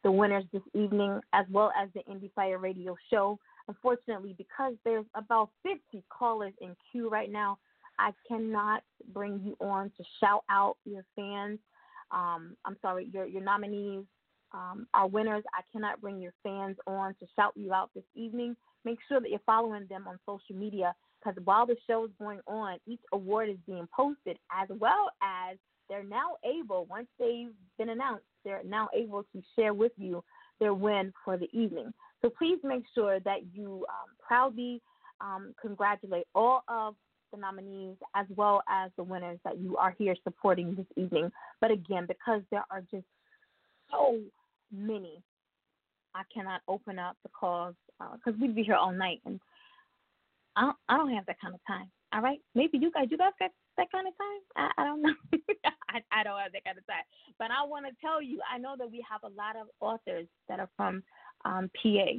the 0.03 0.11
winners 0.11 0.45
this 0.53 0.63
evening, 0.75 1.21
as 1.33 1.47
well 1.51 1.73
as 1.81 1.89
the 1.95 2.01
Indie 2.11 2.33
Fire 2.35 2.59
Radio 2.59 2.97
show. 3.11 3.39
Unfortunately, 3.69 4.35
because 4.37 4.75
there's 4.85 5.05
about 5.15 5.51
50 5.63 6.05
callers 6.11 6.55
in 6.61 6.75
queue 6.91 7.09
right 7.09 7.31
now, 7.31 7.59
I 7.99 8.13
cannot 8.27 8.83
bring 9.13 9.41
you 9.45 9.57
on 9.61 9.91
to 9.97 10.05
shout 10.21 10.43
out 10.51 10.77
your 10.85 11.05
fans. 11.15 11.59
Um, 12.11 12.57
I'm 12.65 12.77
sorry, 12.81 13.11
your 13.13 13.27
your 13.27 13.43
nominees, 13.43 14.05
um, 14.53 14.87
our 14.95 15.07
winners. 15.07 15.45
I 15.55 15.61
cannot 15.71 16.01
bring 16.01 16.19
your 16.19 16.33
fans 16.43 16.77
on 16.87 17.15
to 17.21 17.27
shout 17.37 17.53
you 17.55 17.73
out 17.73 17.91
this 17.95 18.05
evening. 18.15 18.57
Make 18.85 18.99
sure 19.07 19.21
that 19.21 19.29
you're 19.29 19.39
following 19.45 19.87
them 19.89 20.09
on 20.09 20.19
social 20.27 20.57
media 20.57 20.95
because 21.23 21.39
while 21.45 21.67
the 21.67 21.77
show 21.87 22.05
is 22.05 22.11
going 22.19 22.41
on, 22.47 22.79
each 22.87 23.01
award 23.13 23.49
is 23.51 23.57
being 23.67 23.89
posted 23.95 24.39
as 24.51 24.69
well 24.79 25.11
as 25.23 25.57
they're 25.89 26.05
now 26.05 26.37
able, 26.45 26.87
once 26.87 27.09
they've 27.19 27.53
been 27.79 27.91
announced, 27.91 28.25
they're 28.45 28.63
now 28.65 28.89
able 28.95 29.25
to 29.35 29.43
share 29.57 29.75
with 29.75 29.93
you 29.97 30.23
their 30.61 30.73
win 30.73 31.13
for 31.25 31.37
the 31.37 31.49
evening. 31.53 31.93
So 32.23 32.31
please 32.31 32.59
make 32.63 32.85
sure 32.95 33.19
that 33.21 33.41
you 33.55 33.85
um, 33.89 34.11
proudly 34.27 34.81
um, 35.21 35.55
congratulate 35.61 36.27
all 36.35 36.63
of 36.69 36.95
the 37.33 37.39
nominees 37.39 37.97
as 38.15 38.27
well 38.35 38.63
as 38.69 38.91
the 38.97 39.03
winners 39.03 39.39
that 39.45 39.59
you 39.59 39.77
are 39.77 39.95
here 39.99 40.15
supporting 40.25 40.75
this 40.75 40.87
evening. 40.97 41.31
But 41.61 41.71
again, 41.71 42.07
because 42.07 42.43
there 42.51 42.65
are 42.71 42.83
just 42.91 43.07
so 43.91 44.21
many, 44.73 45.23
I 46.15 46.23
cannot 46.33 46.61
open 46.69 46.99
up 46.99 47.17
the 47.23 47.31
calls 47.31 47.75
because 47.99 48.35
uh, 48.35 48.41
we'd 48.41 48.55
be 48.55 48.63
here 48.63 48.75
all 48.75 48.93
night, 48.93 49.21
and 49.27 49.41
I 50.57 50.63
don't, 50.63 50.77
I 50.89 50.97
don't 50.97 51.15
have 51.15 51.27
that 51.27 51.41
kind 51.41 51.55
of 51.55 51.61
time. 51.67 51.91
All 52.13 52.21
right, 52.21 52.41
maybe 52.55 52.79
you 52.79 52.91
guys, 52.91 53.07
you 53.11 53.17
guys 53.17 53.33
got 53.39 53.51
that 53.77 53.91
kind 53.93 54.07
of 54.09 54.15
time. 54.19 54.71
I, 54.77 54.83
I 54.83 54.85
don't 54.85 55.03
know. 55.03 55.15
I, 55.89 56.01
I 56.13 56.25
don't 56.25 56.39
have 56.41 56.53
that 56.53 56.65
kind 56.65 56.79
of 56.79 56.87
time. 56.87 57.05
But 57.39 57.51
I 57.51 57.65
want 57.67 57.87
to 57.87 57.93
tell 58.01 58.21
you, 58.21 58.41
I 58.53 58.59
know 58.59 58.75
that 58.79 58.91
we 58.91 59.05
have 59.09 59.23
a 59.23 59.35
lot 59.35 59.57
of 59.57 59.69
authors 59.81 60.27
that 60.49 60.61
are 60.61 60.69
from 60.77 61.03
um, 61.45 61.71
PA, 61.81 62.19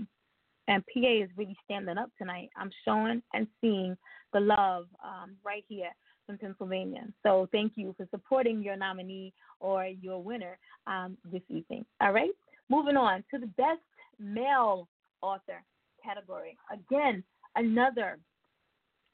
and 0.67 0.83
PA 0.93 1.23
is 1.23 1.29
really 1.35 1.57
standing 1.65 1.97
up 1.97 2.09
tonight. 2.17 2.49
I'm 2.55 2.71
showing 2.85 3.21
and 3.33 3.47
seeing 3.59 3.97
the 4.33 4.39
love 4.39 4.85
um, 5.03 5.35
right 5.43 5.65
here 5.67 5.91
from 6.25 6.37
Pennsylvania. 6.37 7.03
So 7.23 7.49
thank 7.51 7.73
you 7.75 7.93
for 7.97 8.07
supporting 8.11 8.63
your 8.63 8.77
nominee 8.77 9.33
or 9.59 9.85
your 9.85 10.23
winner 10.23 10.57
um, 10.87 11.17
this 11.31 11.41
evening. 11.49 11.85
All 11.99 12.13
right, 12.13 12.31
moving 12.69 12.95
on 12.95 13.23
to 13.33 13.39
the 13.39 13.47
best 13.47 13.81
male 14.19 14.87
author 15.21 15.63
category. 16.03 16.57
Again, 16.71 17.23
another 17.55 18.17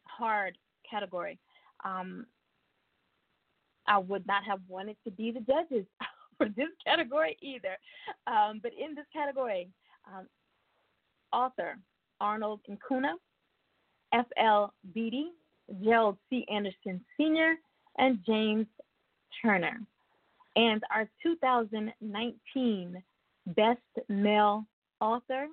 hard 0.05 0.57
category. 0.89 1.39
Um, 1.85 2.25
I 3.87 3.97
would 3.97 4.25
not 4.27 4.43
have 4.43 4.59
wanted 4.67 4.97
to 5.05 5.11
be 5.11 5.31
the 5.31 5.39
judges 5.39 5.85
for 6.37 6.47
this 6.49 6.69
category 6.85 7.37
either. 7.41 7.77
Um, 8.27 8.59
but 8.61 8.71
in 8.73 8.95
this 8.95 9.05
category, 9.13 9.69
um, 10.07 10.27
author 11.31 11.77
Arnold 12.19 12.61
Acuña, 12.69 13.13
F.L. 14.13 14.73
Beatty, 14.93 15.27
Gerald 15.83 16.17
C. 16.29 16.45
Anderson 16.51 17.03
Sr., 17.17 17.55
and 17.97 18.19
James 18.25 18.67
Turner. 19.41 19.79
And 20.55 20.81
our 20.93 21.09
2019 21.23 23.03
Best 23.47 23.79
Male 24.09 24.65
Author 24.99 25.47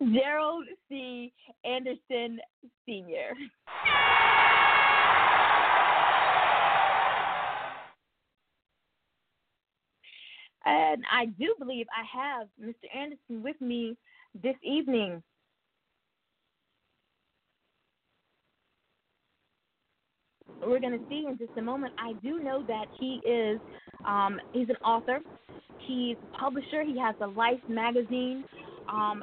Gerald 0.00 0.64
C. 0.88 1.32
Anderson 1.64 2.38
Sr. 2.86 3.34
And 10.66 11.04
I 11.12 11.26
do 11.26 11.54
believe 11.58 11.86
I 11.92 12.38
have 12.38 12.48
Mr. 12.62 12.88
Anderson 12.96 13.42
with 13.42 13.60
me 13.60 13.96
this 14.42 14.56
evening. 14.62 15.22
We're 20.66 20.80
going 20.80 20.98
to 20.98 21.04
see 21.10 21.26
in 21.28 21.36
just 21.36 21.50
a 21.58 21.62
moment. 21.62 21.92
I 21.98 22.14
do 22.22 22.42
know 22.42 22.64
that 22.66 22.86
he 22.98 23.20
is 23.28 23.60
um, 24.06 24.40
he's 24.52 24.68
an 24.70 24.76
author. 24.76 25.20
He's 25.80 26.16
a 26.32 26.38
publisher. 26.38 26.82
He 26.82 26.98
has 26.98 27.14
a 27.20 27.26
Life 27.26 27.60
magazine. 27.68 28.44
Um, 28.88 29.22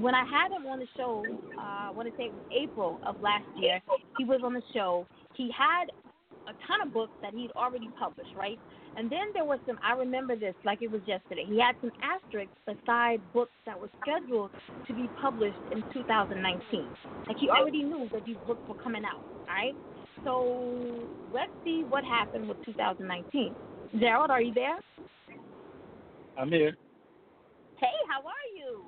when 0.00 0.14
I 0.14 0.24
had 0.24 0.52
him 0.52 0.66
on 0.66 0.78
the 0.78 0.86
show, 0.96 1.24
uh, 1.58 1.88
I 1.88 1.90
want 1.90 2.08
to 2.08 2.14
say 2.16 2.24
it 2.24 2.32
was 2.32 2.42
April 2.52 3.00
of 3.06 3.16
last 3.20 3.44
year, 3.56 3.80
he 4.18 4.24
was 4.24 4.40
on 4.44 4.54
the 4.54 4.62
show. 4.72 5.06
He 5.34 5.50
had 5.56 5.86
a 6.46 6.54
ton 6.66 6.86
of 6.86 6.92
books 6.92 7.12
that 7.22 7.34
he'd 7.34 7.50
already 7.56 7.88
published, 7.98 8.30
right? 8.36 8.58
And 8.96 9.10
then 9.10 9.32
there 9.32 9.44
was 9.44 9.58
some, 9.66 9.78
I 9.82 9.94
remember 9.94 10.36
this 10.36 10.54
like 10.64 10.82
it 10.82 10.90
was 10.90 11.00
yesterday. 11.06 11.44
He 11.48 11.58
had 11.58 11.74
some 11.80 11.90
asterisks 12.02 12.52
beside 12.66 13.20
books 13.32 13.52
that 13.64 13.80
were 13.80 13.90
scheduled 14.02 14.50
to 14.86 14.94
be 14.94 15.08
published 15.20 15.58
in 15.72 15.82
2019. 15.92 16.86
Like 17.26 17.38
he 17.38 17.48
already 17.48 17.82
knew 17.82 18.08
that 18.12 18.24
these 18.26 18.36
books 18.46 18.60
were 18.68 18.76
coming 18.82 19.02
out, 19.04 19.22
all 19.48 19.54
right? 19.54 19.74
So 20.24 21.08
let's 21.32 21.50
see 21.64 21.84
what 21.88 22.04
happened 22.04 22.48
with 22.48 22.58
2019. 22.66 23.54
Gerald, 23.98 24.30
are 24.30 24.42
you 24.42 24.54
there? 24.54 24.78
I'm 26.38 26.50
here. 26.50 26.76
Hey, 27.80 27.96
how 28.08 28.20
are 28.20 28.48
you? 28.56 28.84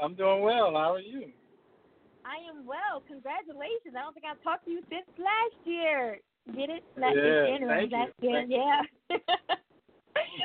I'm 0.00 0.14
doing 0.14 0.42
well. 0.42 0.72
How 0.72 0.94
are 0.94 1.00
you? 1.00 1.30
I 2.24 2.38
am 2.48 2.66
well. 2.66 3.02
Congratulations. 3.08 3.94
I 3.96 4.00
don't 4.02 4.14
think 4.14 4.26
I've 4.30 4.42
talked 4.42 4.64
to 4.66 4.70
you 4.70 4.82
since 4.88 5.06
last 5.18 5.66
year. 5.66 6.18
Get 6.54 6.70
it? 6.70 6.84
Last 6.96 7.14
yeah, 7.16 7.46
year, 7.46 7.58
thank 7.68 7.92
last 7.92 8.12
you. 8.20 8.30
year, 8.30 8.44
yeah. 8.48 8.82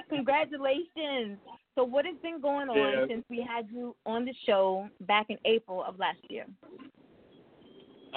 Congratulations. 0.10 1.38
So, 1.76 1.84
what 1.84 2.06
has 2.06 2.16
been 2.22 2.42
going 2.42 2.70
on 2.70 2.76
Yeah. 2.76 3.06
since 3.08 3.26
we 3.30 3.46
had 3.48 3.68
you 3.72 3.96
on 4.06 4.26
the 4.26 4.34
show 4.46 4.90
back 5.02 5.28
in 5.30 5.38
April 5.46 5.84
of 5.84 5.98
last 6.00 6.20
year? 6.30 6.46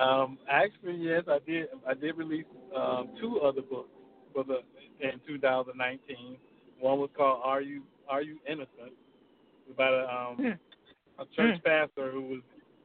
Um, 0.00 0.38
actually, 0.48 0.96
yes, 0.96 1.24
I 1.28 1.38
did. 1.46 1.68
I 1.86 1.94
did 1.94 2.16
release 2.16 2.46
um, 2.74 3.10
two 3.20 3.40
other 3.40 3.62
books 3.62 3.90
for 4.32 4.44
the 4.44 4.60
in 5.00 5.20
2019. 5.26 6.36
One 6.78 6.98
was 6.98 7.10
called 7.16 7.40
"Are 7.44 7.60
You 7.60 7.82
Are 8.08 8.22
You 8.22 8.38
Innocent?" 8.48 8.92
about 9.70 9.92
a, 9.92 10.42
um, 10.44 10.58
a 11.20 11.26
church 11.36 11.62
pastor 11.64 12.10
who 12.10 12.22
was 12.22 12.40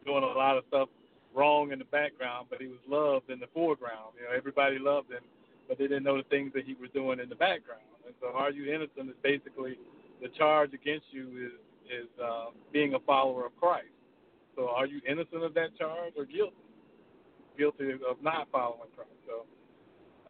doing 0.06 0.24
a 0.24 0.28
lot 0.28 0.58
of 0.58 0.64
stuff 0.68 0.90
wrong 1.34 1.72
in 1.72 1.80
the 1.80 1.86
background, 1.86 2.48
but 2.50 2.62
he 2.62 2.68
was 2.68 2.80
loved 2.88 3.30
in 3.30 3.40
the 3.40 3.48
foreground. 3.54 4.14
You 4.20 4.28
know, 4.28 4.38
everybody 4.38 4.78
loved 4.80 5.12
him, 5.12 5.24
but 5.68 5.78
they 5.78 5.88
didn't 5.88 6.04
know 6.04 6.18
the 6.18 6.30
things 6.30 6.52
that 6.54 6.66
he 6.66 6.76
was 6.76 6.90
doing 6.94 7.20
in 7.20 7.30
the 7.30 7.36
background. 7.36 7.82
And 8.06 8.14
so, 8.22 8.28
"Are 8.28 8.52
You 8.52 8.72
Innocent?" 8.72 9.10
is 9.10 9.16
basically 9.24 9.78
the 10.22 10.30
charge 10.30 10.74
against 10.74 11.08
you 11.12 11.28
is 11.48 11.54
is 11.90 12.10
uh, 12.24 12.52
being 12.72 12.94
a 12.94 13.00
follower 13.00 13.46
of 13.46 13.56
Christ. 13.58 13.90
So, 14.56 14.70
are 14.70 14.86
you 14.86 15.02
innocent 15.08 15.44
of 15.44 15.54
that 15.54 15.78
charge 15.78 16.14
or 16.18 16.26
guilty? 16.26 16.56
guilty 17.58 17.92
of 17.92 18.22
not 18.22 18.48
following 18.52 18.90
Christ. 18.96 19.12
So 19.28 19.46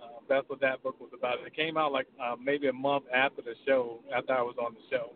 uh, 0.01 0.19
that's 0.29 0.47
what 0.49 0.61
that 0.61 0.81
book 0.83 0.99
was 0.99 1.09
about. 1.17 1.37
It 1.45 1.55
came 1.55 1.77
out 1.77 1.91
like 1.91 2.07
uh, 2.21 2.35
maybe 2.41 2.67
a 2.67 2.73
month 2.73 3.05
after 3.13 3.41
the 3.41 3.53
show, 3.65 3.99
after 4.15 4.33
I 4.33 4.41
was 4.41 4.55
on 4.59 4.73
the 4.73 4.95
show. 4.95 5.11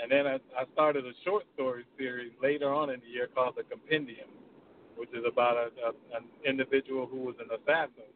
And 0.00 0.10
then 0.10 0.26
I, 0.26 0.36
I 0.56 0.64
started 0.72 1.04
a 1.04 1.12
short 1.24 1.44
story 1.54 1.84
series 1.98 2.32
later 2.42 2.72
on 2.72 2.90
in 2.90 3.00
the 3.00 3.08
year 3.08 3.28
called 3.34 3.54
The 3.56 3.64
Compendium, 3.64 4.28
which 4.96 5.10
is 5.10 5.24
about 5.30 5.56
a, 5.56 5.68
a, 5.84 6.16
an 6.16 6.24
individual 6.46 7.06
who 7.06 7.18
was 7.18 7.34
an 7.40 7.48
assassin, 7.52 8.08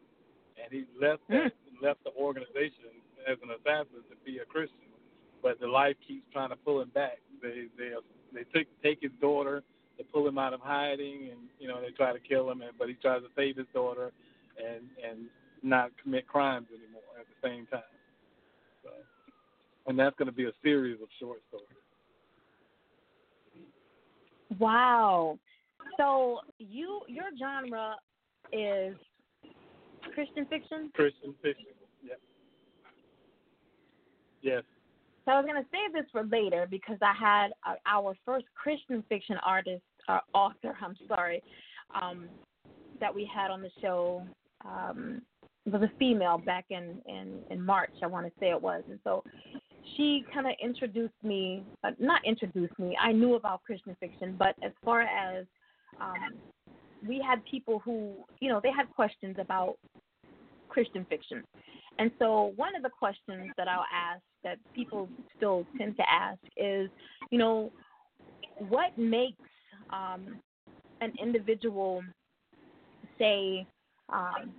and 0.61 0.71
he 0.71 0.85
left 0.99 1.21
hmm. 1.27 1.49
that, 1.49 1.53
left 1.81 2.03
the 2.03 2.11
organization 2.17 2.95
as 3.29 3.37
an 3.43 3.49
assassin 3.51 4.01
to 4.09 4.15
be 4.25 4.39
a 4.39 4.45
Christian, 4.45 4.89
but 5.43 5.59
the 5.59 5.67
life 5.67 5.95
keeps 6.07 6.25
trying 6.31 6.49
to 6.49 6.55
pull 6.55 6.81
him 6.81 6.89
back. 6.89 7.19
They 7.41 7.67
they 7.77 7.91
they 8.33 8.43
take 8.53 8.67
take 8.81 9.01
his 9.01 9.11
daughter 9.21 9.63
to 9.97 10.03
pull 10.03 10.27
him 10.27 10.37
out 10.37 10.53
of 10.53 10.61
hiding, 10.61 11.29
and 11.31 11.39
you 11.59 11.67
know 11.67 11.81
they 11.81 11.91
try 11.91 12.13
to 12.13 12.19
kill 12.19 12.49
him, 12.49 12.61
and 12.61 12.71
but 12.77 12.87
he 12.87 12.95
tries 12.95 13.21
to 13.21 13.29
save 13.35 13.57
his 13.57 13.67
daughter, 13.73 14.11
and 14.57 14.85
and 15.03 15.25
not 15.61 15.91
commit 16.01 16.27
crimes 16.27 16.67
anymore 16.69 17.01
at 17.19 17.25
the 17.27 17.47
same 17.47 17.65
time. 17.67 17.94
And 19.87 19.97
that's 19.97 20.15
going 20.17 20.27
to 20.27 20.33
be 20.33 20.45
a 20.45 20.53
series 20.63 21.01
of 21.01 21.07
short 21.19 21.39
stories. 21.49 21.67
Wow. 24.59 25.37
So 25.97 26.39
you 26.59 27.01
your 27.07 27.25
genre 27.37 27.95
is 28.51 28.95
Christian 30.13 30.45
fiction? 30.45 30.91
Christian 30.93 31.33
fiction. 31.41 31.65
Yep. 32.03 32.19
Yes. 34.41 34.63
So 35.25 35.31
I 35.31 35.37
was 35.39 35.45
gonna 35.47 35.65
save 35.71 35.93
this 35.93 36.09
for 36.11 36.23
later 36.23 36.67
because 36.69 36.97
I 37.01 37.13
had 37.13 37.47
uh, 37.67 37.75
our 37.85 38.15
first 38.25 38.45
Christian 38.55 39.03
fiction 39.09 39.37
artist, 39.45 39.83
uh, 40.07 40.19
author. 40.33 40.75
I'm 40.81 40.95
sorry, 41.07 41.41
um, 41.99 42.25
that 42.99 43.13
we 43.13 43.29
had 43.33 43.49
on 43.49 43.61
the 43.61 43.71
show 43.81 44.23
um, 44.63 45.21
was 45.65 45.81
a 45.81 45.91
female 45.97 46.37
back 46.37 46.65
in 46.69 47.01
in 47.07 47.39
in 47.49 47.61
March. 47.61 47.91
I 48.03 48.07
want 48.07 48.27
to 48.27 48.31
say 48.39 48.51
it 48.51 48.61
was, 48.61 48.83
and 48.89 48.99
so 49.03 49.23
she 49.95 50.25
kind 50.33 50.47
of 50.47 50.53
introduced 50.61 51.13
me. 51.23 51.63
Uh, 51.83 51.91
not 51.99 52.21
introduced 52.25 52.77
me. 52.79 52.97
I 53.01 53.11
knew 53.11 53.35
about 53.35 53.63
Christian 53.63 53.95
fiction, 53.99 54.35
but 54.37 54.55
as 54.63 54.71
far 54.83 55.01
as 55.01 55.45
um, 56.01 56.35
we 57.07 57.23
had 57.25 57.43
people 57.49 57.79
who, 57.79 58.13
you 58.39 58.49
know, 58.49 58.59
they 58.61 58.71
had 58.71 58.89
questions 58.89 59.35
about 59.39 59.77
Christian 60.69 61.05
fiction. 61.09 61.43
And 61.99 62.11
so 62.19 62.53
one 62.55 62.75
of 62.75 62.83
the 62.83 62.89
questions 62.89 63.51
that 63.57 63.67
I'll 63.67 63.85
ask 63.93 64.21
that 64.43 64.57
people 64.73 65.07
still 65.37 65.65
tend 65.77 65.95
to 65.97 66.03
ask 66.09 66.39
is, 66.57 66.89
you 67.31 67.37
know, 67.37 67.71
what 68.57 68.97
makes 68.97 69.37
um, 69.91 70.39
an 71.01 71.13
individual 71.21 72.01
say, 73.17 73.65
um, 74.09 74.51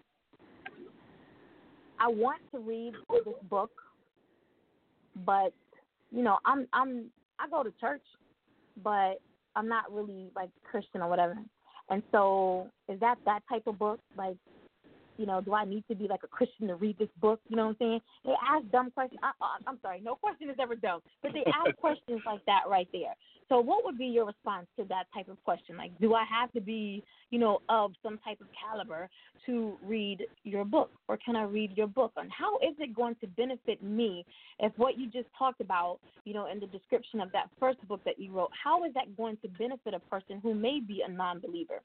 I 1.98 2.08
want 2.08 2.40
to 2.52 2.58
read 2.60 2.92
this 3.10 3.34
book, 3.48 3.70
but 5.24 5.52
you 6.10 6.22
know, 6.22 6.38
I'm 6.44 6.66
I'm 6.72 7.06
I 7.38 7.48
go 7.48 7.62
to 7.62 7.72
church, 7.80 8.02
but 8.82 9.20
I'm 9.54 9.68
not 9.68 9.92
really 9.92 10.30
like 10.36 10.50
Christian 10.62 11.00
or 11.00 11.08
whatever. 11.08 11.36
And 11.88 12.02
so, 12.10 12.68
is 12.88 12.98
that 13.00 13.16
that 13.24 13.40
type 13.48 13.66
of 13.66 13.78
book? 13.78 14.00
Like, 14.16 14.36
you 15.16 15.26
know, 15.26 15.40
do 15.40 15.54
I 15.54 15.64
need 15.64 15.84
to 15.88 15.94
be 15.94 16.08
like 16.08 16.20
a 16.24 16.28
Christian 16.28 16.68
to 16.68 16.74
read 16.74 16.98
this 16.98 17.08
book? 17.20 17.40
You 17.48 17.56
know 17.56 17.66
what 17.66 17.70
I'm 17.70 17.76
saying? 17.78 18.00
They 18.24 18.32
ask 18.48 18.70
dumb 18.70 18.90
questions. 18.90 19.20
I, 19.22 19.30
I, 19.40 19.56
I'm 19.66 19.78
sorry, 19.82 20.00
no 20.00 20.14
question 20.22 20.50
is 20.50 20.56
ever 20.60 20.74
dumb, 20.74 21.00
but 21.22 21.32
they 21.32 21.44
ask 21.46 21.76
questions 21.80 22.22
like 22.26 22.44
that 22.46 22.62
right 22.68 22.88
there. 22.92 23.14
So, 23.48 23.60
what 23.60 23.84
would 23.84 23.96
be 23.96 24.06
your 24.06 24.26
response 24.26 24.66
to 24.76 24.84
that 24.86 25.04
type 25.14 25.28
of 25.28 25.42
question? 25.44 25.76
Like, 25.76 25.92
do 26.00 26.14
I 26.14 26.24
have 26.24 26.52
to 26.52 26.60
be, 26.60 27.04
you 27.30 27.38
know, 27.38 27.60
of 27.68 27.92
some 28.02 28.18
type 28.18 28.40
of 28.40 28.48
caliber 28.60 29.08
to 29.46 29.78
read 29.84 30.26
your 30.42 30.64
book, 30.64 30.90
or 31.06 31.16
can 31.16 31.36
I 31.36 31.44
read 31.44 31.76
your 31.76 31.86
book? 31.86 32.12
And 32.16 32.30
how 32.32 32.56
is 32.58 32.74
it 32.78 32.94
going 32.94 33.14
to 33.20 33.26
benefit 33.28 33.82
me 33.82 34.24
if 34.58 34.72
what 34.76 34.98
you 34.98 35.08
just 35.08 35.28
talked 35.38 35.60
about, 35.60 35.98
you 36.24 36.34
know, 36.34 36.50
in 36.50 36.58
the 36.58 36.66
description 36.66 37.20
of 37.20 37.30
that 37.32 37.48
first 37.60 37.86
book 37.86 38.00
that 38.04 38.18
you 38.18 38.32
wrote, 38.32 38.50
how 38.64 38.84
is 38.84 38.92
that 38.94 39.16
going 39.16 39.36
to 39.42 39.48
benefit 39.48 39.94
a 39.94 40.00
person 40.00 40.40
who 40.42 40.52
may 40.52 40.80
be 40.80 41.02
a 41.06 41.10
non-believer? 41.10 41.80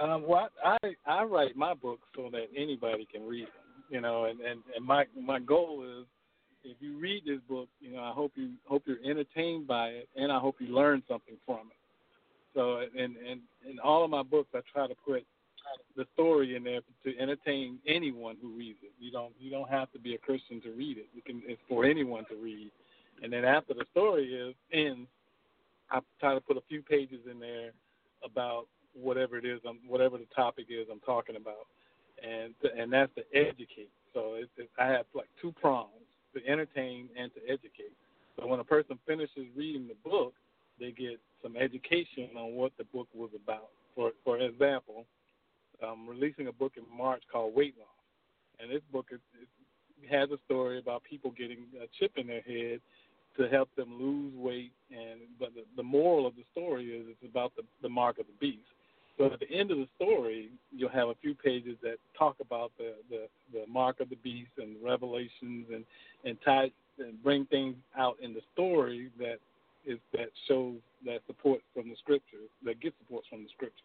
Um, 0.00 0.24
well, 0.26 0.48
I 0.64 0.78
I 1.06 1.22
write 1.22 1.54
my 1.54 1.74
books 1.74 2.08
so 2.16 2.28
that 2.32 2.46
anybody 2.56 3.06
can 3.12 3.26
read 3.26 3.46
them, 3.46 3.84
you 3.90 4.00
know, 4.00 4.24
and 4.24 4.40
and 4.40 4.60
and 4.74 4.84
my 4.84 5.04
my 5.20 5.38
goal 5.38 5.84
is 6.00 6.06
if 6.64 6.76
you 6.80 6.98
read 6.98 7.24
this 7.26 7.40
book, 7.48 7.68
you 7.80 7.92
know, 7.92 8.02
I 8.02 8.12
hope 8.12 8.32
you 8.34 8.50
hope 8.66 8.82
you're 8.86 9.04
entertained 9.04 9.66
by 9.66 9.88
it, 9.88 10.08
and 10.16 10.32
I 10.32 10.38
hope 10.38 10.56
you 10.58 10.74
learn 10.74 11.02
something 11.08 11.36
from 11.46 11.68
it. 11.70 11.76
So, 12.54 12.78
and 12.80 13.16
and 13.16 13.40
in 13.68 13.78
all 13.82 14.04
of 14.04 14.10
my 14.10 14.22
books, 14.22 14.48
I 14.54 14.60
try 14.72 14.86
to 14.86 14.94
put 15.06 15.24
the 15.96 16.06
story 16.14 16.56
in 16.56 16.64
there 16.64 16.80
to 17.04 17.18
entertain 17.18 17.78
anyone 17.86 18.36
who 18.40 18.56
reads 18.56 18.78
it. 18.82 18.92
You 18.98 19.10
don't 19.10 19.32
you 19.38 19.50
don't 19.50 19.68
have 19.70 19.90
to 19.92 19.98
be 19.98 20.14
a 20.14 20.18
Christian 20.18 20.60
to 20.62 20.70
read 20.70 20.98
it. 20.98 21.06
You 21.14 21.22
can 21.22 21.42
it's 21.46 21.60
for 21.68 21.84
anyone 21.84 22.24
to 22.30 22.36
read. 22.36 22.70
And 23.22 23.32
then 23.32 23.44
after 23.44 23.74
the 23.74 23.84
story 23.92 24.26
is 24.26 24.54
ends, 24.72 25.08
I 25.90 26.00
try 26.20 26.34
to 26.34 26.40
put 26.40 26.56
a 26.56 26.62
few 26.68 26.82
pages 26.82 27.20
in 27.30 27.38
there 27.38 27.70
about 28.24 28.66
whatever 28.94 29.36
it 29.36 29.44
is, 29.44 29.60
I'm, 29.68 29.78
whatever 29.86 30.18
the 30.18 30.26
topic 30.34 30.66
is 30.68 30.86
I'm 30.90 31.00
talking 31.00 31.36
about, 31.36 31.66
and 32.22 32.54
and 32.78 32.92
that's 32.92 33.12
to 33.16 33.22
educate. 33.34 33.90
So 34.12 34.34
it's, 34.34 34.50
it's, 34.56 34.70
I 34.78 34.86
have 34.86 35.06
like 35.14 35.28
two 35.40 35.52
prongs: 35.52 35.90
to 36.34 36.46
entertain 36.46 37.08
and 37.18 37.32
to 37.34 37.40
educate. 37.44 37.94
So 38.36 38.46
when 38.46 38.60
a 38.60 38.64
person 38.64 38.98
finishes 39.06 39.46
reading 39.56 39.88
the 39.88 40.08
book, 40.08 40.34
they 40.78 40.90
get 40.90 41.20
some 41.42 41.56
education 41.56 42.30
on 42.36 42.54
what 42.54 42.72
the 42.78 42.84
book 42.84 43.08
was 43.14 43.30
about. 43.34 43.68
For 43.94 44.10
for 44.24 44.38
example, 44.38 45.06
I'm 45.82 46.08
releasing 46.08 46.48
a 46.48 46.52
book 46.52 46.72
in 46.76 46.84
March 46.96 47.22
called 47.30 47.54
Weight 47.54 47.74
Loss, 47.78 47.88
and 48.60 48.70
this 48.70 48.82
book 48.92 49.06
is, 49.12 49.20
has 50.10 50.30
a 50.30 50.38
story 50.46 50.78
about 50.78 51.02
people 51.04 51.32
getting 51.36 51.66
a 51.80 51.86
chip 51.98 52.12
in 52.16 52.26
their 52.26 52.42
head 52.42 52.80
to 53.36 53.48
help 53.48 53.68
them 53.76 53.98
lose 54.00 54.34
weight. 54.34 54.72
And 54.90 55.20
but 55.38 55.54
the, 55.54 55.62
the 55.76 55.82
moral 55.82 56.26
of 56.26 56.34
the 56.34 56.44
story 56.52 56.86
is 56.86 57.06
it's 57.08 57.30
about 57.30 57.52
the 57.56 57.62
the 57.82 57.88
mark 57.88 58.18
of 58.18 58.26
the 58.26 58.38
beast. 58.40 58.66
So 59.16 59.26
at 59.26 59.38
the 59.38 59.50
end 59.50 59.70
of 59.70 59.78
the 59.78 59.88
story, 59.96 60.50
you'll 60.74 60.88
have 60.88 61.08
a 61.08 61.14
few 61.22 61.34
pages 61.34 61.76
that 61.82 61.96
talk 62.18 62.36
about 62.40 62.72
the 62.78 62.94
the, 63.10 63.28
the 63.52 63.66
mark 63.68 64.00
of 64.00 64.10
the 64.10 64.16
beast 64.16 64.50
and 64.58 64.76
revelations 64.82 65.66
and 65.72 65.84
and 66.24 66.36
tie 66.44 66.70
and 66.98 67.22
bring 67.22 67.46
things 67.46 67.76
out 67.96 68.16
in 68.20 68.34
the 68.34 68.40
story 68.52 69.10
that 69.18 69.38
is 69.86 69.98
that 70.12 70.30
shows 70.48 70.76
that 71.04 71.20
support 71.26 71.60
from 71.74 71.88
the 71.88 71.96
scriptures 71.96 72.48
that 72.64 72.80
get 72.80 72.94
support 72.98 73.24
from 73.30 73.42
the 73.42 73.48
scriptures. 73.54 73.82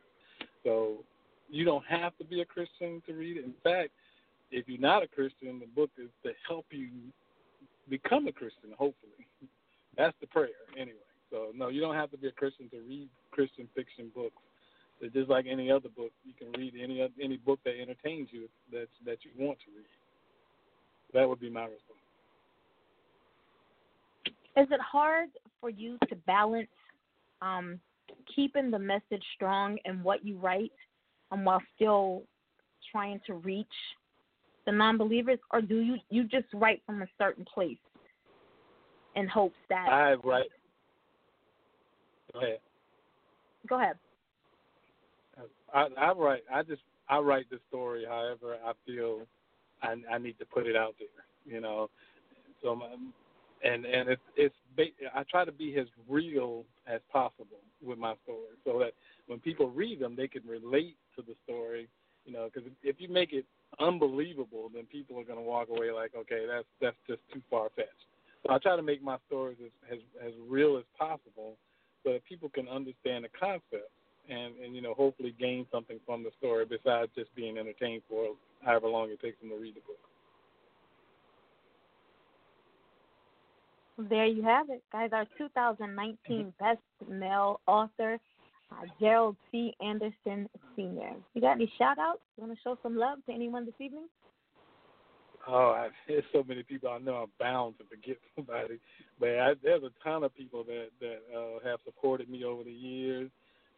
So 0.63 1.03
you 1.49 1.65
don't 1.65 1.85
have 1.85 2.17
to 2.17 2.23
be 2.23 2.41
a 2.41 2.45
Christian 2.45 3.01
to 3.07 3.13
read 3.13 3.37
it. 3.37 3.45
In 3.45 3.53
fact, 3.63 3.89
if 4.51 4.67
you're 4.67 4.79
not 4.79 5.03
a 5.03 5.07
Christian, 5.07 5.59
the 5.59 5.67
book 5.75 5.89
is 5.97 6.09
to 6.23 6.31
help 6.47 6.65
you 6.71 6.89
become 7.89 8.27
a 8.27 8.31
Christian. 8.31 8.69
Hopefully, 8.71 9.27
that's 9.97 10.15
the 10.21 10.27
prayer 10.27 10.49
anyway. 10.75 10.97
So 11.29 11.51
no, 11.55 11.69
you 11.69 11.81
don't 11.81 11.95
have 11.95 12.09
to 12.11 12.17
be 12.17 12.27
a 12.27 12.31
Christian 12.31 12.69
to 12.69 12.81
read 12.87 13.07
Christian 13.31 13.67
fiction 13.75 14.11
books. 14.15 14.41
It's 15.01 15.13
just 15.13 15.29
like 15.29 15.45
any 15.49 15.71
other 15.71 15.89
book, 15.89 16.11
you 16.25 16.33
can 16.37 16.51
read 16.59 16.73
any 16.81 17.07
any 17.21 17.37
book 17.37 17.59
that 17.63 17.79
entertains 17.79 18.29
you 18.31 18.49
that 18.71 18.87
that 19.05 19.19
you 19.23 19.31
want 19.37 19.57
to 19.59 19.71
read. 19.75 19.85
That 21.13 21.27
would 21.27 21.39
be 21.39 21.49
my 21.49 21.63
response. 21.63 21.99
Is 24.57 24.67
it 24.71 24.81
hard 24.81 25.29
for 25.61 25.69
you 25.69 25.97
to 26.09 26.15
balance 26.27 26.67
um, 27.41 27.79
keeping 28.35 28.71
the 28.71 28.79
message 28.79 29.23
strong 29.35 29.77
in 29.85 30.03
what 30.03 30.25
you 30.25 30.37
write, 30.37 30.73
um, 31.31 31.45
while 31.45 31.61
still 31.75 32.23
trying 32.91 33.21
to 33.27 33.35
reach 33.35 33.67
the 34.65 34.71
non-believers, 34.71 35.39
or 35.51 35.61
do 35.61 35.77
you 35.77 35.95
you 36.09 36.25
just 36.25 36.47
write 36.53 36.81
from 36.85 37.01
a 37.01 37.07
certain 37.17 37.45
place 37.51 37.77
in 39.15 39.27
hopes 39.27 39.55
that? 39.69 39.87
I 39.89 40.13
write. 40.15 40.49
Go 42.33 42.39
ahead. 42.41 42.59
Go 43.67 43.79
ahead. 43.79 43.95
I, 45.73 45.87
I 45.97 46.11
write. 46.13 46.43
I 46.51 46.63
just 46.63 46.81
I 47.09 47.19
write 47.19 47.49
the 47.49 47.59
story 47.67 48.05
however 48.07 48.57
I 48.65 48.73
feel 48.85 49.21
I, 49.81 49.95
I 50.11 50.17
need 50.17 50.37
to 50.39 50.45
put 50.45 50.67
it 50.67 50.75
out 50.75 50.95
there. 50.99 51.53
You 51.53 51.61
know, 51.61 51.89
so 52.61 52.75
my, 52.75 52.87
and 53.63 53.85
and 53.85 54.09
it's 54.09 54.21
it's 54.35 54.55
I 55.15 55.23
try 55.29 55.45
to 55.45 55.51
be 55.51 55.75
as 55.77 55.87
real 56.07 56.65
as 56.87 57.01
possible 57.11 57.59
with 57.81 57.97
my 57.97 58.15
story, 58.23 58.55
so 58.65 58.79
that 58.79 58.93
when 59.27 59.39
people 59.39 59.69
read 59.69 59.99
them, 59.99 60.15
they 60.15 60.27
can 60.27 60.45
relate 60.47 60.97
to 61.15 61.21
the 61.21 61.35
story. 61.43 61.87
You 62.25 62.33
know, 62.33 62.49
because 62.53 62.69
if 62.83 62.97
you 62.99 63.09
make 63.09 63.33
it 63.33 63.45
unbelievable, 63.79 64.69
then 64.73 64.85
people 64.85 65.19
are 65.19 65.23
going 65.23 65.39
to 65.39 65.43
walk 65.43 65.69
away 65.69 65.91
like, 65.91 66.11
okay, 66.15 66.45
that's 66.47 66.67
that's 66.81 66.97
just 67.07 67.21
too 67.33 67.41
far 67.49 67.69
fetched. 67.75 67.89
So 68.45 68.53
I 68.53 68.57
try 68.59 68.75
to 68.75 68.83
make 68.83 69.03
my 69.03 69.17
stories 69.27 69.57
as, 69.63 69.71
as 69.91 69.99
as 70.27 70.33
real 70.47 70.77
as 70.77 70.83
possible, 70.97 71.57
so 72.03 72.13
that 72.13 72.25
people 72.25 72.49
can 72.49 72.67
understand 72.67 73.25
the 73.25 73.29
concept 73.37 73.91
and 74.29 74.53
and 74.63 74.75
you 74.75 74.81
know 74.81 74.93
hopefully 74.93 75.35
gain 75.39 75.65
something 75.71 75.99
from 76.05 76.23
the 76.23 76.31
story 76.37 76.65
besides 76.65 77.11
just 77.15 77.33
being 77.35 77.57
entertained 77.57 78.01
for 78.09 78.35
however 78.63 78.87
long 78.87 79.09
it 79.09 79.19
takes 79.21 79.39
them 79.39 79.49
to 79.49 79.55
read 79.55 79.75
the 79.75 79.81
book. 79.81 79.97
There 84.09 84.25
you 84.25 84.43
have 84.43 84.69
it, 84.69 84.81
guys. 84.93 85.09
Our 85.11 85.25
2019 85.37 86.53
Best 86.57 86.79
Male 87.09 87.59
Author, 87.67 88.17
uh, 88.71 88.85
Gerald 88.97 89.35
C. 89.51 89.73
Anderson 89.83 90.49
Sr. 90.75 91.15
You 91.33 91.41
got 91.41 91.53
any 91.53 91.71
shout 91.77 91.97
outs? 91.99 92.21
You 92.37 92.45
want 92.45 92.57
to 92.57 92.61
show 92.63 92.77
some 92.81 92.95
love 92.95 93.17
to 93.25 93.33
anyone 93.33 93.65
this 93.65 93.75
evening? 93.79 94.05
Oh, 95.47 95.71
I, 95.71 95.89
there's 96.07 96.23
so 96.31 96.43
many 96.47 96.63
people 96.63 96.89
I 96.89 96.99
know 96.99 97.15
I'm 97.15 97.31
bound 97.39 97.75
to 97.79 97.83
forget 97.85 98.17
somebody, 98.35 98.79
but 99.19 99.29
I, 99.29 99.53
there's 99.61 99.83
a 99.83 99.91
ton 100.03 100.23
of 100.23 100.33
people 100.33 100.63
that 100.65 100.87
that 101.01 101.19
uh, 101.35 101.69
have 101.69 101.79
supported 101.83 102.29
me 102.29 102.45
over 102.45 102.63
the 102.63 102.71
years, 102.71 103.29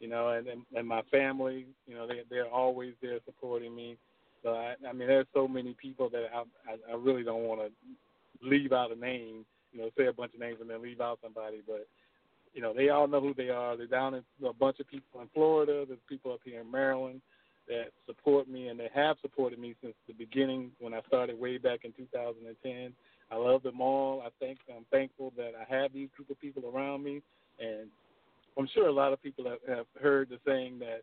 you 0.02 0.10
know, 0.10 0.30
and 0.30 0.48
and, 0.48 0.64
and 0.76 0.88
my 0.88 1.04
family, 1.04 1.68
you 1.88 1.96
know, 1.96 2.08
they 2.08 2.24
they're 2.30 2.50
always 2.50 2.94
there 3.02 3.20
supporting 3.26 3.74
me. 3.74 3.98
So 4.44 4.50
I, 4.50 4.74
I 4.90 4.92
mean, 4.92 5.08
there's 5.08 5.28
so 5.34 5.48
many 5.48 5.76
people 5.80 6.10
that 6.10 6.26
I 6.34 6.40
I, 6.70 6.94
I 6.94 6.96
really 6.96 7.24
don't 7.24 7.44
want 7.44 7.62
to 7.62 7.70
leave 8.46 8.74
out 8.74 8.92
a 8.92 8.96
name, 8.96 9.46
you 9.72 9.80
know, 9.80 9.90
say 9.96 10.08
a 10.08 10.14
bunch 10.14 10.34
of 10.34 10.40
names 10.40 10.58
and 10.60 10.70
then 10.70 10.82
leave 10.82 11.00
out 11.00 11.20
somebody, 11.24 11.62
but 11.66 11.88
you 12.54 12.62
know, 12.62 12.74
they 12.74 12.90
all 12.90 13.08
know 13.08 13.22
who 13.22 13.34
they 13.34 13.50
are. 13.50 13.78
They're 13.78 13.88
down 13.88 14.16
in 14.16 14.24
a 14.46 14.52
bunch 14.52 14.80
of 14.80 14.88
people 14.88 15.22
in 15.22 15.30
Florida. 15.34 15.86
There's 15.88 16.00
people 16.10 16.34
up 16.34 16.42
here 16.44 16.60
in 16.60 16.70
Maryland 16.70 17.22
that 17.68 17.92
support 18.06 18.50
me 18.50 18.68
and 18.68 18.80
they 18.80 18.90
have 18.94 19.16
supported 19.22 19.60
me 19.60 19.76
since 19.82 19.94
the 20.08 20.14
beginning 20.14 20.72
when 20.80 20.94
I 20.94 21.02
started 21.08 21.40
way 21.40 21.58
back 21.58 21.86
in 21.86 21.94
2010. 21.94 22.92
I 23.32 23.36
love 23.36 23.64
them 23.64 23.80
all. 23.80 24.24
I 24.26 24.30
think 24.44 24.60
I'm 24.76 24.86
thankful 24.92 25.32
that 25.38 25.52
I 25.56 25.74
have 25.74 25.94
these 25.94 26.10
group 26.16 26.30
of 26.30 26.42
people 26.42 26.64
around 26.76 27.04
me, 27.04 27.22
and 27.60 27.88
I'm 28.58 28.68
sure 28.74 28.88
a 28.88 28.92
lot 28.92 29.14
of 29.14 29.22
people 29.22 29.46
have, 29.46 29.78
have 29.78 29.86
heard 30.02 30.30
the 30.30 30.38
saying 30.46 30.80
that 30.80 31.02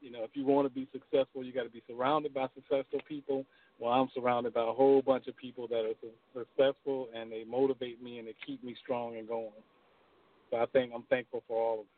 you 0.00 0.10
know 0.10 0.24
if 0.24 0.30
you 0.34 0.44
want 0.44 0.66
to 0.66 0.74
be 0.74 0.88
successful, 0.92 1.44
you 1.44 1.52
got 1.52 1.64
to 1.64 1.70
be 1.70 1.82
surrounded 1.86 2.34
by 2.34 2.46
successful 2.54 3.00
people. 3.08 3.44
Well, 3.78 3.92
I'm 3.92 4.08
surrounded 4.14 4.54
by 4.54 4.62
a 4.62 4.72
whole 4.72 5.02
bunch 5.02 5.26
of 5.26 5.36
people 5.36 5.68
that 5.68 5.84
are 5.84 5.94
successful 6.34 7.08
and 7.14 7.30
they 7.30 7.44
motivate 7.44 8.02
me 8.02 8.18
and 8.18 8.26
they 8.26 8.34
keep 8.46 8.64
me 8.64 8.74
strong 8.82 9.18
and 9.18 9.28
going. 9.28 9.50
So 10.50 10.56
I 10.56 10.66
think 10.66 10.92
I'm 10.94 11.02
thankful 11.10 11.42
for 11.46 11.60
all 11.60 11.80
of 11.80 11.86
them. 11.86 11.96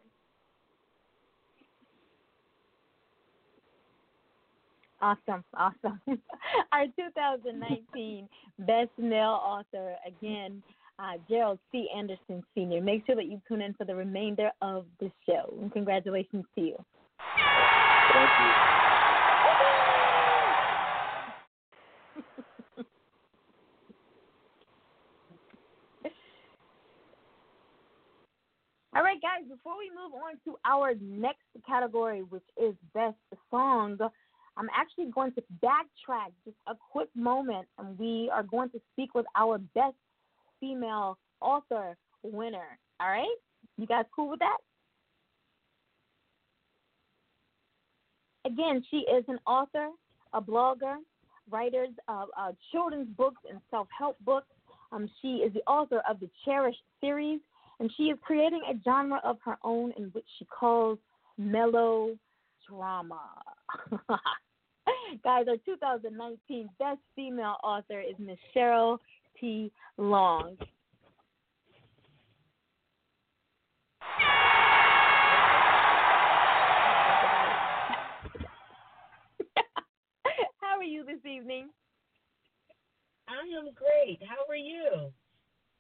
Awesome, 5.00 5.44
awesome. 5.54 6.00
Our 6.72 6.86
2019 6.86 8.28
Best 8.58 8.90
Male 8.98 9.40
Author, 9.40 9.94
again, 10.04 10.62
uh, 10.98 11.12
Gerald 11.28 11.58
C. 11.70 11.88
Anderson 11.96 12.42
Sr. 12.54 12.80
Make 12.80 13.06
sure 13.06 13.14
that 13.16 13.26
you 13.26 13.40
tune 13.46 13.62
in 13.62 13.74
for 13.74 13.84
the 13.84 13.94
remainder 13.94 14.50
of 14.60 14.86
the 15.00 15.10
show. 15.26 15.54
And 15.60 15.72
congratulations 15.72 16.44
to 16.56 16.60
you. 16.60 16.76
Thank 18.12 18.30
you. 18.40 18.52
All 28.96 29.02
right, 29.02 29.20
guys, 29.22 29.44
before 29.48 29.74
we 29.78 29.90
move 29.90 30.14
on 30.14 30.38
to 30.44 30.56
our 30.64 30.94
next 31.00 31.44
category, 31.66 32.22
which 32.22 32.42
is 32.60 32.74
Best 32.92 33.14
Song, 33.50 33.98
I'm 34.56 34.68
actually 34.74 35.06
going 35.12 35.32
to 35.34 35.42
backtrack 35.62 36.32
just 36.44 36.56
a 36.66 36.74
quick 36.90 37.08
moment, 37.14 37.68
and 37.78 37.96
we 37.96 38.28
are 38.34 38.42
going 38.42 38.70
to 38.70 38.80
speak 38.92 39.14
with 39.14 39.26
our 39.36 39.58
Best 39.58 39.94
Female 40.60 41.18
Author 41.40 41.96
winner. 42.22 42.78
All 43.00 43.08
right? 43.08 43.36
You 43.76 43.86
guys 43.86 44.04
cool 44.14 44.30
with 44.30 44.40
that? 44.40 44.58
Again, 48.44 48.82
she 48.90 48.98
is 48.98 49.24
an 49.28 49.38
author, 49.46 49.88
a 50.32 50.40
blogger, 50.40 50.96
writers 51.50 51.90
of 52.08 52.28
uh, 52.38 52.52
children's 52.72 53.08
books 53.16 53.42
and 53.48 53.60
self 53.70 53.88
help 53.96 54.16
books. 54.24 54.46
Um, 54.90 55.08
she 55.20 55.36
is 55.38 55.52
the 55.52 55.60
author 55.60 56.02
of 56.08 56.18
the 56.20 56.30
Cherish 56.44 56.76
series, 57.00 57.40
and 57.78 57.90
she 57.96 58.04
is 58.04 58.18
creating 58.22 58.62
a 58.68 58.74
genre 58.82 59.20
of 59.22 59.36
her 59.44 59.58
own 59.62 59.92
in 59.98 60.04
which 60.06 60.24
she 60.38 60.46
calls 60.46 60.98
mellow 61.36 62.16
drama. 62.68 63.20
Guys, 65.24 65.46
our 65.48 65.56
2019 65.64 66.68
Best 66.78 67.00
Female 67.14 67.56
Author 67.62 68.00
is 68.00 68.14
Miss 68.18 68.38
Cheryl 68.56 68.98
T. 69.40 69.72
Long. 69.96 70.56
How 80.60 80.76
are 80.78 80.82
you 80.82 81.04
this 81.04 81.24
evening? 81.24 81.68
I 83.28 83.42
am 83.56 83.70
great. 83.74 84.20
How 84.26 84.44
are 84.48 84.56
you? 84.56 85.12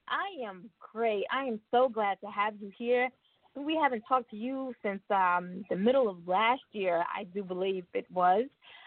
I 0.08 0.28
am 0.46 0.70
great. 0.92 1.24
I 1.32 1.44
am 1.44 1.60
so 1.70 1.88
glad 1.88 2.18
to 2.20 2.26
have 2.30 2.54
you 2.60 2.70
here. 2.76 3.08
We 3.56 3.78
haven't 3.80 4.02
talked 4.08 4.30
to 4.30 4.36
you 4.36 4.74
since 4.82 5.00
um, 5.10 5.64
the 5.68 5.76
middle 5.76 6.08
of 6.08 6.28
last 6.28 6.62
year, 6.72 7.04
I 7.14 7.24
do 7.24 7.42
believe 7.42 7.84
it 7.94 8.06
was. 8.12 8.44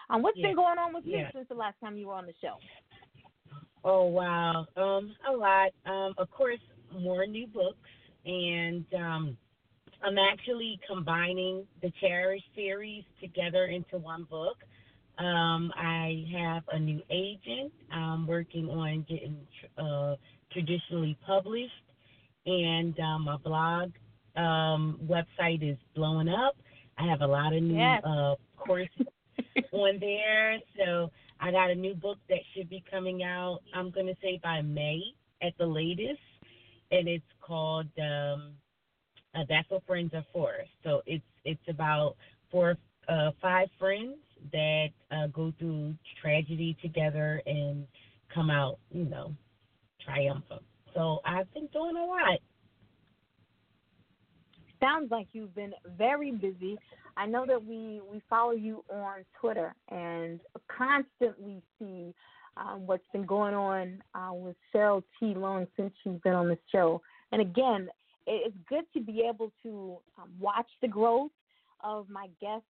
Um, 0.10 0.22
what's 0.22 0.40
been 0.40 0.56
going 0.56 0.78
on 0.78 0.94
with 0.94 1.06
you 1.06 1.26
since 1.34 1.48
the 1.50 1.56
last 1.56 1.76
time 1.84 1.98
you 1.98 2.08
were 2.08 2.14
on 2.14 2.26
the 2.26 2.34
show? 2.42 2.56
Oh 3.84 4.06
wow, 4.06 4.68
um, 4.78 5.16
a 5.28 5.32
lot. 5.36 5.72
Um, 5.86 6.14
of 6.18 6.30
course, 6.32 6.60
more 6.94 7.26
new 7.26 7.48
books, 7.48 7.78
and 8.26 8.86
um, 8.96 9.38
I'm 10.04 10.18
actually 10.18 10.80
combining 10.88 11.66
the 11.82 11.92
Cherish 12.00 12.44
series 12.56 13.04
together 13.20 13.66
into 13.66 13.98
one 13.98 14.28
book. 14.30 14.58
Um, 15.18 15.72
I 15.76 16.26
have 16.34 16.64
a 16.72 16.80
new 16.80 17.02
agent. 17.10 17.72
I'm 17.92 18.28
working 18.28 18.70
on 18.70 19.06
getting 19.10 19.38
uh, 19.78 20.16
traditionally 20.52 21.18
published, 21.26 21.72
and 22.46 22.98
um, 23.00 23.26
my 23.26 23.38
blog 23.38 23.92
um, 24.36 25.00
website 25.08 25.70
is 25.70 25.78
blowing 25.96 26.30
up. 26.30 26.56
I 26.98 27.08
have 27.08 27.22
a 27.22 27.28
lot 27.28 27.54
of 27.54 27.64
new 27.64 27.78
Yes. 27.78 28.04
uh, 28.04 28.36
courses 28.58 29.08
on 29.72 30.00
there, 30.00 30.60
so 30.78 31.12
I 31.42 31.52
got 31.52 31.72
a 31.72 31.76
new 31.76 31.96
book 31.96 32.20
that 32.30 32.40
should 32.54 32.70
be 32.70 32.84
coming 32.90 33.24
out. 33.24 33.62
I'm 33.74 33.90
gonna 33.90 34.16
say 34.22 34.40
by 34.44 34.62
May 34.62 35.02
at 35.42 35.54
the 35.58 35.66
latest, 35.66 36.22
and 36.92 37.08
it's 37.08 37.26
called 37.42 37.88
um, 38.00 38.54
uh, 39.34 39.44
"That's 39.50 39.70
What 39.70 39.86
Friends 39.88 40.14
Are 40.14 40.26
For." 40.32 40.54
So 40.84 41.02
it's 41.08 41.26
it's 41.44 41.68
about 41.68 42.16
four, 42.52 42.78
uh, 43.08 43.32
five 43.42 43.70
friends 43.80 44.18
that 44.52 44.90
uh, 45.12 45.28
go 45.28 45.52
through 45.58 45.96
tragedy 46.22 46.78
together 46.82 47.42
and 47.48 47.88
come 48.34 48.52
out, 48.52 48.78
you 48.92 49.06
know, 49.06 49.34
triumphant. 50.06 50.62
So 50.94 51.22
I've 51.26 51.52
been 51.54 51.68
doing 51.68 51.96
a 51.96 52.06
lot. 52.06 52.40
Sounds 54.82 55.12
like 55.12 55.28
you've 55.34 55.54
been 55.54 55.74
very 55.98 56.32
busy. 56.32 56.78
I 57.16 57.26
know 57.26 57.46
that 57.46 57.64
we 57.64 58.02
we 58.12 58.22
follow 58.30 58.52
you 58.52 58.84
on 58.90 59.24
Twitter 59.40 59.76
and 59.90 60.40
constantly 60.76 61.62
see 61.78 62.14
um, 62.58 62.88
what's 62.88 63.06
been 63.14 63.26
going 63.26 63.54
on 63.54 64.02
uh, 64.16 64.34
with 64.34 64.56
Cheryl 64.74 65.04
T. 65.20 65.34
Long 65.36 65.68
since 65.78 65.94
she's 66.04 66.20
been 66.24 66.34
on 66.34 66.48
the 66.48 66.58
show. 66.72 67.02
And 67.32 67.42
again, 67.42 67.90
it's 68.28 68.56
good 68.68 68.86
to 68.94 69.02
be 69.02 69.24
able 69.28 69.52
to 69.64 69.98
um, 70.18 70.30
watch 70.40 70.68
the 70.82 70.88
growth 70.88 71.32
of 71.84 72.10
my 72.10 72.28
guests 72.40 72.66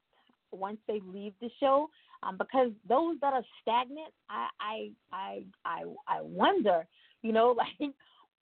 once 0.51 0.77
they 0.87 0.99
leave 1.05 1.33
the 1.41 1.49
show, 1.59 1.89
um, 2.23 2.37
because 2.37 2.71
those 2.87 3.15
that 3.21 3.33
are 3.33 3.43
stagnant, 3.61 4.11
I 4.29 4.47
I 4.59 4.91
I 5.13 5.43
I, 5.65 5.83
I 6.07 6.21
wonder, 6.21 6.85
you 7.21 7.31
know, 7.31 7.55
like 7.79 7.93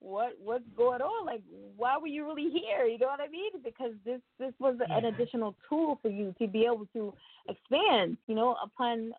what 0.00 0.32
what's 0.42 0.64
going 0.76 1.00
on? 1.00 1.26
Like, 1.26 1.42
why 1.76 1.98
were 1.98 2.06
you 2.06 2.24
really 2.26 2.50
here? 2.50 2.86
You 2.86 2.98
know 2.98 3.06
what 3.06 3.20
I 3.20 3.28
mean? 3.28 3.50
Because 3.64 3.92
this 4.04 4.20
this 4.38 4.52
was 4.58 4.76
an 4.88 5.04
additional 5.06 5.56
tool 5.68 5.98
for 6.02 6.08
you 6.08 6.34
to 6.40 6.46
be 6.46 6.64
able 6.64 6.86
to 6.94 7.12
expand, 7.48 8.16
you 8.26 8.34
know, 8.34 8.56
upon 8.62 9.12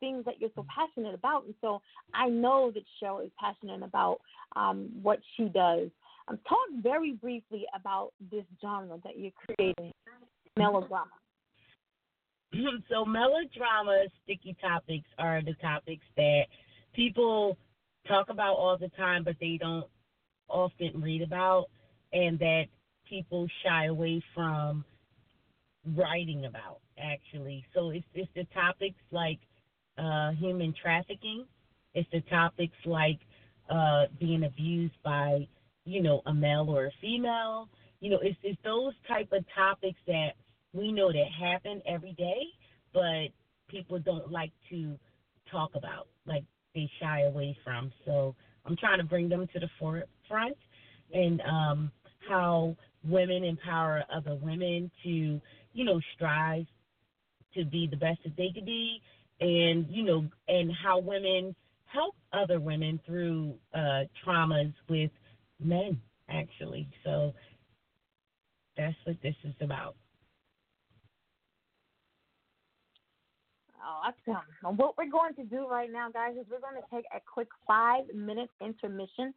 things 0.00 0.24
that 0.26 0.40
you're 0.40 0.50
so 0.54 0.66
passionate 0.74 1.14
about. 1.14 1.44
And 1.44 1.54
so 1.60 1.80
I 2.14 2.28
know 2.28 2.70
that 2.72 2.82
Cheryl 3.02 3.24
is 3.24 3.30
passionate 3.38 3.82
about 3.82 4.18
um, 4.56 4.90
what 5.02 5.20
she 5.36 5.44
does. 5.44 5.88
Um, 6.28 6.38
talk 6.46 6.82
very 6.82 7.12
briefly 7.12 7.64
about 7.74 8.10
this 8.30 8.44
genre 8.60 8.98
that 9.04 9.18
you're 9.18 9.32
creating, 9.46 9.92
melodrama. 10.58 11.06
so 12.90 13.04
melodrama 13.04 14.04
sticky 14.24 14.56
topics 14.60 15.08
are 15.18 15.42
the 15.42 15.54
topics 15.54 16.04
that 16.16 16.42
people 16.94 17.56
talk 18.06 18.28
about 18.30 18.54
all 18.54 18.76
the 18.78 18.88
time 18.90 19.22
but 19.22 19.36
they 19.40 19.58
don't 19.60 19.86
often 20.48 21.00
read 21.00 21.22
about 21.22 21.66
and 22.12 22.38
that 22.38 22.64
people 23.08 23.46
shy 23.64 23.86
away 23.86 24.22
from 24.34 24.84
writing 25.96 26.46
about 26.46 26.80
actually. 26.98 27.64
So 27.74 27.90
it's 27.90 28.06
it's 28.14 28.30
the 28.34 28.44
topics 28.54 28.98
like 29.10 29.38
uh 29.98 30.32
human 30.32 30.74
trafficking. 30.80 31.44
It's 31.94 32.08
the 32.12 32.20
topics 32.22 32.76
like 32.84 33.18
uh 33.70 34.06
being 34.18 34.44
abused 34.44 34.96
by 35.04 35.46
you 35.84 36.02
know 36.02 36.22
a 36.26 36.34
male 36.34 36.66
or 36.68 36.86
a 36.86 36.92
female. 37.00 37.68
You 38.00 38.10
know 38.10 38.18
it's 38.22 38.38
it's 38.42 38.60
those 38.64 38.94
type 39.06 39.28
of 39.32 39.44
topics 39.54 39.98
that 40.06 40.30
we 40.72 40.92
know 40.92 41.12
that 41.12 41.26
happen 41.40 41.80
every 41.86 42.12
day, 42.12 42.42
but 42.92 43.28
people 43.68 43.98
don't 43.98 44.30
like 44.30 44.52
to 44.70 44.98
talk 45.50 45.70
about, 45.74 46.08
like 46.26 46.44
they 46.74 46.90
shy 47.00 47.22
away 47.22 47.56
from. 47.64 47.90
So 48.04 48.34
I'm 48.66 48.76
trying 48.76 48.98
to 48.98 49.04
bring 49.04 49.28
them 49.28 49.46
to 49.52 49.60
the 49.60 49.68
forefront 50.28 50.56
and 51.12 51.40
um, 51.42 51.92
how 52.28 52.76
women 53.04 53.44
empower 53.44 54.02
other 54.14 54.36
women 54.42 54.90
to, 55.02 55.40
you 55.72 55.84
know, 55.84 56.00
strive 56.14 56.66
to 57.54 57.64
be 57.64 57.88
the 57.90 57.96
best 57.96 58.18
that 58.24 58.36
they 58.36 58.50
could 58.54 58.66
be, 58.66 59.00
and 59.40 59.86
you 59.88 60.04
know, 60.04 60.26
and 60.48 60.70
how 60.72 60.98
women 60.98 61.54
help 61.86 62.14
other 62.32 62.60
women 62.60 63.00
through 63.06 63.54
uh, 63.74 64.02
traumas 64.24 64.72
with 64.88 65.10
men, 65.58 65.98
actually. 66.28 66.86
So 67.04 67.32
that's 68.76 68.96
what 69.04 69.16
this 69.22 69.34
is 69.44 69.54
about. 69.60 69.96
Oh, 73.88 74.10
awesome. 74.10 74.42
And 74.64 74.76
what 74.76 74.98
we're 74.98 75.10
going 75.10 75.34
to 75.34 75.44
do 75.44 75.66
right 75.66 75.90
now, 75.90 76.10
guys, 76.10 76.34
is 76.38 76.44
we're 76.50 76.60
going 76.60 76.74
to 76.74 76.94
take 76.94 77.06
a 77.14 77.20
quick 77.32 77.48
five 77.66 78.04
minute 78.14 78.50
intermission. 78.60 79.32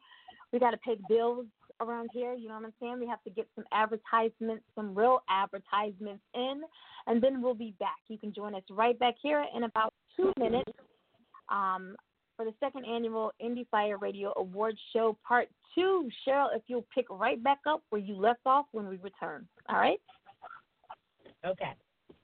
We 0.52 0.58
got 0.58 0.72
to 0.72 0.78
pay 0.78 0.96
bills 1.08 1.46
around 1.80 2.10
here. 2.12 2.34
You 2.34 2.48
know 2.48 2.54
what 2.54 2.64
I'm 2.64 2.74
saying? 2.80 3.00
We 3.00 3.06
have 3.06 3.22
to 3.24 3.30
get 3.30 3.48
some 3.54 3.64
advertisements, 3.72 4.64
some 4.74 4.94
real 4.94 5.20
advertisements 5.28 6.22
in, 6.34 6.62
and 7.06 7.22
then 7.22 7.42
we'll 7.42 7.54
be 7.54 7.74
back. 7.80 7.98
You 8.08 8.18
can 8.18 8.32
join 8.32 8.54
us 8.54 8.62
right 8.70 8.98
back 8.98 9.14
here 9.22 9.44
in 9.56 9.64
about 9.64 9.92
two 10.16 10.32
minutes 10.38 10.70
um, 11.48 11.96
for 12.36 12.44
the 12.44 12.52
second 12.60 12.84
annual 12.84 13.32
Indie 13.42 13.66
Fire 13.70 13.98
Radio 13.98 14.32
Awards 14.36 14.78
Show 14.92 15.16
Part 15.26 15.48
Two. 15.74 16.08
Cheryl, 16.26 16.48
if 16.54 16.62
you'll 16.66 16.86
pick 16.94 17.06
right 17.10 17.42
back 17.42 17.60
up 17.66 17.82
where 17.90 18.00
you 18.00 18.14
left 18.16 18.40
off 18.46 18.66
when 18.72 18.88
we 18.88 18.96
return. 18.98 19.46
All 19.68 19.76
right? 19.76 20.00
Okay. 21.44 21.72